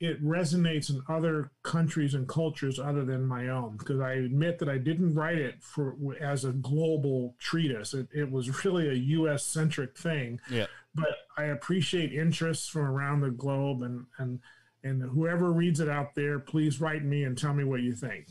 it 0.00 0.22
resonates 0.24 0.90
in 0.90 1.00
other 1.08 1.52
countries 1.62 2.14
and 2.14 2.26
cultures 2.26 2.80
other 2.80 3.04
than 3.04 3.24
my 3.24 3.48
own 3.48 3.76
because 3.76 4.00
i 4.00 4.14
admit 4.14 4.58
that 4.58 4.68
i 4.68 4.78
didn't 4.78 5.14
write 5.14 5.38
it 5.38 5.62
for 5.62 5.96
as 6.20 6.44
a 6.44 6.52
global 6.52 7.34
treatise. 7.38 7.94
It, 7.94 8.08
it 8.12 8.30
was 8.30 8.64
really 8.64 8.88
a 8.88 8.94
us 8.94 9.44
centric 9.44 9.96
thing. 9.96 10.40
Yeah. 10.50 10.66
But 10.94 11.16
i 11.36 11.44
appreciate 11.44 12.12
interests 12.12 12.68
from 12.68 12.82
around 12.82 13.20
the 13.20 13.30
globe 13.30 13.82
and 13.82 14.06
and 14.18 14.40
and 14.84 15.02
whoever 15.02 15.52
reads 15.52 15.80
it 15.80 15.88
out 15.88 16.14
there, 16.14 16.38
please 16.38 16.80
write 16.80 17.04
me 17.04 17.24
and 17.24 17.36
tell 17.36 17.54
me 17.54 17.64
what 17.64 17.80
you 17.80 17.92
think. 17.92 18.26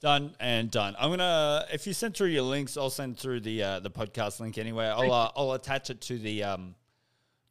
Done 0.00 0.34
and 0.38 0.70
done. 0.70 0.94
I'm 0.98 1.10
gonna 1.10 1.64
if 1.72 1.86
you 1.86 1.94
send 1.94 2.14
through 2.14 2.28
your 2.28 2.42
links, 2.42 2.76
I'll 2.76 2.90
send 2.90 3.18
through 3.18 3.40
the 3.40 3.62
uh, 3.62 3.80
the 3.80 3.90
podcast 3.90 4.38
link 4.38 4.58
anyway. 4.58 4.86
I'll 4.86 5.12
uh, 5.12 5.32
I'll 5.34 5.52
attach 5.52 5.88
it 5.88 6.02
to 6.02 6.18
the 6.18 6.44
um 6.44 6.74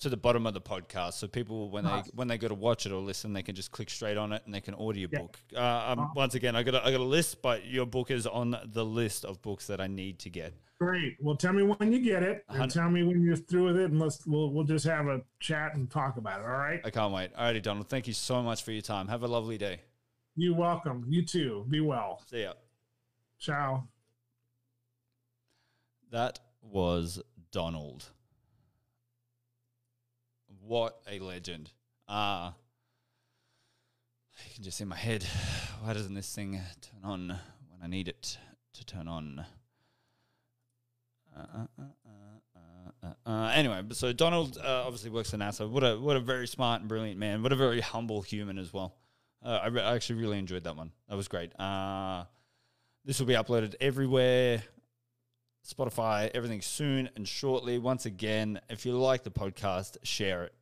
to 0.03 0.09
the 0.09 0.17
bottom 0.17 0.45
of 0.45 0.53
the 0.53 0.61
podcast, 0.61 1.13
so 1.13 1.27
people 1.27 1.69
when 1.69 1.85
they 1.85 2.03
when 2.13 2.27
they 2.27 2.37
go 2.37 2.47
to 2.47 2.53
watch 2.53 2.85
it 2.85 2.91
or 2.91 3.01
listen, 3.01 3.33
they 3.33 3.41
can 3.41 3.55
just 3.55 3.71
click 3.71 3.89
straight 3.89 4.17
on 4.17 4.31
it 4.31 4.41
and 4.45 4.53
they 4.53 4.61
can 4.61 4.73
order 4.75 4.99
your 4.99 5.09
yeah. 5.11 5.19
book. 5.19 5.39
Uh, 5.55 5.95
um, 5.97 6.11
once 6.15 6.35
again, 6.35 6.55
I 6.55 6.63
got 6.63 6.75
a, 6.75 6.85
I 6.85 6.91
got 6.91 6.99
a 6.99 7.03
list, 7.03 7.41
but 7.41 7.65
your 7.65 7.85
book 7.85 8.11
is 8.11 8.27
on 8.27 8.55
the 8.65 8.85
list 8.85 9.25
of 9.25 9.41
books 9.41 9.67
that 9.67 9.81
I 9.81 9.87
need 9.87 10.19
to 10.19 10.29
get. 10.29 10.53
Great. 10.79 11.17
Well, 11.21 11.35
tell 11.35 11.53
me 11.53 11.63
when 11.63 11.91
you 11.91 11.99
get 11.99 12.23
it, 12.23 12.43
and 12.49 12.69
tell 12.69 12.89
me 12.89 13.03
when 13.03 13.21
you're 13.21 13.35
through 13.35 13.65
with 13.65 13.77
it, 13.77 13.91
and 13.91 13.99
let's 13.99 14.25
we'll 14.27 14.51
we'll 14.51 14.65
just 14.65 14.85
have 14.85 15.07
a 15.07 15.21
chat 15.39 15.75
and 15.75 15.89
talk 15.89 16.17
about 16.17 16.41
it. 16.41 16.45
All 16.45 16.51
right. 16.51 16.81
I 16.83 16.89
can't 16.89 17.13
wait. 17.13 17.33
Alrighty, 17.35 17.61
Donald. 17.61 17.89
Thank 17.89 18.07
you 18.07 18.13
so 18.13 18.43
much 18.43 18.63
for 18.63 18.71
your 18.71 18.81
time. 18.81 19.07
Have 19.07 19.23
a 19.23 19.27
lovely 19.27 19.57
day. 19.57 19.79
You're 20.35 20.55
welcome. 20.55 21.05
You 21.07 21.25
too. 21.25 21.65
Be 21.69 21.79
well. 21.79 22.21
See 22.29 22.41
ya. 22.41 22.53
Ciao. 23.39 23.87
That 26.11 26.39
was 26.61 27.21
Donald. 27.51 28.09
What 30.65 31.01
a 31.11 31.19
legend. 31.19 31.71
Ah. 32.07 32.47
Uh, 32.47 32.51
you 34.47 34.55
can 34.55 34.63
just 34.63 34.77
see 34.77 34.85
my 34.85 34.95
head. 34.95 35.23
Why 35.81 35.91
doesn't 35.93 36.13
this 36.13 36.33
thing 36.33 36.61
turn 36.81 37.03
on 37.03 37.27
when 37.27 37.81
I 37.83 37.87
need 37.87 38.07
it 38.07 38.37
to 38.73 38.85
turn 38.85 39.09
on? 39.09 39.45
Uh, 41.35 41.41
uh, 41.41 41.81
uh, 41.81 42.61
uh, 43.03 43.29
uh. 43.29 43.51
anyway, 43.53 43.81
so 43.91 44.13
Donald 44.13 44.57
obviously 44.63 45.09
works 45.09 45.31
for 45.31 45.37
NASA. 45.37 45.69
What 45.69 45.83
a 45.83 45.99
what 45.99 46.15
a 46.15 46.21
very 46.21 46.47
smart 46.47 46.79
and 46.79 46.87
brilliant 46.87 47.19
man. 47.19 47.43
What 47.43 47.51
a 47.51 47.57
very 47.57 47.81
humble 47.81 48.21
human 48.21 48.57
as 48.57 48.71
well. 48.71 48.95
I, 49.43 49.67
re- 49.67 49.81
I, 49.81 49.95
actually 49.95 50.21
really 50.21 50.39
enjoyed 50.39 50.63
that 50.63 50.77
one. 50.77 50.91
That 51.09 51.17
was 51.17 51.27
great. 51.27 51.51
this 53.03 53.19
will 53.19 53.27
be 53.27 53.33
uploaded 53.33 53.75
everywhere. 53.81 54.63
Spotify, 55.65 56.29
everything 56.33 56.61
soon 56.61 57.09
and 57.15 57.27
shortly. 57.27 57.77
Once 57.79 58.05
again, 58.05 58.59
if 58.69 58.85
you 58.85 58.93
like 58.93 59.23
the 59.23 59.31
podcast, 59.31 59.97
share 60.03 60.43
it. 60.43 60.53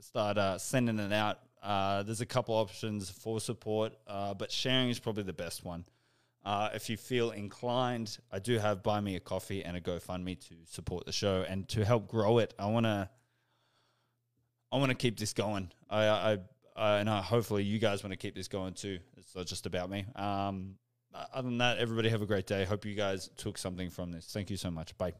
Start 0.00 0.38
uh, 0.38 0.56
sending 0.58 0.98
it 0.98 1.12
out. 1.12 1.40
Uh, 1.62 2.02
there's 2.04 2.20
a 2.20 2.26
couple 2.26 2.54
options 2.54 3.10
for 3.10 3.40
support, 3.40 3.92
uh, 4.06 4.32
but 4.32 4.50
sharing 4.50 4.88
is 4.88 4.98
probably 4.98 5.24
the 5.24 5.32
best 5.32 5.64
one. 5.64 5.84
Uh, 6.42 6.70
if 6.72 6.88
you 6.88 6.96
feel 6.96 7.32
inclined, 7.32 8.18
I 8.32 8.38
do 8.38 8.58
have 8.58 8.82
Buy 8.82 9.00
Me 9.00 9.16
a 9.16 9.20
Coffee 9.20 9.62
and 9.62 9.76
a 9.76 9.80
GoFundMe 9.80 10.40
to 10.48 10.54
support 10.64 11.04
the 11.04 11.12
show 11.12 11.44
and 11.46 11.68
to 11.68 11.84
help 11.84 12.08
grow 12.08 12.38
it. 12.38 12.54
I 12.58 12.66
want 12.66 12.86
to, 12.86 13.10
I 14.72 14.76
want 14.78 14.90
to 14.90 14.96
keep 14.96 15.18
this 15.18 15.34
going. 15.34 15.70
I, 15.90 16.06
I, 16.06 16.38
I, 16.76 16.98
and 16.98 17.10
I, 17.10 17.20
hopefully 17.20 17.64
you 17.64 17.78
guys 17.78 18.02
want 18.02 18.12
to 18.12 18.16
keep 18.16 18.34
this 18.34 18.48
going 18.48 18.72
too. 18.72 19.00
It's 19.18 19.34
not 19.36 19.46
just 19.46 19.66
about 19.66 19.90
me. 19.90 20.06
Um, 20.16 20.76
Uh, 21.12 21.24
other 21.34 21.48
than 21.48 21.58
that, 21.58 21.78
everybody 21.78 22.08
have 22.08 22.22
a 22.22 22.26
great 22.26 22.46
day. 22.46 22.64
Hope 22.64 22.84
you 22.84 22.94
guys 22.94 23.30
took 23.36 23.58
something 23.58 23.90
from 23.90 24.12
this. 24.12 24.26
Thank 24.26 24.50
you 24.50 24.56
so 24.56 24.70
much. 24.70 24.96
Bye. 24.96 25.14